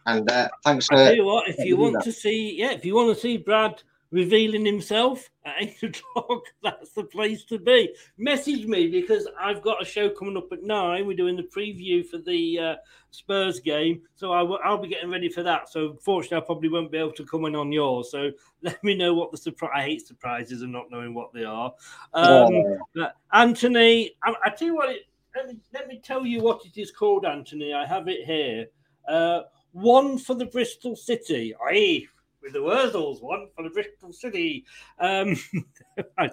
And 0.07 0.29
uh, 0.29 0.49
thanks 0.65 0.87
for. 0.87 0.97
I 0.97 1.05
tell 1.05 1.15
you 1.15 1.27
what, 1.27 1.49
if 1.49 1.65
you 1.65 1.77
want 1.77 1.95
that. 1.95 2.05
to 2.05 2.13
see, 2.13 2.57
yeah, 2.59 2.73
if 2.73 2.85
you 2.85 2.97
want 2.97 3.15
to 3.15 3.21
see 3.21 3.37
Brad 3.37 3.81
revealing 4.11 4.65
himself 4.65 5.31
at 5.45 5.55
eight 5.61 5.83
o'clock, 5.83 6.43
that's 6.63 6.93
the 6.93 7.05
place 7.05 7.45
to 7.45 7.59
be. 7.59 7.95
Message 8.19 8.67
me 8.67 8.89
because 8.89 9.29
I've 9.41 9.63
got 9.63 9.83
a 9.83 9.85
show 9.85 10.11
coming 10.11 10.37
up 10.37 10.53
at 10.53 10.63
nine. 10.63 11.07
We're 11.07 11.17
doing 11.17 11.37
the 11.37 11.45
preview 11.45 12.07
for 12.07 12.19
the 12.19 12.59
uh, 12.59 12.75
Spurs 13.11 13.61
game, 13.61 14.03
so 14.17 14.33
I 14.33 14.43
will, 14.43 14.79
be 14.79 14.89
getting 14.89 15.11
ready 15.11 15.29
for 15.29 15.43
that. 15.43 15.69
So, 15.69 15.91
unfortunately, 15.91 16.39
I 16.39 16.41
probably 16.41 16.69
won't 16.69 16.93
be 16.93 16.99
able 16.99 17.13
to 17.13 17.25
come 17.25 17.45
in 17.45 17.55
on 17.55 17.73
yours. 17.73 18.11
So, 18.11 18.31
let 18.63 18.83
me 18.85 18.97
know 18.97 19.15
what 19.15 19.31
the 19.31 19.39
surprise. 19.39 19.71
I 19.75 19.83
hate 19.83 20.07
surprises 20.07 20.63
and 20.63 20.73
not 20.73 20.91
knowing 20.91 21.15
what 21.15 21.33
they 21.33 21.45
are. 21.45 21.73
Um, 22.15 22.53
Yeah. 22.95 23.11
Anthony, 23.33 24.17
I, 24.23 24.35
I 24.45 24.51
tell 24.51 24.69
you 24.69 24.77
what. 24.77 24.91
It, 24.91 25.03
let 25.37 25.47
me, 25.47 25.59
let 25.73 25.87
me 25.87 26.01
tell 26.03 26.27
you 26.27 26.41
what 26.41 26.67
it 26.67 26.77
is 26.77 26.91
called, 26.91 27.25
Anthony. 27.25 27.73
I 27.73 27.87
have 27.87 28.09
it 28.09 28.27
here. 28.27 28.67
Uh, 29.09 29.43
one 29.73 30.19
for 30.19 30.35
the 30.35 30.47
Bristol 30.47 30.97
City. 30.97 31.55
Aye, 31.69 32.07
with 32.43 32.53
the 32.53 32.59
Wurzels. 32.59 33.23
One 33.23 33.49
for 33.55 33.63
the 33.63 33.71
Bristol 33.71 34.13
City. 34.13 34.65
Um, 34.99 35.37
I- 36.19 36.31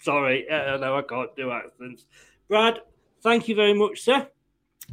sorry, 0.00 0.48
uh, 0.48 0.76
no, 0.78 0.96
I 0.96 1.02
can't 1.02 1.34
do 1.36 1.50
accents. 1.50 2.06
Brad, 2.48 2.80
thank 3.22 3.48
you 3.48 3.54
very 3.54 3.74
much, 3.74 4.00
sir. 4.00 4.28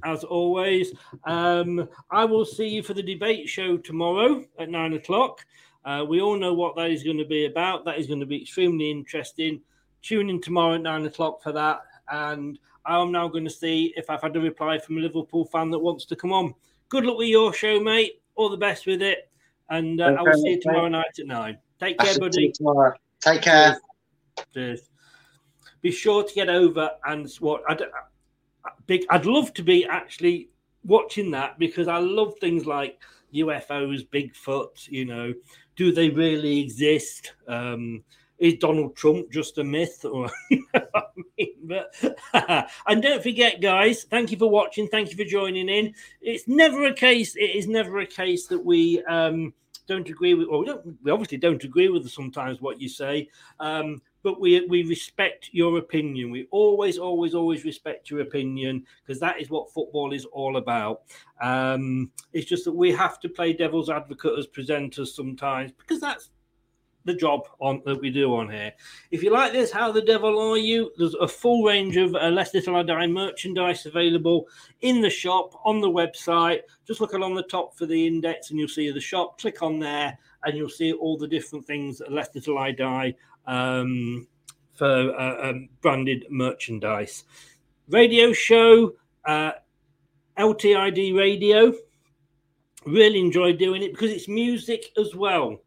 As 0.04 0.24
always, 0.24 0.94
um, 1.24 1.90
I 2.12 2.26
will 2.26 2.46
see 2.46 2.68
you 2.68 2.84
for 2.84 2.94
the 2.94 3.02
debate 3.02 3.50
show 3.50 3.78
tomorrow 3.78 4.44
at 4.60 4.70
nine 4.70 4.94
o'clock. 4.94 5.44
Uh, 5.86 6.06
we 6.08 6.22
all 6.22 6.38
know 6.38 6.54
what 6.54 6.76
that 6.76 6.92
is 6.92 7.04
going 7.04 7.18
to 7.18 7.26
be 7.26 7.46
about. 7.46 7.86
That 7.86 7.98
is 7.98 8.08
going 8.08 8.20
to 8.20 8.26
be 8.26 8.42
extremely 8.42 8.92
interesting. 8.92 9.62
Tune 10.02 10.30
in 10.30 10.42
tomorrow 10.42 10.76
at 10.76 10.82
nine 10.82 11.06
o'clock 11.06 11.42
for 11.42 11.52
that. 11.54 11.80
And 12.12 12.60
I'm 12.86 13.12
now 13.12 13.28
going 13.28 13.46
to 13.46 13.50
see 13.50 13.94
if 13.98 14.10
I've 14.10 14.22
had 14.22 14.36
a 14.36 14.40
reply 14.40 14.78
from 14.78 14.98
a 14.98 15.02
Liverpool 15.02 15.46
fan 15.46 15.72
that 15.72 15.80
wants 15.80 16.06
to 16.06 16.16
come 16.16 16.32
on. 16.32 16.54
Good 16.90 17.06
luck 17.06 17.18
with 17.18 17.30
your 17.30 17.54
show, 17.54 17.80
mate. 17.80 18.22
All 18.36 18.50
the 18.50 18.58
best 18.58 18.86
with 18.86 19.02
it. 19.02 19.27
And 19.70 20.02
uh, 20.02 20.16
I 20.18 20.22
will 20.22 20.34
see 20.34 20.52
you 20.52 20.62
tomorrow 20.62 20.88
night 20.88 21.20
at 21.20 21.26
nine. 21.26 21.58
Take 21.80 21.98
care, 22.00 22.18
buddy. 22.18 22.52
tomorrow. 22.52 22.94
Take 23.20 23.42
care. 23.42 23.80
Cheers. 24.54 24.90
Be 25.82 25.92
sure 25.92 26.24
to 26.24 26.34
get 26.34 26.50
over 26.50 26.92
and 27.06 27.30
what 27.40 27.62
I'd, 27.70 27.82
big. 28.86 29.06
I'd 29.10 29.26
love 29.26 29.54
to 29.56 29.64
be 29.64 29.86
actually 29.86 30.50
watching 30.84 31.32
that 31.32 31.60
because 31.60 31.88
I 31.88 31.98
love 31.98 32.34
things 32.40 32.66
like 32.66 33.00
UFOs, 33.34 34.08
Bigfoot. 34.10 34.88
You 34.88 35.06
know, 35.06 35.34
do 35.76 35.92
they 35.92 36.10
really 36.10 36.60
exist? 36.60 37.34
Um, 37.48 38.04
is 38.40 38.56
Donald 38.56 38.96
Trump 38.96 39.32
just 39.32 39.58
a 39.58 39.64
myth? 39.64 40.06
Or 40.06 40.30
you 40.50 40.66
know 40.74 40.82
I 40.94 41.04
mean? 41.38 41.54
But 41.64 41.96
and 42.88 43.02
don't 43.02 43.24
forget, 43.24 43.62
guys. 43.62 44.04
Thank 44.04 44.32
you 44.32 44.38
for 44.38 44.50
watching. 44.50 44.88
Thank 44.88 45.12
you 45.12 45.18
for 45.18 45.30
joining 45.30 45.70
in. 45.70 45.94
It's 46.22 46.48
never 46.48 46.86
a 46.86 46.94
case. 46.94 47.36
It 47.36 47.56
is 47.56 47.68
never 47.68 48.00
a 48.00 48.06
case 48.06 48.48
that 48.48 48.64
we 48.64 49.04
um, 49.04 49.54
don't 49.88 50.10
agree 50.10 50.34
with, 50.34 50.48
or 50.50 50.60
we, 50.60 50.66
don't, 50.66 50.98
we 51.04 51.12
obviously 51.12 51.38
don't 51.38 51.64
agree 51.64 51.90
with 51.90 52.08
sometimes 52.10 52.62
what 52.62 52.80
you 52.80 52.90
say, 52.90 53.30
um, 53.60 54.02
but 54.24 54.40
we 54.40 54.66
we 54.68 54.84
respect 54.84 55.50
your 55.54 55.78
opinion. 55.78 56.30
We 56.32 56.48
always, 56.52 56.98
always, 56.98 57.34
always 57.34 57.64
respect 57.64 58.10
your 58.10 58.22
opinion 58.22 58.86
because 59.06 59.20
that 59.22 59.40
is 59.42 59.50
what 59.50 59.72
football 59.72 60.12
is 60.14 60.26
all 60.26 60.58
about. 60.58 61.02
Um, 61.42 62.12
it's 62.34 62.48
just 62.48 62.66
that 62.66 62.74
we 62.74 62.92
have 62.92 63.20
to 63.22 63.30
play 63.30 63.54
devil's 63.54 63.90
advocate 63.90 64.38
as 64.38 64.48
presenters 64.48 65.08
sometimes 65.08 65.72
because 65.72 66.02
that's 66.02 66.30
the 67.08 67.16
job 67.16 67.48
on 67.60 67.82
that 67.86 68.00
we 68.00 68.12
do 68.12 68.36
on 68.36 68.50
here. 68.52 68.72
If 69.10 69.24
you 69.24 69.32
like 69.32 69.54
this, 69.54 69.72
how 69.72 69.92
the 69.92 70.02
devil 70.02 70.40
are 70.40 70.58
you? 70.58 70.92
There's 70.98 71.16
a 71.16 71.28
full 71.28 71.64
range 71.64 71.98
of 71.98 72.14
uh, 72.14 72.30
Leicester 72.30 72.62
Till 72.62 72.76
I 72.76 72.84
Die 72.84 73.08
merchandise 73.08 73.88
available 73.88 74.48
in 74.82 75.02
the 75.02 75.10
shop 75.10 75.60
on 75.66 75.82
the 75.82 75.90
website. 75.90 76.60
Just 76.86 77.02
look 77.02 77.14
along 77.14 77.34
the 77.34 77.44
top 77.44 77.76
for 77.76 77.88
the 77.88 78.06
index, 78.06 78.52
and 78.52 78.60
you'll 78.60 78.68
see 78.68 78.92
the 78.92 79.00
shop. 79.00 79.40
Click 79.40 79.64
on 79.64 79.80
there, 79.80 80.20
and 80.44 80.56
you'll 80.56 80.70
see 80.70 80.94
all 80.94 81.18
the 81.18 81.28
different 81.28 81.66
things 81.66 81.98
that 81.98 82.12
Leicester 82.12 82.42
Till 82.42 82.60
I 82.60 82.72
Die 82.72 83.16
um, 83.48 84.28
for 84.76 85.20
uh, 85.20 85.50
um, 85.50 85.70
branded 85.82 86.26
merchandise. 86.30 87.24
Radio 87.90 88.34
show, 88.34 88.94
uh, 89.26 89.54
LTID 90.38 91.18
radio. 91.18 91.74
Really 92.86 93.20
enjoy 93.20 93.54
doing 93.54 93.82
it 93.82 93.92
because 93.94 94.12
it's 94.12 94.28
music 94.28 94.92
as 94.98 95.16
well. 95.16 95.60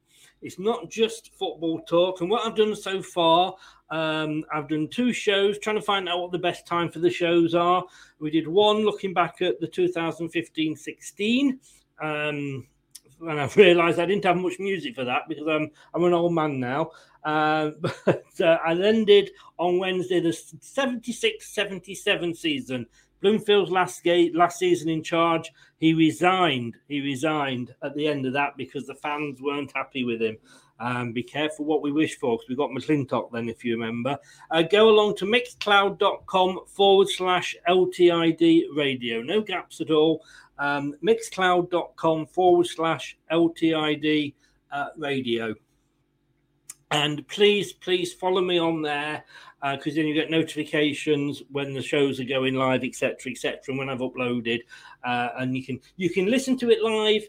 It's 0.43 0.59
not 0.59 0.91
just 0.91 1.33
football 1.35 1.81
talk. 1.83 2.21
And 2.21 2.31
what 2.31 2.47
I've 2.47 2.57
done 2.57 2.75
so 2.75 3.03
far, 3.03 3.55
um, 3.91 4.45
I've 4.53 4.69
done 4.69 4.89
two 4.89 5.13
shows 5.13 5.59
trying 5.59 5.77
to 5.77 5.83
find 5.83 6.09
out 6.09 6.21
what 6.21 6.33
the 6.33 6.39
best 6.39 6.67
time 6.67 6.91
for 6.91 7.01
the 7.01 7.11
shows 7.11 7.55
are. 7.55 7.85
We 8.19 8.31
did 8.31 8.49
one 8.49 8.85
looking 8.85 9.13
back 9.13 9.43
at 9.43 9.61
the 9.61 9.67
2015 9.67 10.77
16. 10.77 11.61
Um, 12.03 12.67
and 13.21 13.41
I 13.41 13.51
realised 13.57 13.99
I 13.99 14.07
didn't 14.07 14.25
have 14.25 14.37
much 14.37 14.59
music 14.59 14.95
for 14.95 15.05
that 15.05 15.23
because 15.29 15.47
I'm 15.47 15.71
I'm 15.95 16.05
an 16.05 16.13
old 16.13 16.35
man 16.35 16.59
now. 16.61 16.93
Uh, 17.25 17.73
but 18.05 18.25
uh, 18.41 18.59
I 18.65 18.75
then 18.75 19.05
did 19.05 19.31
on 19.59 19.79
Wednesday 19.79 20.21
the 20.21 20.33
76 20.33 21.47
77 21.47 22.35
season. 22.35 22.87
Bloomfield's 23.21 23.71
last 23.71 24.03
game, 24.03 24.33
last 24.35 24.59
season 24.59 24.89
in 24.89 25.03
charge, 25.03 25.51
he 25.79 25.95
resigned. 25.95 26.77
He 26.89 27.01
resigned 27.01 27.75
at 27.83 27.95
the 27.95 28.07
end 28.07 28.27
of 28.27 28.33
that 28.35 28.57
because 28.57 28.87
the 28.87 28.95
fans 28.95 29.41
weren't 29.41 29.73
happy 29.75 30.05
with 30.05 30.21
him. 30.21 30.37
Um, 30.81 31.13
be 31.13 31.23
careful 31.23 31.67
what 31.67 31.83
we 31.83 31.93
wish 31.93 32.19
for 32.19 32.37
because 32.37 32.49
we 32.49 32.57
got 32.57 32.71
McLintock 32.71 33.31
then, 33.31 33.49
if 33.49 33.65
you 33.65 33.77
remember. 33.77 34.19
Uh, 34.51 34.63
go 34.63 34.89
along 34.89 35.17
to 35.17 35.27
mixcloud.com 35.27 36.61
forward 36.67 37.09
slash 37.09 37.55
LTID 37.69 38.63
radio. 38.75 39.21
No 39.21 39.43
gaps 39.43 39.81
at 39.83 39.91
all. 39.91 40.25
Um, 40.59 40.95
mixcloud.com 41.05 42.27
forward 42.27 42.67
slash 42.67 43.19
LTID 43.31 44.35
uh, 44.73 44.87
radio. 44.97 45.55
And 46.91 47.27
please, 47.29 47.73
please 47.73 48.13
follow 48.13 48.41
me 48.41 48.59
on 48.59 48.83
there 48.83 49.25
because 49.63 49.93
uh, 49.93 49.97
then 49.97 50.07
you 50.07 50.15
get 50.15 50.31
notifications 50.31 51.43
when 51.51 51.75
the 51.75 51.83
shows 51.83 52.19
are 52.19 52.25
going 52.25 52.55
live, 52.55 52.83
etc., 52.83 53.31
etc. 53.31 53.61
And 53.69 53.79
when 53.79 53.91
I've 53.91 53.99
uploaded, 53.99 54.61
uh, 55.05 55.29
and 55.39 55.57
you 55.57 55.65
can 55.65 55.81
you 55.97 56.11
can 56.11 56.27
listen 56.27 56.57
to 56.59 56.71
it 56.71 56.83
live. 56.83 57.29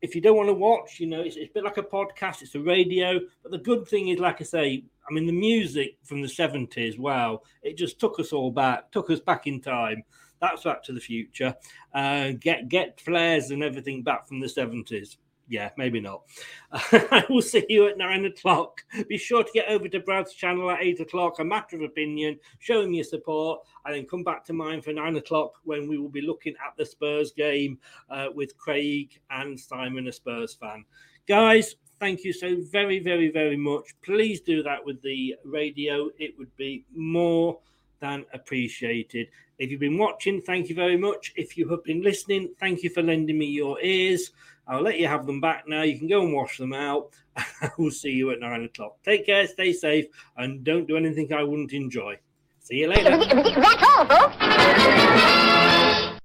If 0.00 0.14
you 0.14 0.20
don't 0.20 0.36
want 0.36 0.48
to 0.48 0.54
watch, 0.54 1.00
you 1.00 1.08
know, 1.08 1.20
it's, 1.20 1.36
it's 1.36 1.50
a 1.50 1.54
bit 1.54 1.64
like 1.64 1.76
a 1.76 1.82
podcast. 1.82 2.42
It's 2.42 2.54
a 2.54 2.60
radio, 2.60 3.20
but 3.42 3.50
the 3.50 3.58
good 3.58 3.86
thing 3.86 4.08
is, 4.08 4.20
like 4.20 4.40
I 4.40 4.44
say, 4.44 4.84
I 5.08 5.12
mean, 5.12 5.26
the 5.26 5.32
music 5.32 5.98
from 6.04 6.22
the 6.22 6.28
seventies. 6.28 6.98
Wow, 6.98 7.42
it 7.62 7.76
just 7.76 7.98
took 8.00 8.18
us 8.18 8.32
all 8.32 8.50
back, 8.50 8.90
took 8.90 9.10
us 9.10 9.20
back 9.20 9.46
in 9.46 9.60
time. 9.60 10.04
That's 10.40 10.62
Back 10.62 10.84
to 10.84 10.92
the 10.92 11.00
Future. 11.00 11.54
Uh, 11.92 12.30
get 12.38 12.68
get 12.68 13.00
flares 13.00 13.50
and 13.50 13.62
everything 13.62 14.02
back 14.02 14.26
from 14.28 14.40
the 14.40 14.48
seventies 14.48 15.18
yeah, 15.48 15.70
maybe 15.76 16.00
not. 16.00 16.22
I 16.72 17.24
will 17.28 17.42
see 17.42 17.64
you 17.68 17.88
at 17.88 17.98
nine 17.98 18.24
o'clock. 18.26 18.84
Be 19.08 19.16
sure 19.16 19.42
to 19.42 19.52
get 19.52 19.68
over 19.68 19.88
to 19.88 20.00
Brad's 20.00 20.34
channel 20.34 20.70
at 20.70 20.82
eight 20.82 21.00
o'clock, 21.00 21.38
a 21.38 21.44
matter 21.44 21.76
of 21.76 21.82
opinion, 21.82 22.38
show 22.58 22.82
him 22.82 22.92
your 22.92 23.04
support, 23.04 23.60
and 23.84 23.94
then 23.94 24.06
come 24.06 24.22
back 24.22 24.44
to 24.46 24.52
mine 24.52 24.82
for 24.82 24.92
nine 24.92 25.16
o'clock 25.16 25.54
when 25.64 25.88
we 25.88 25.98
will 25.98 26.08
be 26.08 26.20
looking 26.20 26.54
at 26.66 26.76
the 26.76 26.84
Spurs 26.84 27.32
game 27.32 27.78
uh, 28.10 28.26
with 28.34 28.56
Craig 28.58 29.18
and 29.30 29.58
Simon, 29.58 30.08
a 30.08 30.12
Spurs 30.12 30.54
fan. 30.54 30.84
Guys, 31.26 31.76
thank 31.98 32.24
you 32.24 32.32
so 32.32 32.56
very, 32.70 32.98
very, 32.98 33.30
very 33.30 33.56
much. 33.56 33.94
Please 34.02 34.40
do 34.40 34.62
that 34.62 34.84
with 34.84 35.00
the 35.02 35.34
radio. 35.44 36.10
It 36.18 36.38
would 36.38 36.54
be 36.56 36.84
more 36.94 37.58
than 38.00 38.24
appreciated. 38.32 39.28
If 39.58 39.70
you've 39.70 39.80
been 39.80 39.98
watching, 39.98 40.40
thank 40.40 40.68
you 40.68 40.76
very 40.76 40.96
much. 40.96 41.32
If 41.34 41.56
you 41.56 41.68
have 41.70 41.82
been 41.82 42.02
listening, 42.02 42.54
thank 42.60 42.84
you 42.84 42.90
for 42.90 43.02
lending 43.02 43.38
me 43.38 43.46
your 43.46 43.80
ears. 43.80 44.30
I'll 44.68 44.82
let 44.82 45.00
you 45.00 45.08
have 45.08 45.26
them 45.26 45.40
back 45.40 45.64
now. 45.66 45.82
You 45.82 45.98
can 45.98 46.08
go 46.08 46.22
and 46.22 46.32
wash 46.32 46.58
them 46.58 46.72
out. 46.72 47.14
we'll 47.78 47.90
see 47.90 48.10
you 48.10 48.30
at 48.30 48.38
nine 48.38 48.64
o'clock. 48.64 48.98
Take 49.04 49.26
care, 49.26 49.46
stay 49.48 49.72
safe, 49.72 50.06
and 50.36 50.62
don't 50.62 50.86
do 50.86 50.96
anything 50.96 51.32
I 51.32 51.42
wouldn't 51.42 51.72
enjoy. 51.72 52.18
See 52.60 52.76
you 52.76 52.88
later. 52.88 53.10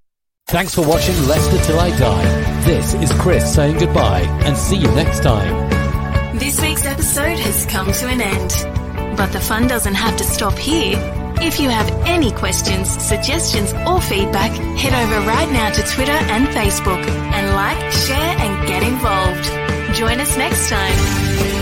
Thanks 0.48 0.76
for 0.76 0.88
watching 0.88 1.16
Leicester 1.28 1.58
Till 1.66 1.80
I 1.80 1.90
Die. 1.98 2.62
This 2.66 2.94
is 2.94 3.12
Chris 3.14 3.56
saying 3.56 3.80
goodbye 3.80 4.22
and 4.44 4.56
see 4.56 4.76
you 4.76 4.88
next 4.90 5.24
time. 5.24 6.38
This 6.38 6.62
week's 6.62 6.86
episode 6.86 7.40
has 7.40 7.66
come 7.66 7.92
to 7.92 8.08
an 8.08 8.22
end. 8.22 9.18
But 9.18 9.32
the 9.32 9.40
fun 9.40 9.68
doesn't 9.68 9.96
have 9.96 10.18
to 10.18 10.24
stop 10.24 10.56
here. 10.56 10.98
If 11.42 11.60
you 11.60 11.70
have 11.70 11.90
any 12.06 12.32
questions, 12.32 12.90
suggestions, 12.90 13.74
or 13.88 14.02
feedback, 14.02 14.52
head 14.78 14.94
over 14.94 15.28
right 15.28 15.52
now 15.52 15.72
to 15.72 15.82
Twitter 15.84 16.12
and 16.12 16.48
Facebook 16.48 17.06
and 17.08 17.56
like, 17.56 17.92
share, 17.92 18.18
and 18.18 18.68
get 18.68 18.84
involved. 18.84 19.96
Join 19.96 20.20
us 20.20 20.36
next 20.38 20.70
time. 20.70 21.53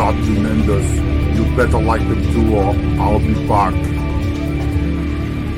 These 0.00 0.08
videos 0.08 0.16
are 0.16 0.24
tremendous. 0.24 1.38
You 1.38 1.56
better 1.56 1.80
like 1.82 2.00
them 2.08 2.22
too 2.32 2.54
or 2.54 2.74
I'll 3.00 3.18
be 3.18 3.34
back. 3.46 3.74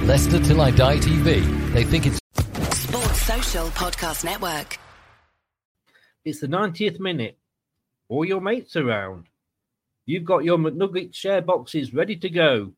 Leicester 0.06 0.42
Till 0.42 0.60
I 0.60 0.70
Die 0.72 0.96
TV. 0.98 1.72
They 1.72 1.84
think 1.84 2.06
it's 2.06 2.18
Sports 2.72 3.22
Social 3.22 3.66
Podcast 3.68 4.24
Network. 4.24 4.78
It's 6.24 6.40
the 6.40 6.48
90th 6.48 6.98
minute. 6.98 7.38
All 8.08 8.24
your 8.24 8.40
mates 8.40 8.74
around. 8.74 9.26
You've 10.06 10.24
got 10.24 10.44
your 10.44 10.58
McNugget 10.58 11.14
share 11.14 11.40
boxes 11.40 11.94
ready 11.94 12.16
to 12.16 12.28
go. 12.28 12.72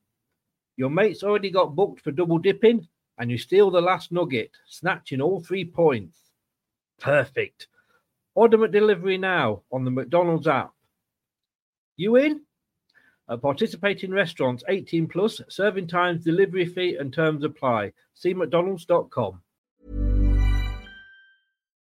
Your 0.77 0.91
mates 0.91 1.23
already 1.23 1.51
got 1.51 1.75
booked 1.75 2.01
for 2.01 2.11
double 2.11 2.39
dipping, 2.39 2.89
and 3.17 3.31
you 3.31 3.39
steal 3.39 3.71
the 3.71 3.81
last 3.81 4.13
nugget, 4.13 4.51
snatching 4.67 5.23
all 5.23 5.41
three 5.41 5.65
points. 5.65 6.19
Perfect. 7.01 7.69
Order 8.35 8.59
McDelivery 8.59 9.19
now 9.19 9.63
on 9.73 9.85
the 9.85 9.91
McDonald's 9.91 10.47
app. 10.47 10.74
You 11.97 12.17
in? 12.17 12.43
At 13.29 13.41
participating 13.41 14.11
restaurants 14.11 14.65
18 14.69 15.09
plus, 15.09 15.41
serving 15.49 15.87
times, 15.87 16.25
delivery 16.25 16.67
fee, 16.67 16.97
and 16.97 17.13
terms 17.13 17.43
apply. 17.45 17.93
See 18.15 18.35
McDonald's.com. 18.35 19.41